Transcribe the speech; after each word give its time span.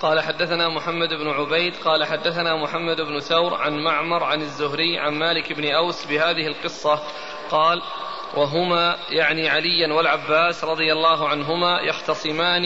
قال 0.00 0.20
حدثنا 0.20 0.68
محمد 0.68 1.08
بن 1.08 1.30
عبيد 1.30 1.76
قال 1.84 2.04
حدثنا 2.04 2.56
محمد 2.56 3.00
بن 3.00 3.20
ثور 3.20 3.54
عن 3.54 3.84
معمر 3.84 4.24
عن 4.24 4.40
الزهري 4.40 4.98
عن 4.98 5.14
مالك 5.14 5.52
بن 5.52 5.74
أوس 5.74 6.06
بهذه 6.06 6.46
القصة. 6.46 7.00
قال 7.50 7.82
وهما 8.34 8.96
يعني 9.10 9.48
عليا 9.48 9.92
والعباس 9.92 10.64
رضي 10.64 10.92
الله 10.92 11.28
عنهما 11.28 11.80
يختصمان 11.80 12.62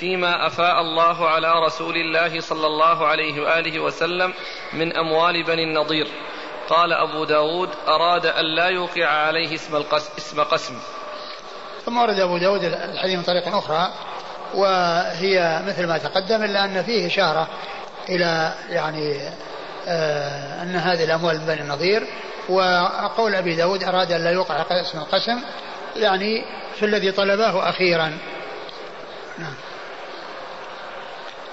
فيما 0.00 0.46
أفاء 0.46 0.80
الله 0.80 1.28
على 1.28 1.52
رسول 1.66 1.96
الله 1.96 2.40
صلى 2.40 2.66
الله 2.66 3.06
عليه 3.06 3.42
وآله 3.42 3.80
وسلم 3.80 4.34
من 4.72 4.96
أموال 4.96 5.42
بني 5.42 5.62
النضير. 5.62 6.06
قال 6.68 6.92
أبو 6.92 7.24
داود 7.24 7.70
أراد 7.88 8.26
أن 8.26 8.44
لا 8.44 8.66
يوقع 8.66 9.06
عليه 9.06 9.54
اسم, 9.54 9.76
القسم 9.76 10.12
اسم 10.18 10.42
قسم. 10.42 10.74
ثم 11.84 11.98
ورد 11.98 12.18
أبو 12.20 12.38
داود 12.38 12.64
الحديث 12.64 13.16
من 13.16 13.22
طريق 13.22 13.48
أخرى 13.48 13.92
وهي 14.54 15.62
مثل 15.66 15.86
ما 15.86 15.98
تقدم 15.98 16.44
إلا 16.44 16.64
أن 16.64 16.82
فيه 16.82 17.06
إشارة 17.06 17.48
إلى 18.08 18.54
يعني 18.70 19.20
آه 19.88 20.62
أن 20.62 20.76
هذه 20.76 21.04
الأموال 21.04 21.40
من 21.40 21.46
بني 21.46 21.60
النضير 21.60 22.06
وقول 22.48 23.34
أبي 23.34 23.56
داود 23.56 23.84
أراد 23.84 24.12
أن 24.12 24.24
لا 24.24 24.30
يوقع 24.30 24.64
اسم 24.70 24.98
القسم 24.98 25.40
يعني 25.96 26.44
في 26.78 26.86
الذي 26.86 27.12
طلباه 27.12 27.68
أخيرا. 27.68 28.18
نعم. 29.38 29.54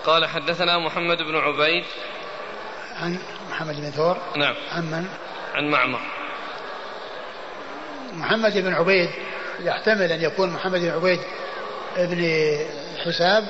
قال 0.05 0.25
حدثنا 0.25 0.79
محمد 0.79 1.17
بن 1.17 1.35
عبيد. 1.35 1.85
عن 3.01 3.17
محمد 3.49 3.75
بن 3.75 3.89
ثور. 3.89 4.17
نعم. 4.35 4.55
عن 4.71 4.83
من؟ 4.83 5.07
عن 5.53 5.69
معمر. 5.69 5.99
محمد 8.13 8.57
بن 8.57 8.73
عبيد 8.73 9.09
يحتمل 9.59 10.11
أن 10.11 10.21
يكون 10.21 10.49
محمد 10.49 10.79
بن 10.79 10.89
عبيد 10.89 11.19
بن 11.97 12.57
حساب 13.05 13.43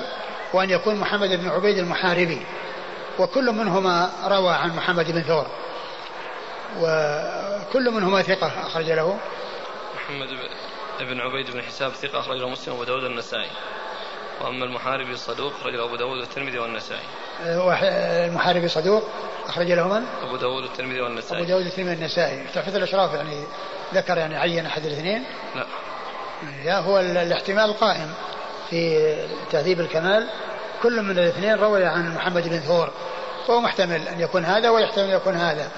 وأن 0.52 0.70
يكون 0.70 0.96
محمد 0.96 1.28
بن 1.28 1.48
عبيد 1.48 1.78
المحاربي 1.78 2.40
وكل 3.18 3.52
منهما 3.52 4.10
روى 4.26 4.54
عن 4.54 4.76
محمد 4.76 5.10
بن 5.10 5.22
ثور 5.22 5.46
وكل 6.80 7.90
منهما 7.90 8.22
ثقة 8.22 8.66
أخرج 8.66 8.90
له. 8.90 9.18
محمد 9.94 10.28
بن 11.00 11.20
عبيد 11.20 11.50
بن 11.50 11.62
حساب 11.62 11.92
ثقة 11.92 12.20
أخرج 12.20 12.38
له 12.38 12.48
مسلم 12.48 12.74
وأبو 12.74 12.84
داود 12.84 13.04
النسائي 13.04 13.50
وأما 14.40 14.64
المحاربي 14.64 15.16
صدوق 15.16 15.52
أخرج 15.60 15.74
له 15.74 15.84
أبو 15.84 15.96
داود 15.96 16.18
والترمذي 16.18 16.58
والنسائي. 16.58 17.04
المحاربي 18.26 18.68
صدوق 18.68 19.08
أخرج 19.46 19.72
له 19.72 19.88
من؟ 19.88 20.06
أبو 20.22 20.36
داود 20.36 20.62
والترمذي 20.62 21.00
والنسائي. 21.00 21.38
أبو 21.38 21.48
داود 21.48 21.64
والترمذي 21.64 21.90
والنسائي. 21.90 22.44
تحفظ 22.54 22.76
الأشراف 22.76 23.14
يعني 23.14 23.44
ذكر 23.94 24.18
يعني 24.18 24.36
عين 24.36 24.66
أحد 24.66 24.84
الاثنين؟ 24.84 25.24
لا. 25.56 25.66
يا 26.64 26.78
هو 26.78 27.00
الاحتمال 27.00 27.72
قائم 27.72 28.14
في 28.70 29.14
تهذيب 29.50 29.80
الكمال. 29.80 30.28
كل 30.82 31.02
من 31.02 31.18
الاثنين 31.18 31.54
روي 31.54 31.84
عن 31.84 32.14
محمد 32.14 32.48
بن 32.48 32.58
ثور 32.58 32.90
فهو 33.46 33.60
محتمل 33.60 34.08
أن 34.08 34.20
يكون 34.20 34.44
هذا 34.44 34.70
ويحتمل 34.70 35.04
أن 35.04 35.10
يكون 35.10 35.34
هذا 35.34 35.68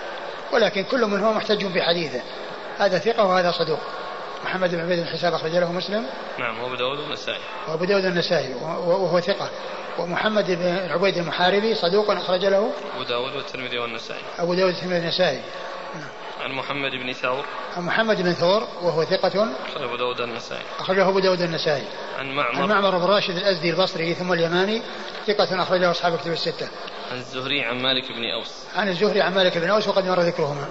ولكن 0.53 0.85
كل 0.85 1.07
منهما 1.07 1.33
محتج 1.33 1.65
بحديثه. 1.65 2.21
هذا 2.79 2.99
ثقة 2.99 3.25
وهذا 3.25 3.51
صدوق. 3.51 3.79
محمد 4.45 4.75
بن 4.75 4.81
عبيد 4.81 4.99
الحساب 4.99 5.35
أخرج 5.35 5.51
له 5.51 5.73
مسلم. 5.73 6.07
نعم 6.39 6.63
وأبو 6.63 6.75
داود 6.75 6.99
النسائي 6.99 7.41
وأبو 7.69 7.85
داود 7.85 8.05
النسائي 8.05 8.55
وهو 8.65 9.21
ثقة. 9.21 9.51
ومحمد 9.99 10.51
بن 10.51 10.91
عبيد 10.91 11.17
المحاربي 11.17 11.75
صدوق 11.75 12.11
أخرج 12.11 12.45
له. 12.45 12.71
أبو 12.95 13.03
داود 13.03 13.37
والترمذي 13.37 13.79
والنسائي. 13.79 14.23
أبو 14.39 14.55
داود 14.55 14.73
والترمذي 14.73 14.99
والنسائي. 14.99 15.41
عن 16.47 16.53
محمد 16.53 16.91
بن 16.91 17.13
ثور. 17.13 17.45
عن 17.77 17.83
محمد 17.83 18.23
بن 18.23 18.33
ثور 18.33 18.69
وهو 18.83 19.05
ثقة. 19.05 19.49
أخرج 19.67 19.83
أبو 19.83 19.97
داود 19.97 20.21
النسائي. 20.21 20.63
أخرجه 20.79 21.09
أبو 21.09 21.19
داود 21.19 21.41
النسائي. 21.41 21.85
عن 22.19 22.31
معمر. 22.31 22.63
عن 22.63 22.69
معمر 22.69 22.99
بن 22.99 23.05
راشد 23.05 23.37
الأزدي 23.37 23.71
البصري 23.71 24.15
ثم 24.15 24.33
اليماني. 24.33 24.83
ثقة 25.27 25.63
أخرجه 25.63 25.91
أصحاب 25.91 26.19
كتب 26.19 26.33
الستة. 26.33 26.69
عن 27.11 27.17
الزهري 27.17 27.63
عن 27.63 27.83
مالك 27.83 28.13
بن 28.13 28.31
أوس. 28.31 28.65
عن 28.77 28.89
الزهري 28.89 29.21
عن 29.21 29.35
مالك 29.35 29.59
بن 29.59 29.71
أوس 29.71 29.89
وقد 29.89 30.05
مر 30.05 30.21
ذكرهما. 30.21 30.69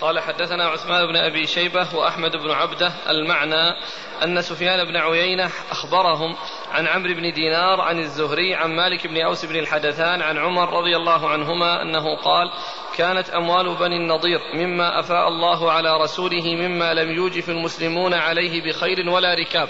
قال 0.00 0.20
حدثنا 0.20 0.68
عثمان 0.68 1.06
بن 1.06 1.16
أبي 1.16 1.46
شيبة 1.46 1.86
وأحمد 1.94 2.30
بن 2.30 2.50
عبدة 2.50 2.92
المعنى 3.10 3.76
أن 4.24 4.42
سفيان 4.42 4.84
بن 4.84 4.96
عيينة 4.96 5.50
أخبرهم 5.70 6.36
عن 6.72 6.86
عمرو 6.86 7.14
بن 7.14 7.32
دينار 7.32 7.80
عن 7.80 7.98
الزهري 7.98 8.54
عن 8.54 8.76
مالك 8.76 9.06
بن 9.06 9.20
أوس 9.20 9.44
بن 9.44 9.56
الحدثان 9.56 10.22
عن 10.22 10.38
عمر 10.38 10.72
رضي 10.78 10.96
الله 10.96 11.28
عنهما 11.28 11.82
أنه 11.82 12.16
قال 12.16 12.50
كانت 12.96 13.30
أموال 13.30 13.76
بني 13.76 13.96
النضير 13.96 14.38
مما 14.54 15.00
أفاء 15.00 15.28
الله 15.28 15.72
على 15.72 15.96
رسوله 15.96 16.54
مما 16.54 16.94
لم 16.94 17.10
يوجف 17.10 17.48
المسلمون 17.48 18.14
عليه 18.14 18.62
بخير 18.62 19.10
ولا 19.10 19.34
ركاب. 19.34 19.68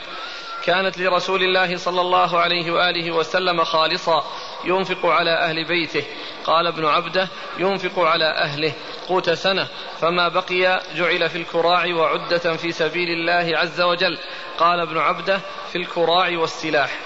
كانت 0.64 0.98
لرسول 0.98 1.42
الله 1.42 1.76
صلى 1.76 2.00
الله 2.00 2.40
عليه 2.40 2.70
وآله 2.70 3.12
وسلم 3.12 3.64
خالصا 3.64 4.24
ينفق 4.64 5.06
على 5.06 5.30
أهل 5.30 5.64
بيته. 5.64 6.04
قال 6.44 6.66
ابن 6.66 6.86
عبده 6.86 7.28
ينفق 7.58 7.98
على 7.98 8.24
أهله. 8.24 8.72
قوت 9.08 9.30
سنة 9.30 9.68
فما 10.00 10.28
بقي 10.28 10.80
جعل 10.94 11.28
في 11.28 11.38
الكراع 11.38 11.94
وعدة 11.94 12.56
في 12.56 12.72
سبيل 12.72 13.08
الله 13.08 13.58
عز 13.58 13.80
وجل. 13.80 14.18
قال 14.58 14.80
ابن 14.80 14.98
عبده 14.98 15.40
في 15.72 15.78
الكراع 15.78 16.38
والسلاح. 16.38 16.98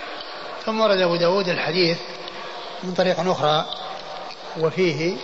ثم 0.64 0.80
ورد 0.80 1.00
أبو 1.00 1.16
داود 1.16 1.48
الحديث 1.48 1.98
من 2.82 2.94
طريق 2.94 3.20
أخرى 3.20 3.64
وفيه 4.60 5.16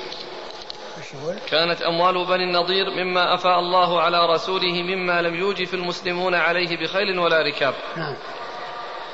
كانت 1.51 1.83
أموال 1.83 2.27
بني 2.27 2.45
النضير 2.45 2.91
مما 2.91 3.35
أفاء 3.35 3.59
الله 3.59 4.01
على 4.01 4.27
رسوله 4.27 4.83
مما 4.83 5.23
لم 5.23 5.35
يوجف 5.35 5.75
المسلمون 5.75 6.35
عليه 6.35 6.77
بخيل 6.77 7.19
ولا 7.19 7.43
ركاب. 7.43 7.75
نعم. 7.97 8.15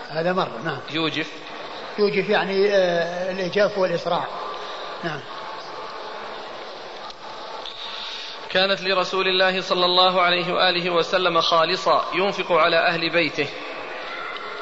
هذا 0.09 0.33
مر 0.33 0.49
نعم. 0.65 0.79
يوجف. 0.91 1.33
يوجف 1.99 2.29
يعني 2.29 2.69
آه 2.71 3.33
الإجاف 3.33 3.79
والإسراع. 3.79 4.27
نعم. 5.05 5.21
كانت 8.51 8.83
لرسول 8.83 9.29
الله 9.29 9.61
صلى 9.61 9.85
الله 9.85 10.23
عليه 10.23 10.53
وآله 10.53 10.91
وسلم 10.91 11.41
خالصة 11.41 12.03
ينفق 12.15 12.53
على 12.53 12.77
أهل 12.77 13.13
بيته. 13.13 13.49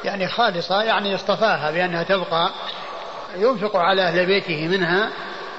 يعني 0.03 0.27
خالصة 0.27 0.83
يعني 0.83 1.15
اصطفاها 1.15 1.71
بأنها 1.71 2.03
تبقى 2.03 2.51
ينفق 3.35 3.77
على 3.77 4.01
أهل 4.01 4.25
بيته 4.25 4.67
منها 4.67 5.11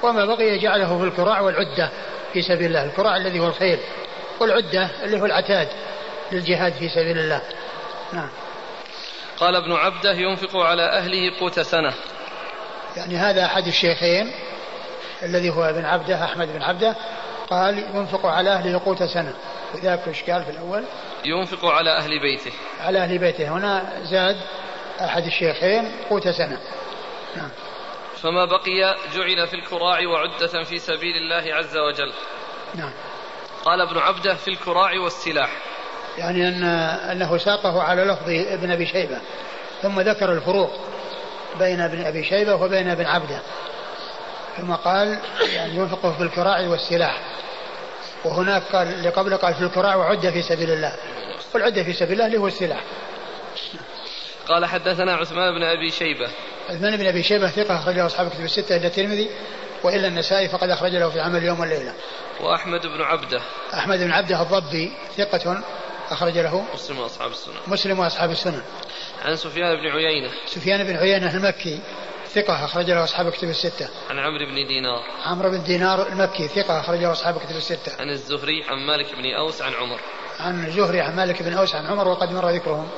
وما 0.03 0.25
بقي 0.25 0.57
جعله 0.57 0.97
في 0.97 1.03
الكراع 1.03 1.41
والعدة 1.41 1.89
في 2.33 2.41
سبيل 2.41 2.65
الله. 2.65 2.85
الكراع 2.85 3.17
الذي 3.17 3.39
هو 3.39 3.47
الخيل 3.47 3.79
والعدة 4.39 4.89
اللي 5.03 5.21
هو 5.21 5.25
العتاد 5.25 5.67
للجهاد 6.31 6.73
في 6.73 6.89
سبيل 6.89 7.19
الله. 7.19 7.41
نعم. 8.13 8.29
قال 9.37 9.55
ابن 9.55 9.71
عبده 9.71 10.11
ينفق 10.11 10.55
على 10.55 10.81
أهله 10.81 11.39
قوت 11.39 11.59
سنة. 11.59 11.93
يعني 12.97 13.17
هذا 13.17 13.45
أحد 13.45 13.67
الشيخين 13.67 14.31
الذي 15.23 15.49
هو 15.49 15.63
ابن 15.63 15.85
عبده 15.85 16.23
أحمد 16.23 16.53
بن 16.53 16.61
عبده 16.61 16.95
قال 17.49 17.85
ينفق 17.95 18.25
على 18.25 18.49
أهله 18.49 18.81
قوت 18.85 19.03
سنة. 19.03 19.33
وذاك 19.73 20.07
إشكال 20.07 20.43
في 20.43 20.51
الأول؟ 20.51 20.83
ينفق 21.25 21.65
على 21.65 21.97
أهل 21.97 22.19
بيته. 22.19 22.51
على 22.81 22.99
أهل 22.99 23.17
بيته. 23.17 23.47
هنا 23.47 23.89
زاد 24.03 24.37
أحد 25.01 25.25
الشيخين 25.25 25.91
قوت 26.09 26.27
سنة. 26.27 26.57
نعم. 27.35 27.49
فما 28.21 28.45
بقي 28.45 28.95
جعل 29.15 29.47
في 29.47 29.53
الكراع 29.53 30.07
وعدة 30.07 30.63
في 30.63 30.79
سبيل 30.79 31.15
الله 31.15 31.55
عز 31.55 31.77
وجل. 31.77 32.13
نعم. 32.75 32.91
قال 33.65 33.81
ابن 33.81 33.97
عبده 33.97 34.35
في 34.35 34.47
الكراع 34.47 34.99
والسلاح. 34.99 35.49
يعني 36.17 36.47
أن 36.47 36.63
أنه 37.11 37.37
ساقه 37.37 37.81
على 37.81 38.03
لفظ 38.03 38.29
ابن 38.29 38.71
أبي 38.71 38.85
شيبة 38.85 39.17
ثم 39.81 40.01
ذكر 40.01 40.31
الفروق 40.31 40.71
بين 41.59 41.81
ابن 41.81 42.05
أبي 42.05 42.23
شيبة 42.23 42.55
وبين 42.55 42.89
ابن 42.89 43.05
عبده. 43.05 43.41
ثم 44.57 44.73
قال 44.73 45.19
يعني 45.53 45.75
ينفقه 45.75 46.11
في 46.11 46.23
الكراع 46.23 46.67
والسلاح. 46.67 47.21
وهناك 48.25 48.63
قال 48.63 48.87
اللي 48.87 49.09
قبله 49.09 49.35
قال 49.35 49.53
في 49.53 49.61
الكراع 49.61 49.95
وعدة 49.95 50.31
في 50.31 50.41
سبيل 50.41 50.71
الله. 50.71 50.95
والعدة 51.53 51.83
في 51.83 51.93
سبيل 51.93 52.13
الله 52.13 52.25
اللي 52.25 52.37
هو 52.37 52.47
السلاح. 52.47 52.81
قال 54.49 54.65
حدثنا 54.65 55.15
عثمان 55.15 55.53
بن 55.53 55.63
أبي 55.63 55.91
شيبة 55.91 56.27
عثمان 56.69 56.97
بن 56.97 57.07
أبي 57.07 57.23
شيبة 57.23 57.47
ثقة 57.47 57.75
أخرجه 57.75 58.05
أصحاب 58.05 58.29
كتب 58.29 58.43
الستة 58.43 58.75
إلا 58.75 58.87
الترمذي 58.87 59.29
وإلا 59.83 60.07
النسائي 60.07 60.49
فقد 60.49 60.69
اخرج 60.69 60.91
له 60.91 61.09
في 61.09 61.19
عمل 61.19 61.37
اليوم 61.37 61.59
والليله. 61.59 61.93
وأحمد 62.41 62.81
بن 62.87 63.01
عبدة 63.01 63.41
أحمد 63.73 63.99
بن 63.99 64.11
عبدة 64.11 64.41
الضبي 64.41 64.91
ثقة 65.17 65.63
أخرج 66.11 66.37
له 66.37 66.65
مسلم 66.73 66.99
وأصحاب 66.99 67.31
السنن 67.31 67.53
مسلم 67.67 67.99
وأصحاب 67.99 68.31
السنن. 68.31 68.61
عن 69.25 69.35
سفيان 69.35 69.75
بن 69.75 69.87
عيينة 69.87 70.29
سفيان 70.45 70.83
بن 70.83 70.95
عيينة 70.95 71.35
المكي 71.35 71.79
ثقة 72.27 72.65
أخرج 72.65 72.91
له 72.91 73.03
أصحاب 73.03 73.29
كتب 73.29 73.49
الستة. 73.49 73.89
عن 74.09 74.19
عمرو 74.19 74.45
بن 74.45 74.67
دينار. 74.67 75.03
عمرو 75.25 75.49
بن 75.49 75.63
دينار 75.63 76.07
المكي 76.07 76.47
ثقة 76.47 76.79
أخرج 76.79 76.99
له 76.99 77.11
أصحاب 77.11 77.37
كتب 77.37 77.55
الستة. 77.55 77.91
عن 77.99 78.09
الزهري 78.09 78.63
عن 78.63 78.77
مالك 78.77 79.15
بن 79.15 79.33
أوس 79.33 79.61
عن 79.61 79.73
عمر. 79.73 79.99
عن 80.39 80.65
الزهري 80.65 81.01
عن 81.01 81.15
مالك 81.15 81.43
بن 81.43 81.53
أوس 81.53 81.75
عن 81.75 81.85
عمر 81.85 82.07
وقد 82.07 82.31
مر 82.31 82.49
ذكرهم. 82.49 82.89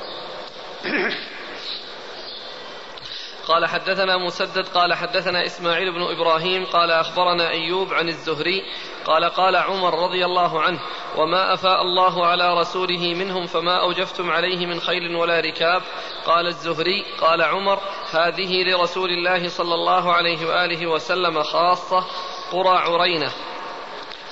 قال 3.48 3.66
حدثنا 3.66 4.16
مسدد 4.16 4.68
قال 4.68 4.94
حدثنا 4.94 5.46
إسماعيل 5.46 5.92
بن 5.92 6.02
إبراهيم 6.02 6.64
قال 6.64 6.90
أخبرنا 6.90 7.50
أيوب 7.50 7.92
عن 7.94 8.08
الزهري 8.08 8.62
قال 9.04 9.24
قال 9.24 9.56
عمر 9.56 10.04
رضي 10.04 10.24
الله 10.24 10.60
عنه 10.60 10.80
وما 11.16 11.54
أفاء 11.54 11.82
الله 11.82 12.26
على 12.26 12.60
رسوله 12.60 13.14
منهم 13.14 13.46
فما 13.46 13.80
أوجفتم 13.80 14.30
عليه 14.30 14.66
من 14.66 14.80
خيل 14.80 15.16
ولا 15.16 15.40
ركاب؟ 15.40 15.82
قال 16.26 16.46
الزهري 16.46 17.04
قال 17.20 17.42
عمر 17.42 17.78
هذه 18.10 18.62
لرسول 18.62 19.10
الله 19.10 19.48
صلى 19.48 19.74
الله 19.74 20.12
عليه 20.12 20.46
وآله 20.46 20.86
وسلم 20.86 21.42
خاصة 21.42 22.04
قرى 22.52 22.78
عرينة 22.78 23.32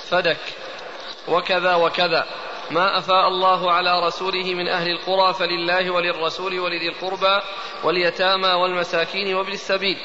فدك 0.09 0.41
وكذا 1.27 1.75
وكذا. 1.75 2.25
ما 2.71 2.97
أفاء 2.97 3.27
الله 3.27 3.71
على 3.71 3.99
رسوله 4.07 4.53
من 4.53 4.67
أهل 4.67 4.91
القرى 4.91 5.33
فلله 5.33 5.91
وللرسول 5.91 6.59
ولذي 6.59 6.87
القربى 6.89 7.41
واليتامى 7.83 8.47
والمساكين 8.47 9.35
وابن 9.35 9.51
السبيل 9.51 9.97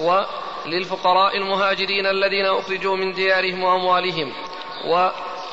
وللفقراء 0.00 1.36
المهاجرين 1.36 2.06
الذين 2.06 2.46
أخرجوا 2.46 2.96
من 2.96 3.12
ديارهم 3.12 3.62
وأموالهم 3.62 4.32
و 4.86 5.08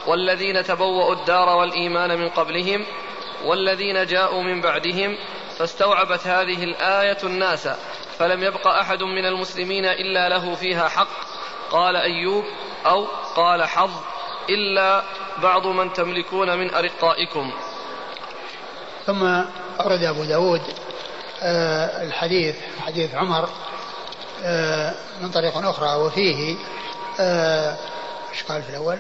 والذين 0.08 0.64
تبوأوا 0.64 1.14
الدار 1.14 1.50
والإيمان 1.50 2.20
من 2.20 2.30
قبلهم 2.30 2.86
والذين 3.46 4.06
جاءوا 4.06 4.44
من 4.44 4.62
بعدهم 4.62 5.18
فاستوعبت 5.58 6.28
هذه 6.28 6.64
الآية 6.64 7.18
الناس 7.24 7.68
فلم 8.18 8.44
يبق 8.44 8.68
أحد 8.68 9.04
من 9.04 9.26
المسلمين 9.26 9.86
إلا 9.86 10.30
له 10.30 10.56
فيها 10.56 10.88
حق 10.88 11.08
قال 11.72 11.96
أيوب 11.96 12.44
أو 12.86 13.06
قال 13.36 13.64
حظ 13.64 13.92
إلا 14.50 15.04
بعض 15.44 15.68
من 15.68 15.94
تملكون 15.94 16.58
من 16.58 16.74
أرقائكم. 16.74 17.52
ثم 19.06 19.24
أورد 19.80 20.04
أبو 20.04 20.24
داود 20.24 20.62
آه 21.44 22.04
الحديث 22.04 22.56
حديث 22.86 23.16
عمر 23.16 23.50
آه 24.44 24.94
من 25.22 25.30
طريق 25.30 25.58
أخرى 25.58 25.96
وفيه 25.96 26.56
آه، 27.20 27.78
إيش 28.32 28.44
قال 28.44 28.64
في 28.64 28.70
الأول؟ 28.70 29.00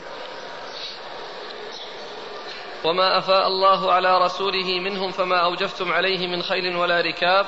وما 2.83 3.17
أفاء 3.17 3.47
الله 3.47 3.91
على 3.91 4.17
رسوله 4.17 4.79
منهم 4.79 5.11
فما 5.11 5.37
أوجفتم 5.37 5.91
عليه 5.91 6.27
من 6.27 6.41
خيل 6.43 6.75
ولا 6.75 7.01
ركاب. 7.01 7.45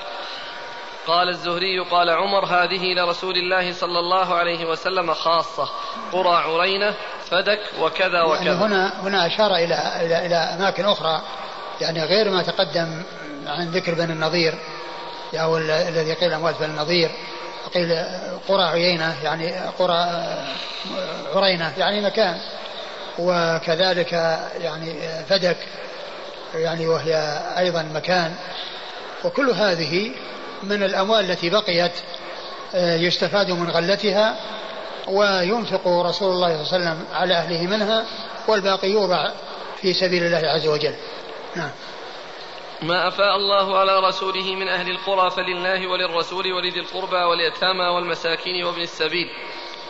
قال 1.07 1.29
الزهري 1.29 1.79
قال 1.79 2.09
عمر 2.09 2.45
هذه 2.45 2.93
لرسول 2.93 3.35
الله 3.37 3.73
صلى 3.73 3.99
الله 3.99 4.33
عليه 4.33 4.65
وسلم 4.65 5.13
خاصة. 5.13 5.69
قرى 6.11 6.35
عرينة 6.35 6.95
فدك 7.29 7.59
وكذا 7.79 8.07
يعني 8.07 8.25
وكذا. 8.25 8.43
يعني 8.43 8.49
هنا 8.49 8.93
هنا 9.03 9.27
أشار 9.27 9.55
إلى 9.55 9.77
إلى 10.01 10.25
إلى 10.25 10.35
أماكن 10.35 10.85
أخرى 10.85 11.21
يعني 11.81 12.03
غير 12.03 12.29
ما 12.29 12.43
تقدم 12.43 13.03
عن 13.47 13.71
ذكر 13.71 13.93
بن 13.93 14.11
النضير 14.11 14.55
أو 15.33 15.57
الذي 15.57 16.13
قيل 16.13 16.33
أموات 16.33 16.55
بن 16.59 16.65
النضير 16.65 17.11
قيل 17.73 18.05
قرى 18.47 18.63
عيينة 18.63 19.23
يعني 19.23 19.53
قرى 19.79 20.25
عرينة 21.35 21.73
يعني 21.77 22.01
مكان. 22.01 22.37
وكذلك 23.19 24.13
يعني 24.61 24.95
فدك 25.29 25.57
يعني 26.55 26.87
وهي 26.87 27.39
أيضا 27.57 27.83
مكان. 27.93 28.35
وكل 29.23 29.49
هذه 29.49 30.11
من 30.63 30.83
الأموال 30.83 31.31
التي 31.31 31.49
بقيت 31.49 31.91
آه، 32.75 32.95
يستفاد 32.95 33.51
من 33.51 33.69
غلتها 33.69 34.35
وينفق 35.07 35.88
رسول 35.88 36.31
الله 36.31 36.63
صلى 36.63 36.77
الله 36.77 36.89
عليه 36.89 37.01
وسلم 37.01 37.07
على 37.13 37.33
أهله 37.33 37.67
منها 37.67 38.05
والباقي 38.47 38.89
يوضع 38.89 39.31
في 39.81 39.94
سبيل 39.94 40.23
الله 40.23 40.47
عز 40.47 40.67
وجل. 40.67 40.95
نعم. 41.55 41.71
ما 42.81 43.07
أفاء 43.07 43.35
الله 43.35 43.77
على 43.77 44.00
رسوله 44.00 44.55
من 44.55 44.67
أهل 44.67 44.91
القرى 44.91 45.31
فلله 45.31 45.88
وللرسول 45.88 46.51
ولذي 46.51 46.79
القربى 46.79 47.15
واليتامى 47.15 47.85
والمساكين 47.85 48.63
وابن 48.63 48.81
السبيل 48.81 49.29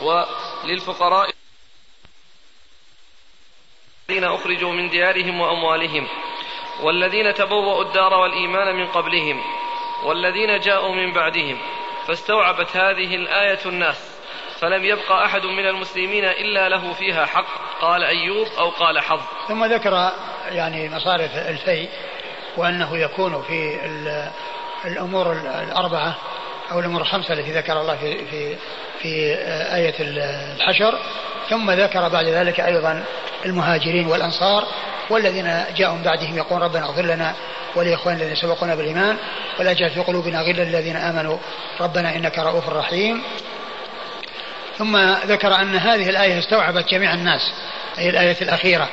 وللفقراء 0.02 1.30
الذين 4.10 4.24
أخرجوا 4.24 4.72
من 4.72 4.90
ديارهم 4.90 5.42
وأموالهم 5.42 6.08
والذين 6.84 7.34
تبوأوا 7.34 7.84
الدار 7.84 8.14
والإيمان 8.14 8.76
من 8.76 8.88
قبلهم 8.88 9.44
والذين 10.04 10.60
جاءوا 10.60 10.96
من 10.96 11.14
بعدهم 11.14 11.58
فاستوعبت 12.08 12.78
هذه 12.78 13.16
الآية 13.16 13.60
الناس 13.66 14.13
فلم 14.64 14.86
يبق 14.86 15.12
أحد 15.12 15.46
من 15.46 15.68
المسلمين 15.68 16.26
إلا 16.26 16.70
له 16.70 16.94
فيها 16.94 17.26
حق. 17.26 17.46
قال 17.82 18.04
أيوب 18.04 18.48
أو 18.60 18.70
قال 18.70 19.00
حظ. 19.00 19.22
ثم 19.48 19.66
ذكر 19.66 20.12
يعني 20.52 20.90
مصارف 20.90 21.36
الفيء 21.36 21.90
وأنه 22.58 22.98
يكون 22.98 23.42
في 23.42 23.80
الأمور 24.86 25.32
الأربعة 25.32 26.16
أو 26.72 26.80
الأمور 26.80 27.02
الخمسة 27.02 27.34
التي 27.34 27.52
ذكر 27.52 27.82
الله 27.82 27.96
في 27.96 28.26
في 28.26 28.56
في 29.02 29.36
آية 29.76 29.96
الحشر. 30.00 31.00
ثم 31.50 31.72
ذكر 31.72 32.10
بعد 32.10 32.26
ذلك 32.26 32.60
أيضا 32.60 33.04
المهاجرين 33.46 34.08
والأنصار 34.08 34.68
والذين 35.10 35.66
جاءوا 35.76 35.98
بعدهم 36.06 36.38
يقول 36.38 36.62
ربنا 36.62 36.86
اغفر 36.86 37.02
لنا 37.02 37.36
ولإخوان 37.76 38.16
الذين 38.16 38.36
سبقونا 38.36 38.76
بالإيمان 38.76 39.18
ولا 39.60 39.74
تجعل 39.74 39.90
في 39.90 40.00
قلوبنا 40.00 40.42
غلا 40.42 40.64
للذين 40.64 40.96
آمنوا. 40.96 41.38
ربنا 41.82 42.16
إنك 42.16 42.40
رؤوف 42.40 42.70
رحيم. 42.70 43.24
ثم 44.78 44.98
ذكر 45.26 45.56
أن 45.56 45.76
هذه 45.76 46.10
الآية 46.10 46.40
استوعبت 46.40 46.90
جميع 46.90 47.14
الناس 47.14 47.52
أي 47.98 48.10
الآية 48.10 48.38
الأخيرة 48.42 48.90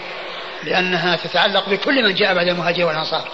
لأنها 0.65 1.17
تتعلق 1.17 1.69
بكل 1.69 2.03
من 2.03 2.15
جاء 2.15 2.35
بعد 2.35 2.49
المهاجرين 2.49 2.85
والأنصار. 2.85 3.29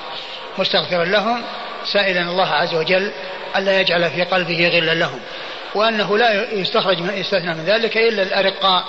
مستغفرا 0.59 1.05
لهم 1.05 1.43
سائلا 1.85 2.21
الله 2.21 2.49
عز 2.49 2.75
وجل 2.75 3.13
ألا 3.57 3.81
يجعل 3.81 4.11
في 4.11 4.23
قلبه 4.23 4.69
غلا 4.69 4.95
لهم. 4.95 5.21
وأنه 5.75 6.19
لا 6.19 6.53
يستخرج 6.53 7.01
من 7.01 7.15
يستثنى 7.15 7.55
من 7.55 7.65
ذلك 7.65 7.97
إلا 7.97 8.23
الأرقاء 8.23 8.85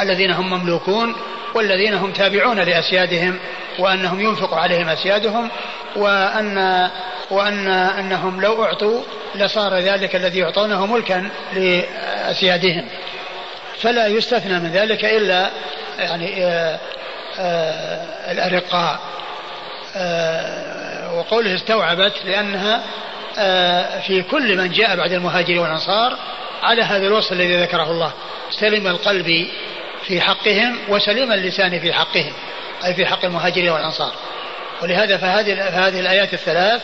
الذين 0.00 0.30
هم 0.30 0.50
مملوكون 0.50 1.16
والذين 1.54 1.94
هم 1.94 2.12
تابعون 2.12 2.60
لأسيادهم 2.60 3.38
وأنهم 3.78 4.20
ينفق 4.20 4.54
عليهم 4.54 4.88
أسيادهم 4.88 5.48
وأن 5.96 6.90
وأن 7.30 7.68
أنهم 7.68 8.40
لو 8.40 8.64
أعطوا 8.64 9.02
لصار 9.34 9.78
ذلك 9.78 10.16
الذي 10.16 10.38
يعطونه 10.38 10.86
ملكا 10.86 11.28
لأسيادهم. 11.52 12.84
فلا 13.80 14.06
يستثنى 14.06 14.58
من 14.58 14.70
ذلك 14.70 15.04
إلا 15.04 15.50
يعني 15.98 16.44
آآ 16.44 16.74
آه، 16.74 16.78
آآ 17.38 17.72
آه، 18.28 18.32
الأرقاء. 18.32 19.00
آه، 19.96 21.14
وقوله 21.14 21.54
استوعبت 21.54 22.12
لأنها 22.24 22.82
في 24.00 24.22
كل 24.22 24.56
من 24.56 24.72
جاء 24.72 24.96
بعد 24.96 25.12
المهاجرين 25.12 25.58
والأنصار 25.58 26.16
على 26.62 26.82
هذا 26.82 27.06
الوصف 27.06 27.32
الذي 27.32 27.56
ذكره 27.56 27.90
الله. 27.90 28.12
سلم 28.50 28.86
القلب 28.86 29.46
في 30.06 30.20
حقهم 30.20 30.78
وسلم 30.88 31.32
اللسان 31.32 31.80
في 31.80 31.92
حقهم 31.92 32.32
أي 32.84 32.94
في 32.94 33.06
حق 33.06 33.24
المهاجرين 33.24 33.70
والأنصار. 33.70 34.12
ولهذا 34.84 35.16
فهذه, 35.16 35.54
فهذه 35.54 36.00
الآيات 36.00 36.34
الثلاث 36.34 36.82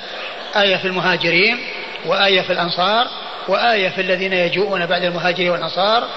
آية 0.57 0.77
في 0.77 0.85
المهاجرين 0.85 1.59
وآية 2.07 2.41
في 2.41 2.53
الأنصار 2.53 3.07
وآية 3.49 3.89
في 3.89 4.01
الذين 4.01 4.33
يجوءون 4.33 4.87
بعد 4.87 5.05
المهاجرين 5.05 5.51
والأنصار. 5.51 6.09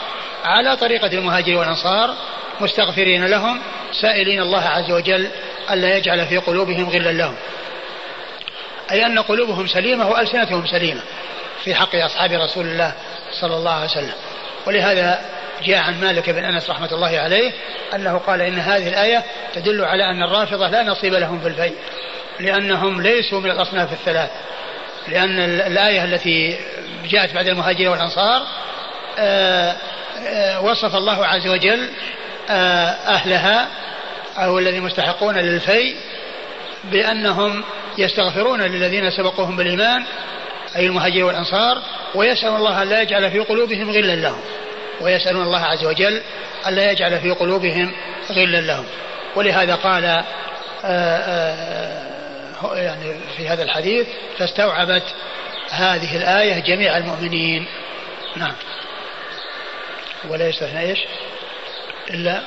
على 0.45 0.77
طريقة 0.77 1.07
المهاجرين 1.07 1.57
والأنصار 1.57 2.15
مستغفرين 2.61 3.25
لهم 3.25 3.61
سائلين 4.01 4.41
الله 4.41 4.63
عز 4.63 4.91
وجل 4.91 5.27
ألا 5.71 5.97
يجعل 5.97 6.27
في 6.27 6.37
قلوبهم 6.37 6.89
غلا 6.89 7.11
لهم. 7.11 7.35
أي 8.91 9.05
أن 9.05 9.19
قلوبهم 9.19 9.67
سليمة 9.67 10.09
وألسنتهم 10.09 10.67
سليمة 10.67 11.01
في 11.63 11.75
حق 11.75 11.95
أصحاب 11.95 12.31
رسول 12.31 12.65
الله 12.65 12.93
صلى 13.31 13.55
الله 13.55 13.71
عليه 13.71 13.85
وسلم. 13.85 14.13
ولهذا 14.67 15.25
جاء 15.65 15.77
عن 15.77 16.01
مالك 16.01 16.29
بن 16.29 16.45
أنس 16.45 16.69
رحمة 16.69 16.91
الله 16.91 17.19
عليه 17.19 17.51
أنه 17.95 18.17
قال 18.17 18.41
إن 18.41 18.59
هذه 18.59 18.87
الآية 18.87 19.23
تدل 19.55 19.85
على 19.85 20.03
أن 20.03 20.23
الرافضة 20.23 20.67
لا 20.67 20.83
نصيب 20.83 21.13
لهم 21.13 21.39
في 21.39 21.47
الفيء 21.47 21.75
لأنهم 22.39 23.01
ليسوا 23.01 23.39
من 23.39 23.51
الأصناف 23.51 23.93
الثلاث. 23.93 24.29
لأن 25.07 25.39
الآية 25.39 26.03
التي 26.03 26.59
جاءت 27.09 27.33
بعد 27.33 27.47
المهاجرين 27.47 27.87
والأنصار 27.87 28.41
آه، 29.19 29.75
آه، 30.27 30.61
وصف 30.61 30.95
الله 30.95 31.25
عز 31.25 31.47
وجل 31.47 31.89
آه، 32.49 32.89
أهلها 32.89 33.67
أو 34.37 34.59
الذين 34.59 34.81
مستحقون 34.81 35.37
للفيء 35.37 35.95
بأنهم 36.83 37.63
يستغفرون 37.97 38.61
للذين 38.61 39.11
سبقوهم 39.11 39.57
بالإيمان 39.57 40.03
أي 40.75 40.85
المهاجرين 40.85 41.23
والأنصار 41.23 41.81
ويسأل 42.15 42.49
الله 42.49 42.81
أن 42.81 42.89
لا 42.89 43.01
يجعل 43.01 43.31
في 43.31 43.39
قلوبهم 43.39 43.91
غلا 43.91 44.15
لهم. 44.15 44.41
ويسألون 45.01 45.43
الله 45.43 45.59
عز 45.59 45.85
وجل 45.85 46.21
ألا 46.67 46.91
يجعل 46.91 47.19
في 47.19 47.31
قلوبهم 47.31 47.95
غلا 48.31 48.61
لهم. 48.61 48.85
ولهذا 49.35 49.75
قال 49.75 50.05
آآ 50.05 50.23
آه، 50.85 51.17
آآ 51.17 52.13
آه، 52.63 52.77
يعني 52.77 53.19
في 53.37 53.47
هذا 53.47 53.63
الحديث 53.63 54.07
فاستوعبت 54.37 55.03
هذه 55.69 56.17
الآية 56.17 56.59
جميع 56.59 56.97
المؤمنين. 56.97 57.65
نعم. 58.35 58.53
ولا 60.29 60.49
يستثنى 60.49 60.79
إيش؟ 60.79 60.99
إلا 62.09 62.41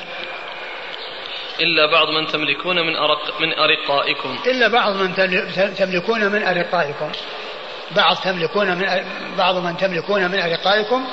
إلا 1.60 1.86
بعض 1.86 2.08
من 2.08 2.26
تملكون 2.26 2.76
من 2.76 2.96
أرق 2.96 3.40
من 3.40 3.52
أرقائكم. 3.58 4.38
إلا 4.46 4.68
بعض 4.68 4.92
من 4.96 5.14
تملكون 5.76 6.24
من 6.32 6.42
أرقائكم. 6.42 7.12
بعض 7.90 8.16
تملكون 8.16 8.74
من 8.74 9.04
بعض 9.38 9.56
من 9.56 9.76
تملكون 9.76 10.30
من 10.30 10.40
أرقائكم 10.40 11.06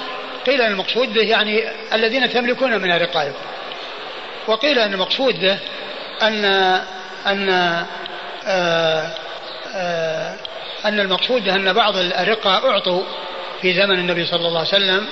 قيل 0.45 0.61
أن 0.61 0.71
المقصود 0.71 1.13
به 1.13 1.21
يعني 1.21 1.63
الذين 1.93 2.29
تملكون 2.29 2.81
من 2.81 2.91
رقائكم 2.91 3.45
وقيل 4.47 4.79
أن 4.79 4.93
المقصود 4.93 5.39
به 5.39 5.57
أن 6.21 6.45
أن 7.27 7.49
آه 8.47 9.07
آه 9.75 10.35
أن 10.85 10.99
المقصود 10.99 11.49
أن 11.49 11.73
بعض 11.73 11.97
الأرقة 11.97 12.69
أعطوا 12.69 13.03
في 13.61 13.73
زمن 13.73 13.99
النبي 13.99 14.25
صلى 14.25 14.47
الله 14.47 14.59
عليه 14.59 14.69
وسلم 14.69 15.07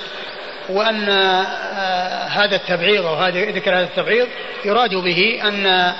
وأن 0.68 1.08
آه 1.08 2.24
هذا 2.26 2.56
التبعيض 2.56 3.06
أو 3.06 3.14
هذا 3.14 3.40
ذكر 3.40 3.70
هذا 3.70 3.84
التبعيض 3.84 4.28
يراد 4.64 4.94
به 4.94 5.40
أن 5.44 5.92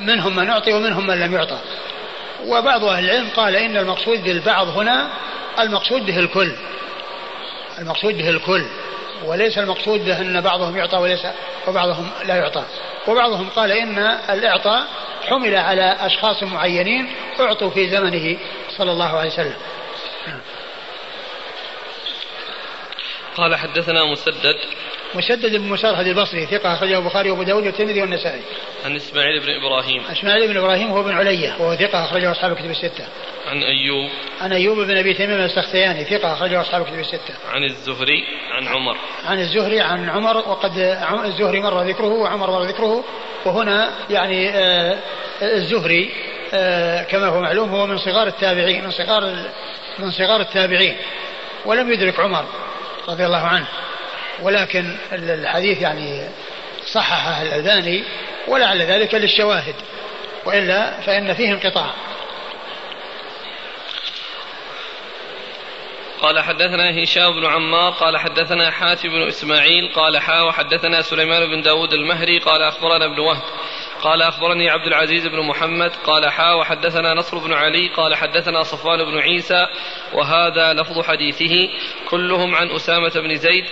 منهم 0.00 0.36
من 0.36 0.50
أعطي 0.50 0.72
ومنهم 0.72 1.06
من 1.06 1.20
لم 1.20 1.34
يعطى. 1.34 1.58
وبعض 2.46 2.84
أهل 2.84 3.04
العلم 3.04 3.28
قال 3.36 3.56
إن 3.56 3.76
المقصود 3.76 4.24
بالبعض 4.24 4.68
هنا 4.68 5.08
المقصود 5.58 6.06
به 6.06 6.18
الكل. 6.18 6.52
المقصود 7.82 8.18
به 8.18 8.28
الكل 8.28 8.64
وليس 9.24 9.58
المقصود 9.58 10.04
به 10.04 10.20
أن 10.20 10.40
بعضهم 10.40 10.76
يعطى 10.76 10.96
وليس 10.96 11.26
وبعضهم 11.68 12.10
لا 12.24 12.36
يعطى. 12.36 12.64
وبعضهم 13.08 13.48
قال 13.48 13.72
إن 13.72 13.98
الإعطاء 14.30 14.86
حمل 15.28 15.56
على 15.56 15.96
أشخاص 16.00 16.42
معينين 16.42 17.14
أعطوا 17.40 17.70
في 17.70 17.88
زمنه 17.90 18.38
صلى 18.78 18.92
الله 18.92 19.18
عليه 19.18 19.30
وسلم. 19.30 19.56
قال 23.36 23.56
حدثنا 23.56 24.04
مسدد 24.04 24.56
مسدد 25.14 25.56
بن 25.56 25.68
مسرهد 25.68 26.06
البصري 26.06 26.46
ثقة 26.46 26.74
أخرجه 26.74 26.98
البخاري 26.98 27.30
وأبو 27.30 27.42
داود 27.42 27.66
والترمذي 27.66 28.00
والنسائي. 28.00 28.40
عن 28.84 28.96
إسماعيل 28.96 29.40
بن 29.40 29.48
إبراهيم. 29.50 30.02
إسماعيل 30.12 30.48
بن 30.48 30.56
إبراهيم 30.56 30.88
هو 30.88 31.02
بن 31.02 31.12
علية 31.12 31.56
وهو 31.58 31.76
ثقة 31.76 32.04
أخرجه 32.04 32.30
أصحاب 32.30 32.52
الكتب 32.52 32.70
الستة. 32.70 33.04
عن 33.46 33.62
أيوب. 33.62 34.10
عن 34.40 34.52
أيوب 34.52 34.78
بن 34.78 34.96
أبي 34.96 35.14
تميم 35.14 35.40
السختياني 35.40 36.04
ثقة 36.04 36.32
أخرجه 36.32 36.60
أصحاب 36.60 36.82
الكتب 36.82 36.98
الستة. 36.98 37.34
عن 37.52 37.64
الزهري 37.64 38.24
عن 38.52 38.68
عمر. 38.68 38.96
عن 39.24 39.38
الزهري 39.38 39.80
عن 39.80 40.08
عمر 40.08 40.36
وقد 40.36 40.78
الزهري 41.24 41.60
مر 41.60 41.82
ذكره 41.82 42.08
وعمر 42.12 42.50
مر 42.50 42.62
ذكره 42.62 43.04
وهنا 43.44 43.90
يعني 44.10 44.50
آه 44.50 44.98
الزهري 45.42 46.10
آه 46.54 47.02
كما 47.02 47.26
هو 47.26 47.40
معلوم 47.40 47.70
هو 47.70 47.86
من 47.86 47.98
صغار 47.98 48.26
التابعين 48.26 48.84
من 48.84 48.90
صغار 48.90 49.50
من 49.98 50.10
صغار 50.10 50.40
التابعين 50.40 50.96
ولم 51.64 51.92
يدرك 51.92 52.20
عمر 52.20 52.44
رضي 53.08 53.26
الله 53.26 53.38
عنه 53.38 53.66
ولكن 54.42 54.96
الحديث 55.12 55.82
يعني 55.82 56.28
صححه 56.86 57.42
الألباني 57.42 58.04
ولعل 58.48 58.82
ذلك 58.82 59.14
للشواهد 59.14 59.74
وإلا 60.44 61.00
فإن 61.00 61.34
فيه 61.34 61.52
انقطاع. 61.52 61.90
قال 66.22 66.40
حدثنا 66.40 67.02
هشام 67.02 67.40
بن 67.40 67.46
عمار 67.46 67.92
قال 67.92 68.18
حدثنا 68.18 68.70
حاتم 68.70 69.08
بن 69.08 69.26
إسماعيل 69.26 69.92
قال 69.94 70.18
حا 70.18 70.40
وحدثنا 70.40 71.02
سليمان 71.02 71.46
بن 71.46 71.62
داود 71.62 71.92
المهري 71.92 72.38
قال 72.38 72.62
أخبرنا 72.62 73.04
ابن 73.04 73.18
وهب 73.18 73.42
قال 74.02 74.22
أخبرني 74.22 74.70
عبد 74.70 74.86
العزيز 74.86 75.26
بن 75.26 75.40
محمد 75.40 75.92
قال 76.06 76.30
حا 76.30 76.52
وحدثنا 76.52 77.14
نصر 77.14 77.38
بن 77.38 77.52
علي 77.52 77.88
قال 77.88 78.14
حدثنا 78.14 78.62
صفوان 78.62 79.04
بن 79.04 79.18
عيسى 79.18 79.66
وهذا 80.12 80.72
لفظ 80.72 81.00
حديثه. 81.00 81.68
كلهم 82.10 82.54
عن 82.54 82.70
أسامة 82.70 83.12
بن 83.14 83.34
زيد 83.34 83.64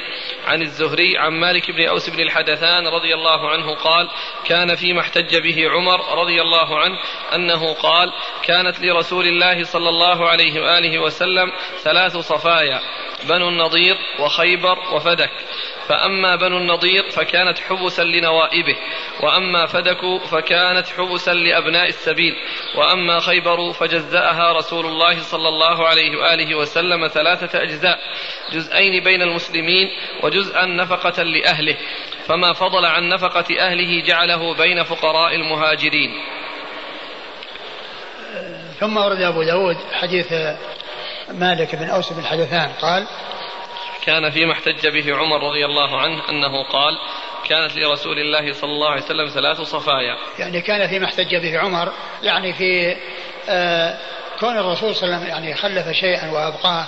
عن 0.47 0.63
الزهري 0.63 1.19
عن 1.19 1.33
مالك 1.33 1.71
بن 1.71 1.89
أوس 1.89 2.11
بن 2.11 2.21
الحدثان 2.21 2.87
رضي 2.89 3.15
الله 3.15 3.51
عنه 3.51 3.75
قال 3.75 4.09
كان 4.45 4.75
فيما 4.75 5.01
احتج 5.01 5.37
به 5.37 5.69
عمر 5.71 6.21
رضي 6.23 6.43
الله 6.43 6.79
عنه 6.79 6.99
أنه 7.35 7.75
قال 7.75 8.13
كانت 8.43 8.81
لرسول 8.81 9.27
الله 9.27 9.65
صلى 9.65 9.89
الله 9.89 10.29
عليه 10.29 10.61
وآله 10.61 10.99
وسلم 10.99 11.53
ثلاث 11.83 12.17
صفايا 12.17 12.81
بنو 13.29 13.49
النضير 13.49 13.97
وخيبر 14.19 14.79
وفدك. 14.93 15.31
فأما 15.89 16.37
بنو 16.37 16.59
النضير 16.59 17.11
فكانت 17.11 17.59
حبسا 17.59 18.05
لنوائبه 18.05 18.77
وأما 19.23 19.67
فدك 19.67 20.20
فكانت 20.27 20.87
حبسا 20.89 21.35
لأبناء 21.35 21.87
السبيل. 21.89 22.35
وأما 22.75 23.21
خيبر 23.21 23.73
فجزأها 23.73 24.53
رسول 24.53 24.87
الله 24.87 25.19
صلى 25.23 25.49
الله 25.49 25.89
عليه 25.89 26.17
وآله 26.17 26.55
وسلم 26.55 27.09
ثلاثة 27.09 27.63
أجزاء 27.63 27.99
جزئين 28.53 29.05
بين 29.05 29.23
المسلمين 29.23 29.89
وجزءا 30.23 30.67
نفقة 30.67 31.23
لأهله. 31.23 31.77
فما 32.27 32.53
فضل 32.53 32.85
عن 32.85 33.09
نفقة 33.09 33.61
أهله 33.61 34.03
جعله 34.03 34.55
بين 34.55 34.83
فقراء 34.83 35.35
المهاجرين. 35.35 36.11
ثم 38.81 38.97
ورد 38.97 39.21
أبو 39.21 39.43
داود 39.43 39.77
حديث 39.93 40.33
مالك 41.29 41.77
بن 41.77 41.89
أوس 41.89 42.13
بن 42.13 42.25
حدثان 42.25 42.73
قال 42.83 43.07
كان 44.03 44.31
فيما 44.31 44.53
احتج 44.53 44.89
به 44.89 45.17
عمر 45.17 45.43
رضي 45.49 45.65
الله 45.65 46.01
عنه 46.01 46.29
أنه 46.31 46.63
قال 46.63 46.99
كانت 47.49 47.77
لرسول 47.77 48.19
الله 48.19 48.53
صلى 48.53 48.71
الله 48.71 48.91
عليه 48.91 49.03
وسلم 49.03 49.29
ثلاث 49.29 49.61
صفايا. 49.61 50.17
يعني 50.39 50.61
كان 50.61 50.89
فيما 50.89 51.07
احتج 51.07 51.37
به 51.37 51.59
عمر 51.59 51.93
يعني 52.23 52.53
في 52.53 52.97
آه 53.49 53.99
كون 54.41 54.59
الرسول 54.59 54.95
صلى 54.97 55.05
الله 55.05 55.17
عليه 55.17 55.27
وسلم 55.27 55.45
يعني 55.45 55.55
خلف 55.55 55.97
شيئا 55.97 56.31
وأبقاه 56.31 56.87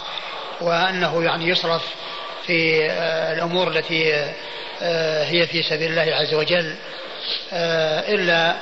وأنه 0.61 1.25
يعني 1.25 1.49
يصرف 1.49 1.95
في 2.47 2.87
آه 2.91 3.33
الأمور 3.33 3.69
التي 3.69 4.15
آه 4.83 5.25
هي 5.25 5.47
في 5.47 5.63
سبيل 5.63 5.91
الله 5.91 6.15
عز 6.15 6.35
وجل 6.35 6.77
آه 7.53 8.15
إلا 8.15 8.57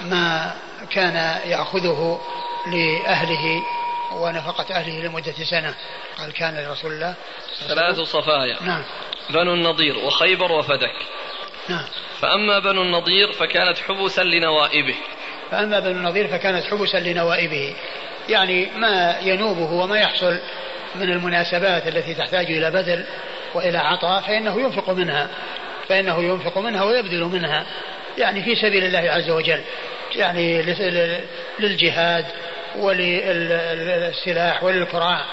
ما 0.00 0.54
كان 0.90 1.40
يأخذه 1.50 2.20
لأهله 2.66 3.62
ونفقة 4.12 4.74
أهله 4.74 5.06
لمدة 5.06 5.32
سنة. 5.50 5.74
قال 6.18 6.32
كان 6.32 6.64
لرسول 6.64 6.92
الله 6.92 7.14
ثلاث 7.68 8.00
صفايا. 8.00 8.56
نعم. 8.60 8.82
بنو 9.30 9.54
النضير 9.54 9.98
وخيبر 9.98 10.52
وفدك. 10.52 10.94
نعم. 11.70 11.84
فأما 12.20 12.58
بنو 12.58 12.82
النضير 12.82 13.32
فكانت 13.32 13.78
حبسا 13.78 14.22
لنوائبه. 14.22 14.94
فأما 15.50 15.80
بنو 15.80 15.90
النضير 15.90 16.28
فكانت 16.28 16.64
حبسا 16.64 17.00
لنوائبه. 17.00 17.74
يعني 18.28 18.68
ما 18.76 19.16
ينوبه 19.22 19.72
وما 19.72 19.98
يحصل 19.98 20.38
من 20.94 21.12
المناسبات 21.12 21.88
التي 21.88 22.14
تحتاج 22.14 22.46
إلى 22.46 22.70
بذل 22.70 23.04
وإلى 23.54 23.78
عطاء 23.78 24.20
فإنه 24.20 24.60
ينفق 24.60 24.90
منها. 24.90 25.28
فإنه 25.88 26.22
ينفق 26.22 26.58
منها 26.58 26.84
ويبذل 26.84 27.24
منها. 27.24 27.66
يعني 28.18 28.42
في 28.42 28.56
سبيل 28.56 28.84
الله 28.84 29.10
عز 29.10 29.30
وجل. 29.30 29.60
يعني 30.16 30.62
للجهاد 31.58 32.24
وللسلاح 32.76 34.64
وللقراع 34.64 35.24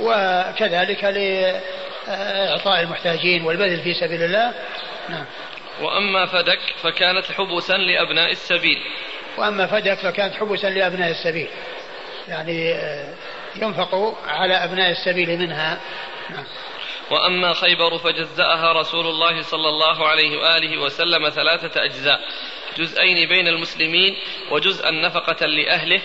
وكذلك 0.00 1.04
لإعطاء 1.04 2.80
المحتاجين 2.80 3.44
والبذل 3.44 3.80
في 3.80 3.94
سبيل 3.94 4.22
الله. 4.22 4.52
نعم. 5.08 5.24
وأما 5.80 6.26
فدك 6.26 6.60
فكانت 6.82 7.26
حبسا 7.32 7.76
لأبناء 7.76 8.30
السبيل. 8.30 8.78
وأما 9.38 9.66
فدك 9.66 9.98
فكانت 9.98 10.34
حبسا 10.34 10.70
لأبناء 10.70 11.10
السبيل. 11.10 11.48
يعني 12.28 12.74
ينفق 13.56 14.18
على 14.28 14.54
أبناء 14.54 14.90
السبيل 14.90 15.38
منها. 15.38 15.80
وأما 17.10 17.52
خيبر 17.52 17.98
فجزأها 17.98 18.72
رسول 18.72 19.06
الله 19.06 19.42
صلى 19.42 19.68
الله 19.68 20.08
عليه 20.08 20.38
وآله 20.38 20.78
وسلم 20.78 21.28
ثلاثة 21.28 21.84
أجزاء 21.84 22.20
جزئين 22.76 23.28
بين 23.28 23.48
المسلمين 23.48 24.16
وجزءا 24.50 24.90
نفقة 24.90 25.46
لأهله 25.46 26.00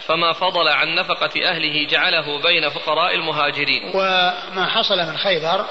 فما 0.00 0.32
فضل 0.32 0.68
عن 0.68 0.94
نفقة 0.94 1.48
أهله 1.48 1.86
جعله 1.86 2.42
بين 2.42 2.68
فقراء 2.68 3.14
المهاجرين. 3.14 3.90
وما 3.94 4.66
حصل 4.66 4.96
من 4.96 5.16
خيبر 5.16 5.66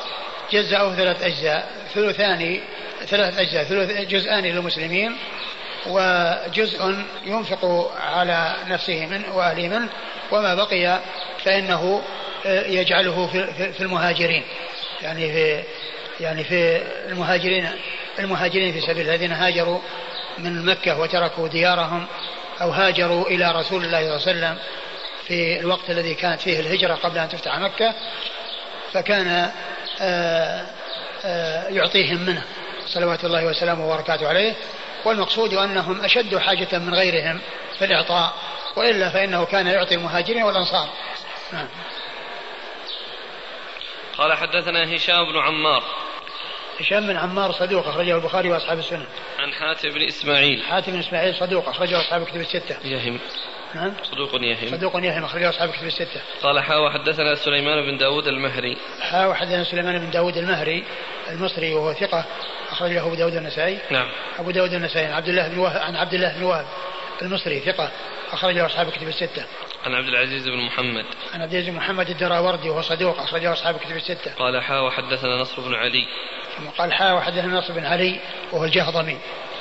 جزأه 0.51 0.95
ثلاث 0.95 1.23
أجزاء. 1.23 1.87
ثلثان 1.93 2.61
ثلاث 3.07 3.39
أجزاء 3.39 3.63
ثلث 3.63 3.91
جزءان 4.09 4.43
للمسلمين 4.43 5.15
وجزء 5.87 6.95
ينفق 7.25 7.91
على 8.01 8.55
نفسه 8.67 9.05
من 9.05 9.23
وأهله 9.33 9.67
منه 9.67 9.89
وما 10.31 10.55
بقي 10.55 10.99
فإنه 11.43 12.01
يجعله 12.45 13.27
في 13.71 13.81
المهاجرين. 13.81 14.43
يعني 15.01 15.33
في 15.33 15.63
يعني 16.19 16.43
في 16.43 16.81
المهاجرين 17.09 17.69
المهاجرين 18.19 18.73
في 18.73 18.81
سبيل 18.81 19.09
الذين 19.09 19.31
هاجروا 19.31 19.79
من 20.37 20.65
مكة 20.65 20.99
وتركوا 20.99 21.47
ديارهم 21.47 22.07
أو 22.61 22.69
هاجروا 22.69 23.27
إلى 23.27 23.51
رسول 23.51 23.85
الله 23.85 24.17
صلى 24.17 24.31
الله 24.31 24.47
عليه 24.47 24.55
وسلم 24.55 24.57
في 25.27 25.59
الوقت 25.59 25.89
الذي 25.89 26.13
كانت 26.13 26.41
فيه 26.41 26.59
الهجرة 26.59 26.93
قبل 26.93 27.17
أن 27.17 27.29
تفتح 27.29 27.59
مكة 27.59 27.93
فكان 28.93 29.51
آه، 30.01 30.65
آه، 31.25 31.67
يعطيهم 31.67 32.25
منه. 32.25 32.43
صلوات 32.85 33.25
الله 33.25 33.45
وسلامه 33.45 33.87
وبركاته 33.87 34.27
عليه 34.27 34.53
والمقصود 35.05 35.53
أنهم 35.53 36.01
أشد 36.01 36.37
حاجة 36.37 36.79
من 36.79 36.93
غيرهم 36.93 37.39
في 37.79 37.85
الإعطاء 37.85 38.33
وإلا 38.75 39.09
فإنه 39.09 39.45
كان 39.45 39.67
يعطي 39.67 39.95
المهاجرين 39.95 40.43
والأنصار 40.43 40.89
نعم. 41.53 41.67
قال 44.17 44.33
حدثنا 44.33 44.95
هشام 44.95 45.31
بن 45.31 45.39
عمار 45.39 45.83
هشام 46.79 47.07
بن 47.07 47.17
عمار 47.17 47.51
صدوق 47.51 47.87
أخرجه 47.87 48.15
البخاري 48.15 48.49
وأصحاب 48.49 48.79
السنن. 48.79 49.05
عن 49.39 49.53
حاتم 49.53 49.89
بن 49.89 50.01
إسماعيل. 50.01 50.63
حاتم 50.63 50.91
بن 50.91 50.99
إسماعيل 50.99 51.35
صدوق 51.35 51.69
أخرجه 51.69 51.99
أصحاب 51.99 52.21
الكتب 52.21 52.41
الستة. 52.41 52.87
يهم. 52.87 53.19
نعم. 53.75 53.93
صدوق 54.03 54.41
يهم. 54.41 54.71
صدوق 54.71 54.95
يهم 54.95 55.23
أخرجه 55.23 55.49
أصحاب 55.49 55.69
الكتب 55.69 55.87
الستة. 55.87 56.21
قال 56.43 56.59
حا 56.59 56.75
وحدثنا 56.75 57.35
سليمان 57.35 57.81
بن 57.81 57.97
داود 57.97 58.27
المهري. 58.27 58.77
حا 59.01 59.25
وحدثنا 59.25 59.63
سليمان 59.63 59.99
بن 59.99 60.09
داود 60.09 60.37
المهري 60.37 60.83
المصري 61.29 61.73
وهو 61.73 61.93
ثقة 61.93 62.25
أخرج 62.73 62.91
له 62.91 63.05
أبو 63.05 63.15
داود 63.15 63.35
النسائي 63.35 63.79
نعم 63.91 64.07
أبو 64.39 64.51
داود 64.51 64.73
النسائي 64.73 65.05
عن 65.05 65.13
عبد 65.13 65.27
الله 65.27 65.47
بن 65.47 65.57
وهب 65.57 65.81
عن 65.81 65.95
عبد 65.95 66.13
الله 66.13 66.37
بن 66.37 66.43
وهب 66.43 66.65
المصري 67.21 67.59
ثقة 67.59 67.91
أخرج 68.33 68.55
له 68.55 68.65
أصحاب 68.65 68.87
الكتب 68.87 69.07
الستة. 69.07 69.45
عن 69.85 69.93
عبد 69.93 70.07
العزيز 70.07 70.47
بن 70.47 70.57
محمد. 70.57 71.05
عن 71.33 71.41
عبد 71.41 71.53
العزيز 71.53 71.69
بن 71.69 71.75
محمد 71.75 72.09
الدراوردي 72.09 72.69
وهو 72.69 72.81
صدوق 72.81 73.19
أخرج 73.19 73.43
له 73.43 73.53
أصحاب 73.53 73.75
الكتب 73.75 73.95
الستة. 73.95 74.33
قال 74.39 74.63
حا 74.63 74.79
وحدثنا 74.79 75.41
نصر 75.41 75.61
بن 75.61 75.73
علي. 75.73 76.07
ثم 76.57 76.69
قال 76.69 76.93
حا 76.93 77.11
وحدثنا 77.11 77.57
نصر 77.57 77.73
بن 77.73 77.85
علي 77.85 78.19
وهو 78.51 78.63
الجهضمي 78.63 79.17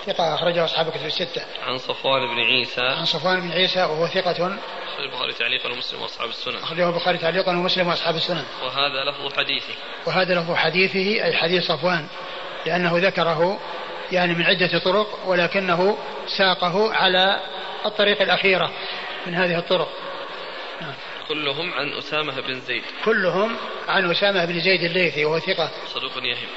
ثقة 0.06 0.34
أخرجه 0.34 0.64
أصحاب 0.64 0.88
الكتب 0.88 1.06
الستة. 1.06 1.42
عن 1.66 1.78
صفوان 1.78 2.26
بن 2.26 2.40
عيسى. 2.40 2.80
عن 2.80 3.04
صفوان 3.04 3.40
بن 3.40 3.50
عيسى 3.52 3.82
وهو 3.82 4.06
ثقة. 4.06 4.30
أخرج 4.32 5.04
البخاري 5.04 5.32
تعليقا 5.32 5.72
ومسلم 5.72 6.02
وأصحاب 6.02 6.28
السنن. 6.28 6.56
أخرجه 6.56 6.88
البخاري 6.88 7.18
تعليقا 7.18 7.50
ومسلم 7.50 7.88
وأصحاب 7.88 8.16
السنن. 8.16 8.44
وهذا 8.64 9.10
لفظ 9.10 9.36
حديثه. 9.36 9.74
وهذا 10.06 10.34
لفظ 10.34 10.54
حديثه 10.54 11.24
أي 11.24 11.36
حديث 11.36 11.64
صفوان 11.64 12.06
لأنه 12.66 12.98
ذكره 12.98 13.60
يعني 14.12 14.34
من 14.34 14.42
عدة 14.42 14.78
طرق 14.78 15.18
ولكنه 15.26 15.98
ساقه 16.38 16.94
على 16.94 17.40
الطريق 17.86 18.22
الأخيرة 18.22 18.70
من 19.26 19.34
هذه 19.34 19.58
الطرق. 19.58 19.88
نعم. 20.80 20.94
كلهم 21.28 21.72
عن 21.72 21.92
أسامة 21.92 22.40
بن 22.40 22.60
زيد. 22.60 22.82
كلهم 23.04 23.56
عن 23.88 24.10
أسامة 24.10 24.44
بن 24.44 24.60
زيد 24.60 24.82
الليثي 24.82 25.24
وهو 25.24 25.38
ثقة. 25.38 25.70
صدوق 25.86 26.12
يهم. 26.16 26.48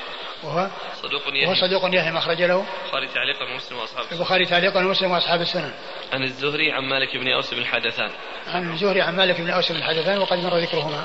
وهو؟ 0.43 0.69
صدوق 1.01 1.21
يهم. 1.27 1.49
وهو 1.49 1.55
صدوق 1.55 1.95
يهم 1.95 2.17
أخرج 2.17 2.41
له. 2.41 2.65
البخاري 2.85 3.07
تعليقا 3.07 3.53
ومسلم 3.53 3.77
وأصحاب 3.77 4.05
البخاري 4.11 4.45
تعليقا 4.45 4.79
ومسلم 4.79 5.11
وأصحاب 5.11 5.41
السنن. 5.41 5.71
عن 6.13 6.23
الزهري 6.23 6.71
عن 6.71 6.83
مالك 6.83 7.17
بن 7.17 7.31
أوس 7.31 7.53
بن 7.53 7.61
الحدثان. 7.61 8.09
عن 8.47 8.71
الزهري 8.73 9.01
عن 9.01 9.15
مالك 9.15 9.41
بن 9.41 9.49
أوس 9.49 9.71
بن 9.71 9.77
الحدثان 9.77 10.17
وقد 10.17 10.37
مر 10.37 10.57
ذكرهما. 10.57 11.03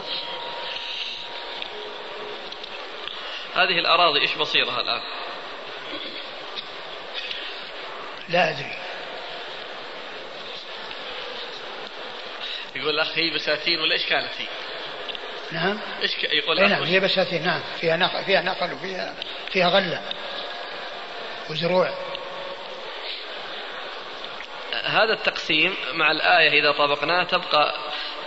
هذه 3.55 3.79
الأراضي 3.79 4.21
إيش 4.21 4.37
مصيرها 4.37 4.81
الآن؟ 4.81 5.01
لا 8.29 8.51
أدري. 8.51 8.73
يقول 12.77 12.95
الأخ 12.95 13.19
هي 13.19 13.31
بساتين 13.31 13.81
ولا 13.81 13.93
إيش 13.93 14.07
كانت 14.07 14.31
هي؟ 14.39 14.47
نعم. 15.53 15.79
إيش 16.03 16.17
ك... 16.17 16.25
يقول 16.25 16.59
إيه 16.59 16.67
نعم 16.67 16.83
هي 16.83 17.01
بساتين 17.01 17.45
نعم. 17.45 17.61
فيها 17.81 17.97
نقل 17.97 18.25
فيها 18.25 18.43
نقل 18.43 18.73
وفيها 18.73 19.15
فيها 19.53 19.69
غلة 19.69 20.03
وزروع. 21.51 21.91
هذا 24.85 25.13
التقسيم 25.13 25.75
مع 25.93 26.11
الآية 26.11 26.61
إذا 26.61 26.73
طبقناه 26.73 27.23
تبقى 27.23 27.75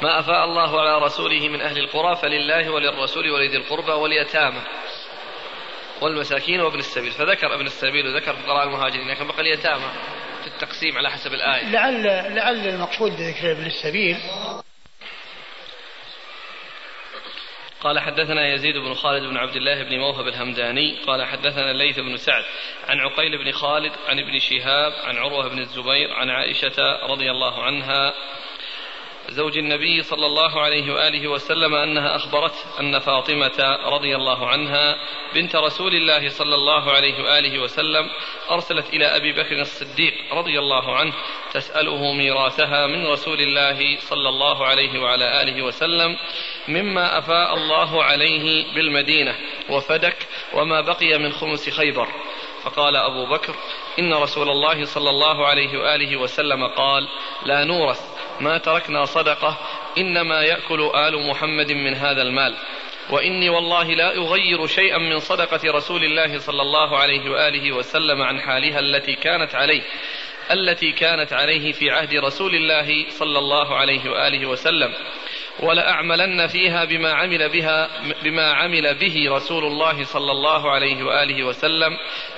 ما 0.01 0.19
أفاء 0.19 0.43
الله 0.43 0.81
على 0.81 1.05
رسوله 1.05 1.49
من 1.49 1.61
أهل 1.61 1.77
القرى 1.77 2.15
فلله 2.15 2.69
وللرسول 2.69 3.31
ولذي 3.31 3.57
القربى 3.57 3.91
واليتامى. 3.91 4.61
والمساكين 6.03 6.61
وابن 6.61 6.79
السبيل 6.79 7.11
فذكر 7.11 7.55
ابن 7.55 7.65
السبيل 7.65 8.07
وذكر 8.07 8.33
فقراء 8.33 8.63
المهاجرين 8.63 9.07
لكن 9.07 9.27
بقى 9.27 9.41
اليتامى 9.41 9.91
في 10.41 10.47
التقسيم 10.47 10.97
على 10.97 11.11
حسب 11.11 11.33
الآية. 11.33 11.69
لعل 11.69 12.03
لعل 12.35 12.67
المقصود 12.67 13.11
بذكر 13.11 13.51
ابن 13.51 13.65
السبيل. 13.65 14.17
قال 17.81 17.99
حدثنا 17.99 18.53
يزيد 18.53 18.77
بن 18.77 18.93
خالد 18.93 19.23
بن 19.23 19.37
عبد 19.37 19.55
الله 19.55 19.83
بن 19.83 19.99
موهب 19.99 20.27
الهمداني 20.27 20.95
قال 21.07 21.25
حدثنا 21.25 21.71
الليث 21.71 21.99
بن 21.99 22.17
سعد 22.17 22.43
عن 22.87 22.99
عقيل 22.99 23.37
بن 23.37 23.51
خالد 23.51 23.91
عن 24.07 24.19
ابن 24.19 24.39
شهاب 24.39 24.93
عن 25.03 25.17
عروة 25.17 25.47
بن 25.49 25.59
الزبير 25.59 26.13
عن 26.13 26.29
عائشة 26.29 27.05
رضي 27.09 27.31
الله 27.31 27.63
عنها 27.63 28.13
زوج 29.29 29.57
النبي 29.57 30.03
صلى 30.03 30.25
الله 30.25 30.61
عليه 30.61 30.93
وآله 30.93 31.27
وسلم 31.27 31.75
أنها 31.75 32.15
اخبرته 32.15 32.79
أن 32.79 32.99
فاطمة 32.99 33.77
رضي 33.85 34.15
الله 34.15 34.47
عنها 34.47 34.95
بنت 35.35 35.55
رسول 35.55 35.95
الله 35.95 36.29
صلى 36.29 36.55
الله 36.55 36.91
عليه 36.91 37.23
وآله 37.23 37.59
وسلم 37.59 38.09
أرسلت 38.51 38.93
إلى 38.93 39.05
أبي 39.05 39.31
بكر 39.31 39.59
الصديق 39.59 40.13
رضي 40.33 40.59
الله 40.59 40.95
عنه 40.95 41.13
تسأله 41.53 42.13
ميراثها 42.13 42.87
من 42.87 43.07
رسول 43.07 43.41
الله 43.41 43.97
صلى 43.99 44.29
الله 44.29 44.65
عليه 44.65 44.99
وعلى 44.99 45.41
آله 45.41 45.61
وسلم 45.63 46.17
مما 46.67 47.17
أفاء 47.17 47.53
الله 47.53 48.03
عليه 48.03 48.73
بالمدينة 48.75 49.35
وفدك 49.69 50.27
وما 50.53 50.81
بقي 50.81 51.17
من 51.17 51.31
خمس 51.31 51.69
خيبر. 51.69 52.07
فقال 52.63 52.95
أبو 52.95 53.25
بكر 53.25 53.55
إن 53.99 54.13
رسول 54.13 54.49
الله 54.49 54.85
صلى 54.85 55.09
الله 55.09 55.47
عليه 55.47 55.77
وآله 55.77 56.17
وسلم 56.17 56.67
قال 56.67 57.07
لا 57.45 57.63
نورث 57.63 58.01
ما 58.39 58.57
تركنا 58.57 59.05
صدقة 59.05 59.57
إنما 59.97 60.41
يأكل 60.41 60.91
آل 60.95 61.27
محمد 61.29 61.71
من 61.71 61.95
هذا 61.95 62.21
المال. 62.21 62.55
وإني 63.09 63.49
والله 63.49 63.83
لا 63.83 64.17
أغير 64.17 64.67
شيئا 64.67 64.97
من 64.97 65.19
صدقة 65.19 65.71
رسول 65.71 66.03
الله 66.03 66.37
صلى 66.37 66.61
الله 66.61 66.97
عليه 66.97 67.29
وآله 67.29 67.71
وسلم 67.71 68.21
عن 68.21 68.39
حالها 68.39 68.79
التي 68.79 69.15
كانت 69.15 69.55
عليه 69.55 69.81
التي 70.51 70.91
كانت 70.91 71.33
عليه 71.33 71.71
في 71.71 71.91
عهد 71.91 72.13
رسول 72.15 72.55
الله 72.55 73.09
صلى 73.09 73.39
الله 73.39 73.75
عليه 73.75 74.09
وآله 74.11 74.45
وسلم. 74.45 74.93
ولأعملن 75.59 76.47
فيها 76.47 76.85
بما 76.85 77.13
عمل 77.13 77.49
بها 77.49 77.89
بما 78.23 78.53
عمل 78.53 78.95
به 78.95 79.25
رسول 79.29 79.65
الله 79.65 80.03
صلى 80.03 80.31
الله 80.31 80.71
عليه 80.71 81.03
وآله 81.03 81.43
وسلم. 81.43 81.97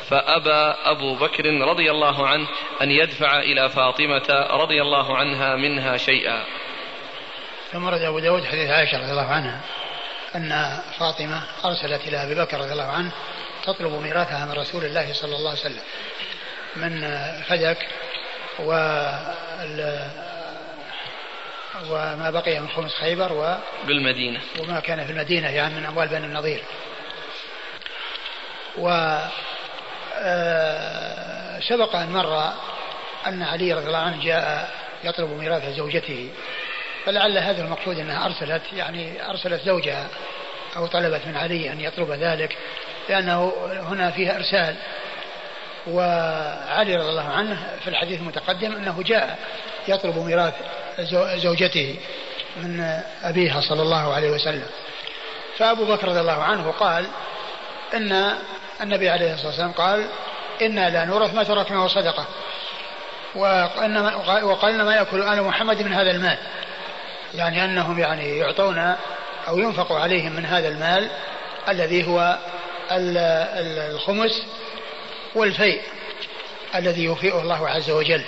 فأبى 0.09 0.75
أبو 0.83 1.15
بكر 1.15 1.45
رضي 1.45 1.91
الله 1.91 2.27
عنه 2.27 2.47
أن 2.81 2.91
يدفع 2.91 3.39
إلى 3.39 3.69
فاطمة 3.69 4.47
رضي 4.51 4.81
الله 4.81 5.17
عنها 5.17 5.55
منها 5.55 5.97
شيئا. 5.97 6.43
ثم 7.71 7.87
رد 7.87 8.01
أبو 8.01 8.19
داود 8.19 8.45
حديث 8.45 8.69
عائشة 8.69 8.97
رضي 8.97 9.11
الله 9.11 9.27
عنها 9.27 9.61
أن 10.35 10.81
فاطمة 10.99 11.43
أرسلت 11.65 12.07
إلى 12.07 12.23
أبي 12.23 12.35
بكر 12.35 12.57
رضي 12.59 12.71
الله 12.71 12.91
عنه 12.91 13.11
تطلب 13.63 14.01
ميراثها 14.01 14.45
من 14.45 14.51
رسول 14.51 14.85
الله 14.85 15.13
صلى 15.13 15.35
الله 15.35 15.49
عليه 15.49 15.59
وسلم 15.59 15.83
من 16.75 17.01
فدك 17.41 17.77
وما 21.89 22.29
بقي 22.29 22.59
من 22.59 22.69
خمس 22.69 22.95
خيبر 22.95 23.33
و 23.33 23.55
بالمدينة. 23.87 24.39
وما 24.59 24.79
كان 24.79 25.05
في 25.05 25.11
المدينة 25.11 25.49
يعني 25.49 25.75
من 25.75 25.85
أموال 25.85 26.07
بني 26.07 26.25
النضير. 26.25 26.63
و 28.77 29.17
آه، 30.17 31.59
سبق 31.59 31.95
أن 31.95 32.09
مر 32.09 32.53
أن 33.27 33.43
علي 33.43 33.73
رضي 33.73 33.87
الله 33.87 33.97
عنه 33.97 34.23
جاء 34.23 34.71
يطلب 35.03 35.29
ميراث 35.29 35.75
زوجته. 35.75 36.29
فلعل 37.05 37.37
هذا 37.37 37.63
المقصود 37.63 37.99
أنها 37.99 38.25
أرسلت 38.25 38.61
يعني 38.73 39.29
أرسلت 39.29 39.61
زوجها 39.61 40.07
أو 40.77 40.87
طلبت 40.87 41.27
من 41.27 41.37
علي 41.37 41.71
أن 41.71 41.81
يطلب 41.81 42.11
ذلك 42.11 42.57
لأنه 43.09 43.53
هنا 43.89 44.11
فيها 44.11 44.35
إرسال. 44.35 44.75
وعلي 45.87 46.95
رضي 46.95 47.09
الله 47.09 47.29
عنه 47.29 47.67
في 47.83 47.87
الحديث 47.87 48.19
المتقدم 48.19 48.75
أنه 48.75 49.03
جاء 49.03 49.39
يطلب 49.87 50.17
ميراث 50.17 50.53
زوجته 51.35 51.95
من 52.55 53.01
أبيها 53.23 53.61
صلى 53.61 53.81
الله 53.81 54.13
عليه 54.13 54.29
وسلم. 54.29 54.67
فأبو 55.57 55.85
بكر 55.85 56.07
رضي 56.07 56.19
الله 56.19 56.43
عنه 56.43 56.71
قال 56.71 57.05
إن 57.93 58.33
النبي 58.81 59.09
عليه 59.09 59.33
الصلاة 59.33 59.47
والسلام 59.47 59.71
قال 59.71 60.07
إنا 60.61 60.89
لا 60.89 61.05
نورث 61.05 61.33
ما 61.33 61.43
تركناه 61.43 61.87
صدقة. 61.87 62.25
وقال 63.35 64.71
إنما 64.73 64.95
يأكل 64.95 65.21
آل 65.21 65.43
محمد 65.43 65.81
من 65.81 65.93
هذا 65.93 66.11
المال. 66.11 66.37
يعني 67.33 67.65
أنهم 67.65 67.99
يعني 67.99 68.37
يعطون 68.37 68.95
أو 69.47 69.59
ينفق 69.59 69.91
عليهم 69.91 70.31
من 70.31 70.45
هذا 70.45 70.67
المال 70.67 71.09
الذي 71.69 72.07
هو 72.07 72.37
الخمس 72.91 74.43
والفيء 75.35 75.81
الذي 76.75 77.03
يوفئه 77.03 77.41
الله 77.41 77.69
عز 77.69 77.89
وجل. 77.89 78.23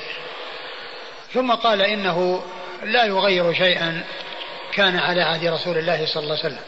ثم 1.34 1.52
قال 1.52 1.82
إنه 1.82 2.44
لا 2.84 3.06
يغير 3.06 3.54
شيئا 3.54 4.04
كان 4.74 5.00
على 5.00 5.22
عهد 5.22 5.46
رسول 5.46 5.78
الله 5.78 6.06
صلى 6.06 6.24
الله 6.24 6.38
عليه 6.38 6.46
وسلم. 6.46 6.63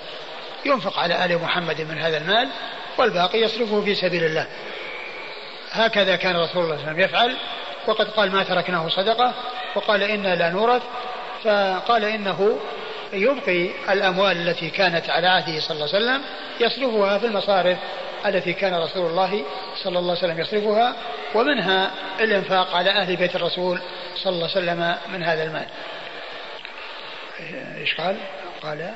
ينفق 0.66 1.00
على 1.00 1.26
آل 1.26 1.38
محمد 1.38 1.82
من 1.82 1.98
هذا 1.98 2.18
المال 2.18 2.50
والباقي 2.98 3.40
يصرفه 3.40 3.82
في 3.82 3.96
سبيل 3.96 4.24
الله. 4.24 4.48
هكذا 5.72 6.16
كان 6.16 6.36
رسول 6.36 6.64
الله 6.64 6.78
صلى 6.78 6.82
الله 6.82 6.90
عليه 6.90 6.92
وسلم 6.92 7.00
يفعل 7.00 7.36
وقد 7.88 8.10
قال 8.10 8.32
ما 8.32 8.44
تركناه 8.44 8.90
صدقة. 8.90 9.34
وقال 9.76 10.04
إنا 10.04 10.36
لا 10.36 10.50
نورث. 10.50 10.82
فقال 11.44 12.06
إنه 12.06 12.60
يبقي 13.14 13.70
الأموال 13.90 14.50
التي 14.50 14.70
كانت 14.70 15.10
على 15.10 15.28
عهده 15.28 15.60
صلى 15.60 15.72
الله 15.72 15.96
عليه 15.96 16.06
وسلم 16.06 16.22
يصرفها 16.60 17.18
في 17.18 17.26
المصارف 17.26 17.78
التي 18.26 18.54
كان 18.54 18.76
رسول 18.76 19.06
الله 19.06 19.44
صلى 19.84 20.00
الله 20.00 20.18
عليه 20.18 20.20
وسلم 20.20 20.40
يصرفها 20.40 20.96
ومنها 21.36 21.92
الإنفاق 22.20 22.76
على 22.76 22.90
أهل 22.90 23.16
بيت 23.16 23.36
الرسول 23.36 23.80
صلى 24.16 24.34
الله 24.34 24.50
عليه 24.56 24.58
وسلم 24.58 24.96
من 25.14 25.24
هذا 25.24 25.44
المال. 25.44 25.66
إيش 27.78 27.96
قال؟ 27.96 28.18
قال 28.64 28.94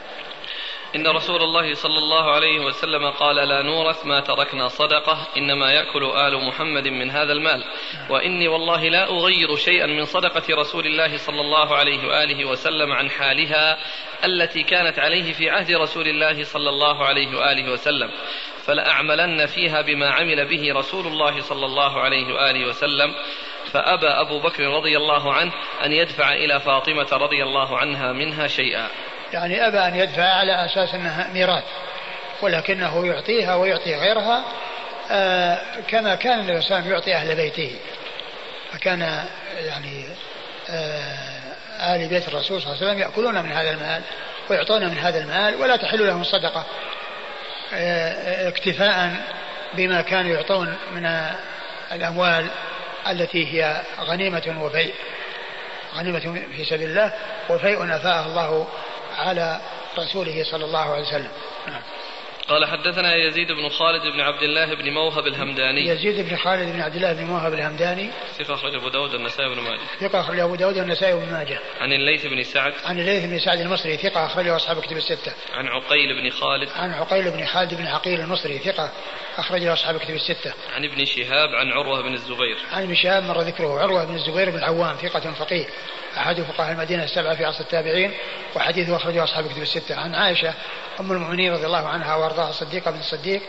إن 0.95 1.07
رسول 1.07 1.41
الله 1.43 1.73
صلى 1.73 1.97
الله 1.97 2.31
عليه 2.31 2.59
وسلم 2.59 3.09
قال 3.09 3.35
لا 3.35 3.61
نورث 3.61 4.05
ما 4.05 4.19
تركنا 4.19 4.67
صدقة 4.67 5.27
إنما 5.37 5.71
يأكل 5.71 6.03
آل 6.03 6.47
محمد 6.47 6.87
من 6.87 7.11
هذا 7.11 7.33
المال. 7.33 7.63
وإني 8.09 8.47
والله 8.47 8.89
لا 8.89 9.09
أغير 9.09 9.55
شيئا 9.55 9.85
من 9.85 10.05
صدقة 10.05 10.55
رسول 10.55 10.85
الله 10.85 11.17
صلى 11.17 11.41
الله 11.41 11.75
عليه 11.75 12.07
وآله 12.07 12.45
وسلم 12.45 12.91
عن 12.91 13.09
حالها 13.09 13.77
التي 14.25 14.63
كانت 14.63 14.99
عليه 14.99 15.33
في 15.33 15.49
عهد 15.49 15.71
رسول 15.71 16.07
الله 16.07 16.43
صلى 16.43 16.69
الله 16.69 17.05
عليه 17.05 17.37
وآله 17.37 17.71
وسلم. 17.71 18.11
فلأعملن 18.65 19.45
فيها 19.45 19.81
بما 19.81 20.09
عمل 20.11 20.45
به 20.45 20.73
رسول 20.73 21.07
الله 21.07 21.41
صلى 21.41 21.65
الله 21.65 21.99
عليه 22.01 22.33
وآله 22.33 22.67
وسلم. 22.67 23.15
فأبى 23.73 24.07
أبو 24.07 24.39
بكر 24.39 24.63
رضي 24.63 24.97
الله 24.97 25.33
عنه 25.33 25.51
أن 25.85 25.91
يدفع 25.91 26.33
إلى 26.33 26.59
فاطمة 26.59 27.07
رضي 27.11 27.43
الله 27.43 27.77
عنها 27.77 28.13
منها 28.13 28.47
شيئا. 28.47 28.87
يعني 29.33 29.67
أبى 29.67 29.79
أن 29.79 29.95
يدفع 29.95 30.23
على 30.23 30.65
أساس 30.65 30.93
أنها 30.95 31.29
ميراث 31.33 31.63
ولكنه 32.41 33.05
يعطيها 33.05 33.55
ويعطي 33.55 33.95
غيرها 33.95 34.43
آه 35.11 35.59
كما 35.87 36.15
كان 36.15 36.39
النبي 36.39 36.89
يعطي 36.89 37.15
أهل 37.15 37.35
بيته. 37.35 37.75
فكان 38.71 39.25
يعني 39.65 40.05
آه 40.69 41.95
آل 41.95 42.07
بيت 42.07 42.27
الرسول 42.27 42.61
صلى 42.61 42.73
الله 42.73 42.83
عليه 42.83 42.91
وسلم 42.91 42.99
يأكلون 42.99 43.43
من 43.43 43.51
هذا 43.51 43.71
المال 43.71 44.01
ويعطون 44.49 44.85
من 44.85 44.97
هذا 44.97 45.19
المال 45.23 45.61
ولا 45.61 45.75
تحل 45.75 46.07
لهم 46.07 46.23
صدقة 46.23 46.65
آه 47.73 48.47
اكتفاء 48.49 49.11
بما 49.73 50.01
كانوا 50.01 50.31
يعطون 50.31 50.77
من 50.91 51.11
الأموال 51.91 52.47
التي 53.09 53.53
هي 53.53 53.81
غنيمة 53.99 54.57
وفيء 54.61 54.93
غنيمة 55.95 56.43
في 56.55 56.65
سبيل 56.65 56.89
الله 56.89 57.13
وفيء 57.49 57.95
أفاءه 57.95 58.25
الله 58.25 58.67
على 59.17 59.59
رسوله 59.97 60.43
صلى 60.43 60.65
الله 60.65 60.93
عليه 60.93 61.01
وسلم 61.01 61.31
نعم. 61.67 61.81
قال 62.49 62.65
حدثنا 62.65 63.15
يزيد 63.15 63.51
بن 63.51 63.69
خالد 63.69 64.13
بن 64.13 64.21
عبد 64.21 64.43
الله 64.43 64.73
بن 64.73 64.89
موهب 64.89 65.27
الهمداني. 65.27 65.87
يزيد 65.87 66.29
بن 66.29 66.35
خالد 66.35 66.73
بن 66.73 66.81
عبد 66.81 66.95
الله 66.95 67.13
بن 67.13 67.23
موهب 67.23 67.53
الهمداني. 67.53 68.09
ثقة 68.37 68.53
أخرج 68.53 68.75
أبو 68.75 68.89
داود 68.89 69.13
والنسائي 69.13 69.49
بن 69.49 69.61
ماجه. 69.61 69.79
ثقة 69.99 70.19
أخرج 70.19 70.39
أبو 70.39 70.55
داود 70.55 70.77
والنسائي 70.77 71.13
بن 71.13 71.31
ماجه. 71.31 71.59
عن 71.81 71.93
الليث 71.93 72.25
بن 72.25 72.43
سعد. 72.43 72.73
عن 72.85 72.99
الليث 72.99 73.25
بن 73.25 73.39
سعد 73.39 73.59
المصري 73.59 73.97
ثقة 73.97 74.25
أخرجه 74.25 74.55
أصحاب 74.55 74.81
كتب 74.81 74.97
الستة. 74.97 75.33
عن 75.53 75.67
عقيل 75.67 76.21
بن 76.21 76.29
خالد. 76.29 76.69
عن 76.75 76.91
عقيل 76.93 77.31
بن 77.31 77.45
خالد 77.45 77.73
بن 77.73 77.87
عقيل 77.87 78.19
المصري 78.19 78.59
ثقة 78.59 78.91
أخرجه 79.37 79.73
أصحاب 79.73 79.97
كتب 79.97 80.13
الستة. 80.15 80.53
عن 80.75 80.85
ابن 80.85 81.05
شهاب 81.05 81.49
عن 81.49 81.71
عروة 81.71 82.01
بن 82.01 82.13
الزبير. 82.13 82.57
عن 82.71 82.83
ابن 82.83 82.95
شهاب 82.95 83.23
مر 83.23 83.41
ذكره 83.41 83.79
عروة 83.79 84.05
بن 84.05 84.15
الزبير 84.15 84.49
بن 84.49 84.57
العوام 84.57 84.95
ثقة 84.95 85.33
فقيه. 85.33 85.65
أحد 86.17 86.41
فقهاء 86.41 86.71
المدينة 86.71 87.03
السبعة 87.03 87.35
في 87.35 87.45
عصر 87.45 87.59
التابعين 87.59 88.13
وحديثه 88.55 88.95
أخرجه 88.95 89.23
أصحاب 89.23 89.47
كتب 89.47 89.61
الستة. 89.61 89.95
عن 89.95 90.15
عائشة 90.15 90.53
أم 90.99 91.11
المؤمنين 91.11 91.53
رضي 91.53 91.65
الله 91.65 91.87
عنها 91.87 92.15
وأرضاها 92.15 92.49
الصديقة 92.49 92.91
بن 92.91 92.99
الصديق 92.99 93.41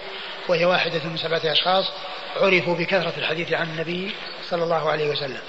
وهي 0.49 0.65
واحدة 0.65 1.01
من 1.05 1.17
سبعة 1.17 1.41
أشخاص 1.45 1.93
عرفوا 2.37 2.75
بكثرة 2.75 3.13
الحديث 3.17 3.53
عن 3.53 3.71
النبي 3.71 4.15
صلى 4.51 4.65
الله 4.65 4.91
عليه 4.91 5.11
وسلم. 5.11 5.41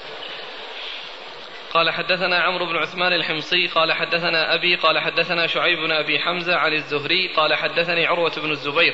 قال 1.76 1.92
حدثنا 1.92 2.40
عمرو 2.40 2.66
بن 2.66 2.76
عثمان 2.76 3.14
الحمصي 3.14 3.68
قال 3.68 3.94
حدثنا 3.94 4.56
أبي 4.56 4.76
قال 4.76 5.00
حدثنا 5.00 5.48
شعيب 5.48 5.80
بن 5.80 5.92
أبي 5.92 6.20
حمزة 6.20 6.56
عن 6.56 6.74
الزهري 6.74 7.28
قال 7.28 7.56
حدثني 7.56 8.06
عروة 8.06 8.32
بن 8.38 8.52
الزبير 8.52 8.94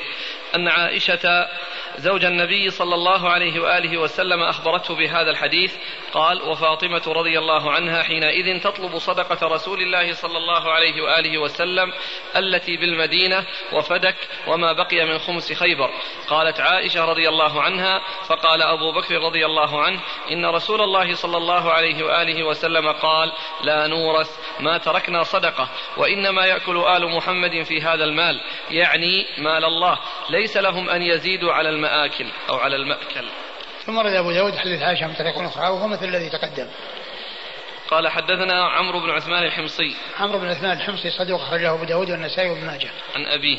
أن 0.54 0.68
عائشة 0.68 1.48
زوج 1.96 2.24
النبي 2.24 2.70
صلى 2.70 2.94
الله 2.94 3.28
عليه 3.30 3.60
وآله 3.60 3.98
وسلم 3.98 4.42
أخبرته 4.42 4.94
بهذا 4.94 5.30
الحديث 5.30 5.76
قال 6.12 6.42
وفاطمة 6.42 7.02
رضي 7.06 7.38
الله 7.38 7.70
عنها 7.70 8.02
حينئذ 8.02 8.60
تطلب 8.60 8.98
صدقة 8.98 9.46
رسول 9.46 9.82
الله 9.82 10.12
صلى 10.12 10.38
الله 10.38 10.72
عليه 10.72 11.02
وآله 11.02 11.38
وسلم 11.38 11.92
التي 12.36 12.76
بالمدينة 12.76 13.46
وفدك 13.72 14.16
وما 14.46 14.72
بقي 14.72 15.04
من 15.04 15.18
خمس 15.18 15.52
خيبر 15.52 15.90
قالت 16.28 16.60
عائشة 16.60 17.04
رضي 17.04 17.28
الله 17.28 17.62
عنها 17.62 18.02
فقال 18.28 18.62
أبو 18.62 18.92
بكر 18.92 19.14
رضي 19.14 19.46
الله 19.46 19.82
عنه 19.82 20.00
إن 20.30 20.46
رسول 20.46 20.80
الله 20.80 21.14
صلى 21.14 21.36
الله 21.36 21.72
عليه 21.72 22.04
وآله 22.04 22.42
وسلم 22.42 22.71
قال 22.80 23.32
لا 23.64 23.86
نورث 23.86 24.30
ما 24.60 24.78
تركنا 24.78 25.22
صدقة 25.22 25.68
وإنما 25.96 26.46
يأكل 26.46 26.76
آل 26.76 27.16
محمد 27.16 27.62
في 27.62 27.82
هذا 27.82 28.04
المال 28.04 28.40
يعني 28.70 29.26
مال 29.38 29.64
الله. 29.64 29.98
ليس 30.30 30.56
لهم 30.56 30.90
أن 30.90 31.02
يزيدوا 31.02 31.52
على 31.52 31.68
المآكل 31.68 32.26
أو 32.48 32.56
على 32.56 32.76
المأكل. 32.76 33.24
ثم 33.86 33.98
رد 33.98 34.12
أبو 34.12 34.32
داود 34.32 34.56
حديث 34.56 34.82
عائشة 34.82 35.06
من 35.06 35.14
طريق 35.14 35.38
أخرى 35.38 35.68
وهو 35.68 35.88
مثل 35.88 36.04
الذي 36.04 36.30
تقدم. 36.30 36.68
قال 37.90 38.08
حدثنا 38.08 38.68
عمرو 38.68 39.00
بن 39.00 39.10
عثمان 39.10 39.44
الحمصي. 39.44 39.96
عمرو 40.20 40.38
بن 40.38 40.48
عثمان 40.48 40.72
الحمصي 40.76 41.10
صدوق 41.10 41.40
أخرجه 41.40 41.74
أبو 41.74 41.84
داود 41.84 42.10
والنسائي 42.10 42.50
وابن 42.50 42.66
ماجه. 42.66 42.90
عن 43.14 43.26
أبيه. 43.26 43.58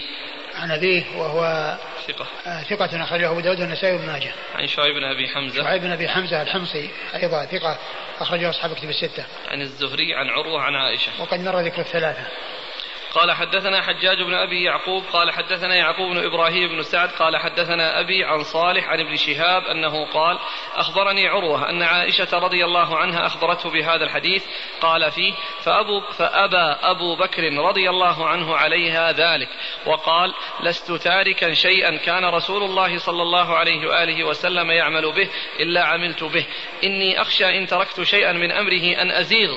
عن 0.61 0.71
أبيه 0.71 1.03
وهو 1.17 1.73
ثقة. 2.07 2.25
آه، 2.47 2.63
ثقة 2.63 3.03
أخرجه 3.03 3.31
أبو 3.31 3.39
داود 3.39 3.59
والنسائي 3.59 3.93
وابن 3.95 4.07
ماجه. 4.07 4.31
عن 4.55 4.67
شعيب 4.67 4.95
بن 4.95 5.03
أبي 5.03 5.27
حمزة. 5.27 5.63
شعيب 5.63 5.81
بن 5.81 5.91
أبي 5.91 6.09
حمزة 6.09 6.41
الحمصي 6.41 6.89
أيضا 7.15 7.45
ثقة 7.45 7.77
أخرجه 8.19 8.49
أصحاب 8.49 8.73
كتب 8.73 8.89
الستة. 8.89 9.25
عن 9.47 9.61
الزهري 9.61 10.15
عن 10.15 10.29
عروة 10.29 10.61
عن 10.61 10.75
عائشة. 10.75 11.11
وقد 11.19 11.39
مر 11.39 11.59
ذكر 11.59 11.81
الثلاثة. 11.81 12.23
قال 13.13 13.31
حدثنا 13.31 13.81
حجاج 13.81 14.21
بن 14.21 14.33
أبي 14.33 14.63
يعقوب 14.63 15.03
قال 15.13 15.31
حدثنا 15.31 15.75
يعقوب 15.75 16.11
بن 16.11 16.25
إبراهيم 16.25 16.69
بن 16.69 16.81
سعد 16.81 17.09
قال 17.09 17.37
حدثنا 17.37 17.99
أبي 17.99 18.23
عن 18.23 18.43
صالح 18.43 18.87
عن 18.87 18.99
ابن 18.99 19.15
شهاب 19.15 19.63
أنه 19.63 20.05
قال 20.05 20.39
أخبرني 20.75 21.27
عروة 21.27 21.69
أن 21.69 21.81
عائشة 21.81 22.37
رضي 22.39 22.65
الله 22.65 22.97
عنها 22.97 23.25
أخبرته 23.25 23.69
بهذا 23.69 24.03
الحديث 24.03 24.45
قال 24.81 25.11
فيه 25.11 25.33
فأبو 25.63 26.01
فأبى 26.01 26.77
أبو 26.81 27.15
بكر 27.15 27.43
رضي 27.43 27.89
الله 27.89 28.27
عنه 28.27 28.55
عليها 28.55 29.11
ذلك 29.11 29.49
وقال 29.85 30.33
لست 30.63 30.91
تاركا 30.91 31.53
شيئا 31.53 31.97
كان 31.97 32.25
رسول 32.25 32.63
الله 32.63 32.97
صلى 32.97 33.21
الله 33.21 33.55
عليه 33.55 33.87
وآله 33.87 34.23
وسلم 34.23 34.71
يعمل 34.71 35.11
به 35.11 35.29
إلا 35.59 35.83
عملت 35.83 36.23
به 36.23 36.45
إني 36.83 37.21
أخشى 37.21 37.57
إن 37.57 37.67
تركت 37.67 38.01
شيئا 38.01 38.31
من 38.31 38.51
أمره 38.51 39.01
أن 39.01 39.11
أزيغ. 39.11 39.49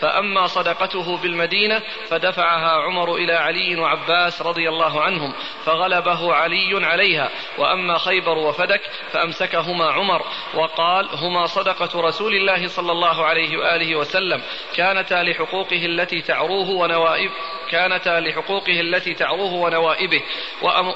فأما 0.00 0.46
صدقته 0.46 1.16
بالمدينة 1.16 1.82
فدفعها 2.08 2.82
عمر 2.82 3.14
إلى 3.14 3.32
علي 3.32 3.76
وعباس 3.76 4.42
رضي 4.42 4.68
الله 4.68 5.02
عنهم 5.02 5.32
فغلبه 5.64 6.34
علي 6.34 6.86
عليها 6.86 7.30
وأما 7.58 7.98
خيبر 7.98 8.38
وفدك 8.38 8.80
فأمسكهما 9.12 9.90
عمر 9.90 10.22
وقال 10.54 11.08
هما 11.12 11.46
صدقة 11.46 12.00
رسول 12.00 12.34
الله 12.34 12.66
صلى 12.66 12.92
الله 12.92 13.24
عليه 13.24 13.56
وآله 13.56 13.96
وسلم 13.96 14.42
كانتا 14.76 15.22
لحقوقه 15.22 15.86
التي 15.86 16.22
تعروه 16.22 16.70
ونوائب 16.70 17.30
كانتا 17.70 18.20
لحقوقه 18.20 18.80
التي 18.80 19.14
تعروه 19.14 19.54
ونوائبه 19.54 20.22
وأم 20.62 20.88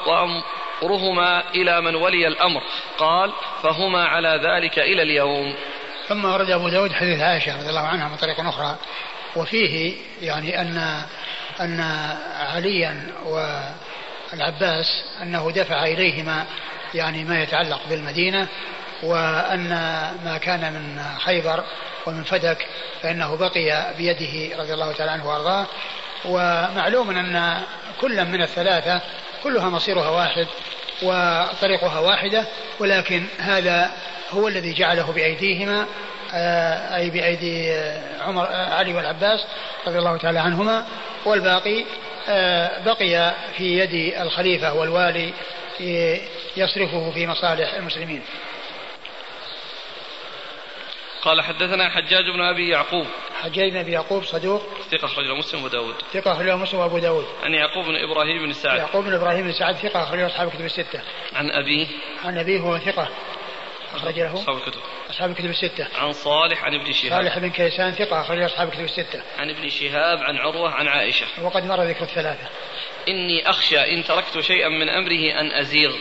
وأمرهما 0.82 1.50
إلى 1.54 1.80
من 1.80 1.94
ولي 1.94 2.28
الأمر 2.28 2.62
قال 2.98 3.32
فهما 3.62 4.04
على 4.04 4.40
ذلك 4.42 4.78
إلى 4.78 5.02
اليوم. 5.02 5.54
ثم 6.08 6.24
ورد 6.24 6.50
أبو 6.50 6.68
داود 6.68 6.92
حديث 6.92 7.20
عائشة 7.20 7.56
رضي 7.58 7.68
الله 7.68 7.86
عنها 7.86 8.08
من 8.08 8.16
طريق 8.16 8.40
أخرى. 8.40 8.76
وفيه 9.36 9.94
يعني 10.22 10.60
أن 10.60 11.02
أن 11.60 11.80
عليا 12.40 13.06
والعباس 13.24 15.04
أنه 15.22 15.50
دفع 15.50 15.84
إليهما 15.84 16.44
يعني 16.94 17.24
ما 17.24 17.42
يتعلق 17.42 17.80
بالمدينة 17.90 18.48
وأن 19.02 19.68
ما 20.24 20.38
كان 20.38 20.72
من 20.72 21.04
خيبر 21.18 21.64
ومن 22.06 22.22
فدك 22.22 22.66
فإنه 23.02 23.36
بقي 23.36 23.94
بيده 23.98 24.56
رضي 24.56 24.74
الله 24.74 24.92
تعالى 24.92 25.12
عنه 25.12 25.28
وأرضاه. 25.28 25.66
ومعلوم 26.24 27.10
أن 27.10 27.62
كل 28.00 28.24
من 28.24 28.42
الثلاثة 28.42 29.00
كلها 29.42 29.68
مصيرها 29.68 30.10
واحد 30.10 30.46
وطريقها 31.02 32.00
واحدة 32.00 32.44
ولكن 32.80 33.24
هذا 33.38 33.90
هو 34.30 34.48
الذي 34.48 34.72
جعله 34.72 35.12
بأيديهما 35.12 35.86
آه، 36.34 36.96
أي 36.96 37.10
بأيدي 37.10 37.72
عمر 38.20 38.46
آه، 38.46 38.74
علي 38.74 38.94
والعباس 38.94 39.44
رضي 39.86 39.98
الله 39.98 40.16
تعالى 40.16 40.38
عنهما. 40.38 40.86
والباقي 41.24 41.84
آه، 42.28 42.82
بقي 42.84 43.34
في 43.56 43.78
يد 43.78 44.20
الخليفة 44.20 44.74
والوالي 44.74 45.32
يصرفه 46.56 47.10
في 47.10 47.26
مصالح 47.26 47.74
المسلمين. 47.74 48.22
قال 51.22 51.42
حدثنا 51.42 51.88
حجاج 51.90 52.24
بن 52.24 52.40
أبي 52.40 52.68
يعقوب. 52.68 53.06
حجاج 53.42 53.70
بن 53.70 53.76
أبي 53.76 53.92
يعقوب 53.92 54.24
صدوق. 54.24 54.62
ثقة 54.90 55.04
أخرجه 55.04 55.34
مسلم 55.34 55.62
وأبو 55.62 55.68
داود. 55.68 55.94
ثقة 56.12 56.32
أخرجه 56.32 56.56
مسلم 56.56 56.80
وأبو 56.80 56.98
داود. 56.98 57.26
عن 57.42 57.54
يعقوب 57.54 57.84
بن 57.84 57.96
إبراهيم 57.96 58.46
بن 58.46 58.52
سعد. 58.52 58.78
يعقوب 58.78 59.04
بن 59.04 59.14
إبراهيم 59.14 59.44
بن 59.44 59.52
سعد 59.52 59.76
ثقة 59.76 60.02
أخرجه 60.02 60.26
أصحاب 60.26 60.48
الكتب 60.48 60.64
الستة. 60.64 61.00
عن 61.34 61.50
أبيه 61.50 61.86
عن 62.24 62.38
أبيه 62.38 62.60
هو 62.60 62.78
ثقة 62.78 63.08
أخرج 63.94 64.20
له 64.20 64.34
أصحاب 64.34 64.56
الكتب. 64.56 64.80
أصحاب 65.10 65.30
الكتب 65.30 65.50
الستة. 65.50 65.86
عن 65.98 66.12
صالح 66.12 66.64
عن 66.64 66.74
ابن 66.74 66.92
شهاب. 66.92 67.22
صالح 67.22 67.38
بن 67.38 67.50
كيسان 67.50 67.92
ثقة 67.92 68.20
أخرج 68.20 68.42
أصحاب 68.42 68.68
الكتب 68.68 68.84
الستة. 68.84 69.22
عن 69.38 69.50
ابن 69.50 69.68
شهاب 69.68 70.18
عن 70.18 70.36
عروة 70.36 70.70
عن 70.70 70.88
عائشة. 70.88 71.26
وقد 71.42 71.64
مر 71.64 71.82
ذكر 71.82 72.02
الثلاثة. 72.02 72.48
إني 73.08 73.50
أخشى 73.50 73.94
إن 73.94 74.04
تركت 74.04 74.40
شيئا 74.40 74.68
من 74.68 74.88
أمره 74.88 75.40
أن 75.40 75.52
أزيغ. 75.52 75.96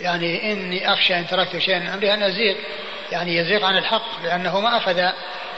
يعني 0.00 0.52
إني 0.52 0.92
أخشى 0.92 1.18
إن 1.18 1.26
تركت 1.26 1.58
شيئا 1.58 1.78
من 1.78 1.86
أمره 1.86 2.14
أن 2.14 2.22
أزيغ. 2.22 2.54
يعني 3.12 3.36
يزيغ 3.36 3.64
عن 3.64 3.78
الحق 3.78 4.22
لأنه 4.24 4.60
ما 4.60 4.76
أخذ 4.76 5.02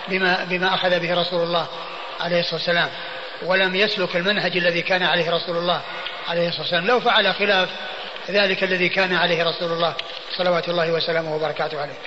بما 0.09 0.45
بما 0.45 0.75
أخذ 0.75 1.01
به 1.01 1.15
رسول 1.15 1.43
الله 1.43 1.67
عليه 2.21 2.41
الصلاة 2.41 2.55
والسلام 2.55 2.91
ولم 3.43 3.75
يسلك 3.75 4.17
المنهج 4.17 4.57
الذي 4.57 4.83
كان 4.83 5.03
عليه 5.03 5.31
رسول 5.31 5.57
الله 5.57 5.81
عليه 6.29 6.49
الصلاة 6.49 6.63
والسلام. 6.63 6.87
لو 6.87 7.01
فعل 7.01 7.35
خلاف 7.35 7.69
ذلك 8.31 8.65
الذي 8.65 8.89
كان 8.89 9.15
عليه 9.15 9.45
رسول 9.45 9.73
الله 9.73 9.95
صلوات 10.37 10.69
الله 10.69 10.93
وسلامه 10.93 11.37
وبركاته 11.37 11.81
عليه. 11.81 11.99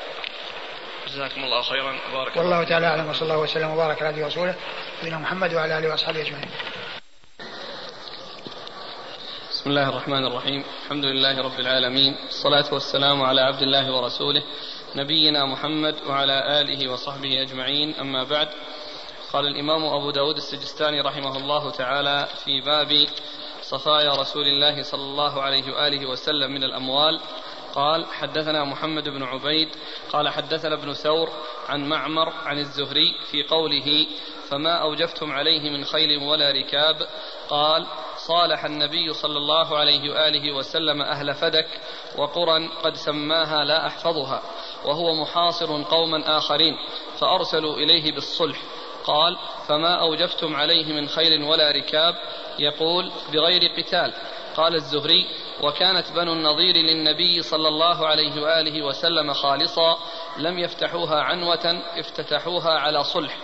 جزاكم 1.07 1.43
الله 1.43 1.61
خيرا. 1.61 1.99
بارك 2.13 2.37
والله 2.37 2.63
تعالى 2.63 2.87
أعلم 2.87 3.09
وصلى 3.09 3.21
الله 3.21 3.37
وسلم 3.37 3.69
وبارك 3.69 4.01
على 4.01 4.23
رسوله 4.23 4.55
نبينا 5.01 5.17
محمد 5.17 5.53
وعلى 5.53 5.77
آله 5.77 5.89
وأصحابه 5.89 6.21
أجمعين. 6.21 6.49
بسم 9.51 9.69
الله 9.69 9.89
الرحمن 9.89 10.25
الرحيم، 10.25 10.63
الحمد 10.85 11.05
لله 11.05 11.41
رب 11.41 11.59
العالمين، 11.59 12.15
الصلاة 12.27 12.73
والسلام 12.73 13.21
على 13.21 13.41
عبد 13.41 13.61
الله 13.61 13.91
ورسوله 13.91 14.43
نبينا 14.95 15.45
محمد 15.45 15.95
وعلى 16.07 16.61
آله 16.61 16.91
وصحبه 16.91 17.41
أجمعين. 17.41 17.95
أما 17.95 18.23
بعد 18.23 18.47
قال 19.33 19.47
الإمام 19.47 19.85
أبو 19.85 20.11
داود 20.11 20.35
السجستاني 20.37 21.01
رحمه 21.01 21.37
الله 21.37 21.71
تعالى 21.71 22.27
في 22.45 22.61
باب 22.61 23.07
صفايا 23.61 24.11
رسول 24.11 24.47
الله 24.47 24.83
صلى 24.83 25.01
الله 25.01 25.41
عليه 25.41 25.73
وآله 25.73 26.09
وسلم 26.09 26.51
من 26.51 26.63
الأموال. 26.63 27.19
قال 27.75 28.05
حدثنا 28.05 28.63
محمد 28.63 29.09
بن 29.09 29.23
عبيد 29.23 29.69
قال 30.09 30.29
حدثنا 30.29 30.75
ابن 30.75 30.93
ثور 30.93 31.29
عن 31.69 31.89
معمر 31.89 32.29
عن 32.29 32.59
الزهري 32.59 33.15
في 33.31 33.43
قوله 33.43 34.07
فما 34.49 34.73
أوجفتم 34.73 35.31
عليه 35.31 35.69
من 35.69 35.83
خيل 35.85 36.23
ولا 36.23 36.51
ركاب 36.51 37.07
قال 37.49 37.87
صالح 38.17 38.65
النبي 38.65 39.13
صلى 39.13 39.37
الله 39.37 39.77
عليه 39.77 40.09
وآله 40.09 40.55
وسلم 40.55 41.01
أهل 41.01 41.33
فدك 41.33 41.67
وقرى 42.17 42.67
قد 42.83 42.95
سماها 42.95 43.63
لا 43.63 43.87
أحفظها 43.87 44.41
وهو 44.87 45.13
محاصر 45.13 45.83
قوما 45.83 46.37
آخرين 46.37 46.77
فأرسلوا 47.19 47.77
إليه 47.77 48.11
بالصلح. 48.11 48.57
قال 49.05 49.37
فما 49.67 50.01
أوجفتم 50.01 50.55
عليه 50.55 50.93
من 50.93 51.07
خيل 51.07 51.43
ولا 51.43 51.71
ركاب؟ 51.71 52.15
يقول 52.59 53.11
بغير 53.33 53.61
قتال. 53.77 54.13
قال 54.57 54.75
الزهري 54.75 55.27
وكانت 55.61 56.11
بنو 56.11 56.33
النضير 56.33 56.75
للنبي 56.75 57.41
صلى 57.41 57.67
الله 57.67 58.07
عليه 58.07 58.41
وآله 58.41 58.85
وسلم 58.85 59.33
خالصا 59.33 59.97
لم 60.37 60.59
يفتحوها 60.59 61.21
عنوة 61.21 61.81
افتتحوها 61.97 62.79
على 62.79 63.03
صلح. 63.03 63.37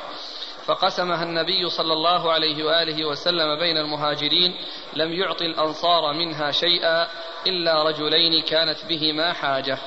فقسمها 0.66 1.24
النبي 1.24 1.70
صلى 1.70 1.94
الله 1.94 2.32
عليه 2.32 2.64
وآله 2.64 3.06
وسلم 3.06 3.60
بين 3.60 3.78
المهاجرين 3.78 4.56
لم 4.94 5.14
يعط 5.14 5.42
الأنصار 5.42 6.14
منها 6.14 6.52
شيئا 6.52 7.08
إلا 7.48 7.84
رجلين 7.84 8.42
كانت 8.42 8.86
بهما 8.86 9.34
حاجة. 9.34 9.78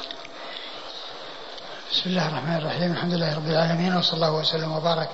بسم 1.96 2.10
الله 2.10 2.28
الرحمن 2.28 2.56
الرحيم، 2.56 2.92
الحمد 2.92 3.14
لله 3.14 3.36
رب 3.36 3.46
العالمين 3.46 3.96
وصلى 3.96 4.14
الله 4.14 4.32
وسلم 4.32 4.72
وبارك 4.72 5.08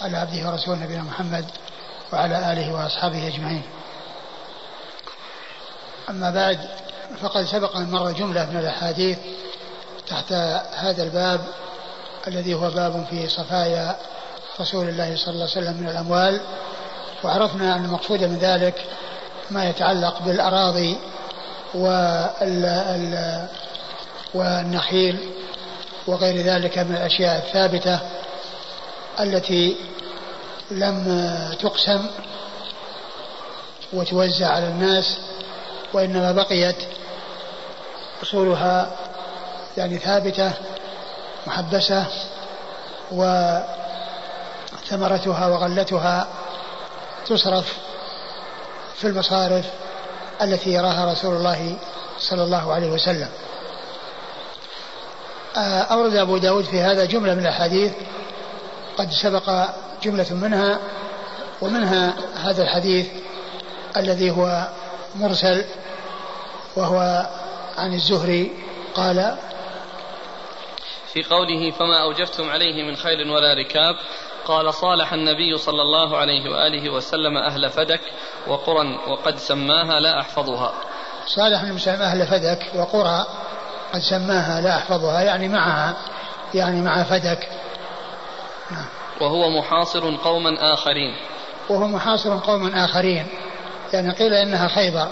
على 0.00 0.16
عبده 0.16 0.48
ورسوله 0.48 0.78
نبينا 0.84 1.02
محمد 1.02 1.44
وعلى 2.12 2.52
آله 2.52 2.74
وأصحابه 2.74 3.28
أجمعين. 3.28 3.62
أما 6.10 6.30
بعد 6.30 6.58
فقد 7.22 7.44
سبق 7.44 7.76
أن 7.76 7.90
مر 7.90 8.12
جملة 8.12 8.50
من 8.50 8.58
الأحاديث 8.58 9.18
تحت 10.08 10.32
هذا 10.74 11.02
الباب 11.02 11.40
الذي 12.28 12.54
هو 12.54 12.70
باب 12.70 13.06
في 13.10 13.28
صفايا 13.28 13.96
رسول 14.60 14.88
الله 14.88 15.16
صلى 15.16 15.34
الله 15.34 15.48
عليه 15.50 15.60
وسلم 15.60 15.76
من 15.82 15.88
الأموال 15.88 16.40
وعرفنا 17.24 17.76
أن 17.76 17.84
المقصود 17.84 18.24
من 18.24 18.38
ذلك 18.38 18.84
ما 19.50 19.64
يتعلق 19.64 20.22
بالأراضي 20.22 20.96
وال 21.74 23.48
والنخيل 24.34 25.18
وغير 26.06 26.36
ذلك 26.36 26.78
من 26.78 26.96
الأشياء 26.96 27.46
الثابتة 27.46 27.98
التي 29.20 29.76
لم 30.70 31.24
تقسم 31.60 32.06
وتوزع 33.92 34.46
على 34.46 34.66
الناس 34.68 35.18
وإنما 35.92 36.32
بقيت 36.32 36.76
أصولها 38.22 38.90
يعني 39.76 39.98
ثابتة 39.98 40.52
محبسة 41.46 42.06
و 43.12 43.50
ثمرتها 44.88 45.46
وغلتها 45.46 46.26
تصرف 47.26 47.76
في 48.96 49.06
المصارف 49.06 49.64
التي 50.42 50.70
يراها 50.72 51.12
رسول 51.12 51.36
الله 51.36 51.76
صلى 52.18 52.42
الله 52.42 52.72
عليه 52.72 52.90
وسلم. 52.90 53.28
أورد 55.56 56.14
أبو 56.14 56.36
داود 56.36 56.64
في 56.64 56.80
هذا 56.80 57.04
جملة 57.04 57.34
من 57.34 57.40
الأحاديث 57.40 57.92
قد 58.98 59.10
سبق 59.10 59.50
جملة 60.02 60.26
منها 60.30 60.78
ومنها 61.62 62.14
هذا 62.36 62.62
الحديث 62.62 63.08
الذي 63.96 64.30
هو 64.30 64.68
مرسل 65.14 65.64
وهو 66.76 67.26
عن 67.78 67.94
الزهري 67.94 68.52
قال 68.94 69.36
في 71.12 71.22
قوله 71.22 71.70
فما 71.70 72.02
أوجفتم 72.02 72.50
عليه 72.50 72.82
من 72.82 72.96
خيل 72.96 73.30
ولا 73.30 73.54
ركاب 73.54 73.96
قال 74.44 74.74
صالح 74.74 75.12
النبي 75.12 75.58
صلى 75.58 75.82
الله 75.82 76.16
عليه 76.16 76.50
وآله 76.50 76.90
وسلم 76.90 77.36
أهل 77.36 77.70
فدك 77.70 78.00
وقرى 78.46 78.98
وقد 79.08 79.38
سماها 79.38 80.00
لا 80.00 80.20
أحفظها 80.20 80.72
صالح 81.26 81.62
النبي 81.62 82.02
أهل 82.04 82.26
فدك 82.26 82.70
وقرى 82.74 83.26
قد 83.92 84.00
سماها 84.00 84.60
لا 84.60 84.76
أحفظها 84.76 85.20
يعني 85.20 85.48
معها 85.48 85.96
يعني 86.54 86.80
مع 86.80 87.02
فدك. 87.02 87.48
وهو 89.20 89.50
محاصر 89.50 90.16
قوما 90.16 90.74
آخرين. 90.74 91.16
وهو 91.68 91.86
محاصر 91.86 92.38
قوما 92.38 92.84
آخرين. 92.84 93.26
يعني 93.92 94.10
قيل 94.10 94.34
إنها 94.34 94.68
خيبر 94.68 95.08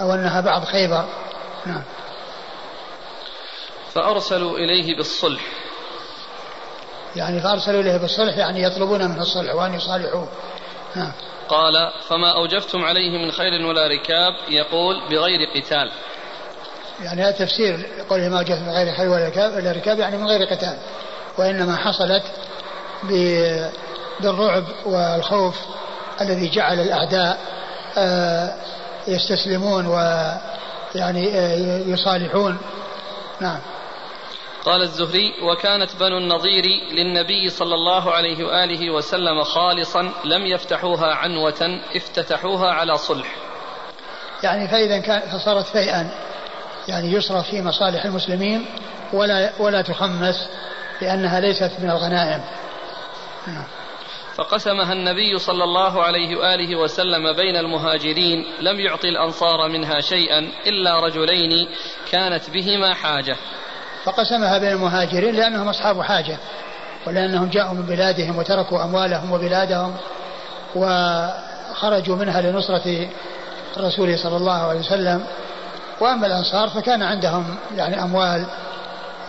أو 0.00 0.14
أنها 0.14 0.40
بعض 0.40 0.64
خيبر. 0.64 1.04
نعم. 1.66 1.82
فأرسلوا 3.94 4.58
إليه 4.58 4.96
بالصلح. 4.96 5.42
يعني 7.16 7.40
فأرسلوا 7.40 7.80
إليه 7.80 7.96
بالصلح 7.96 8.36
يعني 8.36 8.62
يطلبون 8.62 9.04
منه 9.04 9.22
الصلح 9.22 9.54
وأن 9.54 9.74
يصالحوه. 9.74 10.28
نعم. 10.96 11.12
قال 11.48 11.92
فما 12.08 12.32
أوجفتم 12.36 12.84
عليه 12.84 13.18
من 13.18 13.32
خير 13.32 13.66
ولا 13.66 13.86
ركاب. 13.86 14.34
يقول 14.48 15.00
بغير 15.10 15.48
قتال. 15.54 15.92
يعني 17.04 17.22
هذا 17.22 17.30
تفسير 17.30 17.86
قوله 18.10 18.28
ما 18.28 18.38
أوجفتم 18.38 18.62
من 18.62 18.72
غير 18.72 18.94
خير 18.94 19.08
ولا 19.08 19.72
ركاب, 19.72 19.98
يعني 19.98 20.16
من 20.16 20.26
غير 20.26 20.44
قتال. 20.44 20.76
وإنما 21.38 21.76
حصلت 21.76 22.22
بالرعب 24.20 24.64
والخوف 24.84 25.56
الذي 26.20 26.48
جعل 26.50 26.80
الأعداء 26.80 27.38
آه، 27.98 28.54
يستسلمون 29.08 29.86
ويعني 29.86 31.38
آه، 31.38 31.78
يصالحون. 31.86 32.58
نعم. 33.40 33.58
قال 34.64 34.82
الزهري 34.82 35.32
وكانت 35.42 35.96
بنو 36.00 36.18
النضير 36.18 36.64
للنبي 36.92 37.50
صلى 37.50 37.74
الله 37.74 38.12
عليه 38.12 38.44
وآله 38.44 38.90
وسلم 38.90 39.42
خالصا 39.42 40.12
لم 40.24 40.46
يفتحوها 40.46 41.14
عنوة 41.14 41.80
افتتحوها 41.96 42.72
على 42.72 42.98
صلح. 42.98 43.36
يعني 44.42 44.68
فإذا 44.68 44.98
كان 44.98 45.20
فصارت 45.20 45.66
فيئا. 45.66 46.31
يعني 46.88 47.12
يصرف 47.12 47.50
في 47.50 47.62
مصالح 47.62 48.04
المسلمين 48.04 48.66
ولا 49.12 49.52
ولا 49.58 49.82
تخمس 49.82 50.48
لأنها 51.00 51.40
ليست 51.40 51.72
من 51.78 51.90
الغنائم. 51.90 52.40
نعم. 53.46 53.64
فقسمها 54.34 54.92
النبي 54.92 55.38
صلى 55.38 55.64
الله 55.64 56.02
عليه 56.02 56.36
وآله 56.36 56.76
وسلم 56.76 57.32
بين 57.36 57.56
المهاجرين 57.56 58.46
لم 58.60 58.80
يعطي 58.80 59.08
الأنصار 59.08 59.68
منها 59.68 60.00
شيئا 60.00 60.38
إلا 60.66 61.00
رجلين 61.00 61.68
كانت 62.12 62.50
بهما 62.50 62.94
حاجة 62.94 63.36
فقسمها 64.04 64.58
بين 64.58 64.72
المهاجرين 64.72 65.34
لأنهم 65.34 65.68
أصحاب 65.68 66.02
حاجة 66.02 66.36
ولأنهم 67.06 67.48
جاءوا 67.48 67.74
من 67.74 67.82
بلادهم 67.82 68.38
وتركوا 68.38 68.84
أموالهم 68.84 69.32
وبلادهم 69.32 69.96
وخرجوا 70.74 72.16
منها 72.16 72.40
لنصرة 72.40 73.08
الرسول 73.76 74.18
صلى 74.18 74.36
الله 74.36 74.52
عليه 74.52 74.80
وسلم 74.80 75.26
وأما 76.02 76.26
الأنصار 76.26 76.68
فكان 76.68 77.02
عندهم 77.02 77.56
يعني 77.76 78.02
أموال 78.02 78.44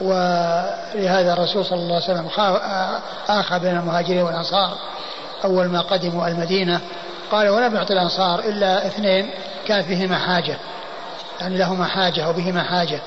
ولهذا 0.02 1.34
الرسول 1.34 1.66
صلى 1.66 1.80
الله 1.80 1.96
عليه 1.96 2.06
وسلم 2.06 2.28
آخى 3.30 3.60
بين 3.60 3.78
المهاجرين 3.78 4.22
والأنصار. 4.22 4.78
أول 5.46 5.68
ما 5.68 5.82
قدموا 5.82 6.28
المدينة 6.28 6.82
قال 7.32 7.50
ولم 7.50 7.76
يعطي 7.76 7.94
الأنصار 7.94 8.40
إلا 8.40 8.88
اثنين 8.88 9.30
كانت 9.68 9.88
بهما 9.88 10.18
حاجة 10.18 10.58
يعني 11.42 11.58
لهما 11.58 11.86
حاجة 11.86 12.30
وبهما 12.30 12.64
حاجة. 12.64 13.00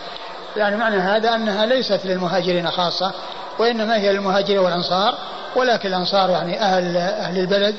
يعني 0.57 0.77
معنى 0.77 0.97
هذا 0.97 1.35
أنها 1.35 1.67
ليست 1.67 2.01
للمهاجرين 2.05 2.71
خاصة 2.71 3.13
وإنما 3.59 3.97
هي 3.97 4.13
للمهاجرين 4.13 4.59
والأنصار 4.59 5.15
ولكن 5.57 5.89
الأنصار 5.89 6.31
يعني 6.31 6.61
أهل 6.61 6.97
أهل 6.97 7.39
البلد 7.39 7.75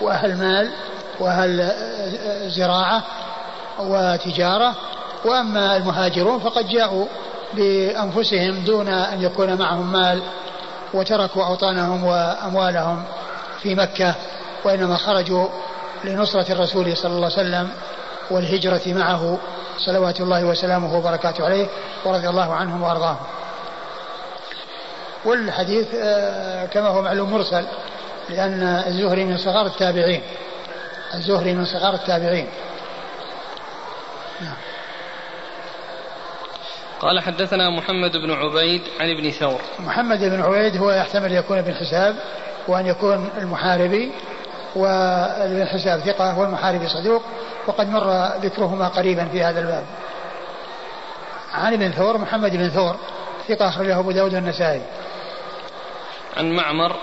وأهل 0.00 0.36
مال 0.36 0.70
وأهل 1.20 1.72
زراعة 2.46 3.02
وتجارة 3.78 4.74
وأما 5.24 5.76
المهاجرون 5.76 6.40
فقد 6.40 6.68
جاءوا 6.68 7.06
بأنفسهم 7.54 8.64
دون 8.64 8.88
أن 8.88 9.22
يكون 9.22 9.58
معهم 9.58 9.92
مال 9.92 10.22
وتركوا 10.94 11.44
أوطانهم 11.44 12.04
وأموالهم 12.04 13.04
في 13.62 13.74
مكة 13.74 14.14
وإنما 14.64 14.96
خرجوا 14.96 15.48
لنصرة 16.04 16.52
الرسول 16.52 16.96
صلى 16.96 17.12
الله 17.12 17.24
عليه 17.24 17.48
وسلم 17.48 17.68
والهجرة 18.30 18.82
معه 18.86 19.38
صلوات 19.78 20.20
الله 20.20 20.44
وسلامه 20.44 20.96
وبركاته 20.96 21.44
عليه 21.44 21.66
ورضي 22.04 22.28
الله 22.28 22.54
عنهم 22.54 22.82
وأرضاهم. 22.82 23.26
والحديث 25.24 25.86
آه، 25.94 26.66
كما 26.66 26.88
هو 26.88 27.02
معلوم 27.02 27.32
مرسل 27.32 27.64
لأن 28.28 28.62
الزهري 28.86 29.24
من 29.24 29.36
صغار 29.36 29.66
التابعين. 29.66 30.22
الزهري 31.14 31.54
من 31.54 31.64
صغار 31.64 31.94
التابعين. 31.94 32.48
نعم. 34.40 34.73
قال 37.04 37.20
حدثنا 37.20 37.70
محمد 37.70 38.16
بن 38.16 38.30
عبيد 38.30 38.82
عن 39.00 39.10
ابن 39.10 39.30
ثور. 39.30 39.60
محمد 39.78 40.18
بن 40.18 40.42
عبيد 40.42 40.76
هو 40.76 40.90
يحتمل 40.90 41.32
يكون 41.32 41.58
ابن 41.58 41.74
حساب 41.74 42.16
وأن 42.68 42.86
يكون 42.86 43.28
المحاربي 43.38 44.12
وابن 44.76 45.66
حساب 45.66 46.00
ثقة 46.00 46.38
والمحاربي 46.38 46.88
صدوق 46.88 47.22
وقد 47.66 47.88
مر 47.88 48.26
ذكرهما 48.42 48.88
قريبا 48.88 49.24
في 49.24 49.42
هذا 49.42 49.60
الباب. 49.60 49.84
عن 51.52 51.72
ابن 51.72 51.90
ثور 51.90 52.18
محمد 52.18 52.56
بن 52.56 52.68
ثور 52.68 52.96
ثقة 53.48 53.68
أخرجه 53.68 53.98
أبو 53.98 54.10
داود 54.10 54.34
والنسائي. 54.34 54.82
عن 56.36 56.52
معمر. 56.52 56.96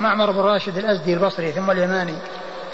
معمر 0.00 0.30
بن 0.30 0.40
راشد 0.40 0.78
الأزدي 0.78 1.14
البصري 1.14 1.52
ثم 1.52 1.70
اليماني 1.70 2.14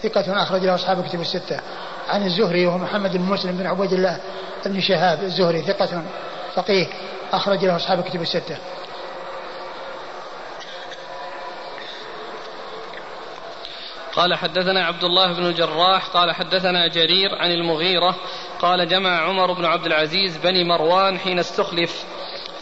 ثقة 0.02 0.42
أخرج 0.42 0.64
له 0.64 0.74
أصحاب 0.74 1.08
كتب 1.08 1.20
الستة. 1.20 1.60
عن 2.08 2.26
الزهري 2.26 2.66
وهو 2.66 2.78
محمد 2.78 3.16
بن 3.16 3.22
مسلم 3.22 3.56
بن 3.56 3.66
عبيد 3.66 3.92
الله 3.92 4.18
بن 4.66 4.80
شهاب 4.80 5.22
الزهري 5.22 5.62
ثقة 5.62 6.02
فقيه 6.58 6.86
أخرج 7.32 7.64
له 7.64 7.76
أصحاب 7.76 8.02
كتب 8.02 8.22
الستة. 8.22 8.56
قال 14.12 14.34
حدثنا 14.34 14.84
عبد 14.84 15.04
الله 15.04 15.32
بن 15.32 15.46
الجراح 15.46 16.06
قال 16.06 16.32
حدثنا 16.32 16.88
جرير 16.88 17.34
عن 17.34 17.50
المغيرة 17.50 18.16
قال 18.60 18.88
جمع 18.88 19.20
عمر 19.20 19.52
بن 19.52 19.64
عبد 19.64 19.86
العزيز 19.86 20.36
بني 20.36 20.64
مروان 20.64 21.18
حين 21.18 21.38
استخلف 21.38 22.04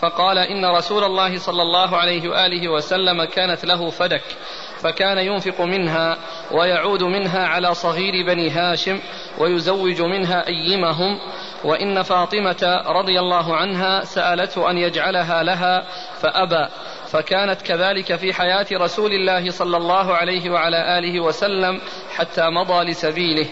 فقال 0.01 0.39
إن 0.39 0.65
رسول 0.65 1.05
الله 1.05 1.39
صلى 1.39 1.63
الله 1.63 1.97
عليه 1.97 2.29
وآله 2.29 2.69
وسلم 2.69 3.25
كانت 3.25 3.65
له 3.65 3.91
فدك 3.91 4.25
فكان 4.83 5.19
ينفق 5.19 5.61
منها 5.61 6.19
ويعود 6.53 7.03
منها 7.03 7.47
على 7.47 7.75
صغير 7.75 8.27
بني 8.27 8.51
هاشم 8.51 9.01
ويزوج 9.39 10.03
منها 10.03 10.47
أيمهم 10.47 11.19
وإن 11.65 12.03
فاطمة 12.03 12.83
رضي 12.87 13.19
الله 13.21 13.57
عنها 13.57 14.05
سألته 14.05 14.71
أن 14.71 14.79
يجعلها 14.79 15.43
لها 15.43 15.85
فأبى 16.21 16.69
فكانت 17.07 17.63
كذلك 17.63 18.17
في 18.17 18.35
حياة 18.35 18.67
رسول 18.73 19.13
الله 19.13 19.51
صلى 19.51 19.77
الله 19.77 20.15
عليه 20.15 20.51
وعلى 20.51 20.99
آله 20.99 21.21
وسلم 21.21 21.81
حتى 22.17 22.51
مضى 22.51 22.85
لسبيله. 22.85 23.47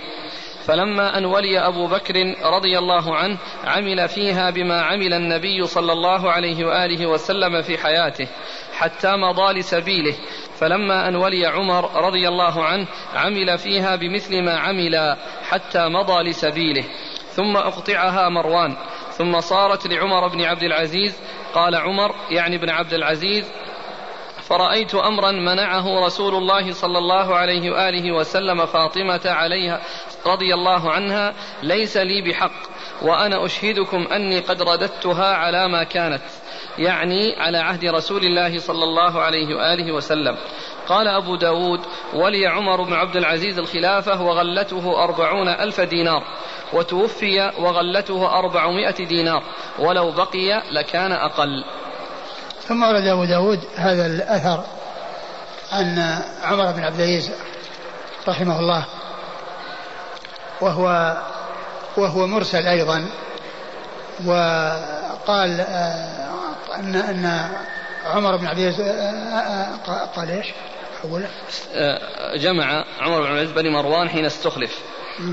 فلما 0.67 1.19
أن 1.19 1.25
ولي 1.25 1.59
أبو 1.59 1.87
بكر 1.87 2.15
رضي 2.43 2.79
الله 2.79 3.17
عنه 3.17 3.39
عمل 3.65 4.09
فيها 4.09 4.51
بما 4.51 4.83
عمل 4.83 5.15
النبي 5.15 5.67
صلى 5.67 5.93
الله 5.93 6.31
عليه 6.31 6.65
وآله 6.65 7.07
وسلم 7.07 7.63
في 7.63 7.79
حياته 7.79 8.29
حتى 8.79 9.17
مضى 9.17 9.59
لسبيله. 9.59 10.15
فلما 10.59 11.09
أن 11.09 11.17
ولي 11.17 11.47
عمر 11.47 12.05
رضي 12.07 12.29
الله 12.29 12.65
عنه 12.65 12.87
عمل 13.15 13.59
فيها 13.59 13.97
بمثل 13.97 14.43
ما 14.43 14.59
عمل 14.59 15.17
حتى 15.51 15.89
مضى 15.89 16.23
لسبيله. 16.23 16.85
ثم 17.35 17.57
أقطعها 17.57 18.29
مروان 18.29 18.77
ثم 19.11 19.41
صارت 19.41 19.87
لعمر 19.87 20.29
بن 20.29 20.43
عبد 20.43 20.63
العزيز 20.63 21.21
قال 21.55 21.75
عمر 21.75 22.15
يعني 22.31 22.57
ابن 22.57 22.71
عبد 22.71 22.93
العزيز 22.93 23.53
فرأيت 24.43 24.95
أمرا 24.95 25.31
منعه 25.31 26.07
رسول 26.07 26.35
الله 26.35 26.73
صلى 26.73 26.99
الله 26.99 27.35
عليه 27.37 27.71
وآله 27.71 28.13
وسلم 28.13 28.67
فاطمة 28.67 29.21
عليها 29.25 29.81
رضي 30.27 30.55
الله 30.55 30.93
عنها 30.93 31.35
ليس 31.63 31.97
لي 31.97 32.23
بحق 32.23 32.75
وأنا 33.03 33.45
أشهدكم 33.47 34.07
أني 34.13 34.41
قد 34.41 34.63
رددتها 34.63 35.35
على 35.35 35.69
ما 35.69 35.85
كانت 35.85 36.23
يعني 36.79 37.37
على 37.37 37.59
عهد 37.59 37.85
رسول 37.85 38.25
الله 38.25 38.59
صلى 38.59 38.85
الله 38.85 39.21
عليه 39.21 39.55
وآله 39.55 39.93
وسلم. 39.93 40.37
قال 40.89 41.09
أبو 41.09 41.37
داود 41.37 41.81
ولي 42.15 42.47
عمر 42.47 42.83
بن 42.83 42.93
عبد 42.93 43.17
العزيز 43.17 43.59
الخلافة 43.59 44.23
وغلته 44.23 45.05
أربعون 45.05 45.49
ألف 45.49 45.81
دينار 45.81 46.23
وتوفي 46.73 47.51
وغلته 47.59 48.39
أربعمائة 48.39 49.07
دينار 49.07 49.43
ولو 49.79 50.11
بقي 50.11 50.63
لكان 50.73 51.13
أقل 51.13 51.65
ثم 52.69 52.83
ورد 52.83 53.07
أبو 53.07 53.25
داود 53.25 53.61
هذا 53.77 54.07
الأثر 54.07 54.65
أن 55.73 56.19
عمر 56.43 56.73
بن 56.73 56.85
عبد 56.85 57.01
العزيز 57.01 57.31
رحمه 58.29 58.61
الله 58.61 58.85
وهو 60.61 61.17
وهو 61.97 62.27
مرسل 62.27 62.67
أيضا 62.67 63.07
وقال 64.27 65.61
آه، 65.61 66.29
أن 66.75 66.97
أن 66.97 67.51
عمر 68.07 68.37
بن 68.37 68.47
عبد 68.47 68.59
العزيز 68.59 68.81
آه، 68.81 69.69
آه، 69.89 70.05
قال 70.17 70.31
إيش؟ 70.31 70.47
أولا 71.05 71.29
جمع 72.37 72.85
عمر 73.01 73.21
بن 73.21 73.27
عبد 73.27 73.37
العزيز 73.37 73.53
بن 73.53 73.71
مروان 73.71 74.09
حين 74.09 74.25
استخلف. 74.25 74.79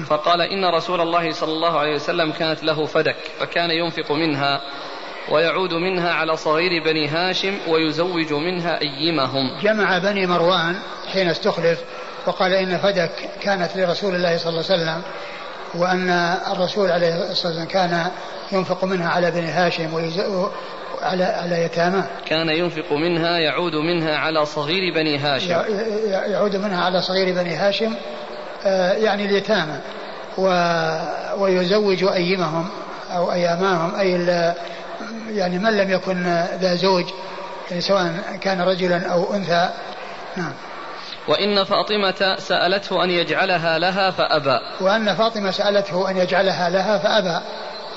فقال 0.07 0.41
إن 0.41 0.65
رسول 0.75 1.01
الله 1.01 1.31
صلى 1.31 1.51
الله 1.51 1.79
عليه 1.79 1.95
وسلم 1.95 2.31
كانت 2.31 2.63
له 2.63 2.85
فدك 2.85 3.15
فكان 3.39 3.71
ينفق 3.71 4.11
منها 4.11 4.61
ويعود 5.29 5.73
منها 5.73 6.13
على 6.13 6.37
صغير 6.37 6.83
بني 6.83 7.07
هاشم 7.07 7.57
ويزوج 7.67 8.33
منها 8.33 8.81
أيمهم. 8.81 9.59
جمع 9.61 9.97
بني 9.97 10.27
مروان 10.27 10.75
حين 11.13 11.29
استخلف 11.29 11.79
وقال 12.25 12.53
إن 12.53 12.77
فدك 12.77 13.29
كانت 13.41 13.77
لرسول 13.77 14.15
الله 14.15 14.37
صلى 14.37 14.49
الله 14.49 14.65
عليه 14.69 14.81
وسلم 14.81 15.01
وأن 15.73 16.09
الرسول 16.51 16.91
عليه 16.91 17.07
الصلاة 17.07 17.27
والسلام 17.29 17.67
كان 17.67 18.11
ينفق 18.51 18.83
منها 18.83 19.09
على 19.09 19.31
بني 19.31 19.47
هاشم 19.47 19.93
على 21.01 21.23
على 21.23 21.63
يتامى. 21.63 22.03
كان 22.25 22.49
ينفق 22.49 22.93
منها 22.93 23.37
يعود 23.37 23.75
منها 23.75 24.17
على 24.17 24.45
صغير 24.45 24.93
بني 24.93 25.17
هاشم. 25.17 25.49
يعود 26.31 26.55
منها 26.55 26.85
على 26.85 27.01
صغير 27.01 27.35
بني 27.35 27.55
هاشم 27.55 27.93
آه، 28.65 28.93
يعني 28.93 29.25
اليتامى. 29.25 29.79
ويزوج 31.37 32.03
أيمهم 32.03 32.69
أو 33.11 33.31
أياماهم 33.31 33.95
أي 33.95 34.11
يعني 35.29 35.59
من 35.59 35.77
لم 35.77 35.91
يكن 35.91 36.23
ذا 36.61 36.75
زوج 36.75 37.05
يعني 37.69 37.81
سواء 37.81 38.13
كان 38.41 38.61
رجلا 38.61 39.07
أو 39.07 39.33
أنثى. 39.33 39.69
نعم. 40.37 40.53
وإن 41.27 41.63
فاطمة 41.63 42.35
سألته 42.39 43.03
أن 43.03 43.09
يجعلها 43.09 43.79
لها 43.79 44.11
فأبى. 44.11 44.59
وأن 44.81 45.15
فاطمة 45.15 45.51
سألته 45.51 46.09
أن 46.09 46.17
يجعلها 46.17 46.69
لها 46.69 46.97
فأبى. 46.97 47.45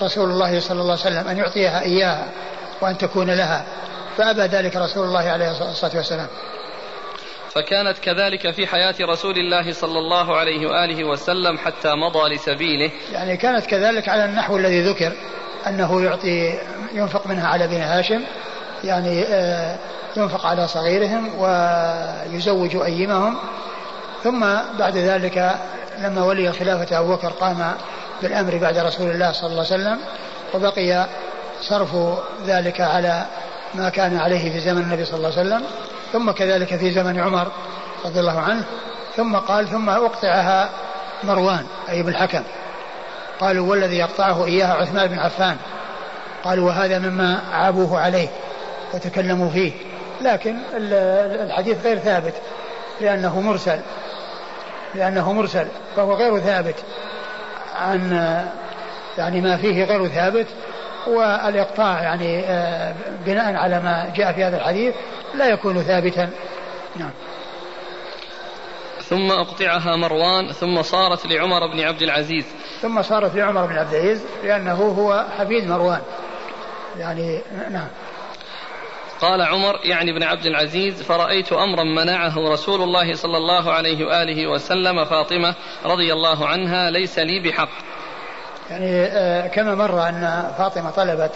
رسول 0.02 0.30
الله 0.30 0.60
صلى 0.60 0.80
الله 0.80 0.98
عليه 1.04 1.16
وسلم 1.16 1.28
أن 1.28 1.38
يعطيها 1.38 1.82
إياها. 1.82 2.26
وأن 2.84 2.98
تكون 2.98 3.30
لها. 3.30 3.64
فأبى 4.16 4.42
ذلك 4.42 4.76
رسول 4.76 5.06
الله 5.06 5.30
عليه 5.30 5.50
الصلاة 5.50 5.96
والسلام. 5.96 6.26
فكانت 7.54 7.98
كذلك 7.98 8.50
في 8.50 8.66
حياة 8.66 8.94
رسول 9.00 9.38
الله 9.38 9.72
صلى 9.72 9.98
الله 9.98 10.36
عليه 10.36 10.66
وآله 10.66 11.04
وسلم 11.04 11.58
حتى 11.58 11.94
مضى 11.94 12.34
لسبيله. 12.34 12.90
يعني 13.12 13.36
كانت 13.36 13.66
كذلك 13.66 14.08
على 14.08 14.24
النحو 14.24 14.56
الذي 14.56 14.80
ذكر 14.80 15.12
أنه 15.66 16.02
يعطي 16.02 16.58
ينفق 16.92 17.26
منها 17.26 17.48
على 17.48 17.66
بني 17.66 17.82
هاشم 17.82 18.24
يعني 18.84 19.22
آه، 19.22 19.76
ينفق 20.16 20.46
على 20.46 20.68
صغيرهم 20.68 21.30
ويزوج 21.38 22.76
أيمهم. 22.76 23.38
ثم 24.24 24.40
بعد 24.78 24.96
ذلك 24.96 25.56
لما 25.98 26.24
ولي 26.24 26.52
خلافة 26.52 26.98
أبو 26.98 27.16
بكر 27.16 27.28
قام 27.28 27.74
بالأمر 28.22 28.56
بعد 28.56 28.78
رسول 28.78 29.10
الله 29.10 29.32
صلى 29.32 29.50
الله 29.50 29.66
عليه 29.70 29.74
وسلم 29.74 29.98
وبقي 30.54 31.06
صرف 31.68 31.96
ذلك 32.46 32.80
على 32.80 33.26
ما 33.74 33.88
كان 33.88 34.16
عليه 34.16 34.52
في 34.52 34.60
زمن 34.60 34.82
النبي 34.82 35.04
صلى 35.04 35.16
الله 35.16 35.38
عليه 35.38 35.40
وسلم 35.40 35.62
ثم 36.12 36.30
كذلك 36.30 36.76
في 36.76 36.90
زمن 36.90 37.20
عمر 37.20 37.52
رضي 38.04 38.20
الله 38.20 38.40
عنه 38.40 38.64
ثم 39.16 39.36
قال 39.36 39.68
ثم 39.68 39.88
أقطعها 39.88 40.70
مروان 41.24 41.66
أي 41.88 42.00
ابن 42.00 42.08
الحكم. 42.08 42.42
قالوا 43.40 43.70
والذي 43.70 43.96
يقطعه 43.96 44.44
إياها 44.44 44.74
عثمان 44.74 45.06
بن 45.06 45.18
عفان. 45.18 45.56
قالوا 46.44 46.66
وهذا 46.66 46.98
مما 46.98 47.40
عابوه 47.52 48.00
عليه 48.00 48.28
وتكلموا 48.94 49.50
فيه. 49.50 49.72
لكن 50.20 50.56
الحديث 50.74 51.84
غير 51.84 51.98
ثابت 51.98 52.34
لأنه 53.00 53.40
مرسل. 53.40 53.80
لأنه 54.94 55.32
مرسل 55.32 55.66
فهو 55.96 56.14
غير 56.14 56.38
ثابت 56.38 56.76
عن 57.80 58.12
يعني 59.18 59.40
ما 59.40 59.56
فيه 59.56 59.84
غير 59.84 60.08
ثابت 60.08 60.46
والإقطاع 61.06 62.02
يعني 62.02 62.44
آه، 62.44 62.94
بناء 63.26 63.56
على 63.56 63.80
ما 63.80 64.12
جاء 64.16 64.32
في 64.32 64.44
هذا 64.44 64.56
الحديث 64.56 64.94
لا 65.34 65.46
يكون 65.48 65.82
ثابتا. 65.82 66.30
نعم. 66.96 67.10
ثم 69.00 69.30
أقطعها 69.30 69.96
مروان 69.96 70.52
ثم 70.52 70.82
صارت 70.82 71.26
لعمر 71.26 71.66
بن 71.66 71.80
عبد 71.80 72.02
العزيز. 72.02 72.44
ثم 72.82 73.02
صارت 73.02 73.34
لعمر 73.34 73.66
بن 73.66 73.78
عبد 73.78 73.94
العزيز 73.94 74.24
لأنه 74.44 74.74
هو 74.74 75.24
حفيد 75.38 75.68
مروان. 75.68 76.00
يعني 76.98 77.40
نعم. 77.70 77.88
قال 79.20 79.42
عمر 79.42 79.80
يعني 79.84 80.10
ابن 80.10 80.22
عبد 80.22 80.46
العزيز 80.46 81.02
فرأيت 81.02 81.52
أمرا 81.52 81.84
منعه 81.84 82.52
رسول 82.52 82.82
الله 82.82 83.14
صلى 83.14 83.36
الله 83.36 83.72
عليه 83.72 84.04
وآله 84.04 84.46
وسلم 84.46 85.04
فاطمة 85.04 85.54
رضي 85.84 86.12
الله 86.12 86.48
عنها 86.48 86.90
ليس 86.90 87.18
لي 87.18 87.40
بحق. 87.40 87.93
يعني 88.70 89.04
آه، 89.04 89.46
كما 89.46 89.74
مر 89.74 90.08
أن 90.08 90.52
فاطمة 90.58 90.90
طلبت 90.90 91.32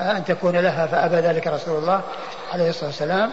أن 0.00 0.24
تكون 0.24 0.56
لها 0.56 0.86
فأبى 0.86 1.16
ذلك 1.16 1.46
رسول 1.46 1.78
الله 1.78 2.00
عليه 2.52 2.68
الصلاة 2.68 2.86
والسلام 2.86 3.30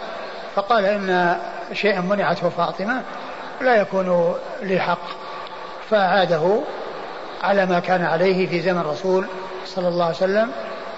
فقال 0.54 0.84
إن 0.84 1.36
شيئا 1.72 2.00
منعته 2.00 2.48
فاطمة 2.48 3.02
لا 3.60 3.76
يكون 3.76 4.34
لي 4.62 4.80
حق 4.80 5.08
فأعاده 5.90 6.60
على 7.42 7.66
ما 7.66 7.80
كان 7.80 8.04
عليه 8.04 8.46
في 8.46 8.60
زمن 8.60 8.80
الرسول 8.80 9.26
صلى 9.66 9.88
الله 9.88 10.04
عليه 10.04 10.16
وسلم 10.16 10.50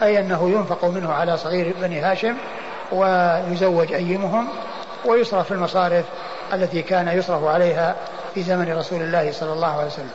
أي 0.02 0.18
أنه 0.18 0.50
ينفق 0.50 0.84
منه 0.84 1.12
على 1.12 1.36
صغير 1.36 1.74
بني 1.80 2.00
هاشم 2.00 2.36
ويزوج 2.92 3.92
أيمهم 3.92 4.48
ويصرف 5.04 5.46
في 5.46 5.54
المصارف 5.54 6.04
التي 6.52 6.82
كان 6.82 7.08
يصرف 7.08 7.44
عليها 7.44 7.96
في 8.34 8.42
زمن 8.42 8.72
رسول 8.78 9.02
الله 9.02 9.32
صلى 9.32 9.52
الله 9.52 9.76
عليه 9.76 9.86
وسلم. 9.86 10.10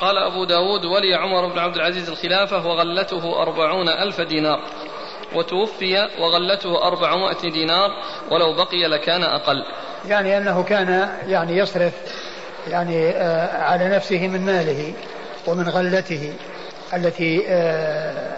قال 0.00 0.18
أبو 0.18 0.44
داود 0.44 0.84
ولي 0.84 1.14
عمر 1.14 1.52
بن 1.52 1.58
عبد 1.58 1.76
العزيز 1.76 2.08
الخلافة 2.08 2.66
وغلته 2.66 3.42
أربعون 3.42 3.88
ألف 3.88 4.20
دينار. 4.20 4.60
وتوفي 5.34 6.08
وغلته 6.20 6.82
أربعمائة 6.82 7.50
دينار. 7.50 7.90
ولو 8.30 8.52
بقي 8.52 8.88
لكان 8.88 9.22
أقل. 9.22 9.64
يعني 10.08 10.38
أنه 10.38 10.62
كان 10.62 11.08
يعني 11.26 11.56
يصرف 11.56 11.92
يعني 12.68 13.10
آه 13.10 13.62
على 13.62 13.88
نفسه 13.88 14.28
من 14.28 14.46
ماله 14.46 14.94
ومن 15.46 15.68
غلته 15.68 16.32
التي 16.94 17.44
آه 17.48 18.36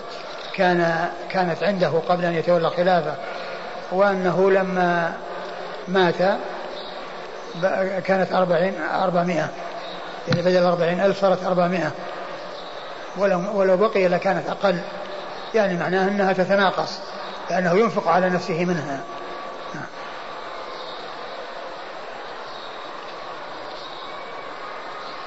كان 0.54 1.08
كانت 1.30 1.62
عنده 1.62 1.92
قبل 2.08 2.24
أن 2.24 2.34
يتولى 2.34 2.66
الخلافة. 2.68 3.16
وأنه 3.92 4.50
لما 4.50 5.12
مات 5.88 6.18
كانت 8.04 8.32
أربعين 8.32 8.74
أربعمائة. 9.02 9.48
يعني 10.28 10.42
بدل 10.42 10.64
أربعين 10.64 11.00
ألف 11.00 11.20
صارت 11.20 11.44
أربعمائة. 11.44 11.92
ولو, 13.16 13.58
ولو 13.58 13.76
بقي 13.76 14.08
لكانت 14.08 14.48
أقل. 14.48 14.80
يعني 15.54 15.76
معناه 15.76 16.08
أنها 16.08 16.32
تتناقص 16.32 16.98
لأنه 17.50 17.78
ينفق 17.78 18.08
على 18.08 18.30
نفسه 18.30 18.64
منها. 18.64 19.04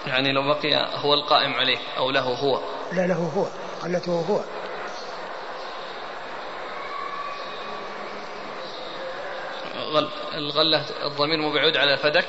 يعني 0.07 0.31
لو 0.31 0.41
بقي 0.53 0.87
هو 0.95 1.13
القائم 1.13 1.53
عليه 1.53 1.77
أو 1.97 2.11
له 2.11 2.21
هو. 2.21 2.59
لا 2.91 3.07
له 3.07 3.31
هو. 3.35 3.45
قلته 3.83 4.25
هو. 4.29 4.39
غل 9.93 10.09
الغلة 10.35 10.85
الضمير 11.05 11.37
مبعود 11.41 11.77
على 11.77 11.97
فدك؟ 11.97 12.27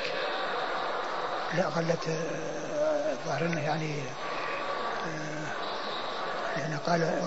لا 1.53 1.67
غلة 1.67 1.97
ظاهر 3.27 3.45
انه 3.45 3.61
يعني 3.61 3.95
يعني 6.57 6.75
قال 6.87 7.21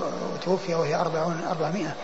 توفي 0.45 0.75
وهي 0.75 0.95
أربعون 0.95 1.45
أربعمائة 1.51 1.95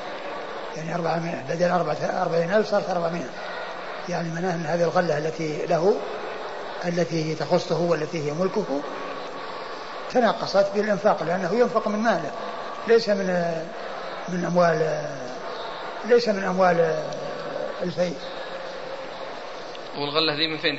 يعني 0.77 0.95
أربعمائة 0.95 1.43
بدل 1.49 1.71
أربعة 1.71 2.23
أربعين 2.23 2.53
ألف 2.53 2.71
صارت 2.71 2.91
أربعمائة. 2.91 3.27
يعني 4.09 4.29
معناه 4.29 4.55
أن 4.55 4.67
هذه 4.67 4.83
الغلة 4.83 5.19
التي 5.19 5.67
له 5.67 5.97
التي 6.85 7.35
تخصه 7.35 7.81
والتي 7.81 8.29
هي 8.29 8.33
ملكه 8.33 8.81
تناقصت 10.13 10.67
بالإنفاق 10.75 11.23
لأنه 11.23 11.55
ينفق 11.55 11.89
من 11.89 11.99
ماله 11.99 12.31
ليس 12.89 13.09
من 13.09 13.27
من 14.29 14.45
أموال 14.45 15.07
ليس 16.05 16.29
من 16.29 16.45
أموال 16.45 16.97
الفيء 17.83 18.17
والغلة 19.99 20.35
ذي 20.35 20.47
من 20.47 20.59
فين 20.59 20.79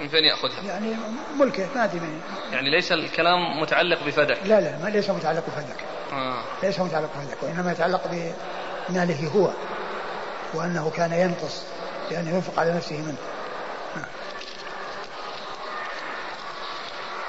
من 0.00 0.08
فين 0.08 0.24
يأخذها؟ 0.24 0.62
يعني 0.66 0.96
ملكه 1.38 1.68
ما 1.74 1.84
أدري 1.84 2.00
من. 2.00 2.20
يعني 2.52 2.70
ليس 2.70 2.92
الكلام 2.92 3.60
متعلق 3.60 4.04
بفدك. 4.06 4.38
لا 4.44 4.60
لا 4.60 4.78
ما 4.78 4.88
ليس 4.88 5.10
متعلق 5.10 5.44
بفدك. 5.46 5.84
آه. 6.12 6.42
ليس 6.62 6.80
متعلق 6.80 7.10
بفدك 7.16 7.42
وإنما 7.42 7.72
يتعلق 7.72 8.02
بماله 8.88 9.28
هو 9.28 9.50
وأنه 10.54 10.90
كان 10.90 11.12
ينقص 11.12 11.62
لأنه 12.10 12.30
ينفق 12.34 12.60
على 12.60 12.72
نفسه 12.74 12.96
منه. 12.96 13.18
آه. 13.96 14.06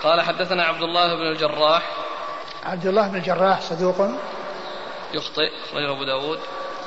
قال 0.04 0.22
حدثنا 0.22 0.64
عبد 0.64 0.82
الله 0.82 1.16
بن 1.16 1.22
الجراح. 1.22 1.84
عبد 2.64 2.86
الله 2.86 3.08
بن 3.08 3.16
الجراح 3.16 3.62
صدوق. 3.62 4.10
يخطئ 5.14 5.50
أخرجه 5.66 5.92
أبو 5.92 6.04
داود. 6.04 6.40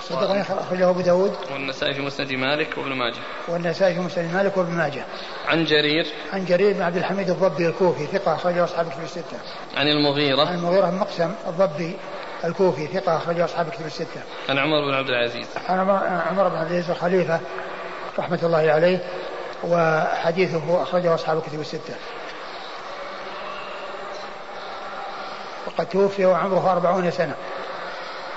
صدق 0.09 0.31
أخرجه 0.61 0.91
أبو 0.91 1.01
داود. 1.01 1.37
والنسائي 1.53 1.95
في 1.95 2.03
مسند 2.03 2.33
مالك 2.33 2.79
وابن 2.79 2.93
ماجه. 2.93 3.21
والنسائي 3.49 3.95
في 3.95 4.01
مسند 4.01 4.35
مالك 4.35 4.57
وابن 4.57 4.73
ماجه. 4.73 5.05
عن 5.47 5.65
جرير. 5.65 6.07
عن 6.33 6.45
جرير 6.45 6.73
بن 6.73 6.83
عبد 6.83 6.97
الحميد 6.97 7.31
الضبي 7.31 7.67
الكوفي 7.69 8.07
ثقة 8.07 8.35
أخرجه 8.35 8.65
أصحاب 8.65 8.87
الكتب 8.87 9.03
الستة. 9.03 9.39
عن 9.77 9.89
المغيرة. 9.89 10.47
عن 10.47 10.55
المغيرة 10.55 10.87
بن 10.87 10.99
مقسم 10.99 11.35
الضبي 11.47 11.97
الكوفي 12.45 12.87
ثقة 12.87 13.17
أخرجه 13.17 13.45
أصحاب 13.45 13.69
الكتب 13.69 13.87
الستة. 13.87 14.21
عن 14.49 14.59
عمر 14.59 14.87
بن 14.87 14.95
عبد 14.95 15.09
العزيز. 15.09 15.47
عن 15.69 15.79
عمر 16.29 16.49
بن 16.49 16.57
عبد 16.57 16.71
العزيز 16.71 16.91
الخليفة 16.91 17.41
رحمة 18.19 18.39
الله 18.43 18.73
عليه 18.73 18.99
وحديثه 19.65 20.83
أخرجه 20.83 21.15
أصحاب 21.15 21.39
الكتب 21.39 21.61
الستة. 21.61 21.95
وقد 25.67 25.87
توفي 25.87 26.27
وعمره 26.27 26.73
أربعون 26.73 27.11
سنة. 27.11 27.35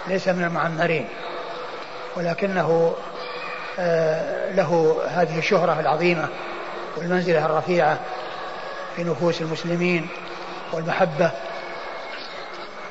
ليس 0.08 0.28
من 0.28 0.44
المعمرين. 0.44 1.08
ولكنه 2.16 2.96
آه، 3.80 4.52
له 4.52 5.02
هذه 5.08 5.40
الشهرة 5.40 5.80
العظيمة 5.80 6.30
والمنزلة 6.98 7.46
الرفيعة 7.46 8.00
في 8.96 9.04
نفوس 9.04 9.42
المسلمين 9.42 10.08
والمحبة. 10.74 11.32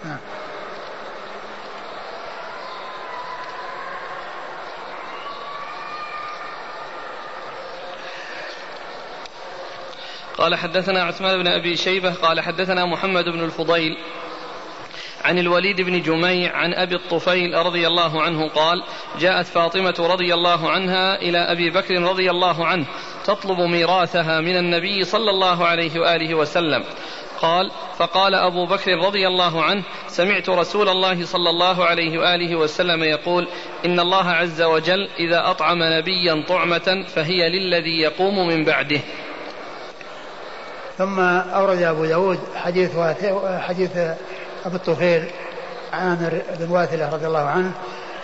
نعم 0.05 0.19
قال 10.39 10.55
حدثنا 10.55 11.03
عثمان 11.03 11.43
بن 11.43 11.47
أبي 11.47 11.77
شيبة 11.77 12.15
قال 12.15 12.41
حدثنا 12.41 12.87
محمد 12.87 13.25
بن 13.25 13.45
الفضيل 13.45 13.97
عن 15.25 15.39
الوليد 15.39 15.81
بن 15.81 16.03
جميع 16.03 16.57
عن 16.57 16.75
أبي 16.75 16.95
الطفيل 16.95 17.55
رضي 17.55 17.87
الله 17.87 18.23
عنه 18.23 18.49
قال 18.49 18.83
جاءت 19.21 19.47
فاطمة 19.47 19.95
رضي 19.99 20.35
الله 20.35 20.71
عنها 20.71 21.23
إلى 21.23 21.39
أبي 21.39 21.71
بكر 21.71 22.03
رضي 22.03 22.31
الله 22.31 22.67
عنه 22.67 22.87
تطلب 23.25 23.61
ميراثها 23.61 24.41
من 24.41 24.57
النبي 24.57 25.05
صلى 25.05 25.31
الله 25.31 25.67
عليه 25.67 26.01
وآله 26.01 26.35
وسلم. 26.35 26.85
قال 27.41 27.71
فقال 27.99 28.35
أبو 28.35 28.67
بكر 28.67 28.93
رضي 28.93 29.27
الله 29.27 29.63
عنه 29.63 29.83
سمعت 30.09 30.49
رسول 30.49 30.89
الله 30.89 31.25
صلى 31.25 31.51
الله 31.51 31.85
عليه 31.85 32.19
وآله 32.19 32.57
وسلم 32.57 33.03
يقول 33.03 33.49
إن 33.85 34.01
الله 34.01 34.31
عز 34.31 34.63
وجل 34.63 35.09
إذا 35.19 35.51
أطعم 35.51 35.79
نبيا 35.83 36.45
طعمة 36.49 37.05
فهي 37.15 37.49
للذي 37.49 38.01
يقوم 38.01 38.49
من 38.49 38.65
بعده. 38.65 39.01
ثم 40.99 41.21
أورد 41.21 41.83
أبو 41.83 42.05
داود 42.05 42.39
حديث 42.57 42.91
حديث 43.61 43.91
أبو 44.67 44.77
الطفيل 44.77 45.25
عامر 45.93 46.43
بن 46.59 46.71
واثلة 46.71 47.09
رضي 47.09 47.27
الله 47.27 47.49
عنه 47.49 47.73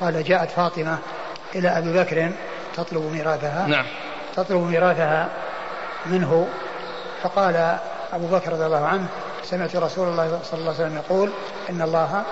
قال 0.01 0.24
جاءت 0.24 0.51
فاطمة 0.51 0.99
إلى 1.55 1.68
أبي 1.68 1.93
بكر 1.93 2.32
تطلب 2.76 3.12
ميراثها. 3.12 3.66
نعم. 3.66 3.87
تطلب 4.37 4.61
ميراثها 4.61 5.28
منه. 6.07 6.49
فقال 7.22 7.78
أبو 8.12 8.26
بكر 8.26 8.53
رضي 8.53 8.66
الله 8.66 8.87
عنه 8.87 9.07
سمعت 9.43 9.76
رسول 9.76 10.09
الله 10.09 10.41
صلى 10.45 10.61
الله 10.61 10.74
عليه 10.74 10.84
وسلم 10.84 10.97
يقول 10.97 11.30
إن 11.70 11.82
الله 11.82 12.24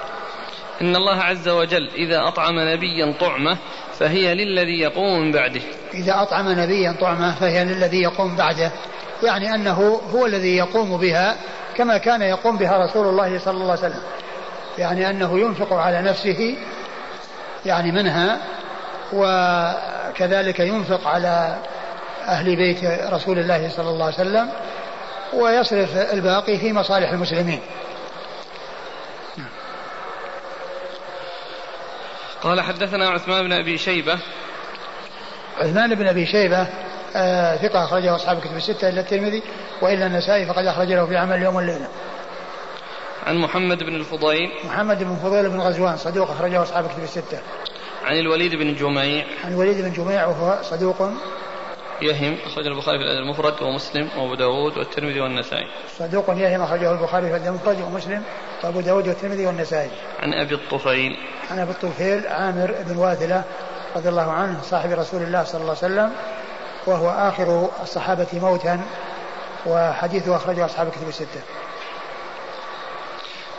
إن 0.80 0.96
الله 0.96 1.22
عز 1.22 1.48
وجل 1.48 1.88
إذا 1.94 2.28
أطعم 2.28 2.58
نبيا 2.58 3.14
طعمة 3.20 3.58
فهي 3.98 4.34
للذي 4.34 4.80
يقوم 4.80 5.20
من 5.20 5.32
بعده. 5.32 5.60
إذا 5.94 6.22
أطعم 6.22 6.48
نبيا 6.48 6.96
طعمة 7.00 7.34
فهي 7.34 7.64
للذي 7.64 8.02
يقوم 8.02 8.36
بعده. 8.36 8.72
يعني 9.22 9.54
أنه 9.54 10.00
هو 10.14 10.26
الذي 10.26 10.56
يقوم 10.56 10.96
بها 10.96 11.36
كما 11.76 11.98
كان 11.98 12.22
يقوم 12.22 12.56
بها 12.56 12.84
رسول 12.84 13.08
الله 13.08 13.38
صلى 13.38 13.54
الله 13.54 13.70
عليه 13.70 13.86
وسلم. 13.86 14.02
يعني 14.78 15.10
أنه 15.10 15.38
ينفق 15.40 15.72
على 15.72 16.02
نفسه 16.02 16.56
يعني 17.66 17.92
منها 17.92 18.38
وكذلك 19.12 20.60
ينفق 20.60 21.08
على 21.08 21.58
أهل 22.28 22.56
بيت 22.56 22.84
رسول 23.12 23.38
الله 23.38 23.70
صلى 23.76 23.90
الله 23.90 24.04
عليه 24.04 24.14
وسلم 24.14 24.50
ويصرف 25.32 25.96
الباقي 25.96 26.58
في 26.58 26.72
مصالح 26.72 27.10
المسلمين. 27.10 27.60
قال 32.42 32.60
حدثنا 32.60 33.08
عثمان 33.08 33.42
بن 33.42 33.52
أبي 33.52 33.78
شيبة. 33.78 34.18
عثمان 35.60 35.94
بن 35.94 36.06
أبي 36.06 36.26
شيبة 36.26 36.66
آه 37.16 37.56
ثقة 37.56 37.84
أخرجه 37.84 38.14
أصحاب 38.14 38.38
الكتب 38.38 38.56
الستة 38.56 38.88
إلا 38.88 39.00
الترمذي 39.00 39.42
وإلا 39.82 40.06
النسائي 40.06 40.46
فقد 40.46 40.66
أخرج 40.66 40.92
له 40.92 41.06
في 41.06 41.16
عمل 41.16 41.36
اليوم 41.36 41.54
والليلة. 41.54 41.88
عن 43.26 43.38
محمد 43.38 43.82
بن 43.82 43.94
الفضيل. 43.94 44.50
محمد 44.64 45.02
بن 45.02 45.10
الفضيل 45.10 45.48
بن 45.48 45.60
غزوان 45.60 45.96
صدوق 45.96 46.30
أخرجه 46.30 46.62
أصحاب 46.62 46.84
الكتب 46.84 47.02
الستة. 47.02 47.38
عن 48.04 48.18
الوليد 48.18 48.54
بن 48.54 48.74
جميع. 48.74 49.24
عن 49.44 49.52
الوليد 49.52 49.80
بن 49.80 49.92
جميع 49.92 50.26
وهو 50.26 50.58
صدوق. 50.62 51.10
يهم 52.02 52.36
أخرج 52.46 52.66
البخاري 52.66 52.98
في 52.98 53.04
الأدب 53.04 53.22
المفرد 53.22 53.62
ومسلم 53.62 54.08
وأبو 54.18 54.34
داود 54.34 54.78
والترمذي 54.78 55.20
والنسائي. 55.20 55.66
صدوق 55.98 56.30
يهم 56.30 56.62
أخرجه 56.62 56.92
البخاري 56.92 57.26
في 57.26 57.36
الأدب 57.36 57.46
المفرد 57.46 57.80
ومسلم 57.80 58.22
وأبو 58.64 58.80
داود 58.80 59.08
والترمذي 59.08 59.46
والنسائي. 59.46 59.90
عن 60.22 60.34
أبي 60.34 60.54
الطفيل. 60.54 61.16
عن 61.50 61.58
أبي 61.58 61.70
الطفيل 61.70 62.26
عامر 62.26 62.74
بن 62.86 62.96
واثلة 62.96 63.44
رضي 63.96 64.08
الله 64.08 64.32
عنه 64.32 64.62
صاحب 64.62 64.90
رسول 64.90 65.22
الله 65.22 65.44
صلى 65.44 65.60
الله 65.60 65.76
عليه 65.82 65.94
وسلم. 65.94 66.12
وهو 66.86 67.10
آخر 67.10 67.70
الصحابة 67.82 68.26
موتا 68.32 68.84
وحديثه 69.66 70.36
أخرجه 70.36 70.64
أصحاب 70.64 70.86
الكتب 70.86 71.08
الستة. 71.08 71.40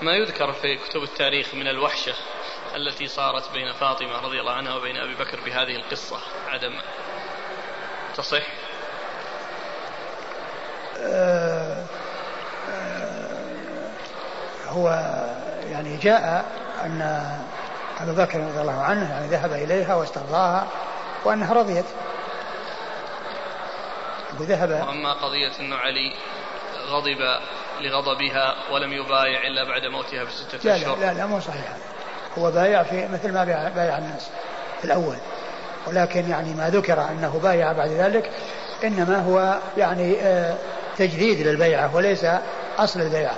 ما 0.02 0.12
يذكر 0.12 0.54
في 0.54 0.78
كتب 0.78 1.04
التاريخ 1.04 1.54
من 1.54 1.68
الوحشة 1.68 2.14
التي 2.76 3.08
صارت 3.08 3.52
بين 3.54 3.74
فاطمة 3.74 4.20
رضي 4.20 4.40
الله 4.40 4.52
عنها 4.52 4.76
وبين 4.76 4.98
أبي 4.98 5.16
بكر 5.16 5.40
بهذه 5.46 5.76
القصة؟ 5.76 6.18
عدم. 6.48 6.74
تصح؟ 8.18 8.44
آه، 11.00 11.84
آه، 12.70 13.46
هو 14.68 14.90
يعني 15.72 15.98
جاء 15.98 16.46
أن 16.84 17.02
أبا 18.00 18.26
بكر 18.26 18.40
رضي 18.40 18.62
الله 18.62 18.82
عنه 18.82 19.10
يعني 19.10 19.28
ذهب 19.28 19.54
إليها 19.54 19.96
واسترضاها 19.96 20.68
وأنها 21.26 21.54
رضيت. 21.54 21.86
وذهب 24.40 24.70
وأما 24.88 25.14
قضية 25.14 25.52
أن 25.60 25.74
علي 25.74 26.14
غضب 26.88 27.18
لغضبها 27.82 28.56
ولم 28.72 28.94
يبايع 28.94 29.48
إلا 29.48 29.64
بعد 29.64 29.86
موتها 29.86 30.24
بستة 30.24 30.76
أشهر 30.76 31.00
لا 31.00 31.06
لا 31.06 31.14
لا 31.14 31.26
مو 31.26 31.40
صحيح 31.40 31.78
هو 32.38 32.52
بايع 32.52 32.84
في 32.84 33.08
مثل 33.08 33.34
ما 33.34 33.44
بايع 33.76 33.98
الناس 33.98 34.30
في 34.80 34.86
الأول. 34.86 35.16
ولكن 35.88 36.30
يعني 36.30 36.54
ما 36.54 36.70
ذكر 36.70 37.02
أنه 37.10 37.40
بايع 37.44 37.72
بعد 37.72 37.90
ذلك 37.90 38.32
إنما 38.84 39.20
هو 39.20 39.60
يعني 39.78 40.22
آه، 40.22 40.56
تجديد 40.98 41.48
للبيعة 41.48 41.96
وليس 41.96 42.26
أصل 42.78 43.02
البيعة. 43.02 43.36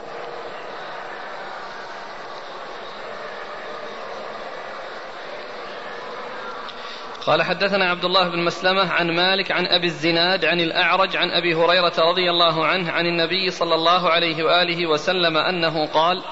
قال 7.28 7.43
حدثنا 7.43 7.89
عبد 7.89 8.05
الله 8.05 8.30
بن 8.30 8.43
مسلمة 8.43 8.91
عن 8.91 9.11
مالك 9.11 9.51
عن 9.51 9.65
أبي 9.65 9.88
الزناد 9.88 10.45
عن 10.45 10.59
الأعرج 10.59 11.17
عن 11.17 11.32
أبي 11.32 11.55
هريرة 11.55 11.93
رضي 11.99 12.30
الله 12.30 12.65
عنه 12.65 12.91
عن 12.91 13.05
النبي 13.05 13.51
صلى 13.51 13.75
الله 13.75 14.09
عليه 14.09 14.43
وآله 14.43 14.88
وسلم 14.88 15.38
أنه 15.38 15.86
قال 15.86 16.23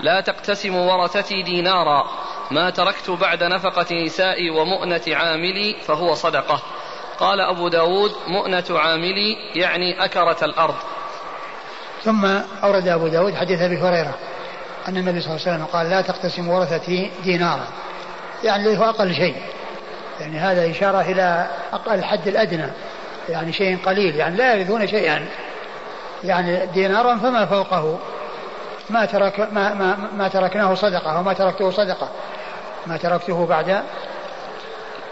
لا 0.00 0.20
تقتسم 0.20 0.76
ورثتي 0.76 1.42
دينارا. 1.42 2.04
ما 2.50 2.70
تركت 2.70 3.10
بعد 3.10 3.44
نفقة 3.44 3.94
نسائي 3.94 4.50
ومؤنة 4.50 5.02
عاملي 5.08 5.76
فهو 5.86 6.14
صدقة. 6.14 6.62
قال 7.18 7.40
أبو 7.40 7.68
داود 7.68 8.12
مؤنة 8.26 8.64
عاملي 8.70 9.36
يعني 9.54 10.04
أكرة 10.04 10.44
الأرض. 10.44 10.74
ثم 12.02 12.24
أورد 12.64 12.88
أبو 12.88 13.08
داود 13.08 13.34
حديث 13.34 13.60
أبي 13.60 13.76
هريرة 13.76 14.14
أن 14.88 14.96
النبي 14.96 15.20
صلى 15.20 15.30
الله 15.30 15.46
عليه 15.46 15.56
وسلم 15.56 15.66
قال 15.66 15.90
لا 15.90 16.00
تقتسم 16.00 16.48
ورثتي 16.48 17.10
دينارا. 17.24 17.66
يعني 18.44 18.78
هو 18.78 18.84
أقل 18.84 19.14
شيء. 19.14 19.36
يعني 20.20 20.38
هذا 20.38 20.70
إشارة 20.70 21.00
إلى 21.00 21.46
أقل 21.72 21.94
الحد 21.94 22.28
الأدنى 22.28 22.66
يعني 23.28 23.52
شيء 23.52 23.78
قليل 23.86 24.16
يعني 24.16 24.36
لا 24.36 24.54
يرثون 24.54 24.86
شيئا. 24.86 25.26
يعني 26.24 26.66
دينارا 26.66 27.16
فما 27.16 27.46
فوقه؟ 27.46 27.98
ما 28.90 29.04
ترك 29.04 29.40
ما 29.40 29.74
ما, 29.74 29.96
ما 30.16 30.28
تركناه 30.28 30.74
صدقة 30.74 31.18
وما 31.20 31.32
تركته 31.32 31.70
صدقة. 31.70 32.08
ما 32.86 32.96
تركته 32.96 33.46
بعد؟ 33.46 33.82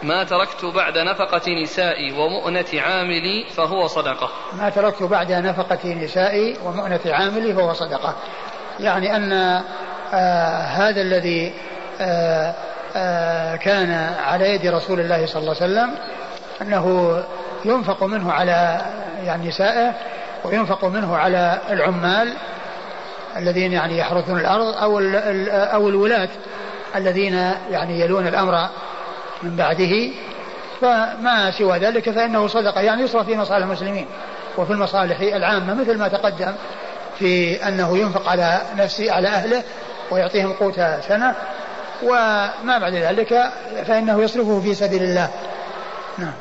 ما 0.02 0.24
تركت 0.24 0.64
بعد 0.64 0.98
نفقة 0.98 1.50
نسائي 1.62 2.12
ومؤنة 2.12 2.64
عاملي 2.74 3.44
فهو 3.56 3.86
صدقة. 3.86 4.30
ما 4.52 4.70
تركت 4.70 5.02
بعد 5.02 5.32
نفقة 5.32 5.94
نسائي 5.94 6.56
ومؤنة 6.64 7.00
عاملي 7.06 7.54
فهو 7.54 7.72
صدقة. 7.72 8.14
يعني 8.80 9.16
أن 9.16 9.32
آه 10.14 10.62
هذا 10.62 11.00
الذي 11.00 11.52
آه 12.00 12.54
كان 13.56 14.14
على 14.24 14.54
يد 14.54 14.66
رسول 14.66 15.00
الله 15.00 15.26
صلى 15.26 15.40
الله 15.42 15.56
عليه 15.60 15.72
وسلم 15.72 15.94
أنه 16.62 17.16
ينفق 17.64 18.04
منه 18.04 18.32
على 18.32 18.80
يعني 19.24 19.48
نسائه 19.48 19.94
وينفق 20.44 20.84
منه 20.84 21.16
على 21.16 21.58
العمال 21.70 22.32
الذين 23.36 23.72
يعني 23.72 23.98
يحرثون 23.98 24.40
الأرض 24.40 24.76
أو 24.76 24.98
أو 25.48 25.88
الولاة 25.88 26.28
الذين 26.96 27.34
يعني 27.70 28.00
يلون 28.00 28.26
الأمر 28.26 28.68
من 29.42 29.56
بعده. 29.56 30.10
فما 30.80 31.50
سوى 31.50 31.78
ذلك 31.78 32.10
فإنه 32.10 32.46
صدقة 32.46 32.80
يعني 32.80 33.02
يصرف 33.02 33.26
في 33.26 33.36
مصالح 33.36 33.64
المسلمين 33.64 34.06
وفي 34.58 34.72
المصالح 34.72 35.20
العامة 35.20 35.74
مثل 35.74 35.98
ما 35.98 36.08
تقدم 36.08 36.52
في 37.18 37.54
أنه 37.68 37.98
ينفق 37.98 38.28
على 38.28 38.60
نفسه 38.76 39.12
على 39.12 39.28
أهله 39.28 39.62
ويعطيهم 40.10 40.52
قوت 40.52 40.80
سنة. 41.08 41.34
وما 42.02 42.78
بعد 42.78 42.94
ذلك 42.94 43.52
فإنه 43.86 44.22
يصرفه 44.22 44.60
في 44.60 44.74
سبيل 44.74 45.02
الله. 45.02 45.30
نعم. 46.18 46.32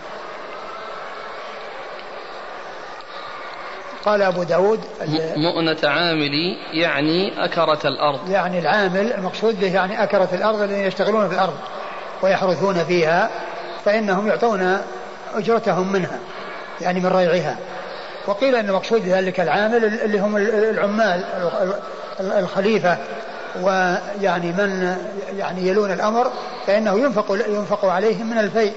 قال 4.05 4.21
أبو 4.21 4.43
داود 4.43 4.79
مؤنة 5.37 5.77
عاملي 5.83 6.57
يعني 6.73 7.45
أكرة 7.45 7.79
الأرض. 7.85 8.29
يعني 8.29 8.59
العامل 8.59 9.13
المقصود 9.13 9.59
به 9.59 9.73
يعني 9.73 10.03
أكرة 10.03 10.29
الأرض 10.33 10.61
الذين 10.61 10.87
يشتغلون 10.87 11.27
في 11.29 11.33
الأرض 11.35 11.57
ويحرثون 12.21 12.83
فيها 12.83 13.29
فإنهم 13.85 14.27
يعطون 14.27 14.77
أجرتهم 15.35 15.91
منها 15.91 16.19
يعني 16.81 16.99
من 16.99 17.07
ريعها. 17.07 17.57
وقيل 18.27 18.55
أن 18.55 18.69
المقصود 18.69 19.01
بذلك 19.01 19.39
العامل 19.39 19.85
اللي 19.85 20.19
هم 20.19 20.37
العمال 20.37 21.23
الخليفة 22.19 22.97
ويعني 23.61 24.51
من 24.51 24.97
يعني 25.37 25.67
يلون 25.67 25.91
الأمر 25.91 26.31
فإنه 26.67 26.99
ينفق 26.99 27.37
ينفق 27.47 27.85
عليهم 27.85 28.29
من 28.29 28.37
الفيء 28.37 28.73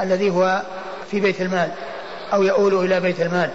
الذي 0.00 0.30
هو 0.30 0.62
في 1.10 1.20
بيت 1.20 1.40
المال 1.40 1.70
أو 2.32 2.42
يؤول 2.42 2.84
إلى 2.84 3.00
بيت 3.00 3.20
المال. 3.20 3.50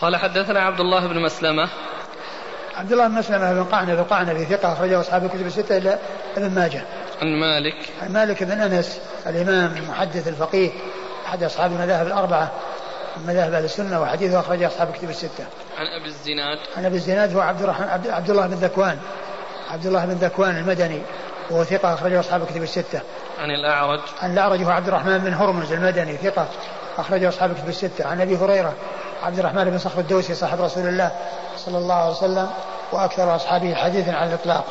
قال 0.00 0.16
حدثنا 0.16 0.60
عبد 0.60 0.80
الله 0.80 1.06
بن 1.06 1.22
مسلمة. 1.22 1.68
عبد 2.76 2.92
الله 2.92 3.08
بن 3.08 3.14
مسلمة 3.14 3.52
بن 3.52 3.64
قعنب 3.64 3.90
بن 3.90 4.02
قعنب 4.02 4.44
ثقة 4.44 4.72
أخرجه 4.72 5.00
أصحاب 5.00 5.24
الكتب 5.24 5.46
الستة 5.46 5.76
إلا 5.76 5.98
ابن 6.36 6.54
ماجه. 6.54 6.82
عن 7.22 7.40
مالك. 7.40 7.74
عن 8.02 8.12
مالك 8.12 8.44
بن 8.44 8.60
أنس 8.60 9.00
الإمام 9.26 9.76
المحدث 9.76 10.28
الفقيه 10.28 10.70
أحد 11.26 11.42
أصحاب 11.42 11.72
المذاهب 11.72 12.06
الأربعة. 12.06 12.52
من 13.16 13.26
مذاهب 13.26 13.52
أهل 13.52 13.64
السنة 13.64 14.00
وحديثه 14.00 14.40
أخرجه 14.40 14.66
أصحاب 14.66 14.88
الكتب 14.88 15.10
الستة. 15.10 15.44
عن 15.78 15.86
أبي 16.00 16.08
الزناد 16.08 16.58
عن 16.76 16.84
أبي 16.84 16.96
الزناد 16.96 17.36
هو 17.36 17.40
عبد 17.40 17.62
الرحمن 17.62 17.88
عبد, 17.88 18.08
عبد 18.08 18.30
الله 18.30 18.46
بن 18.46 18.54
ذكوان 18.54 18.98
عبد 19.70 19.86
الله 19.86 20.04
بن 20.04 20.12
ذكوان 20.12 20.56
المدني 20.56 21.02
وهو 21.50 21.64
ثقة 21.64 21.94
أخرجه 21.94 22.20
أصحاب 22.20 22.42
الكتب 22.42 22.62
الستة. 22.62 23.00
عن 23.38 23.50
الأعرج 23.50 24.00
عن 24.22 24.32
الأعرج 24.32 24.62
هو 24.62 24.70
عبد 24.70 24.88
الرحمن 24.88 25.18
بن 25.18 25.34
هرمز 25.34 25.72
المدني 25.72 26.16
ثقة 26.16 26.46
أخرجه 26.98 27.28
أصحاب 27.28 27.50
الكتب 27.50 27.68
الستة. 27.68 28.06
عن 28.06 28.20
أبي 28.20 28.36
هريرة 28.36 28.74
عبد 29.22 29.38
الرحمن 29.38 29.64
بن 29.64 29.78
صخر 29.78 30.00
الدوسي 30.00 30.34
صاحب 30.34 30.60
رسول 30.60 30.88
الله 30.88 31.10
صلى 31.56 31.78
الله 31.78 31.94
عليه 31.94 32.10
وسلم 32.10 32.50
وأكثر 32.92 33.36
أصحابه 33.36 33.74
حديثا 33.74 34.10
على 34.10 34.28
الإطلاق 34.28 34.64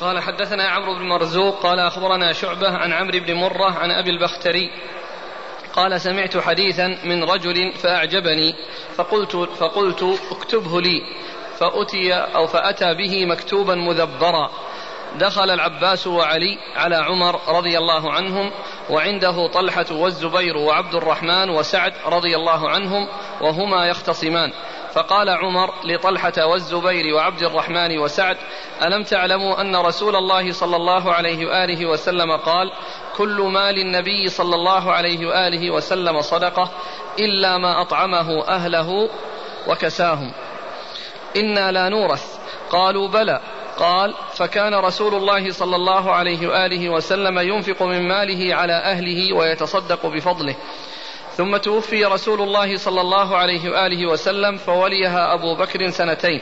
قال 0.00 0.20
حدثنا 0.20 0.68
عمرو 0.68 0.94
بن 0.94 1.08
مرزوق 1.08 1.62
قال 1.62 1.78
أخبرنا 1.78 2.32
شعبة 2.32 2.68
عن 2.68 2.92
عمرو 2.92 3.18
بن 3.18 3.34
مرة 3.34 3.70
عن 3.70 3.90
أبي 3.90 4.10
البختري. 4.10 4.70
قال 5.72 6.00
سمعت 6.00 6.38
حديثا 6.38 6.98
من 7.04 7.24
رجل 7.24 7.72
فأعجبني 7.72 8.54
فقلت 8.96 9.36
فقلت 9.36 10.18
اكتبه 10.30 10.80
لي. 10.80 11.02
فأتي 11.58 12.14
أو 12.14 12.46
فأتى 12.46 12.94
به 12.94 13.26
مكتوبا 13.26 13.74
مذبرا. 13.74 14.50
دخل 15.18 15.50
العباس 15.50 16.06
وعلي 16.06 16.58
على 16.76 16.96
عمر 16.96 17.40
رضي 17.48 17.78
الله 17.78 18.12
عنهم 18.12 18.52
وعنده 18.90 19.46
طلحة 19.46 19.86
والزبير 19.90 20.56
وعبد 20.56 20.94
الرحمن 20.94 21.50
وسعد 21.50 21.92
رضي 22.06 22.36
الله 22.36 22.68
عنهم 22.68 23.08
وهما 23.40 23.86
يختصمان. 23.86 24.52
فقال 24.94 25.28
عمر 25.28 25.74
لطلحة 25.84 26.46
والزبير 26.46 27.14
وعبد 27.14 27.42
الرحمن 27.42 27.98
وسعد 27.98 28.36
ألم 28.82 29.02
تعلموا 29.02 29.60
أن 29.60 29.76
رسول 29.76 30.16
الله 30.16 30.52
صلى 30.52 30.76
الله 30.76 31.12
عليه 31.12 31.46
وآله 31.46 31.86
وسلم 31.86 32.36
قال 32.36 32.72
كل 33.16 33.40
مال 33.40 33.78
النبي 33.78 34.28
صلى 34.28 34.54
الله 34.54 34.92
عليه 34.92 35.26
وآله 35.26 35.70
وسلم 35.70 36.20
صدقة 36.20 36.70
إلا 37.18 37.58
ما 37.58 37.80
أطعمه 37.80 38.44
أهله 38.48 39.08
وكساهم. 39.68 40.32
إنا 41.36 41.72
لا 41.72 41.88
نورث. 41.88 42.38
قالوا 42.70 43.08
بلى. 43.08 43.40
قال 43.78 44.14
فكان 44.34 44.74
رسول 44.74 45.14
الله 45.14 45.52
صلى 45.52 45.76
الله 45.76 46.12
عليه 46.12 46.48
وآله 46.48 46.88
وسلم 46.88 47.38
ينفق 47.38 47.82
من 47.82 48.08
ماله 48.08 48.54
على 48.54 48.72
أهله 48.72 49.36
ويتصدق 49.36 50.06
بفضله. 50.06 50.54
ثم 51.36 51.56
توفي 51.56 52.04
رسول 52.04 52.42
الله 52.42 52.76
صلى 52.76 53.00
الله 53.00 53.36
عليه 53.36 53.70
وآله 53.70 54.06
وسلم 54.06 54.56
فوليها 54.56 55.34
أبو 55.34 55.54
بكر 55.54 55.90
سنتين. 55.90 56.40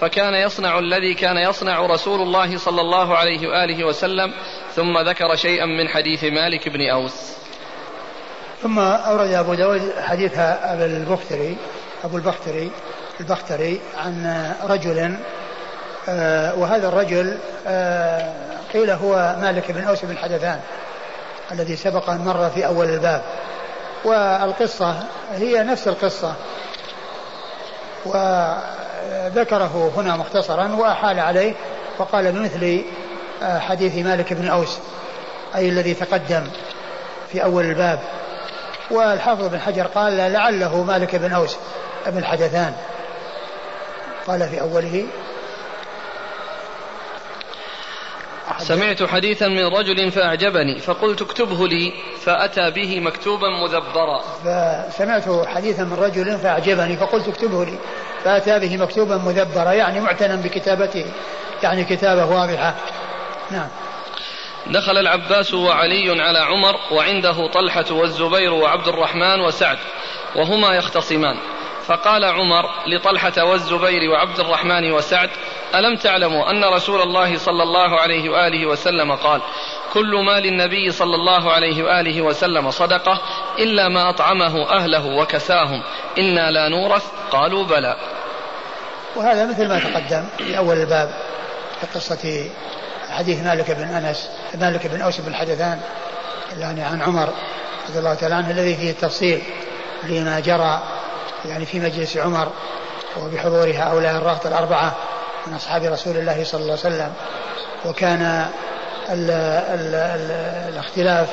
فكان 0.00 0.34
يصنع 0.34 0.78
الذي 0.78 1.14
كان 1.14 1.36
يصنع 1.36 1.86
رسول 1.86 2.22
الله 2.22 2.58
صلى 2.58 2.80
الله 2.80 3.16
عليه 3.16 3.48
وآله 3.48 3.84
وسلم 3.84 4.32
ثم 4.74 4.98
ذكر 4.98 5.36
شيئا 5.36 5.66
من 5.66 5.88
حديث 5.88 6.24
مالك 6.24 6.68
بن 6.68 6.90
أوس. 6.90 7.32
ثم 8.62 8.78
أورد 8.78 9.32
أبو 9.32 9.54
داود 9.54 9.92
حديث 10.00 10.38
أبي 10.38 10.84
البختري 10.84 11.56
أبو 12.04 12.16
البختري 12.16 12.70
البختري 13.20 13.80
عن 13.96 14.46
رجل 14.64 15.16
آه، 16.08 16.58
وهذا 16.58 16.88
الرجل 16.88 17.38
آه، 17.66 18.32
قيل 18.72 18.90
هو 18.90 19.36
مالك 19.40 19.72
بن 19.72 19.84
أوس 19.84 20.04
بن 20.04 20.16
حدثان 20.16 20.60
الذي 21.52 21.76
سبق 21.76 22.10
أن 22.10 22.18
مر 22.18 22.50
في 22.50 22.66
أول 22.66 22.86
الباب. 22.86 23.22
والقصة 24.04 24.94
هي 25.32 25.62
نفس 25.62 25.88
القصة. 25.88 26.34
وذكره 28.04 29.92
هنا 29.96 30.16
مختصرا 30.16 30.68
وأحال 30.76 31.20
عليه 31.20 31.54
وقال 31.98 32.32
بمثل 32.32 32.84
آه، 33.42 33.58
حديث 33.58 34.06
مالك 34.06 34.32
بن 34.32 34.48
أوس 34.48 34.78
أي 35.54 35.68
الذي 35.68 35.94
تقدم 35.94 36.46
في 37.32 37.44
أول 37.44 37.64
الباب. 37.64 37.98
والحافظ 38.90 39.44
بن 39.44 39.60
حجر 39.60 39.86
قال 39.86 40.16
لعله 40.16 40.82
مالك 40.82 41.16
بن 41.16 41.32
أوس 41.32 41.56
ابن 42.06 42.18
الحدثان. 42.18 42.74
قال 44.26 44.48
في 44.48 44.60
أوله 44.60 45.06
سمعت 48.58 49.02
حديثا 49.02 49.48
من 49.48 49.66
رجل 49.66 50.10
فأعجبني 50.10 50.78
فقلت 50.78 51.22
اكتبه 51.22 51.68
لي 51.68 51.92
فأتى 52.20 52.70
به 52.70 53.00
مكتوبا 53.00 53.48
مدبرا 53.48 54.22
فسمعت 54.44 55.46
حديثا 55.46 55.84
من 55.84 55.94
رجل 55.94 56.38
فأعجبني 56.38 56.96
فقلت 56.96 57.28
اكتبه 57.28 57.64
لي 57.64 57.78
فأتى 58.24 58.58
به 58.58 58.76
مكتوبا 58.76 59.16
مدبرا 59.16 59.72
يعني 59.72 60.00
معتنا 60.00 60.36
بكتابته 60.36 61.04
يعني 61.62 61.84
كتابة 61.84 62.24
واضحة. 62.24 62.74
نعم. 63.50 63.68
دخل 64.66 64.98
العباس 64.98 65.54
وعلي 65.54 66.22
على 66.22 66.38
عمر 66.38 66.76
وعنده 66.92 67.46
طلحة 67.46 67.92
والزبير 67.92 68.52
وعبد 68.52 68.88
الرحمن 68.88 69.40
وسعد 69.40 69.78
وهما 70.36 70.74
يختصمان. 70.74 71.36
فقال 71.86 72.24
عمر 72.24 72.70
لطلحة 72.86 73.44
والزبير 73.44 74.10
وعبد 74.10 74.40
الرحمن 74.40 74.92
وسعد 74.92 75.30
ألم 75.74 75.96
تعلموا 75.96 76.50
أن 76.50 76.64
رسول 76.64 77.02
الله 77.02 77.38
صلى 77.38 77.62
الله 77.62 78.00
عليه 78.00 78.30
وآله 78.30 78.66
وسلم 78.66 79.14
قال 79.14 79.40
كل 79.92 80.24
مال 80.26 80.46
النبي 80.46 80.92
صلى 80.92 81.14
الله 81.14 81.52
عليه 81.52 81.82
وآله 81.82 82.22
وسلم 82.22 82.70
صدقة 82.70 83.20
إلا 83.58 83.88
ما 83.88 84.10
أطعمه 84.10 84.70
أهله 84.70 85.06
وكساهم. 85.06 85.82
إنا 86.18 86.50
لا 86.50 86.68
نورث. 86.68 87.04
قالوا 87.30 87.64
بلى. 87.64 87.96
وهذا 89.16 89.46
مثل 89.46 89.68
ما 89.68 89.78
تقدم 89.78 90.24
في 90.38 90.58
أول 90.58 90.76
الباب 90.76 91.10
في 91.80 91.86
قصة 91.98 92.50
حديث 93.10 93.42
مالك 93.42 93.70
بن 93.70 93.82
أنس 93.82 94.30
مالك 94.54 94.86
بن 94.86 95.00
أوس 95.00 95.20
بن 95.20 95.34
حدثان 95.34 95.80
يعني 96.58 96.82
عن 96.82 97.02
عمر 97.02 97.28
رضي 97.88 97.98
الله 97.98 98.14
تعالى 98.14 98.34
عنه 98.34 98.50
الذي 98.50 98.76
فيه 98.76 98.90
التفصيل 98.90 99.42
لما 100.02 100.40
جرى 100.40 100.82
يعني 101.44 101.66
في 101.66 101.80
مجلس 101.80 102.16
عمر 102.16 102.48
وبحضور 103.16 103.72
هؤلاء 103.76 104.16
الرهط 104.16 104.46
الأربعة 104.46 104.96
من 105.46 105.54
أصحاب 105.54 105.84
رسول 105.84 106.16
الله 106.16 106.44
صلى 106.44 106.60
الله 106.60 106.78
عليه 106.84 106.94
وسلم 106.94 107.12
وكان 107.84 108.46
ال 109.10 109.30
ال 109.30 109.94
ال 109.94 110.30
الاختلاف 110.72 111.28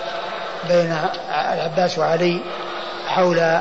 بين 0.70 0.98
العباس 1.54 1.98
وعلي 1.98 2.40
حول 3.08 3.60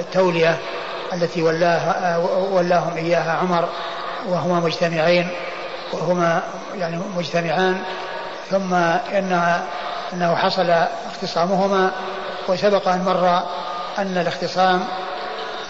التولية 0.00 0.58
التي 1.12 1.42
ولاه 1.42 2.18
ولاهم 2.52 2.96
إياها 2.96 3.32
عمر 3.32 3.68
وهما 4.28 4.60
مجتمعين 4.60 5.28
وهما 5.92 6.42
يعني 6.74 7.00
مجتمعان 7.16 7.82
ثم 8.50 8.74
إن 8.74 9.60
أنه 10.12 10.34
حصل 10.34 10.70
اختصامهما 11.10 11.90
وسبق 12.48 12.88
أن 12.88 13.04
مر 13.04 13.42
أن 13.98 14.18
الاختصام 14.18 14.84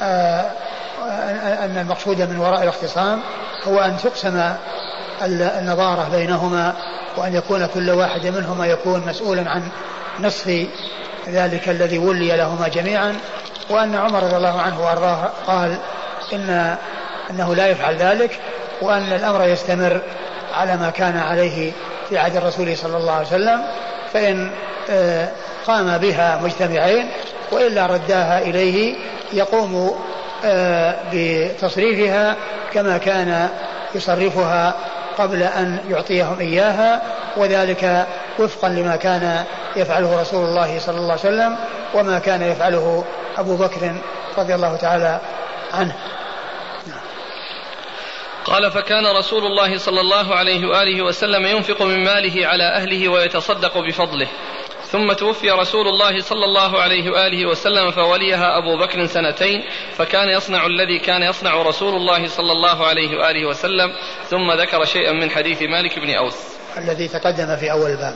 آه، 0.02 0.50
أن 1.64 1.78
المقصود 1.78 2.20
من 2.20 2.38
وراء 2.38 2.62
الاختصام 2.62 3.20
هو 3.64 3.80
أن 3.80 3.96
تقسم 3.96 4.52
النظارة 5.22 6.08
بينهما 6.12 6.76
وأن 7.16 7.34
يكون 7.34 7.66
كل 7.66 7.90
واحد 7.90 8.26
منهما 8.26 8.66
يكون 8.66 9.02
مسؤولا 9.06 9.50
عن 9.50 9.62
نصف 10.20 10.66
ذلك 11.28 11.68
الذي 11.68 11.98
ولي 11.98 12.36
لهما 12.36 12.68
جميعا. 12.68 13.14
وأن 13.70 13.94
عمر 13.94 14.22
رضي 14.22 14.36
الله 14.36 14.60
عنه 14.60 14.84
وأرضاه 14.84 15.30
قال 15.46 15.76
إن 16.32 16.76
أنه 17.30 17.54
لا 17.54 17.66
يفعل 17.66 17.96
ذلك 17.96 18.40
وأن 18.82 19.12
الأمر 19.12 19.44
يستمر 19.44 20.00
على 20.54 20.76
ما 20.76 20.90
كان 20.90 21.16
عليه 21.16 21.72
في 22.08 22.18
عهد 22.18 22.36
الرسول 22.36 22.76
صلى 22.76 22.96
الله 22.96 23.12
عليه 23.12 23.26
وسلم 23.26 23.62
فإن 24.12 24.50
آه، 24.90 25.28
قام 25.66 25.98
بها 25.98 26.40
مجتمعين 26.42 27.10
وإلا 27.52 27.86
رداها 27.86 28.38
إليه 28.38 28.96
يقوم 29.32 29.98
بتصريفها 31.12 32.36
كما 32.72 32.98
كان 32.98 33.48
يصرفها 33.94 34.74
قبل 35.18 35.42
أن 35.42 35.78
يعطيهم 35.88 36.40
إياها 36.40 37.02
وذلك 37.36 38.06
وفقا 38.38 38.68
لما 38.68 38.96
كان 38.96 39.44
يفعله 39.76 40.20
رسول 40.20 40.44
الله 40.44 40.78
صلى 40.78 40.96
الله 40.96 41.10
عليه 41.10 41.20
وسلم 41.20 41.56
وما 41.94 42.18
كان 42.18 42.42
يفعله 42.42 43.04
أبو 43.38 43.56
بكر 43.56 43.94
رضي 44.38 44.54
الله 44.54 44.76
تعالى 44.76 45.20
عنه. 45.74 45.96
قال 48.44 48.70
فكان 48.70 49.06
رسول 49.18 49.46
الله 49.46 49.78
صلى 49.78 50.00
الله 50.00 50.34
عليه 50.34 50.66
وآله 50.66 51.02
وسلم 51.02 51.46
ينفق 51.46 51.82
من 51.82 52.04
ماله 52.04 52.46
على 52.46 52.64
أهله 52.64 53.08
ويتصدق 53.08 53.78
بفضله. 53.78 54.26
ثم 54.92 55.12
توفي 55.12 55.50
رسول 55.50 55.88
الله 55.88 56.20
صلى 56.20 56.44
الله 56.44 56.82
عليه 56.82 57.10
وآله 57.10 57.46
وسلم 57.46 57.90
فوليها 57.90 58.58
أبو 58.58 58.76
بكر 58.76 59.06
سنتين 59.06 59.64
فكان 59.96 60.28
يصنع 60.28 60.66
الذي 60.66 60.98
كان 60.98 61.22
يصنع 61.22 61.62
رسول 61.62 61.94
الله 61.94 62.26
صلى 62.26 62.52
الله 62.52 62.86
عليه 62.86 63.18
وآله 63.18 63.48
وسلم 63.48 63.90
ثم 64.28 64.52
ذكر 64.52 64.84
شيئا 64.84 65.12
من 65.12 65.30
حديث 65.30 65.62
مالك 65.62 65.98
بن 65.98 66.14
أوس. 66.14 66.36
الذي 66.78 67.08
تقدم 67.08 67.56
في 67.56 67.72
أول 67.72 67.90
الباب. 67.90 68.14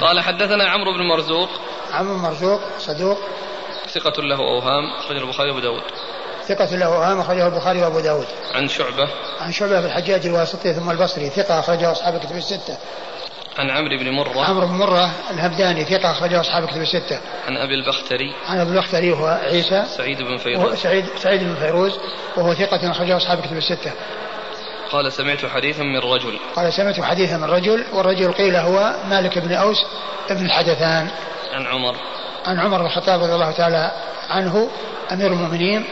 قال 0.00 0.20
حدثنا 0.20 0.68
عمرو 0.68 0.92
بن 0.92 1.02
مرزوق. 1.08 1.48
عمرو 1.92 2.14
بن 2.14 2.20
مرزوق 2.20 2.60
صدوق. 2.78 3.18
ثقة 3.88 4.22
له 4.22 4.38
أوهام 4.38 4.92
أخرجه 4.98 5.18
البخاري 5.18 5.50
وأبو 5.50 5.60
داود. 5.60 5.82
ثقة 6.48 6.76
له 6.76 6.86
أوهام 6.86 7.20
أخرجه 7.20 7.46
البخاري 7.46 7.82
وأبو 7.82 8.00
داود. 8.00 8.26
عن 8.54 8.68
شعبة. 8.68 9.08
عن 9.40 9.52
شعبة 9.52 9.80
بن 9.80 9.86
الحجاج 9.86 10.26
الواسطي 10.26 10.74
ثم 10.74 10.90
البصري 10.90 11.30
ثقة 11.30 11.60
أخرجه 11.60 11.92
أصحاب 11.92 12.14
الكتب 12.14 12.36
الستة. 12.36 12.78
عن 13.58 13.70
عمرو 13.70 13.98
بن 13.98 14.10
مرة. 14.10 14.44
عمرو 14.44 14.66
بن 14.66 14.74
مرة 14.74 15.10
الهمداني 15.30 15.84
ثقة 15.84 16.10
أخرجه 16.10 16.40
أصحاب 16.40 16.64
الكتب 16.64 16.80
الستة. 16.80 17.18
عن 17.46 17.56
أبي 17.56 17.74
البختري. 17.74 18.34
عن 18.48 18.58
أبي 18.58 18.70
البختري 18.70 19.12
وهو 19.12 19.26
عيسى. 19.26 19.84
سعيد 19.96 20.22
بن 20.22 20.36
فيروز. 20.36 20.74
سعيد 20.74 21.06
سعيد 21.16 21.42
بن 21.42 21.54
فيروز 21.54 21.98
وهو 22.36 22.54
ثقة 22.54 22.90
أخرجه 22.90 23.16
أصحاب 23.16 23.38
الكتب 23.38 23.56
الستة. 23.56 23.92
قال 24.92 25.12
سمعت 25.12 25.46
حديثا 25.46 25.82
من 25.82 25.98
رجل. 25.98 26.38
قال 26.56 26.72
سمعت 26.72 27.00
حديثا 27.00 27.36
من 27.36 27.44
رجل 27.44 27.84
والرجل 27.92 28.32
قيل 28.32 28.56
هو 28.56 28.94
مالك 29.10 29.38
بن 29.38 29.52
أوس 29.52 29.84
بن 30.30 30.46
الحدثان. 30.46 31.08
عن 31.52 31.66
عمر. 31.66 31.94
عن 32.46 32.58
عمر 32.60 32.78
بن 32.78 32.86
الخطاب 32.86 33.22
رضي 33.22 33.34
الله 33.34 33.50
تعالى 33.50 33.90
عنه 34.30 34.68
أمير 35.12 35.32
المؤمنين 35.32 35.84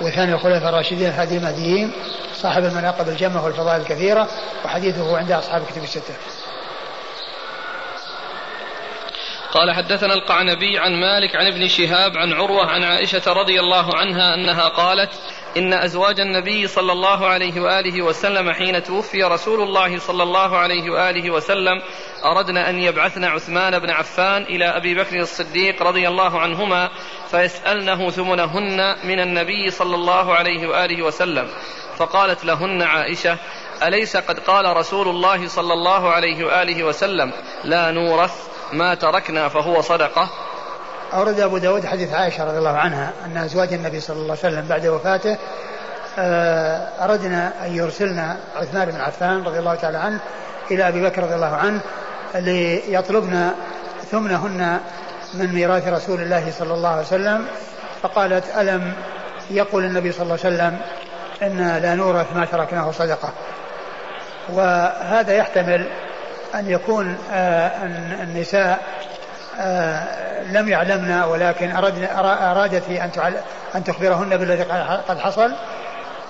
وثاني 0.00 0.34
الخلفاء 0.34 0.68
الراشدين 0.68 1.08
الهادي 1.08 1.36
المهديين 1.36 1.92
صاحب 2.34 2.64
المناقب 2.64 3.08
الجمة 3.08 3.44
والفضائل 3.44 3.80
الكثيرة 3.80 4.28
وحديثه 4.64 5.18
عند 5.18 5.32
أصحاب 5.32 5.62
الكتب 5.62 5.82
الستة. 5.82 6.14
قال 9.52 9.74
حدثنا 9.74 10.14
القعنبي 10.14 10.78
عن 10.78 11.00
مالك 11.00 11.36
عن 11.36 11.46
ابن 11.46 11.68
شهاب 11.68 12.16
عن 12.16 12.32
عروة 12.32 12.66
عن 12.66 12.84
عائشة 12.84 13.32
رضي 13.32 13.60
الله 13.60 13.96
عنها 13.96 14.34
أنها 14.34 14.68
قالت 14.68 15.10
إن 15.56 15.72
أزواج 15.72 16.20
النبي 16.20 16.66
صلى 16.66 16.92
الله 16.92 17.26
عليه 17.26 17.60
وآله 17.60 18.02
وسلم 18.02 18.52
حين 18.52 18.82
توفي 18.82 19.22
رسول 19.22 19.60
الله 19.60 19.98
صلى 19.98 20.22
الله 20.22 20.56
عليه 20.56 20.90
وآله 20.90 21.30
وسلم 21.30 21.82
أردن 22.24 22.56
أن 22.56 22.78
يبعثن 22.78 23.24
عثمان 23.24 23.78
بن 23.78 23.90
عفان 23.90 24.42
إلى 24.42 24.64
أبي 24.64 24.94
بكر 24.94 25.20
الصديق 25.20 25.82
رضي 25.82 26.08
الله 26.08 26.40
عنهما 26.40 26.90
فيسألنه 27.30 28.10
ثمنهن 28.10 28.96
من 29.04 29.20
النبي 29.20 29.70
صلى 29.70 29.94
الله 29.94 30.34
عليه 30.34 30.66
وآله 30.68 31.02
وسلم 31.02 31.48
فقالت 31.96 32.44
لهن 32.44 32.82
عائشة 32.82 33.36
أليس 33.82 34.16
قد 34.16 34.38
قال 34.38 34.76
رسول 34.76 35.08
الله 35.08 35.48
صلى 35.48 35.72
الله 35.72 36.10
عليه 36.10 36.44
وآله 36.44 36.84
وسلم 36.84 37.32
لا 37.64 37.90
نورث؟ 37.90 38.57
ما 38.72 38.94
تركنا 38.94 39.48
فهو 39.48 39.82
صدقة. 39.82 40.28
أورد 41.14 41.40
أبو 41.40 41.58
داود 41.58 41.86
حديث 41.86 42.12
عائشة 42.12 42.44
رضي 42.44 42.58
الله 42.58 42.76
عنها 42.76 43.12
أن 43.26 43.36
أزواج 43.36 43.72
النبي 43.72 44.00
صلى 44.00 44.16
الله 44.16 44.36
عليه 44.44 44.54
وسلم 44.54 44.68
بعد 44.68 44.86
وفاته 44.86 45.36
آه، 46.18 46.88
أردنا 47.04 47.66
أن 47.66 47.76
يرسلنا 47.76 48.36
عثمان 48.56 48.90
بن 48.90 49.00
عفان 49.00 49.42
رضي 49.42 49.58
الله 49.58 49.74
تعالى 49.74 49.98
عنه 49.98 50.20
إلى 50.70 50.88
أبي 50.88 51.02
بكر 51.02 51.22
رضي 51.22 51.34
الله 51.34 51.56
عنه 51.56 51.80
ليطلبن 52.34 53.50
ثمنهن 54.10 54.80
من 55.34 55.54
ميراث 55.54 55.88
رسول 55.88 56.20
الله 56.20 56.52
صلى 56.58 56.74
الله 56.74 56.88
عليه 56.88 57.02
وسلم. 57.02 57.46
فقالت 58.02 58.44
ألم 58.56 58.92
يقول 59.50 59.84
النبي 59.84 60.12
صلى 60.12 60.22
الله 60.22 60.38
عليه 60.44 60.54
وسلم 60.56 60.80
إن 61.42 61.78
لا 61.82 61.94
نورث 61.94 62.26
ما 62.34 62.44
تركناه 62.44 62.90
صدقة؟ 62.90 63.32
وهذا 64.48 65.32
يحتمل 65.32 65.88
أن 66.54 66.70
يكون 66.70 67.18
آه، 67.32 67.70
النساء 68.22 68.80
آه، 69.60 70.42
لم 70.52 70.68
يعلمن 70.68 71.22
ولكن 71.22 71.70
أرادت 71.70 72.90
أن 72.90 73.32
أن 73.74 73.84
تخبرهن 73.84 74.36
بالذي 74.36 74.62
قد 75.08 75.18
حصل 75.18 75.52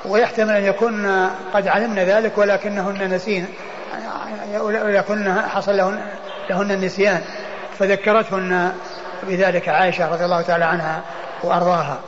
ويحتمل 0.05 0.51
أن 0.51 0.65
يكون 0.65 1.29
قد 1.55 1.69
علمن 1.69 1.99
ذلك 1.99 2.39
ولكنهن 2.39 3.15
نسين 3.15 3.47
ولكن 4.61 5.35
حصل 5.49 5.77
لهن, 5.77 6.01
لهن 6.51 6.71
النسيان 6.71 7.23
فذكرتهن 7.79 8.73
بذلك 9.23 9.69
عائشة 9.69 10.13
رضي 10.13 10.25
الله 10.25 10.43
تعالى 10.43 10.65
عنها 10.65 11.03
وأرضاها. 11.43 12.01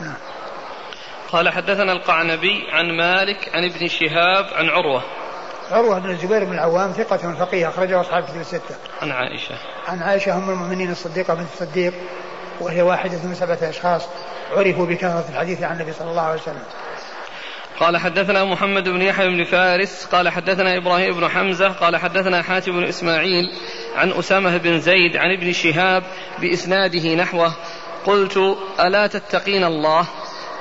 نعم. 0.00 0.14
قال 1.32 1.48
حدثنا 1.48 1.92
القعنبي 1.92 2.66
عن 2.72 2.96
مالك 2.96 3.50
عن 3.54 3.64
ابن 3.64 3.88
شهاب 3.88 4.46
عن 4.54 4.68
عروة. 4.68 5.02
عروة 5.70 5.98
بن 5.98 6.10
الزبير 6.10 6.44
بن 6.44 6.52
العوام 6.52 6.92
ثقة 6.92 7.34
فقيه 7.34 7.68
أخرجه 7.68 8.00
أصحاب 8.00 8.24
كتب 8.24 8.40
الستة. 8.40 8.74
عن 9.02 9.12
عائشة. 9.12 9.54
عن 9.88 10.02
عائشة 10.02 10.36
أم 10.36 10.50
المؤمنين 10.50 10.90
الصديقة 10.90 11.34
بنت 11.34 11.46
الصديق 11.52 11.94
وهي 12.60 12.82
واحدة 12.82 13.18
من 13.24 13.34
سبعة 13.34 13.58
أشخاص 13.62 14.02
عرفوا 14.56 14.86
بكثرة 14.86 15.24
الحديث 15.28 15.62
عن 15.62 15.76
النبي 15.76 15.92
صلى 15.92 16.10
الله 16.10 16.22
عليه 16.22 16.40
وسلم. 16.40 16.62
قال 17.80 17.96
حدثنا 17.96 18.44
محمد 18.44 18.88
بن 18.88 19.02
يحيى 19.02 19.28
بن 19.28 19.44
فارس 19.44 20.04
قال 20.12 20.28
حدثنا 20.28 20.76
إبراهيم 20.76 21.20
بن 21.20 21.28
حمزة 21.28 21.68
قال 21.68 21.96
حدثنا 21.96 22.42
حاتم 22.42 22.72
بن 22.72 22.84
إسماعيل 22.84 23.44
عن 23.96 24.12
أسامة 24.12 24.56
بن 24.56 24.80
زيد 24.80 25.16
عن 25.16 25.30
ابن 25.30 25.52
شهاب 25.52 26.02
بإسناده 26.38 27.14
نحوه 27.14 27.52
قلت 28.06 28.56
ألا 28.80 29.06
تتقين 29.06 29.64
الله 29.64 30.06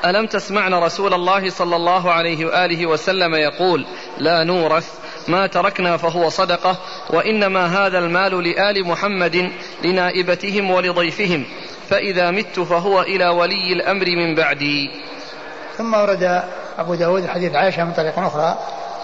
ألم 0.06 0.28
تسمعن 0.28 0.74
رسول 0.74 1.14
الله 1.14 1.50
صلى 1.50 1.76
الله 1.76 2.12
عليه 2.12 2.46
وآله 2.46 2.86
وسلم 2.86 3.36
يقول 3.36 3.86
لا 4.18 4.44
نورث 4.44 4.90
ما 5.28 5.48
تركنا 5.48 5.98
فهو 5.98 6.30
صدقة 6.30 6.78
وإنما 7.10 7.66
هذا 7.66 8.00
المال 8.00 8.44
لآل 8.44 8.88
محمد 8.88 9.52
لنائبتهم 9.84 10.72
ولضيفهم 10.72 11.46
فإذا 11.90 12.32
مت 12.32 12.60
فهو 12.60 13.02
إلى 13.02 13.28
ولي 13.28 13.74
الأمر 13.74 14.06
من 14.06 14.36
بعدي. 14.36 14.90
ثم 15.78 15.94
ورد 15.94 16.44
أبو 16.78 16.96
داود 16.96 17.28
حديث 17.28 17.56
عائشة 17.56 17.84
من 17.84 17.94
طريق 17.94 18.20
أخرى 18.20 18.58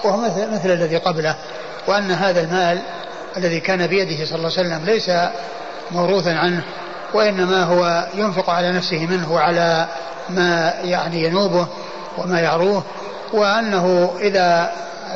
وهو 0.04 0.18
مثل, 0.18 0.54
مثل 0.54 0.72
الذي 0.72 0.98
قبله 0.98 1.36
وأن 1.88 2.12
هذا 2.12 2.41
المال 2.41 2.82
الذي 3.38 3.60
كان 3.60 3.88
بيده 3.88 4.26
صلى 4.26 4.36
الله 4.36 4.52
عليه 4.58 4.70
وسلم 4.70 4.86
ليس 4.86 5.12
موروثا 5.91 6.30
عنه 6.30 6.64
وإنما 7.14 7.64
هو 7.64 8.08
ينفق 8.14 8.50
على 8.50 8.72
نفسه 8.72 9.06
منه 9.06 9.32
وعلى 9.32 9.88
ما 10.30 10.74
يعني 10.84 11.24
ينوبه 11.24 11.67
وما 12.17 12.39
يعروه 12.39 12.84
وأنه 13.34 14.13
إذا 14.19 14.71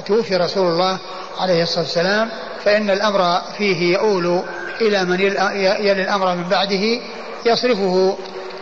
توفي 0.06 0.36
رسول 0.36 0.68
الله 0.68 0.98
عليه 1.40 1.64
الصلاة 1.64 1.84
والسلام 1.84 2.30
فإن 2.66 2.90
الأمر 2.90 3.42
فيه 3.58 3.94
يؤول 3.94 4.42
إلى 4.82 5.04
من 5.04 5.20
يلي 5.20 6.02
الأمر 6.02 6.36
من 6.36 6.44
بعده 6.50 7.00
يصرفه 7.46 8.18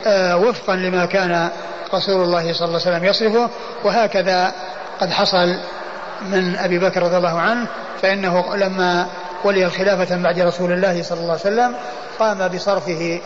آه، 0.07 0.37
وفقا 0.37 0.75
لما 0.75 1.05
كان 1.05 1.49
رسول 1.93 2.23
الله 2.23 2.53
صلى 2.53 2.67
الله 2.67 2.81
عليه 2.85 2.97
وسلم 2.97 3.05
يصرفه. 3.05 3.49
وهكذا 3.83 4.53
قد 5.01 5.09
حصل 5.09 5.55
من 6.21 6.55
أبي 6.55 6.79
بكر 6.79 7.03
رضي 7.03 7.17
الله 7.17 7.39
عنه 7.39 7.67
فإنه 8.01 8.55
لما 8.55 9.07
ولي 9.43 9.65
الخلافة 9.65 10.17
بعد 10.17 10.39
رسول 10.39 10.71
الله 10.71 11.03
صلى 11.03 11.19
الله 11.19 11.31
عليه 11.31 11.41
وسلم 11.41 11.75
قام 12.19 12.47
بصرفه 12.47 13.21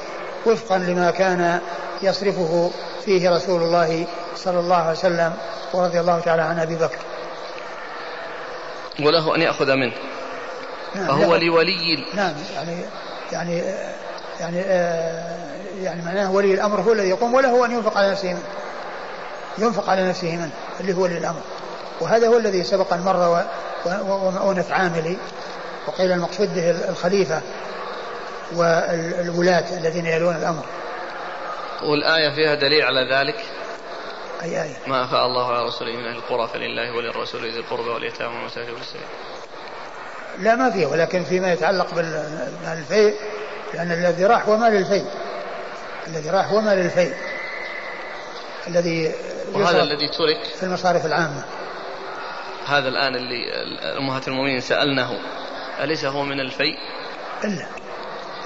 وفقا 0.46 0.78
لما 0.78 1.12
كان 1.12 1.60
يصرفه 2.02 2.72
فيه 3.06 3.30
رسول 3.30 3.62
الله 3.62 4.08
صلى 4.36 4.60
الله 4.60 4.76
عليه 4.76 4.92
وسلم 4.92 5.34
ورضي 5.74 6.00
الله 6.00 6.20
تعالى 6.20 6.42
عن 6.42 6.60
أبي 6.60 6.76
بكر. 6.76 6.98
وله 9.00 9.36
أن 9.36 9.42
يأخذ 9.42 9.76
منه. 9.76 9.94
نعم 10.96 11.08
فهو 11.08 11.36
لولي 11.36 12.06
نعم 12.14 12.34
يعني 12.56 12.78
يعني 13.32 13.64
يعني 14.40 14.62
آه، 14.62 15.50
يعني 15.82 16.02
معناه 16.02 16.32
ولي 16.32 16.54
الأمر 16.54 16.82
هو 16.82 16.94
الذي 16.94 17.10
يقوم 17.10 17.34
وله 17.34 17.66
أن 17.66 17.72
ينفق 17.72 17.98
على 17.98 18.12
نفسه 18.12 18.34
منه. 18.34 18.44
ينفق 19.58 19.90
على 19.90 20.10
نفسه 20.10 20.36
منه 20.36 20.52
اللي 20.80 20.94
هو 20.94 21.02
ولي 21.02 21.18
الأمر. 21.18 21.42
وهذا 22.02 22.28
هو 22.28 22.38
الذي 22.38 22.64
سبق 22.64 22.94
أن 22.94 23.02
مر 23.02 23.46
ومؤونة 23.86 24.66
عاملي 24.70 25.18
وقيل 25.88 26.12
المقصود 26.12 26.56
به 26.56 26.90
الخليفة. 26.90 27.42
والولاة 28.56 29.78
الذين 29.78 30.06
يلون 30.06 30.36
الأمر. 30.36 30.66
والآية 31.84 32.36
فيها 32.36 32.56
دليل 32.56 32.82
على 32.86 33.16
ذلك؟ 33.16 33.46
أي 34.44 34.64
آية؟ 34.64 34.76
ما 34.88 35.06
أفاء 35.06 35.26
الله 35.26 35.48
على 35.48 35.66
رسوله 35.66 35.92
من 35.92 36.06
أهل 36.06 36.16
القرى 36.16 36.48
فلله 36.48 36.96
وللرسول 36.96 37.42
ذي 37.42 37.60
القربى 37.60 37.90
واليتامى 37.90 38.36
والمساكين 38.36 38.74
والسبيل 38.74 39.02
لا 40.40 40.56
ما 40.56 40.72
فيه 40.72 40.86
ولكن 40.86 41.24
فيما 41.24 41.54
يتعلق 41.54 41.94
بالفيء 41.94 43.16
لأن 43.74 43.92
الذي 43.92 44.26
راح 44.26 44.46
هو 44.46 44.58
مال 44.58 44.76
الفيء. 44.76 45.06
الذي 46.08 46.30
راح 46.30 46.48
هو 46.48 46.62
مال 46.62 46.80
الفيء. 46.80 47.14
الذي 48.68 49.12
وهذا 49.54 49.84
الذي 49.84 50.08
ترك؟ 50.08 50.44
في 50.60 50.64
المصارف 50.64 51.06
العامة. 51.06 51.44
هذا 52.68 52.88
الآن 52.88 53.16
اللي 53.16 53.54
أمهات 53.98 54.28
المؤمنين 54.28 54.60
سألناه 54.60 55.20
أليس 55.84 56.06
هو 56.06 56.24
من 56.24 56.40
الفيء؟ 56.40 56.78
إلا. 57.44 57.66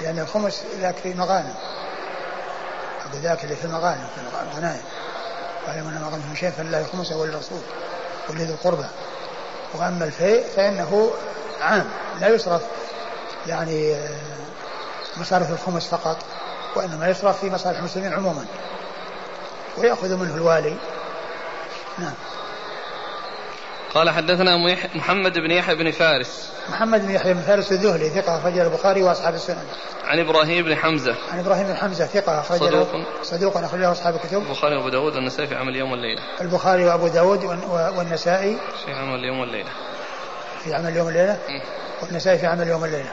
لأن 0.03 0.19
الخمس 0.19 0.63
ذاك 0.79 0.95
في 0.95 1.13
مغانم. 1.13 1.53
ذاك 3.13 3.43
اللي 3.43 3.55
في 3.55 3.65
المغانم 3.65 4.07
في 4.15 4.21
الغنائم 4.51 4.81
واعلم 5.67 5.87
أن 5.87 6.01
ما 6.01 6.07
غنمتم 6.07 6.35
شيء 6.35 6.51
فلله 6.51 6.85
خمسه 6.93 7.17
وللرسول 7.17 7.61
ولذي 8.29 8.53
القربى. 8.53 8.85
وأما 9.73 10.05
الفيء 10.05 10.45
فإنه 10.55 11.11
عام 11.61 11.89
لا 12.19 12.27
يصرف. 12.27 12.61
يعني 13.47 13.95
آه، 13.95 14.09
مصارف 15.17 15.51
الخمس 15.51 15.87
فقط 15.87 16.17
وإنما 16.75 17.07
يصرف 17.07 17.39
في 17.39 17.49
مصالح 17.49 17.77
المسلمين 17.77 18.13
عموما. 18.13 18.45
ويأخذ 19.77 20.15
منه 20.15 20.35
الوالي. 20.35 20.77
نعم. 21.97 22.13
قال 23.93 24.09
حدثنا 24.09 24.57
محمد 24.95 25.33
بن 25.33 25.51
يحيى 25.51 25.75
بن 25.75 25.91
فارس 25.91 26.49
محمد 26.69 27.05
بن 27.05 27.11
يحيى 27.11 27.33
بن 27.33 27.41
فارس 27.41 27.71
الذهلي 27.71 28.09
ثقة 28.09 28.37
أخرج 28.37 28.57
البخاري 28.57 29.03
وأصحاب 29.03 29.33
السنن. 29.33 29.63
عن 30.03 30.19
إبراهيم 30.19 30.65
بن 30.65 30.75
حمزة. 30.75 31.15
عن 31.31 31.39
إبراهيم 31.39 31.67
بن 31.67 31.75
حمزة 31.75 32.05
ثقة 32.05 32.39
أخرج 32.39 32.59
صدوق 32.59 32.87
صدوق 33.23 33.57
أخرج 33.57 33.79
له 33.79 33.91
أصحاب 33.91 34.15
الكتب. 34.15 34.41
البخاري 34.41 34.75
وأبو 34.75 34.89
داود 34.89 35.15
والنسائي 35.15 35.47
في 35.47 35.55
عمل 35.55 35.69
اليوم 35.69 35.91
والليلة. 35.91 36.21
البخاري 36.41 36.85
وأبو 36.85 37.07
داود 37.07 37.43
والنسائي 37.97 38.57
في 38.85 38.93
عمل 38.93 39.19
اليوم 39.19 39.39
والليلة. 39.39 39.69
في 40.63 40.73
عمل 40.73 40.87
اليوم 40.87 41.05
والليلة؟ 41.05 41.37
والنسائي 42.01 42.37
في 42.37 42.47
عمل 42.47 42.61
اليوم 42.61 42.81
والليلة. 42.81 43.11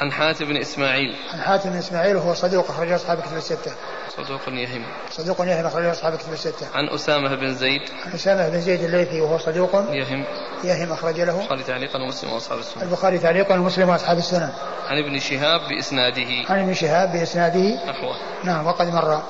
عن 0.00 0.12
حاتم 0.12 0.44
بن 0.44 0.56
إسماعيل. 0.56 1.16
عن 1.32 1.40
حاتم 1.40 1.70
بن 1.70 1.76
إسماعيل 1.76 2.16
وهو 2.16 2.34
صدوق 2.34 2.70
أخرج 2.70 2.92
أصحاب 2.92 3.20
كتب 3.20 3.36
الستة. 3.36 3.72
صدوق 4.16 4.40
يهم. 4.48 4.84
صدوق 5.10 5.40
يهم 5.40 5.66
أخرج 5.66 5.84
أصحاب 5.84 6.16
كتب 6.16 6.32
الستة. 6.32 6.66
عن 6.74 6.88
أسامة 6.88 7.34
بن 7.34 7.54
زيد. 7.54 7.82
عن 8.06 8.12
أسامة 8.12 8.48
بن 8.48 8.60
زيد 8.60 8.82
الليثي 8.82 9.20
وهو 9.20 9.38
صدوق 9.38 9.74
يهم. 9.74 10.24
يهم 10.64 10.92
أخرج 10.92 11.20
له. 11.20 11.40
البخاري 11.40 11.62
تعليقا 11.62 12.02
ومسلم 12.02 12.32
وأصحاب 12.32 12.58
السنن 12.58 12.82
البخاري 12.82 13.18
تعليقا 13.18 13.54
ومسلم 13.54 13.88
وأصحاب 13.88 14.18
السنن 14.18 14.52
عن 14.88 14.98
ابن 14.98 15.18
شهاب 15.18 15.60
بإسناده. 15.68 16.52
عن 16.52 16.58
ابن 16.60 16.74
شهاب 16.74 17.12
بإسناده. 17.12 17.90
نحوه 17.90 18.16
نعم 18.44 18.66
وقد 18.66 18.94
مر. 18.94 19.22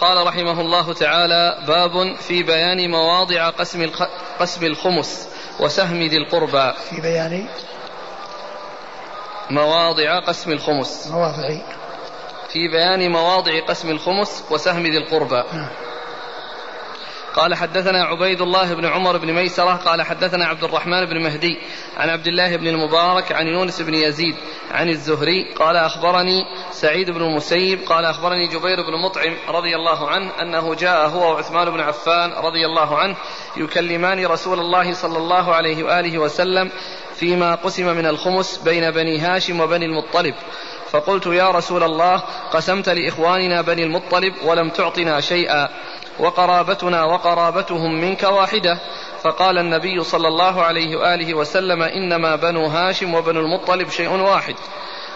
قال 0.00 0.26
رحمه 0.26 0.60
الله 0.60 0.94
تعالى 0.94 1.58
باب 1.66 2.16
في 2.16 2.42
بيان 2.42 2.90
مواضع 2.90 3.50
قسم 3.50 3.90
قسم 4.40 4.64
الخمس 4.66 5.28
وسهم 5.60 6.02
ذي 6.02 6.16
القربى. 6.16 6.72
في 6.90 7.00
بيان 7.00 7.46
مواضع 9.50 10.18
قسم 10.18 10.52
الخمس. 10.52 11.08
مواضع. 11.10 11.48
في 12.52 12.68
بيان 12.68 13.12
مواضع 13.12 13.60
قسم 13.68 13.90
الخمس 13.90 14.44
وسهم 14.50 14.82
ذي 14.82 14.98
القربى. 14.98 15.44
نعم. 15.52 15.68
قال 17.34 17.54
حدثنا 17.54 18.04
عبيد 18.04 18.40
الله 18.40 18.74
بن 18.74 18.86
عمر 18.86 19.16
بن 19.16 19.32
ميسرة 19.32 19.72
قال 19.72 20.02
حدثنا 20.02 20.46
عبد 20.46 20.64
الرحمن 20.64 21.04
بن 21.04 21.22
مهدي 21.22 21.58
عن 21.96 22.10
عبد 22.10 22.26
الله 22.26 22.56
بن 22.56 22.66
المبارك 22.66 23.32
عن 23.32 23.46
يونس 23.46 23.82
بن 23.82 23.94
يزيد 23.94 24.34
عن 24.70 24.88
الزهري 24.88 25.54
قال 25.54 25.76
أخبرني 25.76 26.44
سعيد 26.70 27.10
بن 27.10 27.22
المسيب 27.22 27.78
قال 27.86 28.04
أخبرني 28.04 28.46
جبير 28.46 28.82
بن 28.82 29.02
مطعم 29.04 29.36
رضي 29.48 29.76
الله 29.76 30.08
عنه 30.08 30.30
أنه 30.42 30.74
جاء 30.74 31.08
هو 31.08 31.32
وعثمان 31.32 31.70
بن 31.70 31.80
عفان 31.80 32.32
رضي 32.32 32.66
الله 32.66 32.98
عنه 32.98 33.16
يكلمان 33.56 34.26
رسول 34.26 34.60
الله 34.60 34.92
صلى 34.92 35.18
الله 35.18 35.54
عليه 35.54 35.84
وآله 35.84 36.18
وسلم 36.18 36.70
فيما 37.20 37.54
قسم 37.54 37.96
من 37.96 38.06
الخمس 38.06 38.56
بين 38.56 38.90
بني 38.90 39.18
هاشم 39.18 39.60
وبني 39.60 39.84
المطلب. 39.84 40.34
فقلت 40.90 41.26
يا 41.26 41.50
رسول 41.50 41.82
الله 41.82 42.22
قسمت 42.52 42.88
لإخواننا 42.88 43.60
بني 43.60 43.82
المطلب 43.84 44.34
ولم 44.44 44.68
تعطنا 44.68 45.20
شيئا. 45.20 45.68
وقرابتنا 46.18 47.04
وقرابتهم 47.04 48.00
منك 48.00 48.22
واحدة. 48.22 48.78
فقال 49.22 49.58
النبي 49.58 50.04
صلى 50.04 50.28
الله 50.28 50.62
عليه 50.62 50.96
وآله 50.96 51.34
وسلم 51.34 51.82
إنما 51.82 52.36
بنو 52.36 52.66
هاشم 52.66 53.14
وبنو 53.14 53.40
المطلب 53.40 53.90
شيء 53.90 54.10
واحد. 54.10 54.54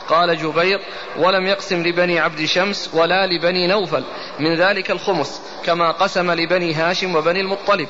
قال 0.09 0.39
جبير 0.39 0.81
ولم 1.19 1.47
يقسم 1.47 1.83
لبني 1.83 2.21
عبد 2.21 2.45
شمس 2.45 2.91
ولا 2.95 3.27
لبني 3.27 3.67
نوفل. 3.67 4.05
من 4.41 4.55
ذلك 4.55 4.91
الخمس 4.91 5.43
كما 5.67 5.91
قسم 5.91 6.31
لبني 6.31 6.75
هاشم 6.75 7.17
وبني 7.17 7.41
المطلب. 7.41 7.89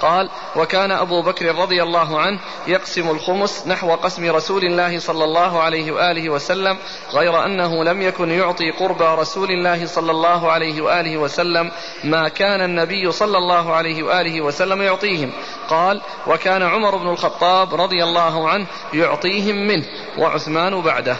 قال 0.00 0.30
وكان 0.56 0.90
أبو 0.90 1.22
بكر 1.22 1.54
رضي 1.54 1.82
الله 1.82 2.20
عنه 2.20 2.38
يقسم 2.66 3.10
الخمس 3.10 3.66
نحو 3.66 3.94
قسم 3.94 4.30
رسول 4.30 4.64
الله 4.64 4.98
صلى 4.98 5.24
الله 5.24 5.62
عليه 5.62 5.92
وآله 5.92 6.30
وسلم 6.30 6.78
غير 7.12 7.44
أنه 7.44 7.84
لم 7.84 8.02
يكن 8.02 8.30
يعطي 8.30 8.70
قربى 8.70 9.04
رسول 9.04 9.50
الله 9.50 9.86
صلى 9.86 10.10
الله 10.10 10.52
عليه 10.52 10.82
وآله 10.82 11.18
وسلم 11.18 11.70
ما 12.04 12.28
كان 12.28 12.60
النبي 12.60 13.12
صلى 13.12 13.38
الله 13.38 13.74
عليه 13.74 14.02
وآله 14.02 14.40
وسلم 14.40 14.82
يعطيهم. 14.82 15.32
قال 15.68 16.00
وكان 16.26 16.62
عمر 16.62 16.96
بن 16.96 17.08
الخطاب 17.08 17.74
رضي 17.74 18.04
الله 18.04 18.48
عنه 18.48 18.66
يعطيهم 18.94 19.56
منه 19.66 19.84
وعثمان 20.18 20.80
بعده. 20.80 21.16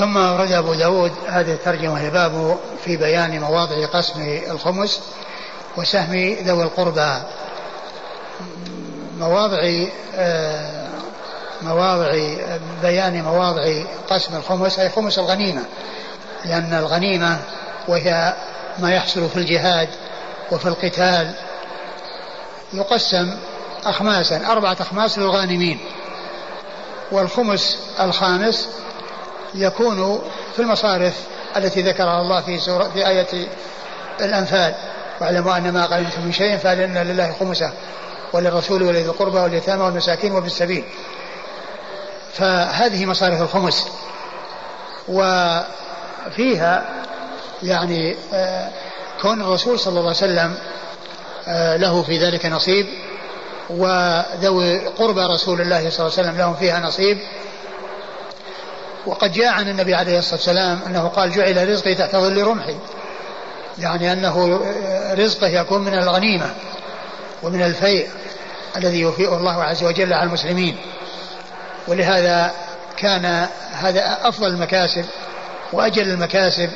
ثم 0.00 0.16
ورد 0.16 0.52
أبو 0.52 0.74
داود 0.74 1.12
هذه 1.28 1.52
الترجمة 1.52 1.92
وهي 1.92 2.10
باب 2.10 2.58
في 2.84 2.96
بيان 2.96 3.40
مواضع 3.40 3.86
قسم 3.86 4.40
الخمس 4.50 5.00
وسهم 5.76 6.36
ذوي 6.42 6.62
القربى. 6.62 7.22
مواضع 9.18 9.58
آه، 10.14 10.88
مواضع 11.62 12.10
بيان 12.82 13.22
مواضع 13.22 13.82
قسم 14.10 14.36
الخمس 14.36 14.78
أي 14.78 14.88
خمس 14.88 15.18
الغنيمة 15.18 15.62
لأن 16.44 16.74
الغنيمة 16.74 17.38
وهي 17.88 18.34
ما 18.78 18.94
يحصل 18.94 19.28
في 19.28 19.36
الجهاد 19.36 19.88
وفي 20.52 20.66
القتال. 20.66 21.34
يقسم 22.72 23.36
أخماسا 23.84 24.46
أربعة 24.46 24.76
أخماس 24.80 25.18
للغانمين 25.18 25.78
والخمس 27.12 27.78
الخامس 28.00 28.68
يكون 29.54 30.22
في 30.56 30.62
المصارف 30.62 31.14
التي 31.56 31.82
ذكرها 31.82 32.22
الله 32.22 32.40
في 32.40 32.58
سورة 32.58 32.90
في 32.94 33.08
آية 33.08 33.48
الأنفال. 34.20 34.74
واعلموا 35.20 35.56
أن 35.56 35.72
ما 35.72 35.86
غنمتم 35.86 36.22
من 36.24 36.32
شيء 36.32 36.56
فإن 36.56 36.98
لله 36.98 37.36
خمسة 37.40 37.72
وللرسول 38.32 38.82
ولذي 38.82 39.04
القربى 39.04 39.38
واليتامى 39.38 39.82
والمساكين 39.82 40.32
وفي 40.32 40.46
السبيل 40.46 40.84
فهذه 42.32 43.06
مصارف 43.06 43.42
الخمس. 43.42 43.86
وفيها 45.08 46.84
يعني 47.62 48.16
آه، 48.32 48.68
كون 49.22 49.40
الرسول 49.40 49.78
صلى 49.78 49.90
الله 49.90 50.00
عليه 50.00 50.10
وسلم 50.10 50.54
آه، 51.48 51.76
له 51.76 52.02
في 52.02 52.18
ذلك 52.18 52.46
نصيب 52.46 52.86
وذوي 53.70 54.78
قربى 54.78 55.20
رسول 55.20 55.60
الله 55.60 55.90
صلى 55.90 56.06
الله 56.06 56.18
عليه 56.18 56.28
وسلم 56.28 56.38
لهم 56.38 56.54
فيها 56.54 56.80
نصيب 56.80 57.18
وقد 59.06 59.32
جاء 59.32 59.48
عن 59.48 59.68
النبي 59.68 59.94
عليه 59.94 60.18
الصلاة 60.18 60.34
والسلام 60.34 60.80
أنه 60.86 61.08
قال 61.08 61.32
جعل 61.32 61.68
رزقي 61.68 61.94
تحت 61.94 62.16
ظل 62.16 62.42
رمحي. 62.42 62.76
يعني 63.78 64.12
أنه 64.12 64.60
رزقه 65.12 65.46
يكون 65.46 65.84
من 65.84 65.94
الغنيمة 65.94 66.50
ومن 67.42 67.62
الفيء 67.62 68.08
الذي 68.76 69.00
يفيء 69.00 69.34
الله 69.34 69.64
عز 69.64 69.84
وجل 69.84 70.12
على 70.12 70.26
المسلمين. 70.26 70.76
ولهذا 71.88 72.52
كان 72.96 73.46
هذا 73.72 74.18
أفضل 74.22 74.46
المكاسب 74.46 75.04
وأجل 75.72 76.10
المكاسب 76.10 76.70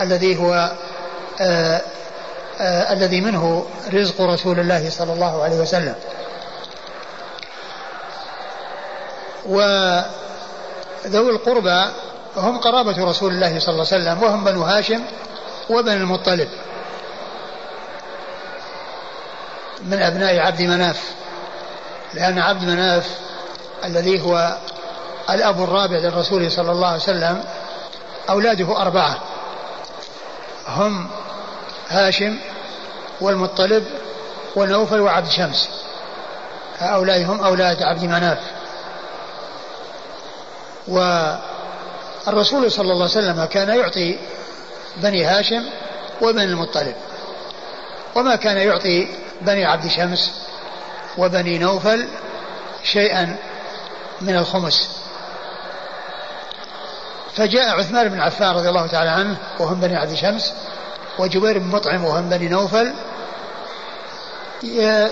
الذي 0.00 0.38
هو 0.38 0.72
آآ 1.40 1.80
آآ 2.60 2.92
الذي 2.92 3.20
منه 3.20 3.66
رزق 3.92 4.20
رسول 4.20 4.60
الله 4.60 4.90
صلى 4.90 5.12
الله 5.12 5.44
عليه 5.44 5.56
وسلم. 5.56 5.94
وذوي 11.04 11.30
القربى 11.30 11.84
هم 12.36 12.58
قرابة 12.58 13.04
رسول 13.04 13.32
الله 13.32 13.58
صلى 13.58 13.72
الله 13.72 13.86
عليه 13.92 14.02
وسلم 14.02 14.22
وهم 14.22 14.44
بنو 14.44 14.62
هاشم 14.62 15.02
وبن 15.70 15.92
المطلب. 15.92 16.48
من 19.82 20.02
أبناء 20.02 20.38
عبد 20.38 20.62
مناف 20.62 21.02
لأن 22.14 22.38
عبد 22.38 22.64
مناف 22.64 23.18
الذي 23.84 24.20
هو 24.20 24.56
الأب 25.30 25.62
الرابع 25.62 25.96
للرسول 25.96 26.52
صلى 26.52 26.72
الله 26.72 26.86
عليه 26.86 27.02
وسلم 27.02 27.44
أولاده 28.30 28.80
أربعة. 28.80 29.18
هم 30.68 31.08
هاشم 31.88 32.38
والمطلب 33.20 33.84
ونوفل 34.56 35.00
وعبد 35.00 35.28
شمس. 35.28 35.68
هؤلاء 36.78 37.24
هم 37.24 37.40
أولاد 37.40 37.82
عبد 37.82 38.04
مناف. 38.04 38.38
والرسول 40.88 42.72
صلى 42.72 42.92
الله 42.92 42.94
عليه 42.94 43.04
وسلم 43.04 43.44
كان 43.44 43.68
يعطي 43.68 44.18
بني 44.96 45.24
هاشم 45.24 45.64
وبني 46.22 46.44
المطلب 46.44 46.94
وما 48.14 48.36
كان 48.36 48.56
يعطي 48.56 49.08
بني 49.40 49.64
عبد 49.64 49.86
شمس 49.88 50.32
وبني 51.18 51.58
نوفل 51.58 52.08
شيئا 52.84 53.36
من 54.20 54.36
الخمس. 54.36 55.00
فجاء 57.34 57.78
عثمان 57.80 58.08
بن 58.08 58.20
عفان 58.20 58.54
رضي 58.54 58.68
الله 58.68 58.86
تعالى 58.86 59.10
عنه 59.10 59.36
وهم 59.58 59.80
بني 59.80 59.96
عبد 59.96 60.14
شمس 60.14 60.52
وجبير 61.18 61.58
بن 61.58 61.66
مطعم 61.66 62.04
وهم 62.04 62.28
بني 62.28 62.48
نوفل 62.48 62.92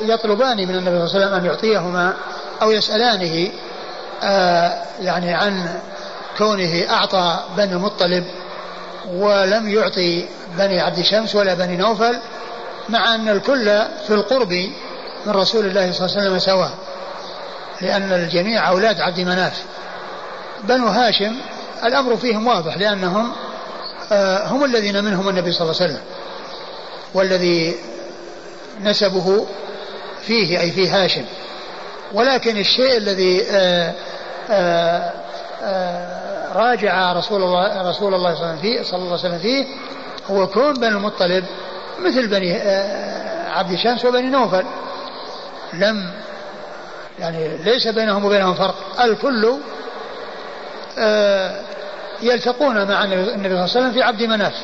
يطلبان 0.02 0.56
من 0.56 0.74
النبي 0.74 1.06
صلى 1.08 1.16
الله 1.16 1.26
عليه 1.26 1.26
وسلم 1.26 1.34
أن 1.34 1.44
يعطيهما 1.44 2.14
أو 2.62 2.70
يسألانه 2.70 3.52
يعني 5.00 5.34
عن 5.34 5.80
كونه 6.38 6.84
أعطى 6.90 7.44
بني 7.56 7.72
المطلب 7.72 8.24
ولم 9.12 9.68
يعطي 9.68 10.28
بني 10.58 10.80
عبد 10.80 11.02
شمس 11.02 11.34
ولا 11.34 11.54
بني 11.54 11.76
نوفل 11.76 12.18
مع 12.88 13.14
أن 13.14 13.28
الكل 13.28 13.64
في 14.06 14.10
القرب 14.10 14.52
من 15.26 15.32
رسول 15.32 15.66
الله 15.66 15.92
صلى 15.92 16.06
الله 16.06 16.18
عليه 16.18 16.28
وسلم 16.28 16.38
سواء 16.38 16.70
لأن 17.80 18.12
الجميع 18.12 18.68
أولاد 18.68 19.00
عبد 19.00 19.20
مناف. 19.20 19.62
بنو 20.64 20.86
هاشم 20.86 21.36
الأمر 21.84 22.16
فيهم 22.16 22.46
واضح 22.46 22.76
لأنهم 22.76 23.32
آه، 24.12 24.46
هم 24.46 24.64
الذين 24.64 25.04
منهم 25.04 25.28
النبي 25.28 25.52
صلى 25.52 25.60
الله 25.60 25.82
عليه 25.82 25.92
وسلم 25.92 26.02
والذي 27.14 27.76
نسبه 28.80 29.46
فيه 30.22 30.60
أي 30.60 30.70
في 30.70 30.88
هاشم. 30.88 31.24
ولكن 32.12 32.56
الشيء 32.56 32.96
الذي 32.96 33.42
آه، 33.50 33.94
آآ 34.50 35.12
آه، 35.62 36.52
راجع 36.52 37.12
رسول 37.12 37.42
الله 37.42 37.90
رسول 37.90 38.14
الله 38.14 38.34
صلى 38.34 38.98
الله 38.98 39.06
عليه 39.06 39.12
وسلم 39.12 39.38
فيه 39.38 39.66
هو 40.30 40.46
كون 40.46 40.74
بني 40.74 40.88
المطلب 40.88 41.44
مثل 42.00 42.26
بني 42.26 42.56
آه، 42.56 43.50
عبد 43.50 43.76
شمس 43.76 44.04
وبني 44.04 44.30
نوفل. 44.30 44.64
لم 45.72 46.10
يعني 47.18 47.56
ليس 47.56 47.88
بينهم 47.88 48.24
وبينهم 48.24 48.54
فرق. 48.54 48.74
الكل 49.00 49.54
آه، 50.98 51.60
يلتقون 52.22 52.88
مع 52.88 53.04
النبي 53.04 53.24
صلى 53.24 53.36
الله 53.36 53.60
عليه 53.60 53.62
وسلم 53.62 53.92
في 53.92 54.02
عبد 54.02 54.22
مناف. 54.22 54.54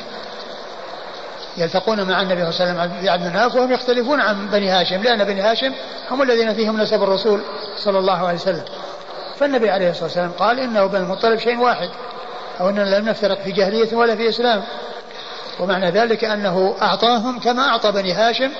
يلتقون 1.57 2.03
مع 2.03 2.21
النبي 2.21 2.51
صلى 2.51 2.69
الله 2.69 2.81
عليه 2.81 2.91
وسلم 2.91 3.01
في 3.01 3.09
عبد 3.09 3.23
مناف 3.23 3.55
وهم 3.55 3.71
يختلفون 3.71 4.21
عن 4.21 4.47
بني 4.47 4.69
هاشم 4.69 5.01
لأن 5.01 5.23
بني 5.23 5.41
هاشم 5.41 5.73
هم 6.11 6.21
الذين 6.21 6.53
فيهم 6.53 6.81
نسب 6.81 7.03
الرسول 7.03 7.41
صلى 7.77 7.99
الله 7.99 8.27
عليه 8.27 8.37
وسلم. 8.37 8.63
فالنبي 9.39 9.69
عليه 9.69 9.89
الصلاة 9.89 10.05
والسلام 10.05 10.31
قال 10.31 10.59
إنه 10.59 10.85
بن 10.85 10.95
المطلب 10.95 11.39
شيء 11.39 11.59
واحد 11.59 11.89
أو 12.59 12.69
أننا 12.69 12.99
لم 12.99 13.09
نفترق 13.09 13.41
في 13.41 13.51
جاهلية 13.51 13.95
ولا 13.95 14.15
في 14.15 14.29
إسلام. 14.29 14.63
ومعنى 15.59 15.91
ذلك 15.91 16.23
أنه 16.23 16.75
أعطاهم 16.81 17.39
كما 17.39 17.67
أعطى 17.67 17.91
بني 17.91 18.13
هاشم 18.13 18.51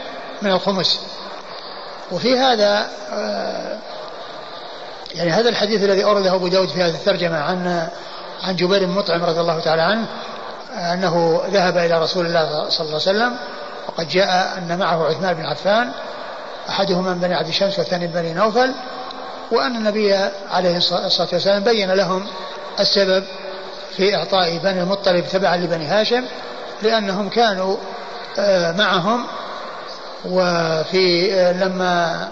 من 0.41 0.51
الخمس. 0.51 0.99
وفي 2.11 2.37
هذا 2.37 2.89
آه، 3.13 3.77
يعني 5.15 5.31
هذا 5.31 5.49
الحديث 5.49 5.83
الذي 5.83 6.03
أورده 6.03 6.35
أبو 6.35 6.47
داود 6.47 6.69
في 6.69 6.83
هذه 6.83 6.95
الترجمة 6.95 7.37
عن 7.37 7.87
عن 8.43 8.55
جبير 8.55 8.85
بن 8.85 8.91
مطعم 8.91 9.23
رضي 9.23 9.39
الله 9.39 9.59
تعالى 9.59 9.81
عنه 9.81 10.07
أنه 10.75 11.41
ذهب 11.49 11.77
إلى 11.77 12.01
رسول 12.01 12.25
الله 12.25 12.69
صلى 12.69 12.85
الله 12.85 12.85
عليه 12.85 12.95
وسلم 12.95 13.37
وقد 13.87 14.07
جاء 14.09 14.57
أن 14.57 14.79
معه 14.79 15.05
عثمان 15.05 15.33
بن 15.33 15.45
عفان 15.45 15.91
أحدهما 16.69 17.13
من 17.13 17.19
بني 17.19 17.33
عبد 17.33 17.47
الشمس 17.47 17.79
والثاني 17.79 18.07
من 18.07 18.13
بني 18.13 18.33
نوفل 18.33 18.71
وأن 19.51 19.75
النبي 19.75 20.13
عليه 20.51 20.77
الصلاة 20.77 21.27
والسلام 21.33 21.63
بين 21.63 21.91
لهم 21.91 22.27
السبب 22.79 23.23
في 23.97 24.15
إعطاء 24.15 24.57
بني 24.57 24.81
المطلب 24.81 25.25
تبعا 25.27 25.57
لبني 25.57 25.85
هاشم 25.85 26.23
لأنهم 26.81 27.29
كانوا 27.29 27.77
آه، 28.39 28.71
معهم 28.71 29.25
وفي 30.25 31.33
آه، 31.33 31.51
لما 31.51 32.27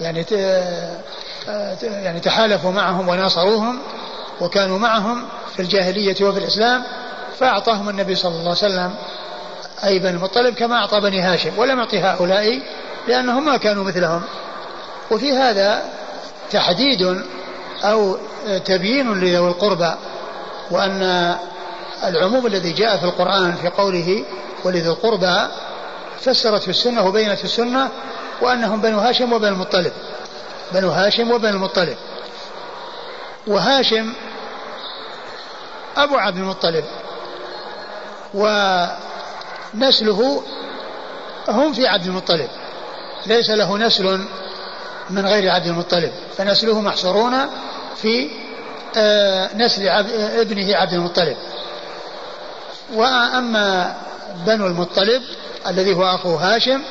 يعني 0.00 0.26
آه، 1.48 1.76
يعني 1.82 2.20
تحالفوا 2.20 2.70
معهم 2.70 3.08
وناصروهم 3.08 3.78
وكانوا 4.40 4.78
معهم 4.78 5.24
في 5.56 5.62
الجاهلية 5.62 6.16
وفي 6.28 6.38
الإسلام 6.38 6.82
فأعطاهم 7.40 7.88
النبي 7.88 8.14
صلى 8.14 8.30
الله 8.30 8.40
عليه 8.40 8.50
وسلم 8.50 8.94
أي 9.84 9.98
بني 9.98 10.10
المطلب 10.10 10.54
كما 10.54 10.76
أعطى 10.76 11.00
بني 11.00 11.20
هاشم 11.20 11.58
ولم 11.58 11.78
يعطي 11.78 12.00
هؤلاء 12.00 12.62
لأنهم 13.08 13.44
ما 13.44 13.56
كانوا 13.56 13.84
مثلهم. 13.84 14.22
وفي 15.10 15.32
هذا 15.32 15.82
تحديد 16.50 17.22
أو 17.84 18.18
تبيين 18.64 19.20
لذوي 19.20 19.48
القربى 19.48 19.94
وأن 20.70 21.34
العموم 22.04 22.46
الذي 22.46 22.72
جاء 22.72 22.96
في 22.96 23.04
القرآن 23.04 23.54
في 23.54 23.68
قوله 23.68 24.24
ولذي 24.64 24.88
القربى 24.88 25.36
فسرت 26.20 26.68
السنة 26.68 27.06
وبينت 27.06 27.44
السنة 27.44 27.88
وأنهم 28.40 28.80
بنو 28.80 28.98
هاشم 28.98 29.32
وبنو 29.32 29.48
المطلب 29.48 29.92
بنو 30.72 30.90
هاشم 30.90 31.30
وبنو 31.30 31.50
المطلب. 31.50 31.96
وهاشم 33.46 34.12
أبو 35.96 36.16
عبد 36.16 36.36
المطلب. 36.36 36.84
ونسله 38.34 40.42
هم 41.48 41.72
في 41.72 41.86
عبد 41.86 42.06
المطلب. 42.06 42.48
ليس 43.26 43.50
له 43.50 43.78
نسل 43.78 44.20
من 45.10 45.26
غير 45.26 45.50
عبد 45.50 45.66
المطلب. 45.66 46.12
فنسله 46.36 46.80
محصورون 46.80 47.34
في 47.96 48.28
آه، 48.96 49.56
نسل 49.56 49.88
ابنه 50.40 50.76
عبد 50.76 50.92
المطلب. 50.92 51.36
وأما 52.94 53.96
بنو 54.46 54.66
المطلب 54.66 55.22
الذي 55.66 55.94
هو 55.94 56.14
أخو 56.14 56.34
هاشم 56.34 56.82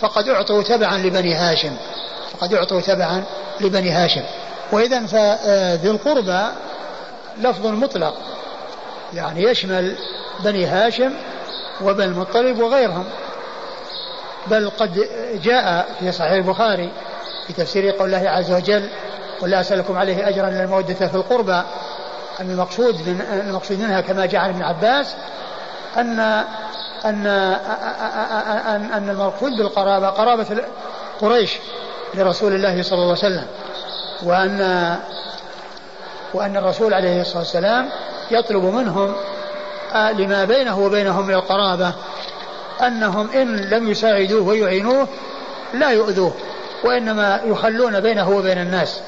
فقد 0.00 0.28
أعطوا 0.28 0.62
تبعا 0.62 0.98
لبني 0.98 1.34
هاشم. 1.34 1.76
فقد 2.32 2.54
أعطوا 2.54 2.80
تبعا 2.80 3.24
لبني 3.60 3.90
هاشم. 3.90 4.22
وإذا 4.72 5.06
فذي 5.06 5.90
القربى 5.90 6.46
لفظ 7.38 7.66
مطلق. 7.66 8.14
يعني 9.14 9.42
يشمل 9.42 9.96
بني 10.44 10.66
هاشم 10.66 11.12
وبني 11.82 12.04
المطلب 12.04 12.60
وغيرهم. 12.60 13.04
بل 14.46 14.70
قد 14.70 15.08
جاء 15.42 15.88
في 16.00 16.12
صحيح 16.12 16.32
البخاري 16.32 16.92
في 17.46 17.52
تفسير 17.52 17.90
قول 17.90 18.14
الله 18.14 18.30
عز 18.30 18.52
وجل 18.52 18.88
ولا 19.42 19.60
أسألكم 19.60 19.98
عليه 19.98 20.28
أجرا 20.28 20.50
للمودة 20.50 20.94
في 20.94 21.14
القربى 21.14 21.62
أن 22.40 22.50
المقصود 22.50 23.08
من 23.08 23.20
المقصود 23.48 23.80
منها 23.80 24.00
كما 24.00 24.26
جاء 24.26 24.40
عن 24.40 24.50
ابن 24.50 24.62
عباس 24.62 25.14
أن 25.96 26.20
أن 27.04 27.26
أن, 27.26 28.90
أن 28.92 29.10
المقصود 29.10 29.52
بالقرابة 29.52 30.08
قرابة 30.08 30.46
قريش 31.20 31.58
لرسول 32.14 32.54
الله 32.54 32.82
صلى 32.82 32.98
الله 32.98 33.16
عليه 33.22 33.34
وسلم. 33.34 33.46
وأن 34.22 34.96
وأن 36.34 36.56
الرسول 36.56 36.94
عليه 36.94 37.20
الصلاة 37.20 37.38
والسلام 37.38 37.88
يطلب 38.30 38.64
منهم 38.64 39.14
لما 39.96 40.44
بينه 40.44 40.78
وبينهم 40.78 41.26
من 41.26 41.34
القرابة 41.34 41.92
أنهم 42.86 43.30
إن 43.30 43.56
لم 43.56 43.90
يساعدوه 43.90 44.48
ويعينوه 44.48 45.08
لا 45.74 45.90
يؤذوه 45.90 46.34
وإنما 46.84 47.40
يخلون 47.44 48.00
بينه 48.00 48.30
وبين 48.30 48.58
الناس. 48.58 49.00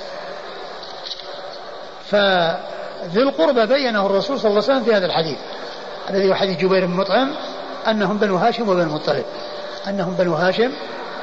فذي 2.10 3.22
القربى 3.22 3.66
بينه 3.66 4.06
الرسول 4.06 4.40
صلى 4.40 4.50
الله 4.50 4.62
عليه 4.62 4.72
وسلم 4.72 4.84
في 4.84 4.94
هذا 4.94 5.06
الحديث. 5.06 5.38
الذي 6.10 6.30
هو 6.30 6.34
حديث 6.34 6.58
جبير 6.58 6.86
بن 6.86 6.94
مطعم 6.94 7.30
أنهم 7.88 8.18
بنو 8.18 8.36
هاشم 8.36 8.68
وبنو 8.68 8.82
المطلب 8.82 9.24
أنهم 9.88 10.14
بنو 10.14 10.34
هاشم 10.34 10.70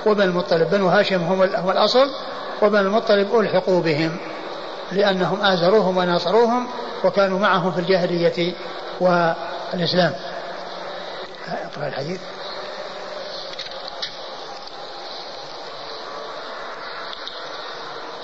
وبنو 0.05 0.23
المطلب 0.23 0.69
بنو 0.69 0.87
هاشم 0.87 1.21
هم, 1.23 1.43
الأصل 1.71 2.09
وبنو 2.61 2.81
المطلب 2.81 3.39
ألحقوا 3.39 3.81
بهم 3.81 4.17
لأنهم 4.91 5.41
آزروهم 5.41 5.97
وناصروهم 5.97 6.67
وكانوا 7.03 7.39
معهم 7.39 7.71
في 7.71 7.79
الجاهلية 7.79 8.53
والإسلام 9.73 10.15
اقرأ 11.47 11.87
الحديث. 11.87 12.21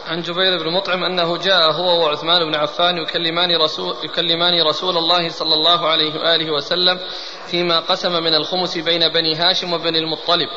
عن 0.08 0.22
جبير 0.22 0.64
بن 0.64 0.74
مطعم 0.74 1.04
أنه 1.04 1.38
جاء 1.38 1.72
هو 1.72 2.06
وعثمان 2.06 2.45
بن 2.45 2.56
عفان 2.56 2.98
يكلمان 2.98 3.56
رسول 3.56 3.95
يكلمان 4.04 4.68
رسول 4.68 4.98
الله 4.98 5.30
صلى 5.30 5.54
الله 5.54 5.88
عليه 5.88 6.20
وآله 6.20 6.52
وسلم 6.52 7.00
فيما 7.48 7.80
قسم 7.80 8.12
من 8.12 8.34
الخمس 8.34 8.78
بين 8.78 9.08
بني 9.08 9.36
هاشم 9.36 9.74
وبني 9.74 10.00
المطلب. 10.00 10.48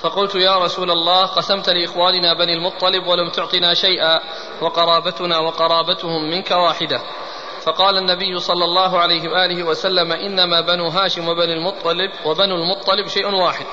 فقلت 0.00 0.34
يا 0.34 0.58
رسول 0.58 0.90
الله 0.90 1.26
قسمت 1.26 1.68
لإخواننا 1.68 2.34
بني 2.34 2.54
المطلب 2.54 3.06
ولم 3.06 3.30
تعطنا 3.30 3.74
شيئا 3.74 4.20
وقرابتنا 4.60 5.38
وقرابتهم 5.38 6.30
منك 6.30 6.50
واحدة. 6.50 7.00
فقال 7.64 7.96
النبي 7.98 8.40
صلى 8.40 8.64
الله 8.64 8.98
عليه 8.98 9.28
وآله 9.28 9.62
وسلم 9.62 10.12
إنما 10.12 10.60
بنو 10.60 10.88
هاشم 10.88 11.28
وبني 11.28 11.52
المطلب 11.52 12.10
وبنو 12.24 12.54
المطلب 12.56 13.08
شيء 13.08 13.26
واحد. 13.26 13.66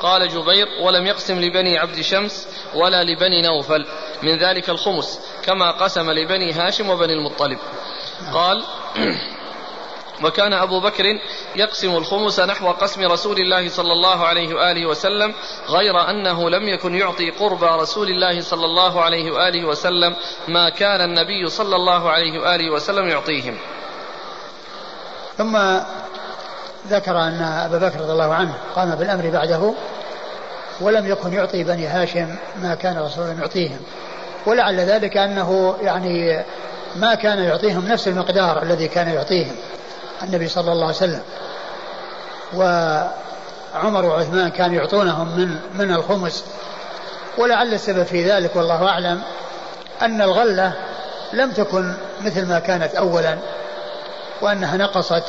قال 0.00 0.28
جبير 0.28 0.68
ولم 0.80 1.06
يقسم 1.06 1.40
لبني 1.40 1.78
عبد 1.78 2.00
شمس 2.00 2.48
ولا 2.74 3.04
لبني 3.04 3.42
نوفل. 3.42 3.86
من 4.22 4.38
ذلك 4.38 4.70
الخمس 4.70 5.20
كما 5.44 5.70
قسم 5.70 6.10
لبني 6.10 6.52
هاشم 6.52 6.90
وبني 6.90 7.12
المطلب. 7.12 7.58
قال 8.34 8.64
وكان 10.24 10.52
أبو 10.52 10.80
بكر 10.80 11.04
يقسم 11.56 11.96
الخمس 11.96 12.40
نحو 12.40 12.70
قسم 12.70 13.12
رسول 13.12 13.38
الله 13.38 13.68
صلى 13.68 13.92
الله 13.92 14.26
عليه 14.26 14.54
وآله 14.54 14.86
وسلم 14.86 15.34
غير 15.68 16.10
أنه 16.10 16.50
لم 16.50 16.68
يكن 16.68 16.94
يعطي 16.94 17.30
قرب 17.30 17.64
رسول 17.64 18.08
الله 18.08 18.40
صلى 18.40 18.64
الله 18.64 19.00
عليه 19.00 19.32
وآله 19.32 19.64
وسلم 19.68 20.14
ما 20.48 20.68
كان 20.68 21.00
النبي 21.00 21.48
صلى 21.48 21.76
الله 21.76 22.10
عليه 22.10 22.38
وآله 22.38 22.70
وسلم 22.70 23.08
يعطيهم. 23.08 23.58
ثم 25.38 25.58
ذكر 26.88 27.18
أن 27.18 27.42
أبا 27.42 27.78
بكر 27.88 28.00
رضي 28.00 28.12
الله 28.12 28.34
عنه 28.34 28.54
قام 28.76 28.94
بالأمر 28.94 29.30
بعده 29.30 29.74
ولم 30.80 31.10
يكن 31.10 31.32
يعطي 31.32 31.64
بني 31.64 31.86
هاشم 31.86 32.36
ما 32.62 32.74
كان 32.74 32.98
رسول 32.98 33.24
الله 33.24 33.40
يعطيهم. 33.40 33.78
ولعل 34.46 34.80
ذلك 34.80 35.16
أنه 35.16 35.76
يعني 35.82 36.44
ما 36.96 37.14
كان 37.14 37.38
يعطيهم 37.38 37.88
نفس 37.88 38.08
المقدار 38.08 38.62
الذي 38.62 38.88
كان 38.88 39.08
يعطيهم. 39.08 39.56
النبي 40.22 40.48
صلى 40.48 40.72
الله 40.72 40.86
عليه 40.86 40.96
وسلم. 40.96 41.22
وعمر 42.54 44.04
وعثمان 44.04 44.48
كانوا 44.48 44.76
يعطونهم 44.76 45.38
من 45.38 45.56
من 45.74 45.94
الخمس. 45.94 46.44
ولعل 47.38 47.74
السبب 47.74 48.02
في 48.02 48.30
ذلك 48.30 48.56
والله 48.56 48.88
أعلم 48.88 49.22
أن 50.02 50.22
الغلة 50.22 50.72
لم 51.32 51.50
تكن 51.50 51.94
مثل 52.20 52.48
ما 52.48 52.58
كانت 52.58 52.94
أولا 52.94 53.38
وأنها 54.40 54.76
نقصت. 54.76 55.24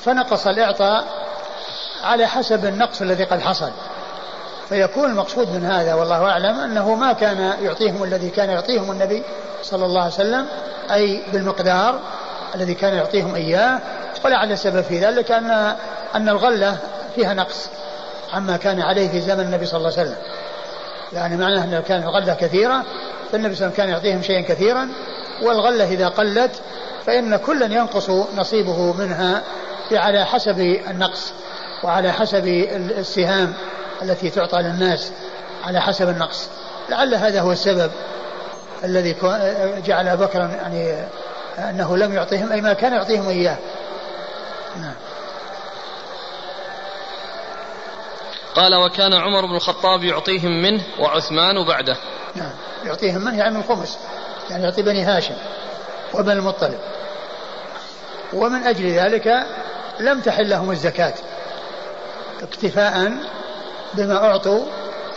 فنقص 0.00 0.46
الإعطاء 0.46 1.04
على 2.04 2.26
حسب 2.26 2.64
النقص 2.64 3.02
الذي 3.02 3.24
قد 3.24 3.40
حصل. 3.40 3.70
فيكون 4.68 5.10
المقصود 5.10 5.48
من 5.48 5.64
هذا 5.64 5.94
والله 5.94 6.30
أعلم 6.30 6.60
أنه 6.60 6.94
ما 6.94 7.12
كان 7.12 7.54
يعطيهم 7.62 8.02
الذي 8.02 8.30
كان 8.30 8.50
يعطيهم 8.50 8.90
النبي 8.90 9.22
صلى 9.62 9.84
الله 9.84 10.00
عليه 10.00 10.12
وسلم 10.12 10.46
أي 10.92 11.22
بالمقدار 11.32 12.00
الذي 12.54 12.74
كان 12.74 12.94
يعطيهم 12.94 13.34
إياه 13.34 13.80
ولعل 14.24 14.52
السبب 14.52 14.80
في 14.80 14.98
ذلك 14.98 15.30
أن 15.30 15.76
أن 16.14 16.28
الغلة 16.28 16.76
فيها 17.14 17.34
نقص 17.34 17.68
عما 18.32 18.56
كان 18.56 18.80
عليه 18.80 19.08
في 19.08 19.20
زمن 19.20 19.40
النبي 19.40 19.66
صلى 19.66 19.78
الله 19.78 19.92
عليه 19.98 20.02
وسلم. 20.02 20.16
يعني 21.12 21.36
معناه 21.36 21.64
أن 21.64 21.82
كان 21.88 22.02
الغلة 22.02 22.34
كثيرة 22.34 22.84
فالنبي 23.32 23.54
صلى 23.54 23.66
الله 23.66 23.74
عليه 23.78 23.82
وسلم 23.82 23.84
كان 23.84 23.88
يعطيهم 23.88 24.22
شيئا 24.22 24.40
كثيرا 24.40 24.88
والغلة 25.42 25.84
إذا 25.84 26.08
قلت 26.08 26.50
فإن 27.06 27.36
كلا 27.36 27.66
ينقص 27.66 28.10
نصيبه 28.36 28.92
منها 28.92 29.42
على 29.92 30.24
حسب 30.24 30.60
النقص 30.60 31.32
وعلى 31.84 32.12
حسب 32.12 32.46
السهام 32.98 33.52
التي 34.02 34.30
تعطى 34.30 34.58
للناس 34.58 35.12
على 35.64 35.80
حسب 35.80 36.08
النقص. 36.08 36.48
لعل 36.90 37.14
هذا 37.14 37.40
هو 37.40 37.52
السبب 37.52 37.90
الذي 38.84 39.16
جعل 39.86 40.16
بكرا 40.16 40.46
يعني 40.46 41.06
أنه 41.58 41.96
لم 41.96 42.14
يعطيهم 42.14 42.52
أي 42.52 42.60
ما 42.60 42.72
كان 42.72 42.92
يعطيهم 42.92 43.28
إياه. 43.28 43.56
نعم. 44.76 44.94
قال 48.54 48.74
وكان 48.74 49.14
عمر 49.14 49.46
بن 49.46 49.56
الخطاب 49.56 50.04
يعطيهم 50.04 50.62
منه 50.62 50.82
وعثمان 50.98 51.64
بعده. 51.64 51.96
نعم. 52.34 52.52
يعطيهم 52.84 53.24
منه 53.24 53.38
يعني 53.38 53.54
من 53.54 53.60
الخمس 53.60 53.98
يعني 54.50 54.64
يعطي 54.64 54.82
بني 54.82 55.04
هاشم 55.04 55.34
وبن 56.14 56.30
المطلب. 56.30 56.78
ومن 58.32 58.62
أجل 58.62 58.90
ذلك 58.90 59.46
لم 60.00 60.20
تحل 60.20 60.50
لهم 60.50 60.70
الزكاة 60.70 61.14
اكتفاء 62.42 63.12
بما 63.94 64.24
أعطوا 64.24 64.64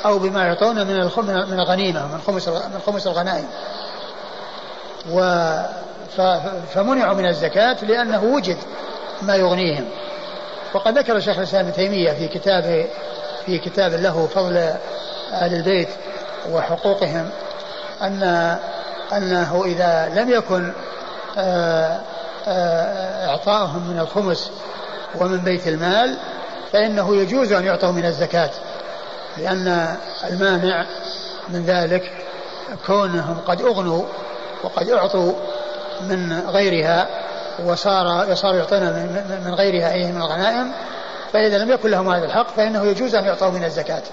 أو 0.05 0.19
بما 0.19 0.45
يعطون 0.47 0.75
من 0.75 0.95
من 1.25 1.59
الغنيمة 1.59 2.07
من 2.07 2.21
خمس 2.27 2.47
من 2.47 2.79
خمس 2.85 3.07
الغنائم. 3.07 3.47
و 5.11 5.19
فمنعوا 6.73 7.13
من 7.13 7.25
الزكاة 7.25 7.85
لأنه 7.85 8.23
وجد 8.23 8.57
ما 9.21 9.35
يغنيهم. 9.35 9.85
وقد 10.73 10.97
ذكر 10.97 11.19
شيخ 11.19 11.37
الإسلام 11.37 11.65
ابن 11.65 11.73
تيمية 11.73 12.11
في 12.11 12.27
كتابه 12.27 12.85
في 13.45 13.57
كتاب 13.57 13.93
له 13.93 14.27
فضل 14.27 14.57
أهل 15.31 15.53
البيت 15.53 15.89
وحقوقهم 16.51 17.29
أن 18.01 18.57
أنه 19.13 19.63
إذا 19.65 20.11
لم 20.15 20.29
يكن 20.29 20.71
آه، 21.37 22.01
آه، 22.47 23.27
إعطاؤهم 23.27 23.87
من 23.87 23.99
الخمس 23.99 24.51
ومن 25.15 25.37
بيت 25.37 25.67
المال 25.67 26.17
فإنه 26.73 27.15
يجوز 27.15 27.51
أن 27.51 27.65
يعطوا 27.65 27.91
من 27.91 28.05
الزكاة 28.05 28.49
لأن 29.37 29.95
المانع 30.29 30.85
من 31.49 31.65
ذلك 31.65 32.11
كونهم 32.87 33.37
قد 33.47 33.61
أغنوا 33.61 34.03
وقد 34.63 34.89
أعطوا 34.89 35.33
من 36.01 36.39
غيرها. 36.47 37.07
وصار 37.63 38.31
يصار 38.31 38.55
يعطينا 38.55 38.91
من 39.45 39.53
غيرها 39.53 39.93
أي 39.93 40.11
من 40.11 40.21
الغنائم 40.21 40.71
فإذا 41.33 41.57
لم 41.57 41.71
يكن 41.71 41.89
لهم 41.89 42.09
هذا 42.09 42.25
الحق 42.25 42.47
فإنه 42.55 42.85
يجوز 42.85 43.15
أن 43.15 43.25
يعطوا 43.25 43.49
من 43.49 43.63
الزكاة. 43.63 44.03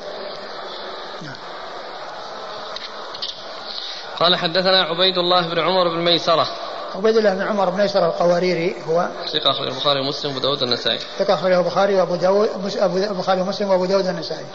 قال 4.21 4.37
حدثنا 4.37 4.83
عبيد 4.83 5.19
الله 5.19 5.49
بن 5.49 5.61
عمر 5.61 5.89
بن 5.89 6.05
ميسرة 6.05 6.47
عبيد 6.95 7.17
الله 7.17 7.35
بن 7.35 7.43
عمر 7.43 7.71
بن 7.71 7.77
ميسرة 7.77 8.07
القواريري 8.07 8.77
هو 8.89 9.09
ثقة 9.33 9.51
أخرجه 9.51 9.69
البخاري 9.69 10.01
ومسلم 10.01 10.31
وأبو 10.31 10.41
داود 10.41 10.63
النسائي 10.63 10.99
ثقة 11.19 11.35
أخرجه 11.35 11.59
البخاري 11.59 11.95
وأبو 11.95 12.17
داود 12.17 12.49
البخاري 12.97 13.41
ومسلم 13.41 13.71
وأبو 13.71 13.85
داود 13.85 14.07
النسائي 14.07 14.47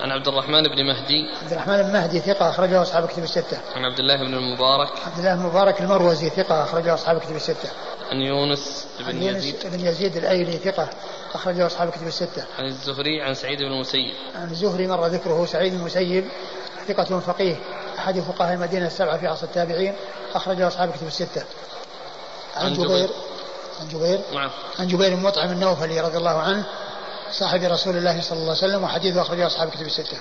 عن 0.00 0.10
عبد 0.10 0.28
الرحمن 0.28 0.62
بن 0.62 0.86
مهدي. 0.86 1.30
عبد 1.42 1.52
الرحمن 1.52 1.82
بن 1.82 1.92
مهدي 1.92 2.20
ثقة 2.20 2.50
أخرجه 2.50 2.82
أصحاب 2.82 3.06
كتب 3.06 3.22
الستة. 3.22 3.58
عن 3.76 3.84
عبد 3.84 3.98
الله 3.98 4.16
بن 4.16 4.34
المبارك. 4.34 4.88
عبد 5.06 5.18
الله 5.18 5.34
بن 5.34 5.40
المبارك 5.40 5.80
المروزي 5.80 6.30
ثقة 6.30 6.62
أخرجه 6.62 6.94
أصحاب 6.94 7.18
كتب 7.18 7.36
الستة. 7.36 7.68
عن 8.10 8.20
يونس 8.20 8.86
بن 9.00 9.22
يزيد. 9.22 9.54
بن 9.64 9.80
يزيد 9.80 10.16
الأيلي 10.16 10.52
ثقة 10.52 10.88
أخرجه 11.34 11.66
أصحاب 11.66 11.90
كتب 11.90 12.06
الستة. 12.06 12.44
عن 12.58 12.64
الزهري 12.64 13.22
عن 13.22 13.34
سعيد 13.34 13.58
بن 13.58 13.72
المسيب. 13.72 14.14
عن 14.34 14.50
الزهري 14.50 14.86
مر 14.86 15.06
ذكره 15.06 15.46
سعيد 15.46 15.72
بن 15.72 15.78
المسيب 15.78 16.24
ثقة 16.88 17.20
فقيه 17.20 17.56
أحد 17.98 18.20
فقهاء 18.20 18.54
المدينة 18.54 18.86
السبعة 18.86 19.18
في 19.18 19.26
عصر 19.26 19.46
التابعين 19.46 19.94
أخرجه 20.34 20.66
أصحاب 20.68 20.90
كتب 20.90 21.06
الستة. 21.06 21.42
عن 22.56 22.74
جبير. 22.74 23.10
عن 23.80 23.88
جبير. 23.88 24.20
نعم. 24.34 24.50
عن 24.78 24.88
جبير 24.88 25.14
بن 25.14 25.22
مطعم 25.22 25.52
النوفلي 25.52 26.00
رضي 26.00 26.16
الله 26.16 26.38
عنه 26.38 26.64
صاحب 27.30 27.62
رسول 27.62 27.96
الله 27.96 28.20
صلى 28.20 28.38
الله 28.38 28.56
عليه 28.56 28.64
وسلم 28.64 28.84
وحديثه 28.84 29.22
أخرجه 29.22 29.46
أصحاب 29.46 29.70
كتب 29.70 29.86
الستة. 29.86 30.18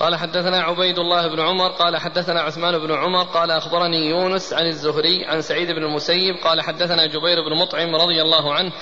قال 0.00 0.16
حدثنا 0.16 0.62
عبيد 0.62 0.98
الله 0.98 1.28
بن 1.28 1.40
عمر 1.40 1.68
قال 1.68 1.96
حدثنا 1.96 2.40
عثمان 2.40 2.78
بن 2.78 2.92
عمر 2.92 3.22
قال 3.22 3.50
أخبرني 3.50 4.10
يونس 4.10 4.52
عن 4.52 4.66
الزهري 4.66 5.24
عن 5.24 5.42
سعيد 5.42 5.70
بن 5.70 5.84
المسيب 5.84 6.36
قال 6.44 6.60
حدثنا 6.60 7.06
جبير 7.06 7.48
بن 7.48 7.56
مطعم 7.56 7.96
رضي 7.96 8.22
الله 8.22 8.54
عنه 8.54 8.72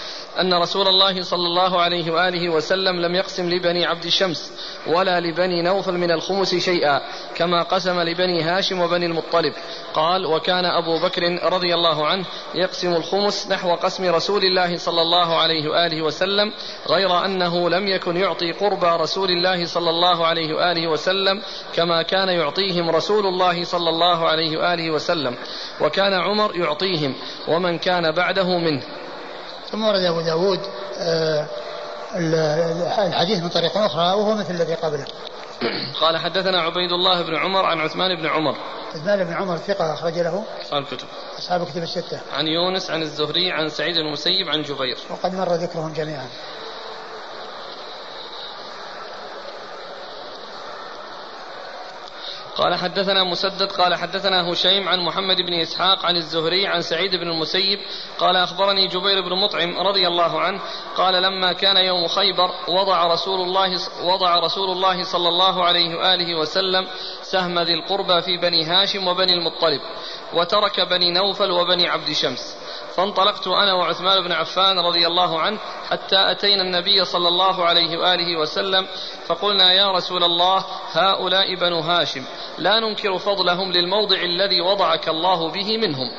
أن 0.40 0.54
رسول 0.54 0.88
الله 0.88 1.22
صلى 1.22 1.46
الله 1.46 1.80
عليه 1.80 2.10
وآله 2.10 2.48
وسلم 2.48 3.00
لم 3.00 3.14
يقسم 3.14 3.50
لبني 3.50 3.86
عبد 3.86 4.04
الشمس 4.04 4.52
ولا 4.88 5.20
لبني 5.20 5.62
نوفل 5.62 5.92
من 5.92 6.10
الخمس 6.10 6.54
شيئا 6.54 7.00
كما 7.34 7.62
قسم 7.62 8.00
لبني 8.00 8.42
هاشم 8.42 8.80
وبني 8.80 9.06
المطلب. 9.06 9.52
قال 9.94 10.26
وكان 10.26 10.64
أبو 10.64 10.98
بكر 10.98 11.22
رضي 11.52 11.74
الله 11.74 12.06
عنه 12.06 12.24
يقسم 12.54 12.94
الخمس 12.94 13.48
نحو 13.50 13.74
قسم 13.74 14.14
رسول 14.14 14.44
الله 14.44 14.76
صلى 14.78 15.02
الله 15.02 15.36
عليه 15.36 15.68
وآله 15.68 16.02
وسلم 16.02 16.52
غير 16.88 17.24
أنه 17.24 17.70
لم 17.70 17.88
يكن 17.88 18.16
يعطي 18.16 18.52
قربى 18.52 18.86
رسول 18.86 19.30
الله 19.30 19.66
صلى 19.66 19.90
الله 19.90 20.26
عليه 20.26 20.54
وآله 20.54 20.88
وسلم 20.88 21.42
كما 21.74 22.02
كان 22.02 22.28
يعطيهم 22.28 22.90
رسول 22.90 23.26
الله 23.26 23.64
صلى 23.64 23.88
الله 23.88 24.28
عليه 24.28 24.58
وآله 24.58 24.90
وسلم. 24.90 25.34
وكان 25.80 26.12
عمر 26.12 26.56
يعطيهم 26.56 27.14
ومن 27.48 27.78
كان 27.78 28.12
بعده 28.12 28.58
منه. 28.58 28.82
ثم 29.70 29.84
ورد 29.84 30.02
أبو 30.02 30.20
داود 30.20 30.60
آه، 30.98 31.46
الحديث 32.16 33.42
من 33.42 33.48
طريق 33.48 33.78
أخرى 33.78 34.02
وهو 34.02 34.34
مثل 34.34 34.54
الذي 34.54 34.74
قبله. 34.74 35.06
قال 36.00 36.16
حدثنا 36.16 36.60
عبيد 36.60 36.92
الله 36.92 37.22
بن 37.22 37.36
عمر 37.36 37.64
عن 37.64 37.80
عثمان 37.80 38.16
بن 38.16 38.26
عمر. 38.26 38.56
عثمان 38.94 39.24
بن 39.24 39.32
عمر 39.32 39.56
ثقة 39.56 39.94
أخرج 39.94 40.18
له 40.18 40.44
أصحاب 40.62 40.82
الكتب. 40.82 41.06
أصحاب 41.38 41.62
الكتب 41.62 41.82
الستة. 41.82 42.20
عن 42.32 42.46
يونس 42.46 42.90
عن 42.90 43.02
الزهري 43.02 43.52
عن 43.52 43.68
سعيد 43.68 43.96
المسيب 43.96 44.48
عن 44.48 44.62
جبير. 44.62 44.98
وقد 45.10 45.34
مر 45.34 45.52
ذكرهم 45.52 45.92
جميعا. 45.92 46.26
قال 52.58 52.74
حدثنا 52.74 53.24
مسدد 53.24 53.72
قال 53.72 53.94
حدثنا 53.94 54.52
هشيم 54.52 54.88
عن 54.88 55.00
محمد 55.00 55.36
بن 55.36 55.54
إسحاق 55.54 56.06
عن 56.06 56.16
الزهري 56.16 56.66
عن 56.66 56.82
سعيد 56.82 57.16
بن 57.16 57.28
المسيب 57.28 57.78
قال 58.18 58.36
أخبرني 58.36 58.86
جبير 58.86 59.20
بن 59.20 59.36
مطعم 59.36 59.78
رضي 59.78 60.08
الله 60.08 60.40
عنه 60.40 60.60
قال 60.96 61.22
لما 61.22 61.52
كان 61.52 61.76
يوم 61.76 62.08
خيبر 62.08 62.50
وضع 62.68 63.06
رسول 63.06 63.40
الله 63.40 63.78
وضع 64.02 64.38
رسول 64.38 64.70
الله 64.70 65.04
صلى 65.04 65.28
الله 65.28 65.64
عليه 65.64 65.94
وآله 65.96 66.34
وسلم 66.34 66.86
سهم 67.22 67.58
ذي 67.58 67.74
القربى 67.74 68.22
في 68.22 68.36
بني 68.36 68.64
هاشم 68.64 69.08
وبني 69.08 69.32
المطلب 69.32 69.80
وترك 70.32 70.80
بني 70.80 71.10
نوفل 71.10 71.50
وبني 71.50 71.88
عبد 71.88 72.12
شمس. 72.12 72.56
فانطلقت 72.98 73.46
أنا 73.46 73.74
وعثمان 73.74 74.24
بن 74.24 74.32
عفان 74.32 74.78
رضي 74.78 75.06
الله 75.06 75.40
عنه 75.40 75.58
حتى 75.90 76.30
أتينا 76.30 76.62
النبي 76.62 77.04
صلى 77.04 77.28
الله 77.28 77.64
عليه 77.64 77.98
وآله 77.98 78.36
وسلم 78.36 78.86
فقلنا 79.26 79.72
يا 79.72 79.92
رسول 79.92 80.24
الله 80.24 80.64
هؤلاء 80.92 81.54
بنو 81.54 81.80
هاشم 81.80 82.24
لا 82.58 82.80
ننكر 82.80 83.18
فضلهم 83.18 83.72
للموضع 83.72 84.16
الذي 84.16 84.60
وضعك 84.60 85.08
الله 85.08 85.50
به 85.50 85.78
منهم. 85.78 86.10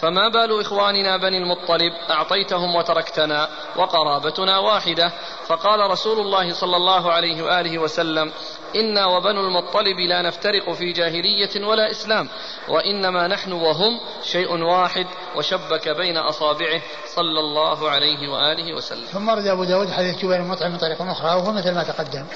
فما 0.00 0.28
بال 0.28 0.60
إخواننا 0.60 1.16
بني 1.16 1.38
المطلب؟ 1.38 1.92
أعطيتهم 2.10 2.76
وتركتنا 2.76 3.48
وقرابتنا 3.76 4.58
واحدة. 4.58 5.12
فقال 5.46 5.90
رسول 5.90 6.20
الله 6.20 6.52
صلى 6.52 6.76
الله 6.76 7.12
عليه 7.12 7.42
وآله 7.42 7.78
وسلم 7.78 8.32
إنا 8.76 9.06
وبنو 9.06 9.40
المطلب 9.40 10.00
لا 10.08 10.22
نفترق 10.22 10.72
في 10.72 10.92
جاهلية 10.92 11.66
ولا 11.66 11.90
إسلام 11.90 12.28
وإنما 12.68 13.26
نحن 13.26 13.52
وهم 13.52 14.00
شيء 14.24 14.62
واحد 14.62 15.06
وشبك 15.36 15.88
بين 15.88 16.16
أصابعه 16.16 16.80
صلى 17.14 17.40
الله 17.40 17.90
عليه 17.90 18.28
وآله 18.28 18.74
وسلم 18.74 19.06
ثم 19.12 19.30
رد 19.30 19.46
أبو 19.46 19.64
داود 19.64 19.90
حديث 19.90 20.18
جبير 20.18 20.36
المطعم 20.36 20.70
من 20.70 20.78
طريق 20.78 21.02
أخرى 21.02 21.34
وهو 21.34 21.52
مثل 21.52 21.74
ما 21.74 21.84
تقدم 21.84 22.26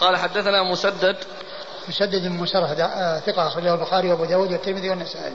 قال 0.00 0.16
حدثنا 0.16 0.62
مسدد 0.62 1.16
مسدد 1.88 2.22
بن 2.22 2.32
مسرح 2.32 2.70
آه، 2.70 3.20
ثقة 3.20 3.46
أخرجه 3.46 3.74
البخاري 3.74 4.10
وأبو 4.10 4.24
داود 4.24 4.52
والترمذي 4.52 4.90
والنسائي. 4.90 5.32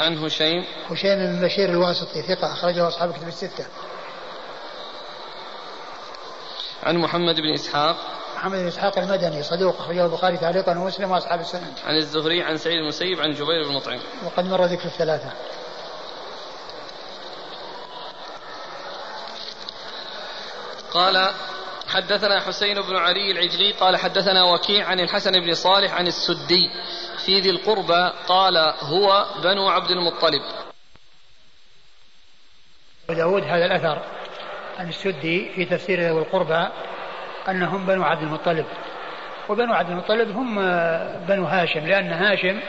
عن 0.00 0.24
هشيم 0.24 0.64
هشيم 0.90 1.18
بن 1.18 1.46
بشير 1.46 1.68
الواسطي 1.68 2.22
ثقة 2.22 2.52
أخرجه 2.52 2.88
أصحاب 2.88 3.10
الكتب 3.10 3.28
الستة. 3.28 3.66
عن 6.82 6.96
محمد 6.96 7.34
بن 7.34 7.54
إسحاق 7.54 7.96
محمد 8.42 8.58
بن 8.58 8.66
إسحاق 8.66 8.98
المدني 8.98 9.42
صدوق 9.42 9.80
أخرجه 9.80 10.04
البخاري 10.04 10.36
تعليقا 10.36 10.78
ومسلم 10.78 11.10
وأصحاب 11.10 11.40
السنن. 11.40 11.72
عن 11.86 11.96
الزهري 11.96 12.42
عن 12.42 12.56
سعيد 12.56 12.78
المسيب 12.78 13.20
عن 13.20 13.32
جبير 13.32 13.68
بن 13.68 13.74
مطعم. 13.74 13.98
وقد 14.24 14.44
مر 14.44 14.64
ذكر 14.64 14.84
الثلاثة. 14.84 15.30
قال 20.90 21.30
حدثنا 21.88 22.40
حسين 22.40 22.82
بن 22.82 22.96
علي 22.96 23.30
العجلي 23.30 23.72
قال 23.72 23.96
حدثنا 23.96 24.44
وكيع 24.44 24.86
عن 24.86 25.00
الحسن 25.00 25.32
بن 25.32 25.54
صالح 25.54 25.92
عن 25.92 26.06
السدي 26.06 26.70
في 27.24 27.40
ذي 27.40 27.50
القربى 27.50 28.12
قال 28.28 28.56
هو 28.80 29.26
بنو 29.42 29.68
عبد 29.68 29.90
المطلب 29.90 30.42
داود 33.08 33.42
هذا 33.42 33.64
الأثر 33.64 34.02
عن 34.78 34.88
السدي 34.88 35.52
في 35.54 35.64
تفسير 35.64 36.00
ذوي 36.00 36.22
القربى 36.22 36.68
أنهم 37.48 37.86
بنو 37.86 38.02
عبد 38.02 38.22
المطلب. 38.22 38.64
وبنو 39.48 39.74
عبد 39.74 39.90
المطلب 39.90 40.36
هم 40.36 40.54
بنو 41.28 41.44
هاشم 41.44 41.80
لأن 41.86 42.12
هاشم 42.12 42.60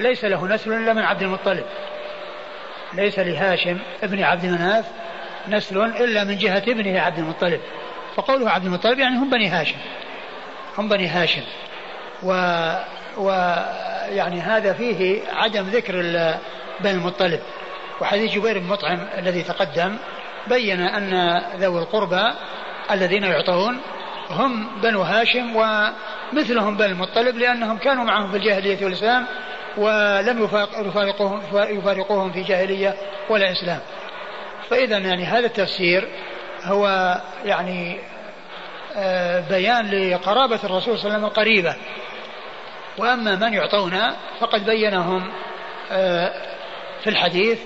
ليس 0.00 0.24
له 0.24 0.46
نسل 0.46 0.72
إلا 0.72 0.92
من 0.92 1.02
عبد 1.02 1.22
المطلب. 1.22 1.64
ليس 2.92 3.18
لهاشم 3.18 3.78
ابن 4.02 4.22
عبد 4.22 4.46
مناف 4.46 4.84
نسل 5.48 5.84
إلا 5.84 6.24
من 6.24 6.38
جهة 6.38 6.62
ابنه 6.68 7.00
عبد 7.00 7.18
المطلب. 7.18 7.60
فقوله 8.16 8.50
عبد 8.50 8.64
المطلب 8.64 8.98
يعني 8.98 9.16
هم 9.16 9.30
بني 9.30 9.48
هاشم. 9.48 9.76
هم 10.78 10.88
بني 10.88 11.08
هاشم. 11.08 11.42
و, 12.22 12.32
و 13.16 13.30
يعني 14.08 14.40
هذا 14.40 14.72
فيه 14.72 15.22
عدم 15.32 15.62
ذكر 15.68 15.92
بني 16.80 16.92
المطلب. 16.92 17.40
وحديث 18.00 18.32
جبير 18.32 18.58
بن 18.58 18.66
مطعم 18.66 18.98
الذي 19.18 19.42
تقدم 19.42 19.96
بين 20.46 20.80
أن 20.80 21.42
ذوي 21.56 21.78
القربى 21.78 22.32
الذين 22.90 23.22
يعطون 23.24 23.80
هم 24.32 24.80
بنو 24.82 25.02
هاشم 25.02 25.56
ومثلهم 25.56 26.76
بني 26.76 26.92
المطلب 26.92 27.36
لأنهم 27.36 27.78
كانوا 27.78 28.04
معهم 28.04 28.30
في 28.30 28.36
الجاهلية 28.36 28.84
والإسلام 28.84 29.26
ولم 29.76 30.42
يفارقوهم, 30.86 31.40
يفارقوهم 31.54 32.32
في 32.32 32.42
جاهلية 32.42 32.94
ولا 33.28 33.52
إسلام. 33.52 33.80
فإذا 34.70 34.98
يعني 34.98 35.24
هذا 35.24 35.46
التفسير 35.46 36.08
هو 36.64 37.16
يعني 37.44 37.98
آه، 38.96 39.40
بيان 39.40 39.90
لقرابة 39.90 40.60
الرسول 40.64 40.98
صلى 40.98 41.04
الله 41.04 41.04
عليه 41.04 41.14
وسلم 41.14 41.24
القريبة 41.24 41.76
وأما 42.98 43.36
من 43.36 43.54
يعطون 43.54 44.00
فقد 44.40 44.64
بينهم 44.64 45.32
آه، 45.92 46.32
في 47.02 47.10
الحديث 47.10 47.58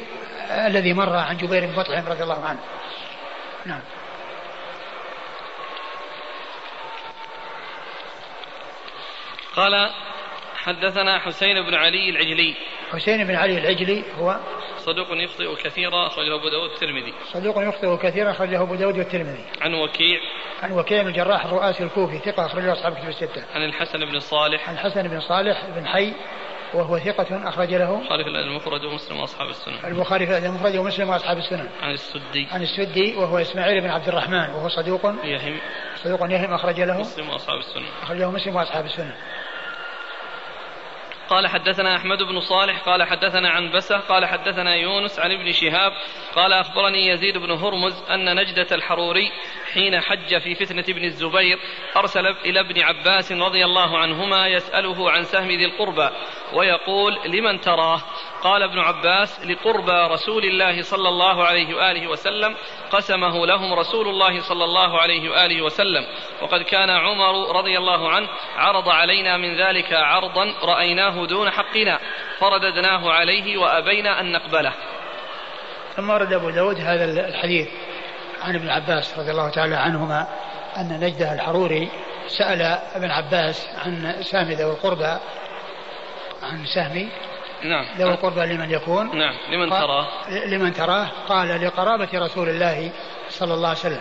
الذي 0.50 0.92
مر 0.92 1.16
عن 1.16 1.36
جبير 1.36 1.66
بن 1.66 1.78
مطعم 1.78 2.06
رضي 2.06 2.22
الله 2.22 2.44
عنه. 2.44 2.58
نعم. 3.66 3.80
قال 9.56 9.90
حدثنا 10.56 11.18
حسين 11.18 11.62
بن 11.62 11.74
علي 11.74 12.10
العجلي. 12.10 12.54
حسين 12.92 13.24
بن 13.24 13.34
علي 13.34 13.58
العجلي 13.58 14.04
هو 14.18 14.40
صدوق 14.78 15.06
يخطئ 15.10 15.54
كثيرا 15.64 16.06
أخرجه 16.06 16.34
أبو 16.34 16.48
داود 16.48 16.70
الترمذي 16.70 17.14
صدوق 17.32 17.58
يخطئ 17.58 17.96
كثيرا 17.96 18.30
أخرجه 18.30 18.62
أبو 18.62 18.74
داود 18.74 18.98
والترمذي. 18.98 19.44
عن 19.60 19.74
وكيع. 19.74 20.20
عن 20.62 20.72
وكيع 20.72 21.02
بن 21.02 21.08
الجراح 21.08 21.44
الرؤاسي 21.44 21.84
الكوفي 21.84 22.18
ثقة 22.18 22.46
أخرجه 22.46 22.72
أصحاب 22.72 22.94
كتب 22.94 23.08
الستة. 23.08 23.44
عن 23.54 23.64
الحسن 23.64 23.98
بن 23.98 24.20
صالح. 24.20 24.68
عن 24.68 24.74
الحسن 24.74 25.08
بن 25.08 25.20
صالح 25.20 25.66
بن 25.76 25.86
حي 25.86 26.12
وهو 26.74 26.98
ثقة 26.98 27.48
أخرج 27.48 27.74
له. 27.74 27.98
البخاري 28.00 28.24
في 28.24 28.30
المفرد 28.30 28.84
ومسلم 28.84 29.20
وأصحاب 29.20 29.48
السنن 29.48 29.78
البخاري 29.84 30.26
في 30.26 30.38
المفرد 30.38 30.76
ومسلم 30.76 31.08
وأصحاب 31.08 31.38
السنن 31.38 31.68
عن 31.82 31.90
السدي. 31.90 32.48
عن 32.50 32.62
السدي 32.62 33.16
وهو 33.16 33.38
إسماعيل 33.38 33.80
بن 33.80 33.90
عبد 33.90 34.08
الرحمن 34.08 34.50
وهو 34.50 34.68
صدوق. 34.68 35.06
يهم. 35.24 35.60
صدوق 35.96 36.20
يهم 36.30 36.54
أخرج 36.54 36.80
له. 36.80 37.00
مسلم 37.00 37.28
وأصحاب 37.28 37.58
السنن 37.58 37.86
أخرجه 38.02 38.30
مسلم 38.30 38.56
وأصحاب 38.56 38.84
السنن 38.84 39.12
قال 41.30 41.46
حدثنا 41.48 41.96
أحمد 41.96 42.18
بن 42.22 42.40
صالح 42.40 42.78
قال 42.78 43.02
حدثنا 43.04 43.50
عن 43.50 43.70
بسة 43.70 43.96
قال 43.98 44.26
حدثنا 44.26 44.74
يونس 44.74 45.20
عن 45.20 45.32
ابن 45.32 45.52
شهاب 45.52 45.92
قال 46.34 46.52
أخبرني 46.52 47.06
يزيد 47.06 47.38
بن 47.38 47.50
هرمز 47.50 48.02
أن 48.10 48.36
نجدة 48.36 48.66
الحروري 48.72 49.32
حين 49.76 50.00
حج 50.00 50.38
في 50.38 50.54
فتنة 50.54 50.84
ابن 50.88 51.04
الزبير 51.04 51.58
أرسل 51.96 52.26
إلى 52.26 52.60
ابن 52.60 52.80
عباس 52.80 53.32
رضي 53.32 53.64
الله 53.64 53.98
عنهما 53.98 54.48
يسأله 54.48 55.10
عن 55.10 55.24
سهم 55.24 55.48
ذي 55.48 55.64
القربى 55.64 56.08
ويقول 56.52 57.18
لمن 57.26 57.60
تراه؟ 57.60 58.00
قال 58.42 58.62
ابن 58.62 58.78
عباس 58.78 59.46
لقربى 59.46 60.12
رسول 60.12 60.44
الله 60.44 60.82
صلى 60.82 61.08
الله 61.08 61.44
عليه 61.44 61.74
وآله 61.74 62.08
وسلم 62.08 62.56
قسمه 62.90 63.46
لهم 63.46 63.74
رسول 63.74 64.08
الله 64.08 64.40
صلى 64.40 64.64
الله 64.64 65.00
عليه 65.00 65.30
وآله 65.30 65.62
وسلم 65.62 66.06
وقد 66.42 66.62
كان 66.62 66.90
عمر 66.90 67.56
رضي 67.56 67.78
الله 67.78 68.10
عنه 68.10 68.28
عرض 68.56 68.88
علينا 68.88 69.36
من 69.36 69.56
ذلك 69.56 69.92
عرضا 69.92 70.54
رأيناه 70.62 71.26
دون 71.26 71.50
حقنا 71.50 72.00
فرددناه 72.38 73.12
عليه 73.12 73.58
وأبينا 73.58 74.20
أن 74.20 74.32
نقبله. 74.32 74.72
ثم 75.96 76.10
ورد 76.10 76.32
أبو 76.32 76.50
داود 76.50 76.76
هذا 76.80 77.28
الحديث. 77.28 77.68
عن 78.46 78.54
ابن 78.54 78.70
عباس 78.70 79.18
رضي 79.18 79.30
الله 79.30 79.50
تعالى 79.50 79.76
عنهما 79.76 80.26
أن 80.76 81.00
نجده 81.00 81.34
الحروري 81.34 81.88
سأل 82.28 82.62
ابن 82.94 83.10
عباس 83.10 83.68
عن 83.84 84.22
سهم 84.22 84.50
ذوي 84.50 84.72
القربى 84.72 85.18
عن 86.42 86.66
سهم 86.74 87.08
نعم. 87.64 87.86
ذوي 87.98 88.10
القربى 88.10 88.40
لمن 88.40 88.70
يكون. 88.70 89.18
نعم. 89.18 89.34
لمن 89.50 89.70
تراه. 89.70 90.06
لمن 90.28 90.72
تراه. 90.72 91.08
قال 91.28 91.66
لقرابة 91.66 92.08
رسول 92.14 92.48
الله 92.48 92.90
صلى 93.28 93.54
الله 93.54 93.68
عليه 93.68 93.78
وسلم. 93.78 94.00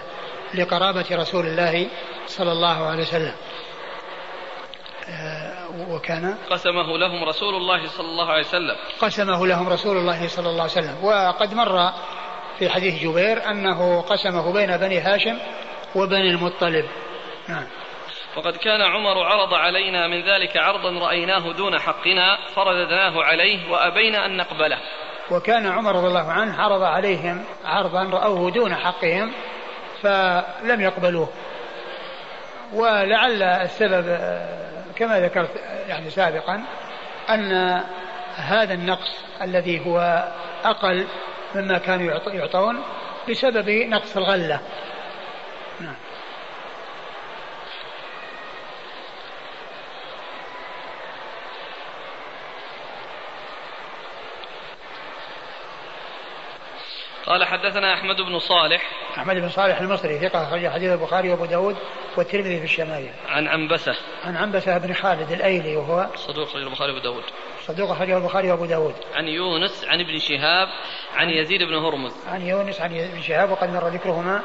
لقرابة 0.53 1.05
رسول 1.11 1.45
الله 1.45 1.88
صلى 2.27 2.51
الله 2.51 2.85
عليه 2.85 3.01
وسلم. 3.01 3.34
آه، 5.09 5.89
وكان 5.89 6.38
قسمه 6.49 6.97
لهم 6.97 7.23
رسول 7.23 7.55
الله 7.55 7.88
صلى 7.88 8.07
الله 8.07 8.31
عليه 8.31 8.47
وسلم. 8.47 8.76
قسمه 9.01 9.47
لهم 9.47 9.69
رسول 9.69 9.97
الله 9.97 10.27
صلى 10.27 10.49
الله 10.49 10.61
عليه 10.61 10.72
وسلم. 10.72 11.03
وقد 11.03 11.53
مر 11.53 11.93
في 12.60 12.69
حديث 12.69 13.03
جبير 13.03 13.49
أنه 13.49 14.02
قسمه 14.02 14.53
بين 14.53 14.77
بني 14.77 14.99
هاشم 14.99 15.38
وبني 15.95 16.30
المطلب. 16.30 16.86
نعم. 17.48 17.68
وقد 18.38 18.56
كان 18.57 18.82
عمر 18.82 19.23
عرض 19.23 19.53
علينا 19.53 20.07
من 20.07 20.22
ذلك 20.22 20.57
عرضا 20.57 21.06
رأيناه 21.06 21.53
دون 21.53 21.80
حقنا 21.80 22.38
فرددناه 22.56 23.23
عليه 23.23 23.72
وأبينا 23.72 24.26
أن 24.26 24.38
نقبله. 24.38 24.77
وكان 25.32 25.68
عمر 25.68 25.95
رضي 25.95 26.07
الله 26.07 26.32
عنه 26.32 26.61
عرض 26.61 26.84
عليهم 26.84 27.44
عرضا 27.65 28.03
رأوه 28.03 28.52
دون 28.52 28.76
حقهم 28.76 29.32
فلم 30.02 30.82
يقبلوه. 30.82 31.30
ولعل 32.73 33.44
السبب 33.44 34.19
كما 34.95 35.19
ذكرت 35.19 35.49
يعني 35.88 36.10
سابقا 36.10 36.64
أن 37.30 37.82
هذا 38.36 38.73
النقص 38.73 39.26
الذي 39.41 39.86
هو 39.86 40.23
أقل 40.65 41.07
مما 41.56 41.77
كانوا 41.77 42.11
يعط- 42.11 42.34
يعطون 42.34 42.84
بسبب 43.30 43.69
نقص 43.69 44.18
الغلة. 44.18 44.60
نعم. 45.80 45.95
قال 57.26 57.44
حدثنا 57.45 57.94
أحمد 57.94 58.15
بن 58.15 58.40
صالح. 58.40 58.91
أحمد 59.18 59.36
بن 59.36 59.49
صالح 59.49 59.80
المصري 59.80 60.19
ثقة 60.19 60.44
أخرج 60.44 60.68
حديث 60.68 60.91
البخاري 60.91 61.30
وأبو 61.30 61.45
داود 61.45 61.77
والترمذي 62.18 62.57
في 62.57 62.64
الشمائل. 62.64 63.14
عن 63.27 63.48
عنبسة 63.48 63.95
عن 64.23 64.38
عنبسة 64.38 64.77
بن 64.77 64.94
خالد 64.94 65.32
الأيلي 65.32 65.76
وهو 65.76 66.07
صدوق 66.15 66.56
البخاري 66.56 66.91
وأبو 66.91 67.03
داود. 67.03 67.23
صدوق 67.67 67.91
أخرجه 67.91 68.17
البخاري 68.17 68.51
وأبو 68.51 68.65
داود. 68.65 68.95
عن 69.13 69.27
يونس 69.27 69.85
عن 69.85 69.99
ابن 69.99 70.19
شهاب 70.19 70.67
عن 71.15 71.29
يزيد 71.29 71.63
بن 71.63 71.73
هرمز. 71.73 72.13
عن 72.27 72.41
يونس 72.41 72.81
عن 72.81 72.99
ابن 72.99 73.21
شهاب 73.21 73.51
وقد 73.51 73.69
مر 73.69 73.87
ذكرهما 73.87 74.41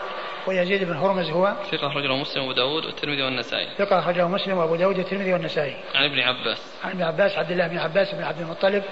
ويزيد 0.47 0.85
بن 0.85 0.97
هرمز 0.97 1.31
هو 1.31 1.55
ثقة 1.71 1.87
أخرجه 1.87 2.17
مسلم 2.17 2.43
وأبو 2.43 2.53
داود 2.53 2.85
والترمذي 2.85 3.23
والنسائي. 3.23 3.69
ثقة 3.79 3.99
أخرجه 3.99 4.29
مسلم 4.29 4.59
وأبو 4.59 4.77
داود 4.77 4.99
والترمذي 4.99 5.33
والنسائي. 5.33 5.77
عن 5.95 6.05
ابن 6.05 6.21
عباس. 6.21 6.77
عن 6.85 6.91
ابن 6.91 7.03
عباس 7.03 7.39
عبد 7.39 7.51
الله 7.51 7.67
بن 7.67 7.79
عباس 7.79 8.15
بن 8.15 8.23
عبد 8.23 8.41
المطلب 8.41 8.85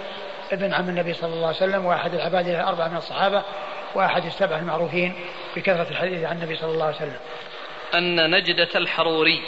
ابن 0.53 0.73
عم 0.75 0.89
النبي 0.89 1.13
صلى 1.13 1.35
الله 1.35 1.47
عليه 1.47 1.57
وسلم 1.57 1.85
وأحد 1.85 2.15
العباد 2.15 2.49
الأربعة 2.49 2.89
من 2.89 2.97
الصحابة 2.97 3.45
وأحد 3.95 4.25
السبع 4.25 4.59
المعروفين 4.59 5.15
بكثرة 5.57 5.91
الحديث 5.91 6.25
عن 6.25 6.37
النبي 6.37 6.57
صلى 6.57 6.71
الله 6.71 6.85
عليه 6.85 6.97
وسلم. 6.97 7.19
أن 7.95 8.31
نجدة 8.31 8.69
الحروري 8.75 9.43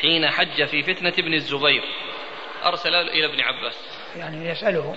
حين 0.00 0.30
حج 0.30 0.64
في 0.64 0.82
فتنة 0.82 1.12
ابن 1.18 1.34
الزبير. 1.34 1.82
أرسل 2.64 2.94
إلى 2.94 3.26
ابن 3.26 3.40
عباس. 3.40 4.03
يعني 4.18 4.48
يسأله. 4.48 4.94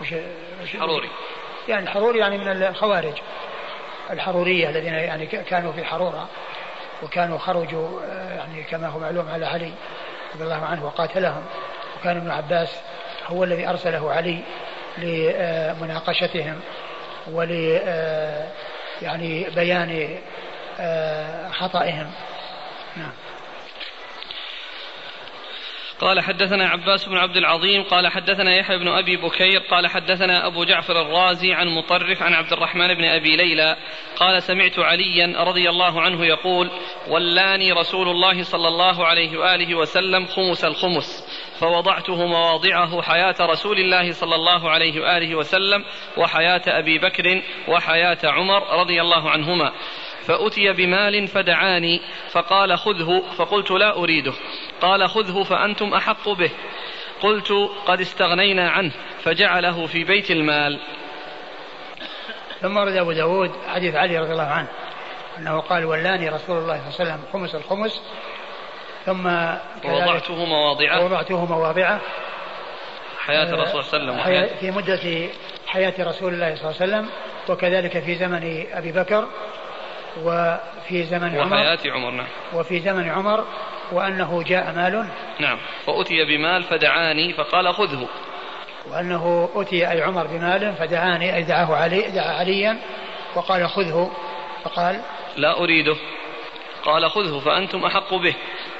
وش 0.00 0.14
وش 0.62 0.76
حروري. 0.76 1.10
يعني 1.68 1.82
الحروري 1.82 2.18
يعني 2.18 2.38
من 2.38 2.48
الخوارج. 2.48 3.14
الحرورية 4.10 4.68
الذين 4.68 4.94
يعني 4.94 5.26
كانوا 5.26 5.72
في 5.72 5.84
حرورة. 5.84 6.28
وكانوا 7.02 7.38
خرجوا 7.38 8.00
آه، 8.02 8.34
يعني 8.34 8.62
كما 8.62 8.88
هو 8.88 8.98
معلوم 8.98 9.28
على 9.28 9.46
علي 9.46 9.72
رضي 10.34 10.44
الله 10.44 10.64
عنه 10.66 10.84
وقاتلهم. 10.84 11.42
وكان 12.00 12.16
ابن 12.16 12.30
عباس 12.30 12.80
هو 13.26 13.44
الذي 13.44 13.68
أرسله 13.68 14.12
علي 14.12 14.42
لمناقشتهم 14.98 16.60
ول 17.26 17.78
آه، 17.84 18.48
يعني 19.02 19.46
بيان 19.54 20.18
آه، 20.80 21.48
خطئهم. 21.50 22.10
نعم. 22.96 23.12
قال 26.02 26.20
حدثنا 26.20 26.68
عباس 26.68 27.08
بن 27.08 27.16
عبد 27.16 27.36
العظيم 27.36 27.82
قال 27.82 28.08
حدثنا 28.08 28.56
يحيى 28.56 28.78
بن 28.78 28.88
أبي 28.88 29.16
بكير 29.16 29.60
قال 29.70 29.86
حدثنا 29.86 30.46
أبو 30.46 30.64
جعفر 30.64 31.00
الرازي 31.00 31.52
عن 31.52 31.68
مطرف 31.68 32.22
عن 32.22 32.34
عبد 32.34 32.52
الرحمن 32.52 32.94
بن 32.94 33.04
أبي 33.04 33.36
ليلى 33.36 33.76
قال 34.16 34.42
سمعت 34.42 34.78
عليا 34.78 35.44
رضي 35.44 35.70
الله 35.70 36.00
عنه 36.00 36.26
يقول 36.26 36.70
ولاني 37.08 37.72
رسول 37.72 38.08
الله 38.08 38.42
صلى 38.42 38.68
الله 38.68 39.06
عليه 39.06 39.38
وآله 39.38 39.74
وسلم 39.74 40.26
خمس 40.26 40.64
الخمس 40.64 41.24
فوضعته 41.60 42.26
مواضعه 42.26 43.02
حياة 43.02 43.36
رسول 43.40 43.78
الله 43.78 44.12
صلى 44.12 44.34
الله 44.34 44.70
عليه 44.70 45.00
وآله 45.00 45.34
وسلم 45.34 45.84
وحياة 46.16 46.62
أبي 46.66 46.98
بكر 46.98 47.42
وحياة 47.68 48.18
عمر 48.24 48.80
رضي 48.80 49.00
الله 49.00 49.30
عنهما 49.30 49.72
فأتي 50.26 50.72
بمال 50.72 51.26
فدعاني 51.26 52.00
فقال 52.32 52.78
خذه 52.78 53.22
فقلت 53.36 53.70
لا 53.70 53.96
أريده. 53.96 54.32
قال 54.82 55.08
خذه 55.08 55.42
فأنتم 55.42 55.94
أحق 55.94 56.28
به. 56.28 56.50
قلت 57.20 57.52
قد 57.86 58.00
استغنينا 58.00 58.70
عنه 58.70 58.92
فجعله 59.24 59.86
في 59.86 60.04
بيت 60.04 60.30
المال. 60.30 60.80
ثم 62.60 62.76
ورد 62.76 62.96
أبو 62.96 63.12
داود 63.12 63.50
حديث 63.74 63.94
علي 63.94 64.18
رضي 64.18 64.32
الله 64.32 64.42
عنه 64.42 64.68
أنه 65.38 65.60
قال 65.60 65.84
ولاني 65.84 66.28
رسول 66.28 66.58
الله 66.58 66.80
صلى 66.90 67.02
الله 67.02 67.12
عليه 67.12 67.22
وسلم 67.22 67.22
خمس 67.32 67.54
الخمس 67.54 68.02
ثم 69.06 69.22
كذلك 69.82 69.84
ووضعته 69.84 70.44
مواضعه. 70.44 71.00
ووضعته 71.00 71.44
مواضعه. 71.44 72.00
حياة 73.18 73.54
الرسول 73.54 73.84
صلى 73.84 74.00
الله 74.00 74.22
عليه 74.22 74.38
وسلم 74.38 74.58
في 74.60 74.70
مدة 74.70 75.28
حياة 75.66 75.94
رسول 75.98 76.34
الله 76.34 76.54
صلى 76.54 76.70
الله 76.70 76.82
عليه 76.82 76.92
وسلم 76.92 77.08
وكذلك 77.48 77.98
في 77.98 78.14
زمن 78.14 78.66
أبي 78.72 78.92
بكر 78.92 79.28
وفي 80.22 81.04
زمن 81.04 81.38
عمر 81.38 81.56
وحياة 81.56 81.78
عمر 81.86 82.10
نعم. 82.10 82.26
وفي 82.54 82.80
زمن 82.80 83.08
عمر 83.08 83.44
وأنه 83.92 84.42
جاء 84.42 84.72
مال. 84.72 85.08
نعم. 85.38 85.58
فأتي 85.86 86.24
بمال 86.24 86.62
فدعاني 86.62 87.32
فقال 87.32 87.74
خذه. 87.74 88.08
وأنه 88.86 89.50
أتي 89.54 89.90
أي 89.90 90.02
عمر 90.02 90.26
بمال 90.26 90.74
فدعاني 90.74 91.36
أي 91.36 91.42
دعاه 91.42 91.76
علي 91.76 92.10
دعا 92.10 92.32
عليا 92.32 92.78
وقال 93.34 93.68
خذه. 93.68 94.10
فقال 94.64 95.00
لا 95.36 95.58
أريده. 95.58 95.96
قال 96.84 97.10
خذه 97.10 97.38
فأنتم 97.38 97.84
أحق 97.84 98.14
به. 98.14 98.34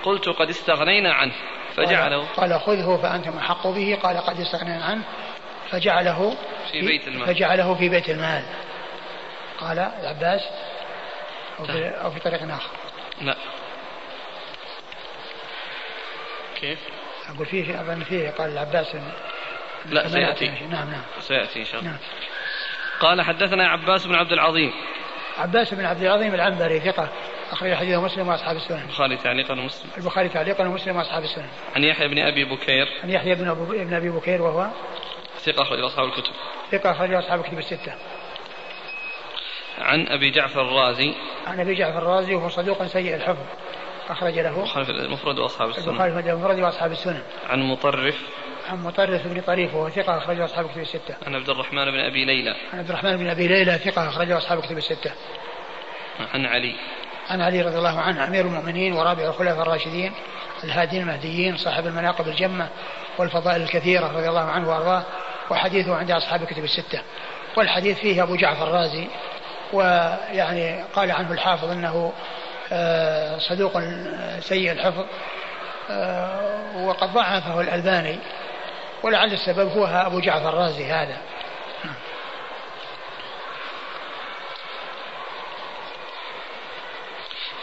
قلت 0.05 0.29
قد 0.29 0.49
استغنينا 0.49 1.13
عنه. 1.13 1.33
فجعله. 1.77 2.27
قال, 2.37 2.37
قال 2.37 2.61
خذه 2.61 2.97
فأنتم 3.03 3.39
أحق 3.39 3.67
به. 3.67 3.99
قال 4.03 4.17
قد 4.17 4.41
استغنينا 4.41 4.85
عنه. 4.85 5.03
فجعله 5.71 6.37
في 6.73 6.81
بيت 6.81 7.09
المال. 7.09 7.27
فجعله 7.27 7.75
في 7.75 7.89
بيت 7.89 8.11
المال. 8.11 8.43
قال 9.59 9.79
العباس 9.79 10.41
أو 11.61 11.65
في, 11.65 11.89
أو 11.89 12.11
في 12.11 12.21
طريق 12.21 12.43
آخر. 12.43 12.71
لا. 13.23 13.37
كيف 16.63 16.79
أقول 17.35 17.47
فيه 17.47 17.81
أظن 17.81 18.05
فيه 18.05 18.31
قال 18.31 18.51
العباس 18.51 18.97
لا 19.87 20.09
سيأتي 20.09 20.45
يأتي. 20.45 20.65
نعم 20.65 20.91
نعم 20.91 21.03
سيأتي 21.21 21.61
إن 21.61 21.65
شاء 21.65 21.81
الله 21.81 21.91
نعم 21.91 22.01
قال 23.01 23.23
حدثنا 23.23 23.69
عباس 23.69 24.07
بن 24.07 24.15
عبد 24.15 24.33
العظيم 24.33 24.73
عباس 25.39 25.75
بن 25.75 25.85
عبد 25.85 26.03
العظيم 26.03 26.35
العنبري 26.35 26.81
ثقة 26.81 27.09
أخرج 27.53 27.75
حديثه 27.75 28.01
مسلم 28.01 28.29
وأصحاب 28.29 28.57
السنن. 28.57 28.83
البخاري 28.83 29.17
تعليقا 29.17 29.61
ومسلم. 29.61 29.91
البخاري 29.99 30.29
تعليقا 30.29 30.69
ومسلم 30.69 30.97
وأصحاب 30.97 31.23
السنن. 31.23 31.49
عن 31.77 31.85
يحيى 31.85 32.09
بن 32.09 32.19
أبي 32.19 32.45
بكير. 32.45 32.89
عن 33.03 33.11
يحيى 33.11 33.35
بن 33.35 33.55
بن 33.55 33.95
أبي 33.95 34.11
بكير 34.11 34.43
وهو 34.43 34.71
ثقة 35.39 35.63
أخرج 35.63 35.81
أصحاب 35.81 36.09
الكتب. 36.09 36.33
ثقة 36.71 36.91
أخرج 36.91 37.13
أصحاب 37.13 37.41
الكتب 37.41 37.59
الستة. 37.59 37.95
عن 39.79 40.07
أبي 40.09 40.31
جعفر 40.31 40.63
الرازي. 40.63 41.15
عن 41.47 41.61
أبي 41.61 41.75
جعفر 41.75 41.99
الرازي 41.99 42.35
وهو 42.35 42.49
صدوق 42.49 42.87
سيء 42.87 43.15
الحفظ. 43.15 43.47
أخرج 44.09 44.39
له 44.39 44.59
البخاري 44.59 44.91
المفرد 44.91 45.39
وأصحاب 45.39 45.69
السنن. 45.69 45.89
البخاري 45.89 46.33
المفرد 46.33 46.59
وأصحاب 46.59 46.93
السنن. 46.93 47.23
عن 47.49 47.63
مطرف. 47.63 48.17
عن 48.71 48.83
مطرف 48.83 49.27
بن 49.27 49.41
طريف 49.41 49.75
وهو 49.75 49.89
ثقة 49.89 50.19
أخرج 50.19 50.41
أصحاب 50.41 50.67
الكتب 50.67 50.81
الستة. 50.81 51.17
عن 51.27 51.35
عبد 51.35 51.49
الرحمن 51.49 51.85
بن 51.85 51.99
أبي 51.99 52.25
ليلى. 52.25 52.55
عن 52.73 52.79
عبد 52.79 52.89
الرحمن 52.89 53.17
بن 53.17 53.29
أبي 53.31 53.49
ليلى 53.49 53.79
ثقة 53.79 54.09
أخرج 54.09 54.31
أصحاب 54.31 54.59
الكتب 54.59 54.77
الستة. 54.77 55.13
عن 56.35 56.47
علي. 56.47 56.75
عن 57.29 57.41
علي 57.41 57.63
رضي 57.63 57.79
الله 57.79 58.01
عنه 58.01 58.29
أمير 58.29 58.47
المؤمنين 58.47 58.93
ورابع 58.93 59.25
الخلفاء 59.25 59.63
الراشدين 59.63 60.13
الهادين 60.65 61.03
المهديين 61.03 61.57
صاحب 61.57 61.87
المناقب 61.87 62.29
الجمة 62.29 62.69
والفضائل 63.19 63.63
الكثيرة 63.63 64.07
رضي 64.07 64.29
الله 64.29 64.41
عنه 64.41 64.69
وأرضاه 64.69 65.03
وحديثه 65.51 65.97
عند 65.97 66.11
أصحاب 66.11 66.43
الكتب 66.43 66.65
الستة 66.65 67.03
والحديث 67.57 67.99
فيه 67.99 68.23
أبو 68.23 68.37
جعفر 68.37 68.69
الرازي 68.69 69.07
ويعني 69.73 70.83
قال 70.95 71.11
عنه 71.11 71.33
الحافظ 71.33 71.71
أنه 71.71 72.13
صدوق 73.39 73.81
سيء 74.41 74.73
الحفظ 74.73 75.07
آه، 75.91 76.77
وقد 76.77 77.13
ضعفه 77.13 77.61
الألباني 77.61 78.19
ولعل 79.03 79.33
السبب 79.33 79.69
هو 79.69 79.87
أبو 79.87 80.21
جعفر 80.21 80.49
الرازي 80.49 80.85
هذا. 80.85 81.19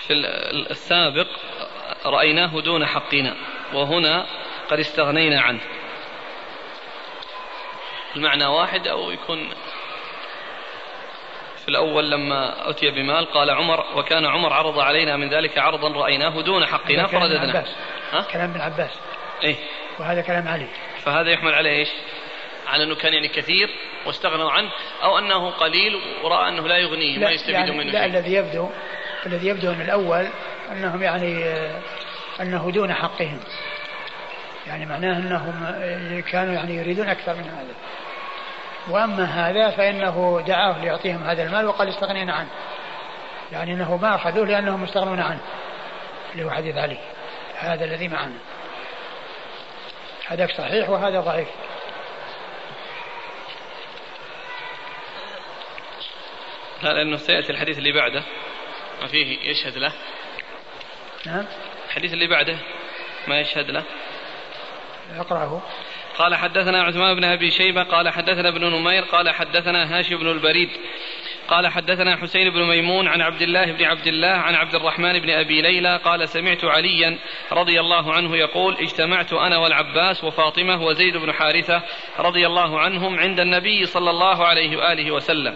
في 0.07 0.13
السابق 0.71 1.27
رأيناه 2.05 2.61
دون 2.61 2.85
حقنا 2.85 3.35
وهنا 3.73 4.25
قد 4.69 4.79
استغنينا 4.79 5.41
عنه. 5.41 5.59
المعنى 8.15 8.45
واحد 8.45 8.87
أو 8.87 9.11
يكون 9.11 9.49
في 11.69 11.75
الأول 11.75 12.11
لما 12.11 12.69
أتي 12.69 12.91
بمال 12.91 13.25
قال 13.25 13.49
عمر 13.49 13.85
وكان 13.95 14.25
عمر 14.25 14.53
عرض 14.53 14.79
علينا 14.79 15.17
من 15.17 15.29
ذلك 15.29 15.57
عرضا 15.57 15.89
رأيناه 15.89 16.41
دون 16.41 16.65
حقنا 16.65 17.07
فرددنا 17.07 17.65
ها؟ 18.11 18.21
كلام 18.31 18.49
ابن 18.49 18.61
عباس. 18.61 18.91
إيه؟ 19.43 19.55
وهذا 19.99 20.21
كلام 20.21 20.47
علي. 20.47 20.67
فهذا 21.05 21.31
يحمل 21.31 21.53
عليه 21.53 21.79
إيش؟ 21.79 21.89
على 22.67 22.83
أنه 22.83 22.95
كان 22.95 23.13
يعني 23.13 23.27
كثير 23.27 23.69
واستغنوا 24.05 24.51
عنه 24.51 24.69
أو 25.03 25.17
أنه 25.17 25.49
قليل 25.49 25.99
ورأى 26.23 26.49
أنه 26.49 26.67
لا 26.67 26.77
يغنيه 26.77 27.19
ما 27.19 27.31
يستفيد 27.31 27.53
يعني 27.53 27.71
منه 27.71 27.91
لا 27.91 28.05
الذي 28.05 28.33
يبدو 28.33 28.69
الذي 29.25 29.47
يبدو 29.47 29.71
من 29.71 29.81
الأول 29.81 30.27
أنهم 30.71 31.03
يعني 31.03 31.45
أنه 32.41 32.71
دون 32.71 32.93
حقهم. 32.93 33.39
يعني 34.67 34.85
معناه 34.85 35.17
أنهم 35.17 36.21
كانوا 36.21 36.53
يعني 36.53 36.75
يريدون 36.75 37.09
أكثر 37.09 37.35
من 37.35 37.43
هذا. 37.43 37.75
وأما 38.89 39.23
هذا 39.23 39.69
فإنه 39.69 40.43
دعاه 40.47 40.81
ليعطيهم 40.81 41.23
هذا 41.23 41.43
المال 41.43 41.65
وقال 41.65 41.89
استغنينا 41.89 42.33
عنه. 42.33 42.49
يعني 43.51 43.73
أنه 43.73 43.97
ما 43.97 44.15
أخذوه 44.15 44.45
لأنهم 44.45 44.83
مستغنون 44.83 45.19
عنه. 45.19 45.39
اللي 46.31 46.45
هو 46.45 46.51
حديث 46.51 46.77
علي 46.77 46.97
هذا 47.55 47.85
الذي 47.85 48.07
معنا. 48.07 48.37
هذاك 50.27 50.51
صحيح 50.51 50.89
وهذا 50.89 51.19
ضعيف. 51.19 51.47
لا 56.83 56.89
لأنه 56.93 57.17
سيأتي 57.17 57.51
الحديث 57.51 57.77
اللي 57.77 57.91
بعده. 57.91 58.23
ما 59.01 59.07
فيه 59.07 59.49
يشهد 59.49 59.77
له. 59.77 59.93
نعم. 61.25 61.45
الحديث 61.87 62.13
اللي 62.13 62.27
بعده 62.27 62.57
ما 63.27 63.39
يشهد 63.39 63.71
له. 63.71 63.83
اقرأه. 65.17 65.61
قال 66.19 66.35
حدثنا 66.35 66.83
عثمان 66.83 67.15
بن 67.15 67.23
أبي 67.23 67.51
شيبة 67.51 67.83
قال 67.83 68.09
حدثنا 68.09 68.49
ابن 68.49 68.65
نمير 68.65 69.03
قال 69.03 69.29
حدثنا 69.29 69.99
هاشم 69.99 70.17
بن 70.17 70.27
البريد 70.27 70.69
قال 71.47 71.67
حدثنا 71.67 72.17
حسين 72.17 72.49
بن 72.49 72.63
ميمون 72.63 73.07
عن 73.07 73.21
عبد 73.21 73.41
الله 73.41 73.65
بن 73.71 73.85
عبد 73.85 74.07
الله 74.07 74.27
عن 74.27 74.55
عبد 74.55 74.75
الرحمن 74.75 75.19
بن 75.19 75.29
أبي 75.29 75.61
ليلى 75.61 75.97
قال 75.97 76.29
سمعت 76.29 76.65
عليا 76.65 77.17
رضي 77.51 77.79
الله 77.79 78.13
عنه 78.13 78.37
يقول 78.37 78.77
اجتمعت 78.77 79.33
أنا 79.33 79.57
والعباس 79.57 80.23
وفاطمة 80.23 80.83
وزيد 80.83 81.17
بن 81.17 81.31
حارثة 81.31 81.81
رضي 82.19 82.47
الله 82.47 82.79
عنهم 82.79 83.19
عند 83.19 83.39
النبي 83.39 83.85
صلى 83.85 84.09
الله 84.09 84.45
عليه 84.45 84.77
وآله 84.77 85.11
وسلم. 85.11 85.55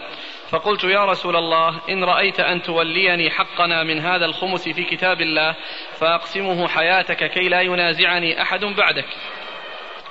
فقلت 0.49 0.83
يا 0.83 1.05
رسول 1.05 1.35
الله 1.35 1.81
إن 1.89 2.03
رأيت 2.03 2.39
أن 2.39 2.61
توليني 2.61 3.29
حقنا 3.29 3.83
من 3.83 3.99
هذا 3.99 4.25
الخمس 4.25 4.69
في 4.69 4.83
كتاب 4.83 5.21
الله 5.21 5.55
فأقسمه 5.99 6.67
حياتك 6.67 7.31
كي 7.31 7.49
لا 7.49 7.61
ينازعني 7.61 8.41
أحد 8.41 8.65
بعدك. 8.65 9.05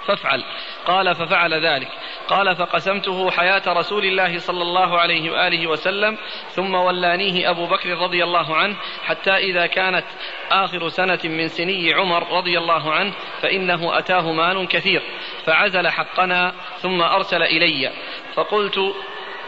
فافعل. 0.06 0.44
قال 0.86 1.14
ففعل 1.14 1.66
ذلك. 1.66 1.88
قال 2.28 2.56
فقسمته 2.56 3.30
حياة 3.30 3.62
رسول 3.66 4.04
الله 4.04 4.38
صلى 4.38 4.62
الله 4.62 5.00
عليه 5.00 5.30
وآله 5.30 5.66
وسلم 5.66 6.18
ثم 6.48 6.74
ولانيه 6.74 7.50
أبو 7.50 7.66
بكر 7.66 7.98
رضي 7.98 8.24
الله 8.24 8.56
عنه 8.56 8.76
حتى 9.04 9.30
إذا 9.30 9.66
كانت 9.66 10.04
آخر 10.50 10.88
سنة 10.88 11.18
من 11.24 11.48
سني 11.48 11.92
عمر 11.94 12.36
رضي 12.36 12.58
الله 12.58 12.92
عنه 12.92 13.14
فإنه 13.42 13.98
أتاه 13.98 14.32
مال 14.32 14.68
كثير 14.68 15.02
فعزل 15.44 15.88
حقنا 15.88 16.52
ثم 16.78 17.02
أرسل 17.02 17.42
إلي. 17.42 17.90
فقلت 18.34 18.78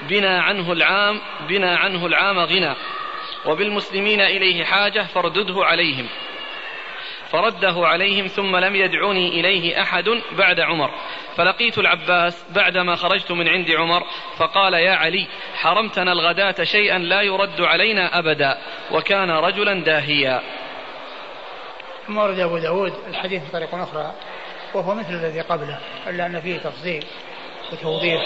بنا 0.08 0.42
عنه 0.42 0.72
العام 0.72 1.20
بنا 1.48 1.76
عنه 1.76 2.06
العام 2.06 2.38
غنى 2.38 2.74
وبالمسلمين 3.46 4.20
إليه 4.20 4.64
حاجة 4.64 5.02
فاردده 5.02 5.64
عليهم. 5.64 6.08
فرده 7.34 7.86
عليهم 7.86 8.26
ثم 8.26 8.56
لم 8.56 8.76
يدعوني 8.76 9.28
إليه 9.28 9.82
أحد 9.82 10.04
بعد 10.32 10.60
عمر. 10.60 10.90
فلقيت 11.36 11.78
العباس 11.78 12.44
بعدما 12.50 12.96
خرجت 12.96 13.32
من 13.32 13.48
عند 13.48 13.70
عمر 13.70 14.02
فقال 14.36 14.74
يا 14.74 14.92
علي 14.92 15.26
حرمتنا 15.54 16.12
الغداة 16.12 16.64
شيئا 16.64 16.98
لا 16.98 17.22
يرد 17.22 17.60
علينا 17.60 18.18
أبدا. 18.18 18.58
وكان 18.92 19.30
رجلا 19.30 19.84
داهيا. 19.84 20.42
ثم 22.06 22.18
ورد 22.18 22.38
أبو 22.38 22.58
داود 22.58 22.92
الحديث 23.08 23.42
بطريقة 23.48 23.82
أخرى 23.82 24.14
وهو 24.74 24.94
مثل 24.94 25.14
الذي 25.14 25.40
قبله 25.40 25.78
إلا 26.06 26.26
أن 26.26 26.40
فيه 26.40 26.58
تفصيل 26.58 27.04
وتوضيح 27.72 28.22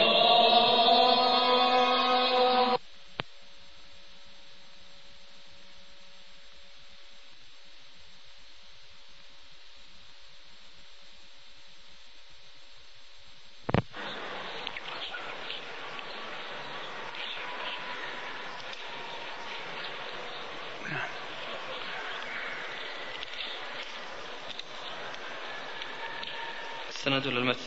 السند 27.08 27.26
ولا 27.26 27.38
المتن؟ 27.38 27.60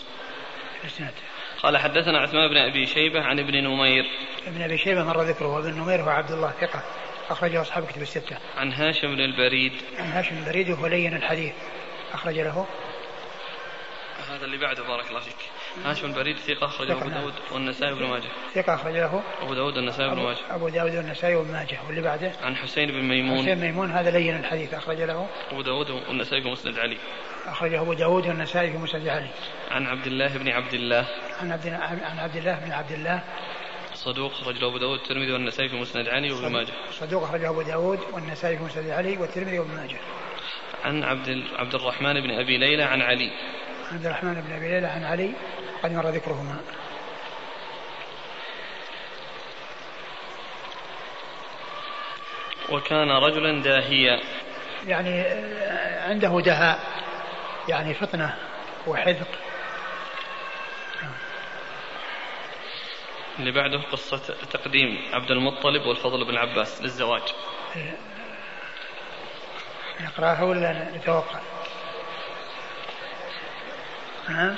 السند 0.84 1.13
قال 1.63 1.77
حدثنا 1.91 2.19
عثمان 2.19 2.49
بن 2.49 2.57
أبي 2.57 2.85
شيبة 2.85 3.22
عن 3.22 3.39
ابن 3.39 3.63
نمير. 3.63 4.05
ابن 4.47 4.61
أبي 4.61 4.77
شيبة 4.77 5.03
مر 5.03 5.22
ذكره 5.22 5.47
وابن 5.47 5.73
نمير 5.73 6.01
هو 6.01 6.09
عبد 6.09 6.31
الله 6.31 6.51
ثقة 6.51 6.84
أخرجه 7.30 7.61
أصحاب 7.61 7.85
كتب 7.85 8.01
الستة. 8.01 8.38
عن 8.57 8.73
هاشم 8.73 9.07
بن 9.07 9.19
البريد. 9.19 9.73
عن 9.99 10.11
هاشم 10.11 10.35
بن 10.35 10.38
البريد 10.38 10.69
وهو 10.69 10.88
لين 10.88 11.15
الحديث. 11.15 11.53
أخرج 12.13 12.39
له. 12.39 12.68
هذا 14.30 14.45
اللي 14.45 14.57
بعده 14.57 14.84
بارك 14.84 15.09
الله 15.09 15.19
فيك. 15.19 15.35
هاشم 15.85 16.05
البريد 16.05 16.38
ثقة 16.38 16.65
أخرجه 16.65 16.91
أبو 16.91 17.09
داود 17.09 17.34
والنسائي 17.51 17.93
وابن 17.93 18.05
ماجه. 18.05 18.30
ثقة 18.53 18.76
أخرج 18.76 18.93
له. 18.93 19.23
أبو 19.41 19.53
داود 19.53 19.77
والنسائي 19.77 20.09
وابن 20.09 20.22
ماجه. 20.22 20.38
أبو 20.49 20.69
داود 20.69 20.95
والنسائي 20.95 21.35
وابن 21.35 21.51
ماجه. 21.51 21.80
واللي 21.88 22.01
بعده؟ 22.01 22.31
عن 22.43 22.55
حسين 22.55 22.91
بن 22.91 23.01
ميمون. 23.01 23.41
حسين 23.41 23.59
ميمون 23.59 23.91
هذا 23.91 24.11
لين 24.11 24.35
الحديث. 24.35 24.73
أخرج 24.73 25.01
له. 25.01 25.27
أبو 25.51 25.61
داود 25.61 25.89
والنسائي 25.89 26.41
في 26.41 26.49
مسند 26.49 26.80
علي 26.80 26.97
أخرجه 27.45 27.81
أبو 27.81 27.93
داود 27.93 28.27
والنسائي 28.27 28.72
في 28.72 28.77
مسند 28.77 29.07
علي 29.07 29.30
عن 29.72 29.88
عبد 29.88 30.07
الله 30.07 30.38
بن 30.38 30.47
عبد 30.47 30.73
الله. 30.73 31.07
عن 31.41 31.51
عبد 31.51 31.68
عن 31.68 32.19
عبد 32.19 32.35
الله 32.35 32.59
بن 32.59 32.72
عبد 32.72 32.91
الله. 32.91 33.23
صدوق 33.93 34.31
أخرج 34.31 34.57
له 34.57 34.68
أبو 34.68 34.77
داود 34.77 34.99
والترمذي 34.99 35.31
والنسائي 35.31 35.69
في 35.69 35.76
مسند 35.76 36.07
علي 36.07 36.31
وابن 36.31 36.51
ماجه. 36.51 36.73
صدوق 36.91 37.23
أخرجه 37.23 37.49
أبو 37.49 37.61
داود 37.61 37.99
والنسائي 38.13 38.57
في 38.57 38.63
مسند 38.63 38.89
علي 38.89 39.18
والترمذي 39.18 39.59
وابن 39.59 39.76
ماجه. 39.76 39.97
عن 40.84 41.03
عبد 41.03 41.43
عبد 41.55 41.76
الرحمن 41.76 42.13
بن 42.13 42.31
أبي 42.31 42.57
ليلى 42.57 42.84
عن 42.84 43.01
علي. 43.01 43.31
عبد 43.91 44.05
الرحمن 44.05 44.34
بن 44.34 44.53
أبي 44.53 44.69
ليلى 44.69 44.88
عن 44.88 45.03
علي. 45.03 45.31
قد 45.84 45.91
مر 45.91 46.09
ذكرهما. 46.09 46.57
وكان 52.69 53.09
رجلا 53.09 53.61
داهيا. 53.61 54.19
يعني 54.88 55.22
آه، 55.22 56.09
عنده 56.09 56.41
دهاء. 56.45 56.90
يعني 57.72 57.93
فطنة 57.93 58.38
وحذق 58.88 59.27
اللي 63.39 63.52
بعده 63.52 63.81
قصة 63.91 64.35
تقديم 64.52 65.02
عبد 65.14 65.31
المطلب 65.31 65.85
والفضل 65.85 66.26
بن 66.26 66.38
عباس 66.38 66.81
للزواج 66.81 67.22
نقرأها 70.02 70.43
ولا 70.43 70.72
نتوقع؟ 70.95 71.39
ها؟ 74.27 74.56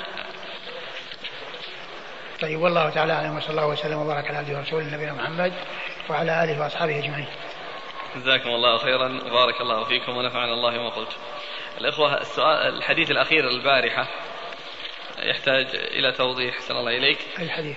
طيب 2.40 2.60
والله 2.60 2.90
تعالى 2.90 3.12
أعلم 3.12 3.36
وصلى 3.36 3.50
الله 3.50 3.66
وسلم 3.66 3.98
وبارك 3.98 4.28
على 4.28 4.38
عبده 4.38 4.58
ورسوله 4.58 4.94
نبينا 4.94 5.12
محمد 5.12 5.52
وعلى 6.10 6.44
آله 6.44 6.60
وأصحابه 6.60 6.98
أجمعين. 6.98 7.28
جزاكم 8.16 8.48
الله 8.48 8.78
خيرا 8.78 9.08
بارك 9.08 9.60
الله 9.60 9.84
فيكم 9.84 10.16
ونفعنا 10.16 10.52
الله 10.52 10.70
ما 10.70 10.88
قلت. 10.88 11.16
الإخوة 11.80 12.20
السؤال 12.20 12.76
الحديث 12.76 13.10
الأخير 13.10 13.48
البارحة 13.48 14.08
يحتاج 15.18 15.66
إلى 15.74 16.12
توضيح 16.12 16.60
صلى 16.60 16.78
الله 16.78 16.96
إليك. 16.96 17.18
أي 17.38 17.48
حديث؟ 17.48 17.76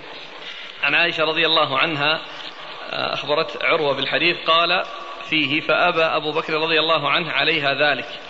عن 0.82 0.94
عائشة 0.94 1.24
رضي 1.24 1.46
الله 1.46 1.78
عنها 1.78 2.20
أخبرت 2.90 3.64
عروة 3.64 3.96
بالحديث 3.96 4.36
قال 4.46 4.84
فيه 5.30 5.60
فأبى 5.60 6.02
أبو 6.02 6.32
بكر 6.32 6.52
رضي 6.52 6.80
الله 6.80 7.10
عنه 7.10 7.32
عليها 7.32 7.74
ذلك 7.74 8.27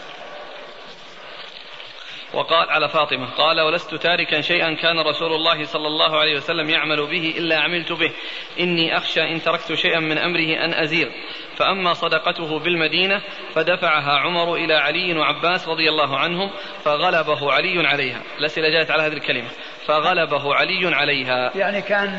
وقال 2.35 2.71
على 2.71 2.89
فاطمة 2.89 3.31
قال 3.31 3.61
ولست 3.61 3.95
تاركا 3.95 4.41
شيئا 4.41 4.75
كان 4.75 4.99
رسول 4.99 5.33
الله 5.33 5.65
صلى 5.65 5.87
الله 5.87 6.19
عليه 6.19 6.37
وسلم 6.37 6.71
يعمل 6.71 7.07
به 7.07 7.35
إلا 7.39 7.59
عملت 7.59 7.93
به. 7.93 8.13
إني 8.61 8.97
أخشى 8.97 9.23
إن 9.23 9.43
تركت 9.43 9.75
شيئا 9.75 10.01
من 10.01 10.19
أمره 10.19 10.65
أن 10.65 10.75
أزيغ. 10.75 11.09
فأما 11.57 11.93
صدقته 11.93 12.59
بالمدينة 12.59 13.21
فدفعها 13.55 14.19
عمر 14.19 14.55
إلى 14.55 14.75
علي 14.75 15.19
وعباس 15.19 15.69
رضي 15.69 15.89
الله 15.89 16.19
عنهم 16.19 16.51
فغلبه 16.85 17.53
علي 17.53 17.89
عليها. 17.89 18.23
الأسئلة 18.39 18.69
جاءت 18.69 18.91
على 18.91 19.03
هذه 19.03 19.13
الكلمة. 19.13 19.49
فغلبه 19.87 20.55
علي 20.55 20.95
عليها. 20.95 21.53
يعني 21.55 21.83
كان 21.83 22.19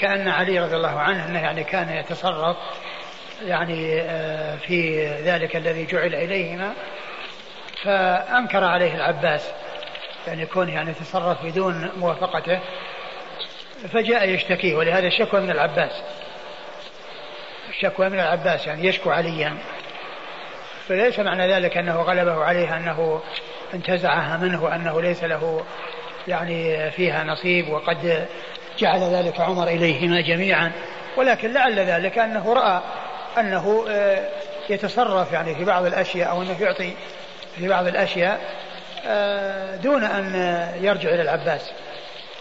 كان 0.00 0.28
علي 0.28 0.58
رضي 0.58 0.76
الله 0.76 1.00
عنه 1.00 1.26
أنه 1.26 1.38
يعني 1.38 1.64
كان 1.64 1.96
يتصرف 1.96 2.56
يعني 3.42 4.00
آه، 4.00 4.56
في 4.56 5.06
ذلك 5.06 5.56
الذي 5.56 5.86
جعل 5.86 6.14
إليهما. 6.14 6.74
فأنكر 7.84 8.64
عليه 8.64 8.94
العباس 8.94 9.50
يعني 10.26 10.42
يكون 10.42 10.68
يعني 10.68 10.94
تصرف 10.94 11.44
بدون 11.44 11.90
موافقته 11.96 12.60
فجاء 13.92 14.28
يشتكيه 14.28 14.74
ولهذا 14.74 15.06
الشكوى 15.06 15.40
من 15.40 15.50
العباس. 15.50 16.02
الشكوى 17.68 18.08
من 18.08 18.20
العباس 18.20 18.66
يعني 18.66 18.86
يشكو 18.86 19.10
عليا. 19.10 19.56
فليس 20.88 21.18
معنى 21.18 21.52
ذلك 21.52 21.76
أنه 21.76 22.02
غلبه 22.02 22.44
عليها 22.44 22.76
أنه 22.76 23.22
انتزعها 23.74 24.36
منه 24.36 24.64
وأنه 24.64 25.02
ليس 25.02 25.24
له 25.24 25.64
يعني 26.28 26.90
فيها 26.90 27.24
نصيب 27.24 27.68
وقد 27.68 28.26
جعل 28.78 29.00
ذلك 29.00 29.40
عمر 29.40 29.68
إليهما 29.68 30.20
جميعا. 30.20 30.72
ولكن 31.16 31.52
لعل 31.52 31.78
ذلك 31.78 32.18
أنه 32.18 32.52
رأى 32.52 32.80
أنه 33.38 33.84
آه، 33.88 34.28
يتصرف 34.68 35.32
يعني 35.32 35.54
في 35.54 35.64
بعض 35.64 35.84
الأشياء 35.84 36.30
أو 36.30 36.42
أنه 36.42 36.56
يعطي 36.60 36.92
في 37.56 37.68
بعض 37.68 37.86
الأشياء 37.86 38.40
آه، 39.06 39.76
دون 39.76 40.04
أن 40.04 40.34
يرجع 40.84 41.08
إلى 41.08 41.22
العباس. 41.22 41.70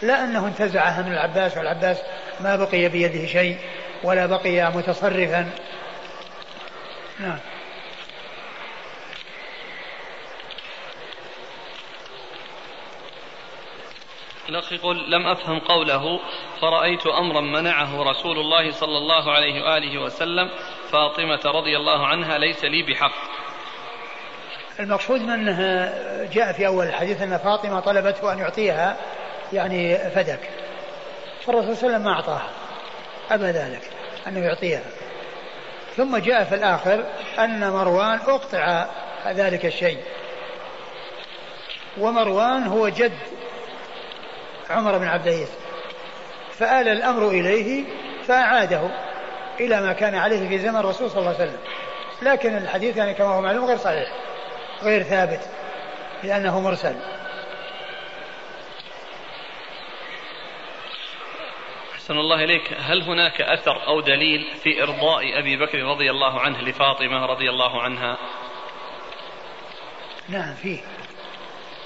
لا 0.02 0.24
أنه 0.24 0.48
انتزعها 0.48 1.02
من 1.02 1.12
العباس 1.12 1.58
والعباس 1.58 1.98
ما 2.40 2.56
بقي 2.56 2.90
بيده 2.90 3.26
شيء 3.26 3.58
ولا 4.04 4.26
بقي 4.26 4.72
متصرفا. 4.72 5.50
نعم. 7.20 7.40
الأخ 14.50 14.74
يقول 14.74 15.12
لم 15.12 15.28
أفهم 15.28 15.60
قوله 15.60 16.20
فرأيت 16.62 17.08
أمرا 17.08 17.42
منعه 17.42 18.04
رسول 18.04 18.40
الله 18.40 18.72
صلى 18.72 18.98
الله 18.98 19.32
عليه 19.32 19.64
وآله 19.64 20.02
وسلم 20.02 20.50
فاطمة 20.92 21.40
رضي 21.46 21.78
الله 21.78 22.08
عنها 22.08 22.38
ليس 22.38 22.66
لي 22.66 22.84
بحق. 22.84 23.43
المقصود 24.80 25.22
منه 25.22 25.90
جاء 26.34 26.54
في 26.54 26.68
أول 26.68 26.86
الحديث 26.86 27.22
أن 27.22 27.38
فاطمة 27.38 27.80
طلبته 27.80 28.34
أن 28.34 28.40
يعطيها 28.40 28.98
يعني 29.54 29.98
فدك. 29.98 30.50
فالرسول 31.46 31.78
صلى 31.78 31.88
الله 31.88 31.96
عليه 31.96 31.98
وسلم 31.98 32.04
ما 32.04 32.14
أعطاها. 32.14 32.50
أبى 33.32 33.46
ذلك 33.46 33.82
أنه 34.28 34.40
يعطيها. 34.40 34.82
ثم 35.98 36.18
جاء 36.18 36.44
في 36.44 36.56
الآخر 36.56 37.04
أن 37.40 37.70
مروان 37.70 38.20
أقطع 38.20 38.86
ذلك 39.28 39.66
الشيء. 39.66 40.04
ومروان 41.98 42.64
هو 42.64 42.90
جد 42.90 43.18
عمر 44.70 44.98
بن 44.98 45.08
عبد 45.08 45.28
العزيز. 45.28 45.50
فآل 46.52 46.88
الأمر 46.88 47.28
إليه 47.28 47.86
فأعاده 48.28 48.82
إلى 49.60 49.82
ما 49.82 49.94
كان 49.94 50.16
عليه 50.16 50.50
في 50.50 50.60
زمن 50.60 50.76
الرسول 50.76 51.10
صلى 51.10 51.20
الله 51.20 51.34
عليه 51.34 51.44
وسلم. 51.44 51.60
لكن 52.22 52.58
الحديث 52.58 52.98
يعني 52.98 53.14
كما 53.14 53.28
هو 53.28 53.42
معلوم 53.42 53.66
غير 53.66 53.78
صحيح. 53.78 54.12
غير 54.84 55.04
ثابت 55.04 55.50
لأنه 56.24 56.60
مرسل. 56.60 56.96
أحسن 61.94 62.18
الله 62.18 62.44
إليك. 62.44 62.74
هل 62.80 63.02
هناك 63.02 63.42
أثر 63.42 63.88
أو 63.88 64.02
دليل 64.02 64.46
في 64.64 64.84
إرضاء 64.84 65.40
أبي 65.40 65.58
بكر 65.58 65.80
رضي 65.80 66.12
الله 66.12 66.40
عنه 66.40 66.62
لفاطمة 66.62 67.26
رضي 67.26 67.50
الله 67.50 67.82
عنها؟ 67.82 68.18
نعم 70.30 70.56
فيه. 70.56 70.80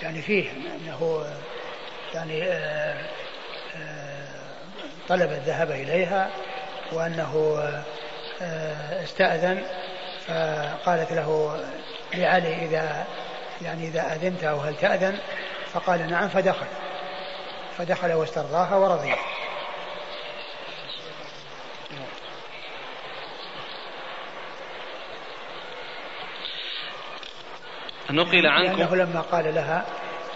يعني 0.01 0.21
فيه 0.21 0.51
أنه 0.51 1.25
يعني 2.13 2.43
آه، 2.43 3.05
آه، 3.75 4.27
طلب 5.09 5.31
الذهاب 5.31 5.71
إليها 5.71 6.29
وأنه 6.91 7.59
آه، 8.41 9.03
استأذن 9.03 9.63
فقالت 10.27 11.11
له 11.11 11.59
لعلي 12.13 12.65
إذا 12.65 13.05
يعني 13.61 13.87
إذا 13.87 14.13
أذنت 14.13 14.43
أو 14.43 14.59
هل 14.59 14.75
تأذن؟ 14.75 15.17
فقال 15.73 16.09
نعم 16.09 16.27
فدخل. 16.27 16.65
فدخل 17.77 18.13
واسترضاها 18.13 18.75
ورضي. 18.75 19.13
نقل 28.09 28.47
عنكم 28.47 28.77
لأنه 28.77 28.95
لما 28.95 29.21
قال 29.21 29.55
لها 29.55 29.85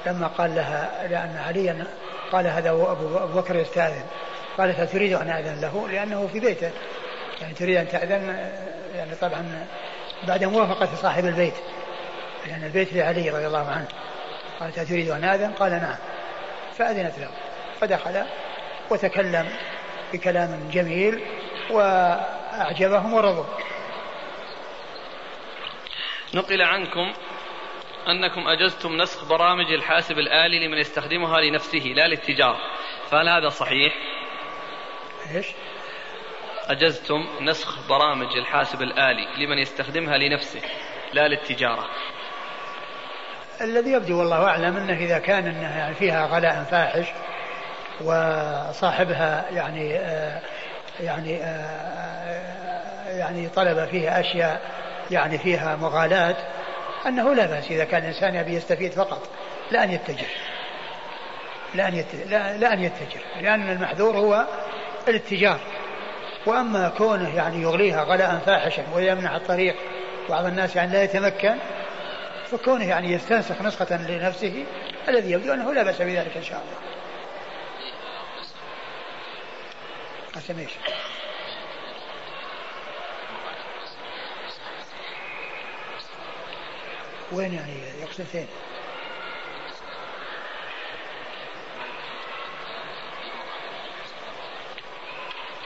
لما 0.05 0.27
قال 0.27 0.55
لها 0.55 1.07
لأن 1.07 1.37
عليا 1.47 1.87
قال 2.31 2.47
هذا 2.47 2.69
أبو 2.69 3.39
بكر 3.41 3.55
يستأذن. 3.55 4.05
قالت 4.57 4.79
أتريد 4.79 5.13
أن 5.13 5.29
أذن 5.29 5.61
له؟ 5.61 5.87
لأنه 5.87 6.27
في 6.27 6.39
بيته. 6.39 6.71
يعني 7.41 7.53
تريد 7.53 7.77
أن 7.77 7.87
تأذن؟ 7.87 8.51
يعني 8.95 9.15
طبعا 9.15 9.67
بعد 10.27 10.43
موافقة 10.43 10.95
صاحب 10.95 11.25
البيت 11.25 11.53
لأن 12.47 12.63
البيت 12.63 12.93
لعلي 12.93 13.29
رضي 13.29 13.47
الله 13.47 13.69
عنه. 13.69 13.87
قالت 14.59 14.77
أتريد 14.77 15.09
أن 15.09 15.23
آذن؟ 15.23 15.51
قال 15.51 15.71
نعم. 15.71 15.95
فأذنت 16.77 17.19
له. 17.19 17.29
فدخل 17.81 18.25
وتكلم 18.89 19.49
بكلام 20.13 20.69
جميل 20.73 21.21
وأعجبهم 21.69 23.13
ورضوا. 23.13 23.45
نقل 26.33 26.61
عنكم 26.61 27.13
أنكم 28.07 28.47
أجزتم 28.47 28.97
نسخ 28.97 29.25
برامج 29.25 29.71
الحاسب 29.73 30.19
الآلي 30.19 30.67
لمن 30.67 30.77
يستخدمها 30.77 31.41
لنفسه 31.41 31.93
لا 31.95 32.07
للتجارة. 32.07 32.59
فهل 33.09 33.29
هذا 33.29 33.49
صحيح؟ 33.49 33.93
إيش؟ 35.35 35.47
أجزتم 36.67 37.25
نسخ 37.41 37.87
برامج 37.89 38.37
الحاسب 38.37 38.81
الآلي 38.81 39.27
لمن 39.37 39.57
يستخدمها 39.57 40.17
لنفسه 40.17 40.61
لا 41.13 41.27
للتجارة. 41.27 41.85
الذي 43.61 43.91
يبدو 43.91 44.19
والله 44.19 44.47
أعلم 44.47 44.77
أنه 44.77 44.97
إذا 44.97 45.19
كان 45.19 45.47
أنه 45.47 45.77
يعني 45.77 45.95
فيها 45.95 46.25
غلاء 46.25 46.63
فاحش 46.63 47.07
وصاحبها 48.01 49.45
يعني 49.51 49.97
آه 49.97 50.41
يعني 50.99 51.43
آه 51.43 53.17
يعني 53.17 53.49
طلب 53.49 53.85
فيها 53.85 54.19
أشياء 54.19 54.61
يعني 55.11 55.37
فيها 55.37 55.75
مغالاة 55.75 56.35
أنه 57.07 57.33
لا 57.33 57.45
بأس 57.45 57.71
إذا 57.71 57.85
كان 57.85 58.01
الإنسان 58.01 58.35
يبي 58.35 58.53
يستفيد 58.53 58.91
فقط 58.91 59.29
لا 59.71 59.83
أن 59.83 59.91
يتجر 59.91 60.27
لا 61.75 61.87
أن 61.87 61.95
يتجر 61.95 62.25
لا, 62.29 62.57
لا 62.57 62.73
أن 62.73 62.83
يتجر 62.83 63.21
لأن 63.41 63.69
المحذور 63.69 64.17
هو 64.17 64.45
الاتجار. 65.07 65.59
وأما 66.45 66.89
كونه 66.89 67.35
يعني 67.35 67.61
يغليها 67.61 68.03
غلاء 68.03 68.41
فاحشا 68.45 68.83
ويمنع 68.95 69.35
الطريق 69.35 69.75
بعض 70.29 70.45
الناس 70.45 70.75
يعني 70.75 70.91
لا 70.91 71.03
يتمكن 71.03 71.55
فكونه 72.51 72.89
يعني 72.89 73.11
يستنسخ 73.11 73.61
نسخة 73.61 73.97
لنفسه 73.97 74.65
الذي 75.07 75.31
يبدو 75.31 75.53
أنه 75.53 75.73
لا 75.73 75.83
بأس 75.83 76.01
بذلك 76.01 76.37
إن 76.37 76.43
شاء 76.43 76.61
الله 76.61 76.91
قسم 80.35 80.59
إيش؟ 80.59 80.71
وين 87.31 87.53
يعني 87.53 87.73
يقصد 88.01 88.23
فين؟ 88.23 88.47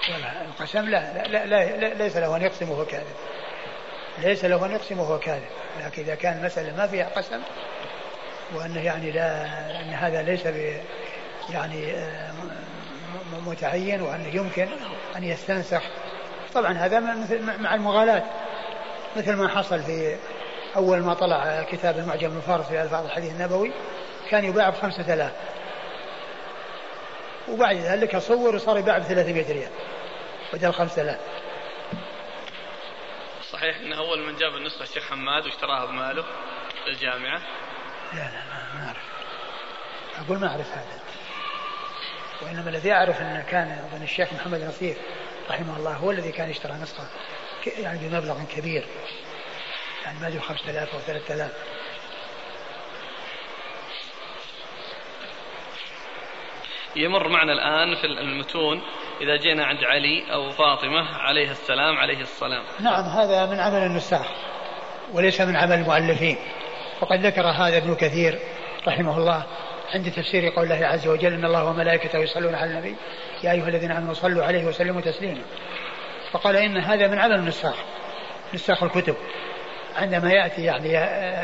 القسم 0.09 0.89
لا, 0.89 1.27
لا, 1.27 1.45
لا, 1.45 1.65
لا 1.65 1.93
ليس 1.93 2.17
له 2.17 2.35
أن 2.35 2.41
يقسم 2.41 2.71
وهو 2.71 2.85
كاذب. 2.85 3.15
ليس 4.17 4.45
له 4.45 4.65
أن 4.65 4.71
يقسم 4.71 4.99
وهو 4.99 5.19
كاذب. 5.19 5.47
لكن 5.85 6.01
إذا 6.01 6.15
كان 6.15 6.37
المسألة 6.37 6.75
ما 6.75 6.87
فيها 6.87 7.09
قسم 7.09 7.41
وأنه 8.55 8.81
يعني 8.81 9.11
لا 9.11 9.45
أن 9.81 9.93
هذا 9.93 10.21
ليس 10.21 10.47
ب 10.47 10.81
يعني 11.49 11.91
آه، 11.93 12.33
متعين 13.45 14.01
وأنه 14.01 14.27
يمكن 14.27 14.67
أن 15.15 15.23
يستنسخ. 15.23 15.81
طبعا 16.53 16.73
هذا 16.73 16.99
مثل 16.99 17.61
مع 17.61 17.75
المغالاة 17.75 18.23
مثل 19.15 19.33
ما 19.33 19.47
حصل 19.47 19.83
في 19.83 20.15
أول 20.75 20.99
ما 20.99 21.13
طلع 21.13 21.63
كتاب 21.63 21.97
المعجم 21.97 22.37
الفارس 22.37 22.65
في 22.65 22.81
ألفاظ 22.81 23.05
الحديث 23.05 23.31
النبوي 23.31 23.71
كان 24.29 24.45
يباع 24.45 24.69
بخمسة 24.69 25.13
آلاف. 25.13 25.31
وبعد 27.49 27.75
ذلك 27.75 28.17
صور 28.17 28.55
وصار 28.55 28.77
يباع 28.77 28.97
ب 28.97 29.01
300 29.01 29.53
ريال. 29.53 29.71
بدل 30.55 30.73
5000 30.73 31.19
صحيح 33.51 33.77
انه 33.77 33.97
أول 33.97 34.19
من 34.19 34.35
جاب 34.35 34.55
النسخة 34.55 34.83
الشيخ 34.83 35.09
حماد 35.09 35.45
واشتراها 35.45 35.85
بماله 35.85 36.25
للجامعه؟ 36.87 37.41
لا 38.13 38.19
لا 38.19 38.45
ما, 38.75 38.85
أعرف. 38.87 39.03
أقول 40.25 40.39
ما 40.39 40.47
أعرف 40.47 40.71
هذا. 40.71 40.99
وإنما 42.41 42.69
الذي 42.69 42.91
أعرف 42.91 43.21
انه 43.21 43.41
كان 43.41 43.67
أظن 43.71 44.03
الشيخ 44.03 44.33
محمد 44.33 44.61
نصير 44.61 44.97
رحمه 45.49 45.77
الله 45.77 45.93
هو 45.93 46.11
الذي 46.11 46.31
كان 46.31 46.49
اشترى 46.49 46.73
نسخة 46.73 47.07
يعني 47.77 48.07
بمبلغ 48.07 48.43
كبير. 48.43 48.85
يعني 50.05 50.19
ما 50.19 50.27
أدري 50.27 50.39
5000 50.39 50.93
أو 50.93 50.99
3000 50.99 51.51
يمر 56.95 57.27
معنا 57.27 57.53
الآن 57.53 57.95
في 57.95 58.07
المتون 58.07 58.81
إذا 59.21 59.37
جينا 59.37 59.65
عند 59.65 59.83
علي 59.83 60.33
أو 60.33 60.49
فاطمة 60.49 61.17
عليه 61.17 61.51
السلام 61.51 61.97
عليه 61.97 62.21
السلام. 62.21 62.63
نعم 62.79 63.03
هذا 63.03 63.45
من 63.45 63.59
عمل 63.59 63.83
النساخ 63.83 64.27
وليس 65.13 65.41
من 65.41 65.55
عمل 65.55 65.73
المؤلفين. 65.73 66.37
وقد 67.01 67.25
ذكر 67.25 67.47
هذا 67.47 67.77
ابن 67.77 67.95
كثير 67.95 68.39
رحمه 68.87 69.17
الله 69.17 69.43
عند 69.93 70.11
تفسير 70.11 70.49
قول 70.49 70.71
الله 70.71 70.87
عز 70.87 71.07
وجل 71.07 71.33
إن 71.33 71.45
الله 71.45 71.65
وملائكته 71.65 72.19
يصلون 72.19 72.55
على 72.55 72.71
النبي. 72.71 72.95
يا 73.43 73.51
أيها 73.51 73.67
الذين 73.67 73.91
آمنوا 73.91 74.13
صلوا 74.13 74.45
عليه 74.45 74.65
وسلموا 74.65 75.01
تسليما. 75.01 75.41
فقال 76.31 76.55
إن 76.55 76.77
هذا 76.77 77.07
من 77.07 77.19
عمل 77.19 77.35
النساخ 77.35 77.75
نساخ 78.53 78.83
الكتب. 78.83 79.15
عندما 79.95 80.31
يأتي 80.31 80.63
يعني 80.63 80.89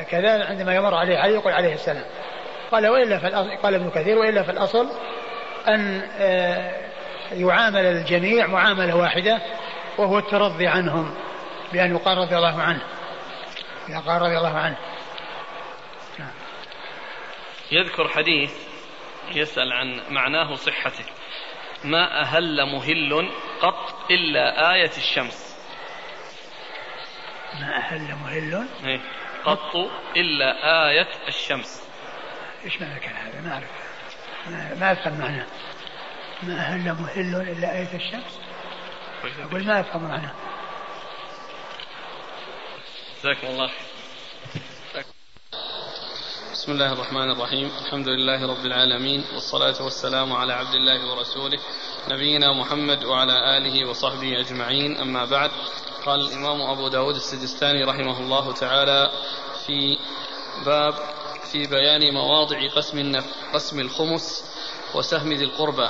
كذا 0.03 0.45
عندما 0.45 0.75
يمر 0.75 0.95
عليه 0.95 1.17
علي 1.17 1.33
يقول 1.33 1.53
عليه 1.53 1.73
السلام. 1.73 2.05
قال 2.71 2.87
وإلا 2.87 3.17
فالأصل 3.17 3.57
قال 3.57 3.75
ابن 3.75 3.89
كثير 3.89 4.17
وإلا 4.17 4.43
في 4.43 4.51
الاصل 4.51 4.87
أن 5.67 6.01
آه، 6.19 6.80
يعامل 7.31 7.85
الجميع 7.85 8.47
معاملة 8.47 8.95
واحدة 8.95 9.41
وهو 9.97 10.17
الترضي 10.17 10.67
عنهم 10.67 11.15
بأن 11.73 11.95
يقال 11.95 12.17
رضي 12.17 12.37
الله 12.37 12.61
عنه. 12.61 12.81
يقال 13.89 14.21
رضي 14.21 14.37
الله 14.37 14.57
عنه. 14.57 14.77
يذكر 17.71 18.07
حديث 18.07 18.53
يسأل 19.31 19.73
عن 19.73 19.99
معناه 20.09 20.55
صحته. 20.55 21.05
ما 21.83 22.21
أهل 22.21 22.65
مهل 22.65 23.29
قط 23.61 24.11
إلا 24.11 24.73
آية 24.73 24.91
الشمس. 24.97 25.57
ما 27.59 27.77
أهل 27.77 28.15
مهل 28.15 28.67
إيه. 28.85 28.99
قط 29.45 29.75
إلا 30.15 30.89
آية 30.89 31.07
الشمس. 31.27 31.87
إيش 32.65 32.81
معنى 32.81 32.99
كان 32.99 33.15
هذا؟ 33.15 33.41
ما 33.41 33.53
أعرف. 33.53 33.69
ما 34.79 34.91
أفهم 34.91 35.19
معناه. 35.19 35.45
ما 36.43 36.53
أهل 36.53 36.93
مهل 37.01 37.35
إلا 37.35 37.77
آية 37.77 37.95
الشمس؟ 37.95 38.39
أقول 39.39 39.65
ما 39.65 39.79
أفهم 39.79 40.03
معناه 40.03 40.33
جزاكم 43.19 43.47
الله 43.47 43.69
بسم 46.51 46.71
الله 46.71 46.93
الرحمن 46.93 47.31
الرحيم. 47.31 47.71
الحمد 47.85 48.07
لله 48.07 48.47
رب 48.47 48.65
العالمين 48.65 49.25
والصلاة 49.33 49.83
والسلام 49.83 50.33
على 50.33 50.53
عبد 50.53 50.73
الله 50.73 51.11
ورسوله 51.11 51.59
نبينا 52.09 52.53
محمد 52.53 53.03
وعلى 53.03 53.57
آله 53.57 53.89
وصحبه 53.89 54.39
أجمعين. 54.39 54.97
أما 54.97 55.25
بعد 55.25 55.51
قال 56.05 56.19
الإمام 56.19 56.61
أبو 56.61 56.87
داود 56.87 57.15
السجستاني 57.15 57.83
رحمه 57.83 58.19
الله 58.19 58.53
تعالى 58.53 59.11
في 59.65 59.97
باب 60.65 60.93
في 61.51 61.67
بيان 61.67 62.13
مواضع 62.13 62.67
قسم 62.75 63.21
قسم 63.53 63.79
الخمس 63.79 64.51
وسهم 64.95 65.33
ذي 65.33 65.45
القربى. 65.45 65.89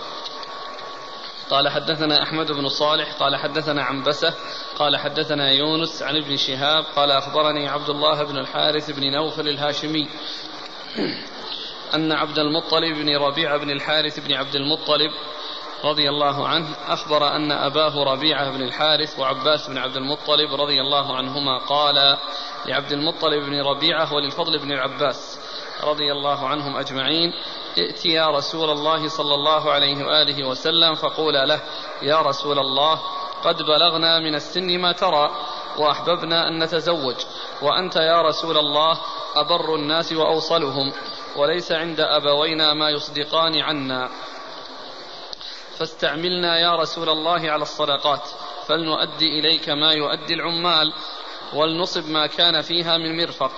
قال 1.51 1.69
حدثنا 1.69 2.23
أحمد 2.23 2.51
بن 2.51 2.69
صالح 2.69 3.13
قال 3.13 3.35
حدثنا 3.35 3.83
عنبسة 3.83 4.33
قال 4.79 4.97
حدثنا 4.97 5.51
يونس 5.51 6.03
عن 6.03 6.15
ابن 6.17 6.37
شهاب 6.37 6.83
قال 6.95 7.11
أخبرني 7.11 7.67
عبد 7.67 7.89
الله 7.89 8.23
بن 8.23 8.37
الحارث 8.37 8.91
بن 8.91 9.11
نوفل 9.11 9.47
الهاشمي 9.47 10.09
أن 11.95 12.11
عبد 12.11 12.39
المطلب 12.39 12.97
بن 12.97 13.17
ربيعة 13.17 13.57
بن 13.57 13.69
الحارث 13.69 14.19
بن 14.19 14.33
عبد 14.33 14.55
المطلب 14.55 15.11
رضي 15.83 16.09
الله 16.09 16.47
عنه 16.47 16.67
أخبر 16.87 17.35
أن 17.35 17.51
أباه 17.51 18.03
ربيعة 18.03 18.51
بن 18.51 18.61
الحارث 18.61 19.19
وعباس 19.19 19.69
بن 19.69 19.77
عبد 19.77 19.97
المطلب 19.97 20.53
رضي 20.53 20.81
الله 20.81 21.15
عنهما 21.15 21.57
قال 21.57 22.17
لعبد 22.65 22.91
المطلب 22.91 23.43
بن 23.43 23.61
ربيعة 23.61 24.13
وللفضل 24.13 24.59
بن 24.59 24.71
العباس 24.71 25.39
رضي 25.83 26.11
الله 26.11 26.47
عنهم 26.47 26.77
أجمعين 26.77 27.33
ائت 27.77 28.06
يا 28.06 28.27
رسول 28.27 28.69
الله 28.69 29.07
صلى 29.07 29.34
الله 29.34 29.72
عليه 29.72 30.06
وآله 30.06 30.48
وسلم 30.48 30.95
فقولا 30.95 31.45
له 31.45 31.60
يا 32.02 32.22
رسول 32.22 32.60
الله 32.60 33.02
قد 33.43 33.61
بلغنا 33.61 34.19
من 34.19 34.35
السن 34.35 34.80
ما 34.80 34.91
ترى 34.91 35.31
وأحببنا 35.77 36.48
أن 36.48 36.64
نتزوج 36.64 37.15
وأنت 37.61 37.95
يا 37.95 38.22
رسول 38.22 38.57
الله 38.57 38.98
أبر 39.35 39.76
الناس 39.76 40.14
وأوصلهم 40.14 40.93
وليس 41.35 41.72
عند 41.72 41.99
أبوينا 41.99 42.73
ما 42.73 42.89
يصدقان 42.89 43.61
عنا. 43.61 44.10
فاستعملنا 45.77 46.60
يا 46.60 46.76
رسول 46.76 47.10
الله 47.10 47.52
على 47.52 47.61
الصدقات 47.61 48.30
فلنؤدي 48.68 49.39
إليك 49.39 49.69
ما 49.69 49.91
يؤدي 49.91 50.34
العمال 50.34 50.93
ولنصب 51.53 52.10
ما 52.10 52.27
كان 52.27 52.61
فيها 52.61 52.98
من 52.98 53.18
مرفق. 53.18 53.52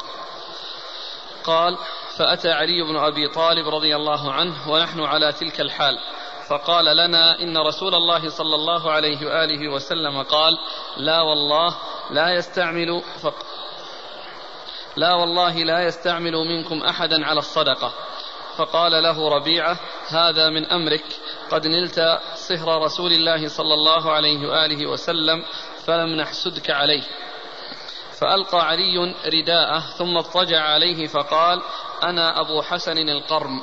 قال 1.43 1.77
فأتى 2.17 2.51
علي 2.51 2.83
بن 2.83 2.95
أبي 2.95 3.27
طالب 3.27 3.67
رضي 3.67 3.95
الله 3.95 4.31
عنه 4.31 4.71
ونحن 4.71 4.99
على 4.99 5.31
تلك 5.31 5.61
الحال. 5.61 5.97
فقال 6.49 6.97
لنا 6.97 7.39
إن 7.41 7.57
رسول 7.57 7.95
الله 7.95 8.29
صلى 8.29 8.55
الله 8.55 8.91
عليه 8.91 9.25
وآله 9.25 9.69
وسلم 9.69 10.23
قال 10.23 10.53
لا 10.97 11.21
والله 11.21 11.75
لا 12.11 12.33
يستعمل 12.35 13.01
فق 13.21 13.45
لا 14.95 15.13
والله 15.13 15.63
لا 15.63 15.87
يستعمل 15.87 16.33
منكم 16.33 16.83
أحدا 16.83 17.25
على 17.25 17.39
الصدقة. 17.39 17.93
فقال 18.57 19.03
له 19.03 19.29
ربيعة 19.29 19.77
هذا 20.07 20.49
من 20.49 20.65
أمرك. 20.65 21.05
قد 21.51 21.67
نلت 21.67 22.19
صهر 22.35 22.81
رسول 22.81 23.11
الله 23.11 23.47
صلى 23.47 23.73
الله 23.73 24.11
عليه 24.11 24.47
وآله 24.47 24.87
وسلم 24.87 25.45
فلم 25.85 26.15
نحسدك 26.15 26.69
عليه. 26.69 27.03
فألقى 28.19 28.67
علي 28.67 29.15
رداءه 29.25 29.79
ثم 29.79 30.17
اضطجع 30.17 30.61
عليه 30.61 31.07
فقال 31.07 31.61
أنا 32.03 32.41
أبو 32.41 32.61
حسن 32.61 33.09
القرن 33.09 33.61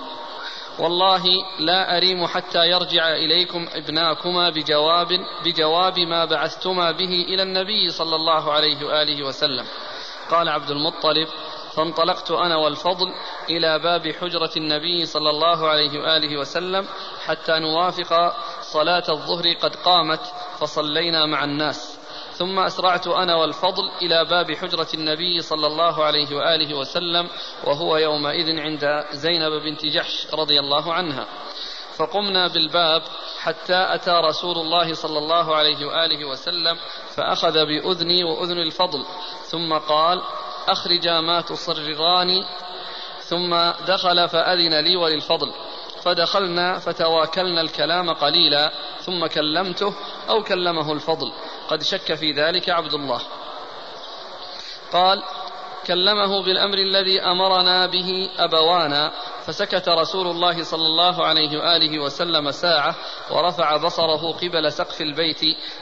والله 0.79 1.25
لا 1.59 1.97
أريم 1.97 2.27
حتى 2.27 2.71
يرجع 2.71 3.09
إليكم 3.09 3.69
ابناكما 3.73 4.51
بجواب 4.51 5.09
بجواب 5.45 5.99
ما 5.99 6.25
بعثتما 6.25 6.91
به 6.91 7.25
إلى 7.29 7.43
النبي 7.43 7.91
صلى 7.91 8.17
الله 8.17 8.53
عليه 8.53 8.87
وآله 8.87 9.27
وسلم. 9.27 9.67
قال 10.31 10.49
عبد 10.49 10.71
المطلب 10.71 11.29
فانطلقت 11.77 12.31
أنا 12.31 12.57
والفضل 12.57 13.07
إلى 13.51 13.79
باب 13.79 14.13
حجرة 14.21 14.51
النبي 14.57 15.07
صلى 15.07 15.31
الله 15.31 15.69
عليه 15.69 16.01
وآله 16.01 16.37
وسلم 16.37 16.87
حتى 17.27 17.59
نوافق 17.59 18.37
صلاة 18.61 19.05
الظهر 19.09 19.53
قد 19.53 19.77
قامت 19.77 20.21
فصلينا 20.59 21.27
مع 21.27 21.45
الناس. 21.45 21.90
ثم 22.33 22.59
أسرعت 22.59 23.07
أنا 23.07 23.37
والفضل 23.37 23.91
إلى 24.03 24.25
باب 24.25 24.53
حجرة 24.53 24.89
النبي 24.95 25.41
صلى 25.41 25.67
الله 25.67 26.05
عليه 26.05 26.37
وآله 26.37 26.75
وسلم 26.75 27.29
وهو 27.65 27.97
يومئذ 27.97 28.61
عند 28.61 29.05
زينب 29.13 29.53
بنت 29.53 29.87
جحش 29.87 30.27
رضي 30.35 30.61
الله 30.61 30.93
عنها. 30.93 31.27
فقمنا 31.97 32.49
بالباب 32.49 33.03
حتى 33.41 33.95
أتى 33.95 34.11
رسول 34.11 34.59
الله 34.59 34.95
صلى 34.95 35.19
الله 35.19 35.57
عليه 35.57 35.87
وآله 35.87 36.25
وسلم 36.25 36.79
فأخذ 37.17 37.53
بأذني 37.53 38.25
وأذن 38.25 38.59
الفضل 38.59 39.05
ثم 39.43 39.75
قال 39.75 40.23
أخرجا 40.69 41.21
ما 41.21 41.41
تصرران 41.41 42.45
ثم 43.21 43.55
دخل 43.87 44.29
فأذن 44.29 44.81
لي 44.81 44.97
وللفضل. 44.97 45.53
فدخلنا 46.03 46.79
فتواكلنا 46.79 47.61
الكلام 47.61 48.11
قليلا 48.11 48.73
ثم 49.01 49.27
كلمته 49.27 49.95
أو 50.29 50.43
كلمه 50.43 50.93
الفضل. 50.93 51.33
قد 51.69 51.83
شك 51.83 52.15
في 52.15 52.33
ذلك 52.33 52.71
عبد 52.71 52.95
الله. 52.95 53.21
قال 54.93 55.23
كلمه 55.87 56.43
بالأمر 56.43 56.79
الذي 56.79 57.21
أمرنا 57.21 57.87
به 57.87 58.31
أبوانا 58.39 59.13
فسكت 59.47 59.89
رسول 59.89 60.27
الله 60.27 60.63
صلى 60.63 60.87
الله 60.87 61.27
عليه 61.27 61.59
وآله 61.59 61.99
وسلم 61.99 62.51
ساعة 62.51 62.95
ورفع 63.31 63.77
بصره 63.77 64.33
قبل 64.33 64.73
سقف 64.73 65.01
البيت 65.01 65.41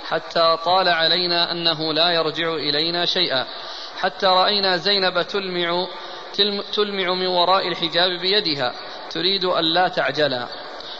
حتى 0.08 0.56
طال 0.64 0.88
علينا 0.88 1.52
أنه 1.52 1.92
لا 1.92 2.10
يرجع 2.10 2.54
إلينا 2.54 3.04
شيئا. 3.04 3.46
حتى 3.98 4.26
رأينا 4.26 4.76
زينب 4.76 5.22
تلمع 5.22 5.86
تلمع 6.72 7.14
من 7.14 7.26
وراء 7.26 7.68
الحجاب 7.68 8.20
بيدها. 8.20 8.74
تريد 9.10 9.44
أن 9.44 9.64
لا 9.64 9.88
تعجلا. 9.88 10.46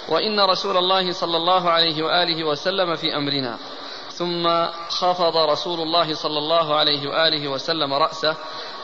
وإن 0.09 0.40
رسول 0.40 0.76
الله 0.76 1.12
صلى 1.12 1.36
الله 1.36 1.70
عليه 1.70 2.02
وآله 2.02 2.44
وسلم 2.44 2.97
في 2.97 3.16
أمرنا. 3.16 3.59
ثم 4.12 4.66
خفض 4.89 5.36
رسول 5.36 5.80
الله 5.80 6.14
صلى 6.14 6.39
الله 6.39 6.76
عليه 6.76 7.09
وآله 7.09 7.48
وسلم 7.48 7.94
رأسه 7.94 8.36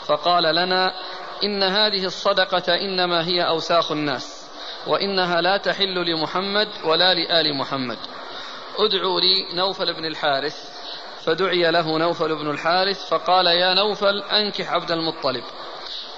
فقال 0.06 0.54
لنا 0.54 0.94
إن 1.44 1.62
هذه 1.62 2.04
الصدقة 2.04 2.74
إنما 2.74 3.26
هي 3.26 3.48
أوساخ 3.48 3.92
الناس 3.92 4.46
وإنها 4.86 5.40
لا 5.40 5.56
تحل 5.56 5.94
لمحمد 5.94 6.68
ولا 6.84 7.14
لآل 7.14 7.56
محمد. 7.56 7.98
ادعوا 8.78 9.20
لي 9.20 9.46
نوفل 9.54 9.94
بن 9.94 10.04
الحارث. 10.04 10.56
فدعي 11.24 11.70
له 11.70 11.98
نوفل 11.98 12.34
بن 12.34 12.50
الحارث 12.50 13.08
فقال 13.08 13.46
يا 13.46 13.74
نوفل 13.74 14.22
أنكح 14.22 14.72
عبد 14.72 14.90
المطلب. 14.90 15.44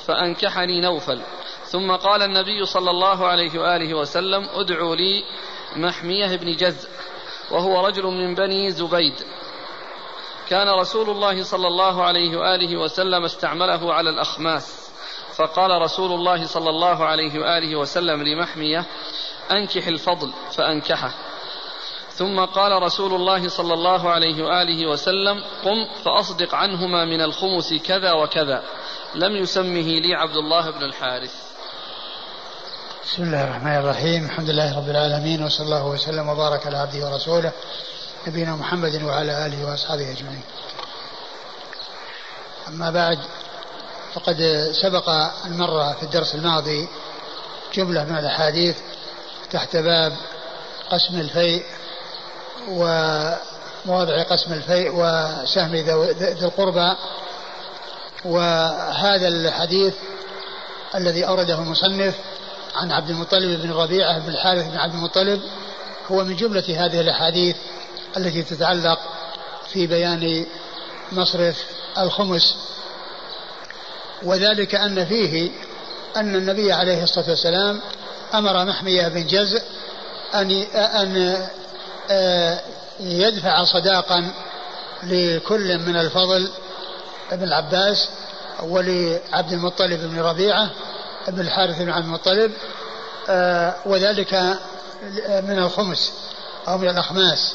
فأنكحني 0.06 0.80
نوفل. 0.80 1.20
ثم 1.66 1.92
قال 1.92 2.22
النبي 2.22 2.66
صلى 2.66 2.90
الله 2.90 3.26
عليه 3.26 3.60
وآله 3.60 3.94
وسلم 3.94 4.48
ادعوا 4.54 4.96
لي 4.96 5.24
محمية 5.76 6.36
بن 6.36 6.56
جزء 6.56 6.88
وهو 7.50 7.86
رجل 7.86 8.04
من 8.04 8.34
بني 8.34 8.70
زبيد. 8.70 9.14
كان 10.48 10.68
رسول 10.68 11.10
الله 11.10 11.42
صلى 11.42 11.66
الله 11.66 12.04
عليه 12.04 12.36
وآله 12.36 12.76
وسلم 12.76 13.24
استعمله 13.24 13.94
على 13.94 14.10
الأخماس. 14.10 14.90
فقال 15.36 15.82
رسول 15.82 16.12
الله 16.12 16.46
صلى 16.46 16.70
الله 16.70 17.04
عليه 17.04 17.38
وآله 17.38 17.76
وسلم 17.76 18.22
لمحمية 18.22 18.84
أنكح 19.50 19.86
الفضل. 19.86 20.32
فأنكحه. 20.56 21.14
ثم 22.08 22.44
قال 22.44 22.82
رسول 22.82 23.14
الله 23.14 23.48
صلى 23.48 23.74
الله 23.74 24.10
عليه 24.10 24.44
وآله 24.44 24.86
وسلم 24.86 25.44
قم 25.64 25.88
فأصدق 26.04 26.54
عنهما 26.54 27.04
من 27.04 27.20
الخمس 27.20 27.74
كذا 27.74 28.12
وكذا. 28.12 28.64
لم 29.14 29.36
يسمه 29.36 30.00
لي 30.00 30.14
عبد 30.14 30.36
الله 30.36 30.70
بن 30.70 30.82
الحارث. 30.82 31.45
بسم 33.06 33.22
الله 33.22 33.44
الرحمن 33.44 33.76
الرحيم. 33.76 34.24
الحمد 34.24 34.50
لله 34.50 34.76
رب 34.76 34.88
العالمين 34.88 35.44
وصلى 35.44 35.66
الله 35.66 35.86
وسلم 35.86 36.28
وبارك 36.28 36.66
على 36.66 36.78
عبده 36.78 37.06
ورسوله 37.06 37.52
نبينا 38.26 38.56
محمد 38.56 39.02
وعلى 39.02 39.46
آله 39.46 39.70
وأصحابه 39.70 40.10
أجمعين. 40.10 40.42
أما 42.68 42.90
بعد 42.90 43.18
فقد 44.14 44.68
سبق 44.82 45.08
المرة 45.46 45.92
في 45.92 46.02
الدرس 46.02 46.34
الماضي 46.34 46.88
جملة 47.74 48.04
من 48.04 48.18
الأحاديث 48.18 48.76
تحت 49.50 49.76
باب 49.76 50.12
قسم 50.90 51.20
الفيء 51.20 51.64
ومواضع 52.68 54.22
قسم 54.22 54.52
الفيء 54.52 54.90
وسهم 54.94 55.74
ذي 55.74 56.44
القربى 56.44 56.96
وهذا 58.24 59.28
الحديث 59.28 59.94
الذي 60.94 61.26
أورده 61.26 61.54
المصنف 61.54 62.14
عن 62.76 62.92
عبد 62.92 63.10
المطلب 63.10 63.62
بن 63.62 63.72
ربيعة 63.72 64.18
بن 64.18 64.28
الحارث 64.28 64.66
بن 64.66 64.76
عبد 64.76 64.94
المطلب 64.94 65.40
هو 66.10 66.24
من 66.24 66.36
جملة 66.36 66.86
هذه 66.86 67.00
الأحاديث 67.00 67.56
التي 68.16 68.42
تتعلق 68.42 68.98
في 69.72 69.86
بيان 69.86 70.46
مصرف 71.12 71.64
الخمس. 71.98 72.56
وذلك 74.22 74.74
أن 74.74 75.06
فيه 75.06 75.50
أن 76.16 76.34
النبي 76.36 76.72
عليه 76.72 77.02
الصلاة 77.02 77.30
والسلام 77.30 77.80
أمر 78.34 78.64
محمية 78.64 79.08
بن 79.08 79.26
جزء 79.26 79.62
أن 80.34 80.50
أن 80.74 81.46
آه، 82.10 82.60
يدفع 83.00 83.64
صداقا 83.64 84.30
لكل 85.02 85.78
من 85.78 85.96
الفضل 85.96 86.50
بن 87.32 87.42
العباس 87.42 88.08
ولعبد 88.62 89.52
المطلب 89.52 90.00
بن 90.00 90.20
ربيعة 90.20 90.70
بن 91.28 91.40
الحارث 91.40 91.78
بن 91.78 91.90
عبد 91.90 92.04
المطلب 92.04 92.52
آه، 93.28 93.74
وذلك 93.86 94.34
من 95.28 95.58
الخمس 95.58 96.12
أو 96.68 96.78
من 96.78 96.88
الأخماس 96.88 97.54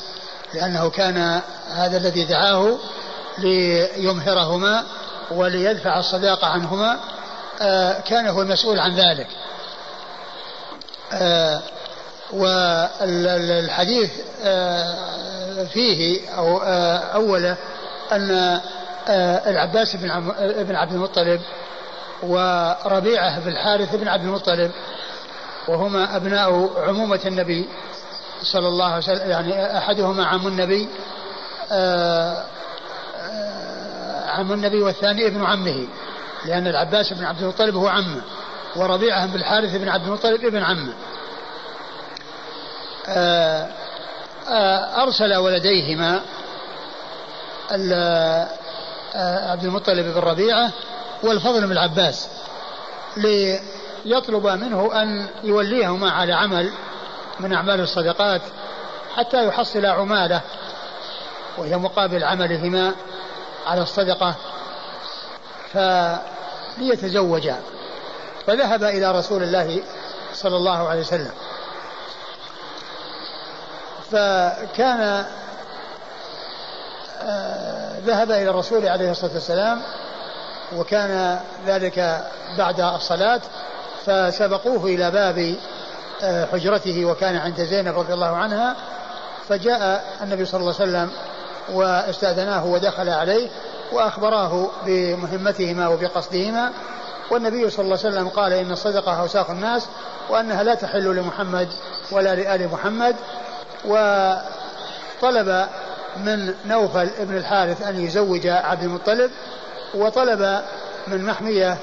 لأنه 0.54 0.90
كان 0.90 1.42
هذا 1.70 1.98
الذي 1.98 2.26
دعاه 2.26 2.78
ليمهرهما 3.38 4.84
وليدفع 5.32 6.00
الصداقة 6.00 6.48
عنهما 6.48 7.00
آه، 7.62 8.00
كان 8.00 8.28
هو 8.28 8.42
المسؤول 8.42 8.80
عن 8.80 8.96
ذلك. 8.96 9.28
آه، 11.14 11.62
والحديث 12.34 14.12
فيه 15.74 16.30
أو 16.30 16.58
أوله 17.16 17.58
أن 18.12 18.62
العباس 19.48 19.96
بن 19.96 20.76
عبد 20.76 20.94
المطلب 20.94 21.42
وربيعة 22.24 23.40
بن 23.40 23.48
الحارث 23.48 23.96
بن 23.96 24.08
عبد 24.08 24.24
المطلب 24.24 24.72
وهما 25.68 26.16
أبناء 26.16 26.70
عمومة 26.88 27.20
النبي 27.26 27.70
صلى 28.44 28.68
الله 28.68 28.86
عليه 28.86 28.98
وسلم 28.98 29.30
يعني 29.30 29.78
أحدهما 29.78 30.26
عم 30.26 30.48
النبي 30.48 30.90
آه، 31.72 32.46
آه، 33.18 34.30
عم 34.30 34.54
النبي 34.54 34.82
والثاني 34.82 35.28
ابن 35.28 35.46
عمه 35.46 35.88
لأن 36.46 36.68
العباس 36.68 37.14
بن 37.14 37.26
عبد 37.26 37.42
المطلب 37.42 37.76
هو 37.76 37.88
عمه 37.88 38.22
وربيعة 38.76 39.26
بن 39.26 39.36
الحارث 39.36 39.76
بن 39.76 39.90
عبد 39.90 40.06
المطلب 40.06 40.46
ابن 40.46 40.64
عمه. 40.64 40.94
آه، 43.08 43.68
أرسل 45.04 45.36
ولديهما 45.36 46.22
عبد 49.50 49.64
المطلب 49.64 50.06
بن 50.06 50.20
ربيعة 50.20 50.72
والفضل 51.24 51.66
بن 51.66 51.72
العباس 51.72 52.28
ليطلب 54.06 54.48
منه 54.48 55.02
أن 55.02 55.28
يوليهما 55.44 56.12
على 56.12 56.34
عمل 56.34 56.72
من 57.40 57.54
أعمال 57.54 57.82
الصدقات 57.82 58.42
حتى 59.16 59.48
يحصل 59.48 59.86
عمالة 59.86 60.42
وهي 61.58 61.78
مقابل 61.78 62.24
عملهما 62.24 62.96
على 63.68 63.82
الصدقة 63.82 64.36
فليتزوجا. 65.74 67.60
فذهب 68.48 68.84
إلى 68.84 69.12
رسول 69.12 69.44
الله 69.44 69.84
صلى 70.34 70.56
الله 70.56 70.90
عليه 70.90 71.00
وسلم. 71.00 71.32
فكان 74.12 75.26
آه، 77.24 78.00
ذهب 78.00 78.32
إلى 78.32 78.50
الرسول 78.50 78.88
عليه 78.88 79.12
الصلاة 79.12 79.34
والسلام 79.34 79.82
وكان 80.78 81.40
ذلك 81.68 82.26
بعد 82.58 82.80
الصلاة 82.80 83.42
فسبقوه 84.06 84.86
إلى 84.86 85.12
باب 85.12 85.56
آه، 86.24 86.46
حجرته 86.46 87.06
وكان 87.06 87.36
عند 87.36 87.62
زينب 87.62 88.00
رضي 88.00 88.14
الله 88.14 88.36
عنها 88.36 88.76
فجاء 89.50 90.04
النبي 90.24 90.46
صلى 90.46 90.60
الله 90.60 90.76
عليه 90.80 90.92
وسلم 90.92 91.10
واستأذناه 91.74 92.66
ودخل 92.66 93.10
عليه 93.10 93.50
وأخبراه 93.92 94.70
بمهمتهما 94.86 95.88
وبقصدهما 95.88 96.72
والنبي 97.32 97.70
صلى 97.70 97.86
الله 97.86 97.98
عليه 97.98 98.10
وسلم 98.10 98.28
قال 98.28 98.54
إن 98.54 98.72
الصدقة 98.72 99.22
أوساخ 99.22 99.50
الناس 99.50 99.88
وأنها 100.30 100.64
لا 100.64 100.76
تحل 100.76 101.16
لمحمد 101.16 101.68
ولا 102.12 102.36
لآل 102.36 102.68
محمد 102.68 103.16
وطلب 103.86 105.68
من 106.18 106.54
نوفل 106.66 107.10
ابن 107.20 107.38
الحارث 107.38 107.82
أن 107.82 108.00
يزوج 108.06 108.48
عبد 108.48 108.84
المطلب 108.84 109.32
وطلب 109.94 110.64
من 111.08 111.26
محمية 111.26 111.78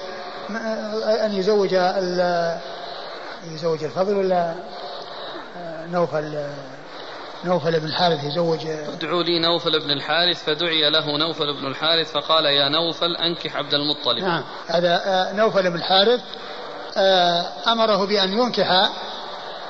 أن 1.24 1.32
يزوج 1.32 1.72
يزوج 3.44 3.84
الفضل 3.84 4.16
ولا 4.16 4.54
نوفل 5.90 6.46
نوفل 7.44 7.80
بن 7.80 7.86
الحارث 7.86 8.24
يزوج؟ 8.24 8.66
ادعوا 8.66 9.22
لي 9.22 9.38
نوفل 9.38 9.80
بن 9.80 9.90
الحارث 9.90 10.44
فدعي 10.44 10.90
له 10.90 11.18
نوفل 11.18 11.60
بن 11.60 11.66
الحارث 11.66 12.12
فقال 12.12 12.44
يا 12.44 12.68
نوفل 12.68 13.16
أنكح 13.16 13.56
عبد 13.56 13.74
المطلب. 13.74 14.24
نعم. 14.24 14.44
هذا 14.68 15.02
آه، 15.06 15.32
نوفل 15.32 15.70
بن 15.70 15.76
الحارث 15.76 16.20
آه، 16.96 17.46
أمره 17.66 18.06
بأن 18.06 18.32
ينكح 18.32 18.70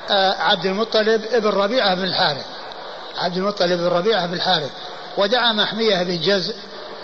آه، 0.09 0.31
عبد 0.31 0.65
المطلب 0.65 1.23
ابن 1.31 1.47
ربيعة 1.49 1.95
بن 1.95 2.03
الحارث 2.03 2.45
عبد 3.17 3.37
المطلب 3.37 3.79
بن 3.79 3.87
ربيعة 3.87 4.27
بن 4.27 4.33
الحارث 4.33 4.71
ودعا 5.17 5.51
محمية 5.53 6.03
بن 6.03 6.21
جزء 6.21 6.55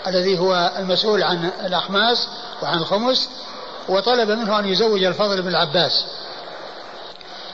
الذي 0.06 0.38
هو 0.38 0.72
المسؤول 0.78 1.22
عن 1.22 1.50
الأخماس 1.64 2.28
وعن 2.62 2.78
الخمس 2.78 3.28
وطلب 3.88 4.30
منه 4.30 4.58
أن 4.58 4.66
يزوج 4.66 5.04
الفضل 5.04 5.42
بن 5.42 5.48
العباس. 5.48 6.04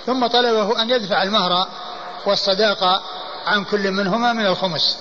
ثم 0.07 0.27
طلبه 0.27 0.83
أن 0.83 0.91
يدفع 0.91 1.23
المهر 1.23 1.69
والصداقة 2.27 3.03
عن 3.47 3.65
كل 3.65 3.91
منهما 3.91 4.33
من 4.33 4.47
الخمس. 4.47 4.99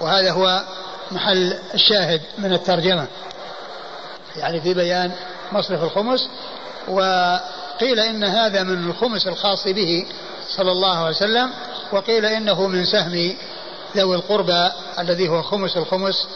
وهذا 0.00 0.32
هو 0.32 0.62
محل 1.10 1.58
الشاهد 1.74 2.20
من 2.38 2.52
الترجمة. 2.52 3.06
يعني 4.36 4.60
في 4.60 4.74
بيان 4.74 5.12
مصرف 5.52 5.82
الخمس 5.82 6.28
و 6.88 7.00
قيل 7.80 8.00
إن 8.00 8.24
هذا 8.24 8.62
من 8.62 8.90
الخمس 8.90 9.26
الخاص 9.26 9.68
به 9.68 10.06
صلى 10.48 10.72
الله 10.72 10.96
عليه 10.96 11.16
وسلم 11.16 11.50
وقيل 11.92 12.26
إنه 12.26 12.66
من 12.66 12.84
سهم 12.84 13.36
ذوي 13.96 14.16
القربى 14.16 14.70
الذي 14.98 15.28
هو 15.28 15.42
خمس 15.42 15.76
الخمس 15.76 16.26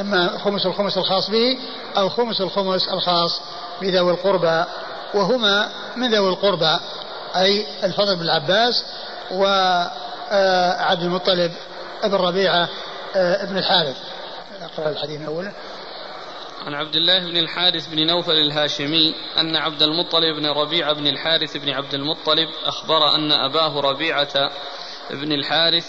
إما 0.00 0.38
خمس 0.38 0.66
الخمس 0.66 0.98
الخاص 0.98 1.30
به 1.30 1.58
أو 1.96 2.08
خمس 2.08 2.40
الخمس 2.40 2.88
الخاص 2.88 3.40
بذوي 3.80 4.12
القربى 4.12 4.64
وهما 5.14 5.68
من 5.96 6.14
ذوي 6.14 6.28
القربى 6.28 6.78
أي 7.36 7.66
الفضل 7.84 8.16
بن 8.16 8.22
العباس 8.22 8.84
وعبد 9.30 11.02
المطلب 11.02 11.52
ابن 12.02 12.14
ربيعة 12.14 12.68
آه، 13.16 13.42
ابن 13.44 13.58
الحارث. 13.58 13.96
أقرأ 14.62 14.90
الحديث 14.90 15.20
من 15.20 15.26
أوله. 15.26 15.52
عن 16.66 16.74
عبد 16.74 16.96
الله 16.96 17.18
بن 17.18 17.36
الحارث 17.36 17.86
بن 17.86 18.06
نوفل 18.06 18.32
الهاشمي 18.32 19.14
أن 19.38 19.56
عبد 19.56 19.82
المطلب 19.82 20.36
بن 20.36 20.46
ربيعة 20.46 20.92
بن 20.92 21.06
الحارث 21.06 21.56
بن 21.56 21.70
عبد 21.70 21.94
المطلب 21.94 22.48
أخبر 22.64 23.14
أن 23.14 23.32
أباه 23.32 23.80
ربيعة 23.80 24.50
بن 25.10 25.32
الحارث 25.32 25.86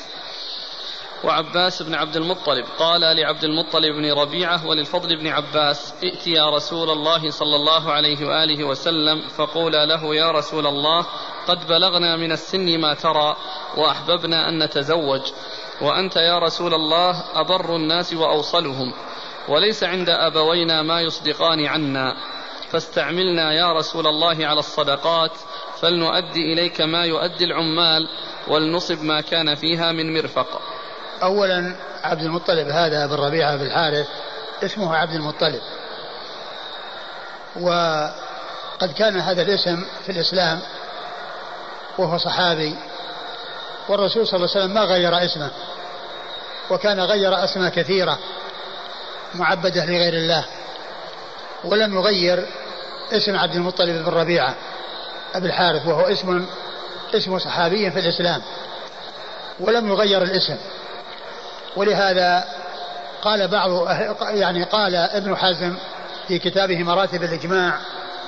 وعباس 1.26 1.82
بن 1.82 1.96
عبد 1.96 2.16
المطلب. 2.16 2.66
قال 2.80 3.02
لعبد 3.02 3.44
المطلب 3.44 3.96
بن 3.96 4.12
ربيعة 4.12 4.68
وللفضل 4.68 5.18
بن 5.18 5.28
عباس 5.28 5.94
ائت 6.04 6.28
يا 6.28 6.50
رسول 6.50 6.90
الله 6.90 7.30
صلى 7.30 7.56
الله 7.56 7.92
عليه 7.92 8.28
وآله 8.28 8.64
وسلم 8.64 9.28
فقولا 9.28 9.86
له 9.86 10.16
يا 10.16 10.32
رسول 10.32 10.68
الله 10.68 11.06
قد 11.48 11.68
بلغنا 11.68 12.16
من 12.18 12.32
السن 12.32 12.80
ما 12.80 12.94
ترى 12.94 13.36
وأحببنا 13.78 14.50
أن 14.50 14.64
نتزوج 14.64 15.22
وأنت 15.82 16.16
يا 16.16 16.40
رسول 16.40 16.74
الله 16.74 17.24
أبر 17.36 17.76
الناس 17.76 18.14
وأوصلهم 18.14 18.94
وليس 19.48 19.84
عند 19.84 20.10
أبوينا 20.10 20.82
ما 20.82 21.02
يصدقان 21.02 21.66
عنا. 21.66 22.16
فاستعملنا 22.70 23.54
يا 23.54 23.74
رسول 23.74 24.08
الله 24.08 24.46
على 24.46 24.60
الصدقات 24.60 25.32
فلنؤدي 25.82 26.54
إليك 26.54 26.82
ما 26.82 27.06
يؤدي 27.06 27.44
العمال 27.46 28.10
ولنصب 28.48 29.04
ما 29.04 29.22
كان 29.22 29.56
فيها 29.56 29.92
من 29.92 30.14
مرفق. 30.14 30.75
أولا 31.24 31.76
عبد 32.04 32.22
المطلب 32.22 32.68
هذا 32.68 33.06
بن 33.06 33.16
ربيعة 33.16 33.56
بن 33.56 33.66
الحارث 33.66 34.08
اسمه 34.64 34.96
عبد 34.96 35.14
المطلب. 35.14 35.62
وقد 37.60 38.94
كان 38.98 39.20
هذا 39.20 39.42
الاسم 39.42 39.86
في 40.06 40.12
الإسلام 40.12 40.62
وهو 41.98 42.18
صحابي. 42.18 42.76
والرسول 43.90 44.28
صلى 44.28 44.36
الله 44.36 44.50
عليه 44.56 44.60
وسلم 44.66 44.74
ما 44.74 44.82
غير 44.82 45.26
اسمه 45.26 45.52
وكان 46.70 47.00
غير 47.00 47.44
أسماء 47.44 47.70
كثيرة 47.70 48.20
معبدة 49.36 49.86
لغير 49.86 50.14
الله. 50.14 50.46
ولم 51.64 51.96
يغير 51.96 52.48
اسم 53.12 53.38
عبد 53.38 53.56
المطلب 53.56 54.04
بن 54.04 54.12
ربيعة 54.12 54.56
أبي 55.36 55.48
الحارث 55.48 55.86
وهو 55.86 56.02
اسم 56.02 56.46
اسم 57.14 57.40
صحابي 57.40 57.92
في 57.92 58.00
الإسلام. 58.00 58.42
ولم 59.60 59.88
يغير 59.88 60.24
الاسم. 60.24 60.58
ولهذا 61.76 62.44
قال 63.22 63.48
بعض 63.48 63.70
يعني 64.30 64.64
قال 64.64 64.96
ابن 64.96 65.36
حزم 65.36 65.76
في 66.28 66.40
كتابه 66.40 66.84
مراتب 66.84 67.24
الإجماع 67.24 67.80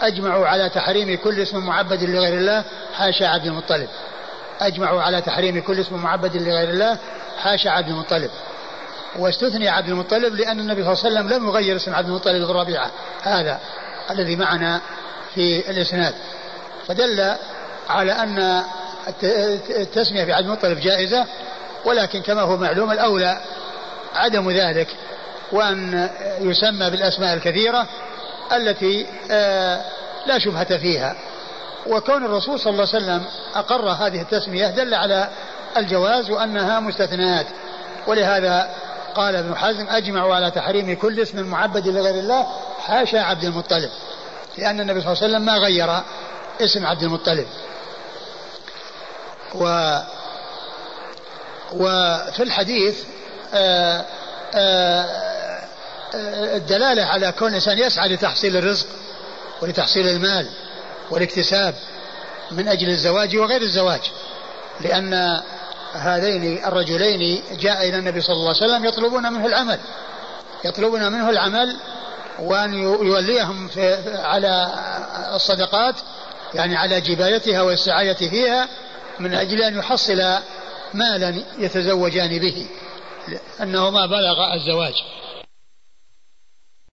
أجمعوا 0.02 0.48
على 0.48 0.69
تحريم 0.69 1.18
كل 1.18 1.41
اسم 1.41 1.65
معبد 1.65 2.03
لغير 2.03 2.34
الله 2.34 2.64
حاشا 2.94 3.28
عبد 3.28 3.45
المطلب. 3.45 3.88
أجمعوا 4.61 5.02
على 5.02 5.22
تحريم 5.22 5.61
كل 5.61 5.80
اسم 5.80 5.95
معبد 5.95 6.38
لغير 6.38 6.69
الله 6.69 6.98
حاشا 7.38 7.69
عبد 7.69 7.88
المطلب. 7.88 8.30
واستثني 9.19 9.69
عبد 9.69 9.90
المطلب 9.90 10.36
لأن 10.36 10.60
النبي 10.60 10.84
صلى 10.84 10.94
الله 10.94 11.06
عليه 11.06 11.30
وسلم 11.30 11.38
لم 11.38 11.48
يغير 11.48 11.76
اسم 11.76 11.95
عبد 11.95 12.07
المطلب 12.07 12.48
بن 12.48 12.53
ربيعة 12.53 12.91
هذا 13.24 13.60
الذي 14.11 14.36
معنا 14.36 14.82
في 15.36 15.69
الإسناد. 15.69 16.14
فدل 16.88 17.36
على 17.90 18.11
أن 18.11 18.64
التسمية 19.69 20.24
بعبد 20.24 20.45
المطلب 20.45 20.80
جائزة 20.80 21.26
ولكن 21.85 22.21
كما 22.21 22.41
هو 22.41 22.57
معلوم 22.57 22.91
الأولى 22.91 23.37
عدم 24.15 24.51
ذلك 24.51 24.87
وأن 25.51 26.09
يسمى 26.39 26.89
بالأسماء 26.89 27.33
الكثيرة 27.33 27.87
التي 28.55 29.07
آه، 29.31 29.81
لا 30.25 30.39
شبهة 30.39 30.77
فيها. 30.77 31.15
وكون 31.87 32.25
الرسول 32.25 32.59
صلى 32.59 32.71
الله 32.71 32.87
عليه 32.93 33.05
وسلم 33.05 33.25
أقر 33.55 33.89
هذه 33.89 34.21
التسمية 34.21 34.67
دل 34.67 34.93
على 34.93 35.29
الجواز 35.77 36.29
وأنها 36.29 36.79
مستثنات 36.79 37.45
ولهذا 38.07 38.69
قال 39.15 39.35
ابن 39.35 39.55
حزم 39.55 39.87
أجمعوا 39.89 40.35
على 40.35 40.51
تحريم 40.51 40.95
كل 40.95 41.19
اسم 41.19 41.43
معبد 41.43 41.87
لغير 41.87 42.15
الله 42.15 42.47
حاشا 42.79 43.19
عبد 43.19 43.43
المطلب 43.43 43.89
لأن 44.57 44.79
النبي 44.79 45.01
صلى 45.01 45.11
الله 45.11 45.23
عليه 45.23 45.33
وسلم 45.33 45.45
ما 45.45 45.57
غير 45.57 46.01
اسم 46.61 46.85
عبد 46.85 47.03
المطلب. 47.03 47.47
و 49.55 49.97
وفي 51.73 52.44
الحديث 52.44 53.03
آآ 53.53 54.06
آآ 54.56 55.27
الدلالة 56.56 57.03
على 57.06 57.31
كون 57.31 57.48
الإنسان 57.48 57.77
يسعى 57.77 58.10
لتحصيل 58.10 58.57
الرزق 58.57 58.88
ولتحصيل 59.61 60.07
المال 60.07 60.48
والاكتساب 61.11 61.76
من 62.52 62.68
أجل 62.68 62.89
الزواج 62.89 63.35
وغير 63.35 63.61
الزواج 63.61 64.02
لأن 64.81 65.41
هذين 65.94 66.65
الرجلين 66.65 67.44
جاء 67.60 67.89
إلى 67.89 67.98
النبي 67.98 68.22
صلى 68.22 68.34
الله 68.34 68.56
عليه 68.56 68.73
وسلم 68.73 68.85
يطلبون 68.85 69.34
منه 69.34 69.45
العمل 69.45 69.80
يطلبون 70.65 71.11
منه 71.11 71.30
العمل 71.30 71.77
وأن 72.39 72.73
يوليهم 72.84 73.68
في 73.68 73.95
على 74.18 74.72
الصدقات 75.34 75.95
يعني 76.53 76.76
على 76.76 77.02
جبايتها 77.02 77.61
والسعاية 77.61 78.14
فيها 78.14 78.68
من 79.19 79.34
أجل 79.34 79.61
أن 79.61 79.80
يحصل 79.80 80.38
مالا 80.98 81.44
يتزوجان 81.60 82.40
به 82.40 82.65
أنه 83.61 83.90
ما 83.90 84.06
بلغ 84.06 84.53
الزواج. 84.53 84.94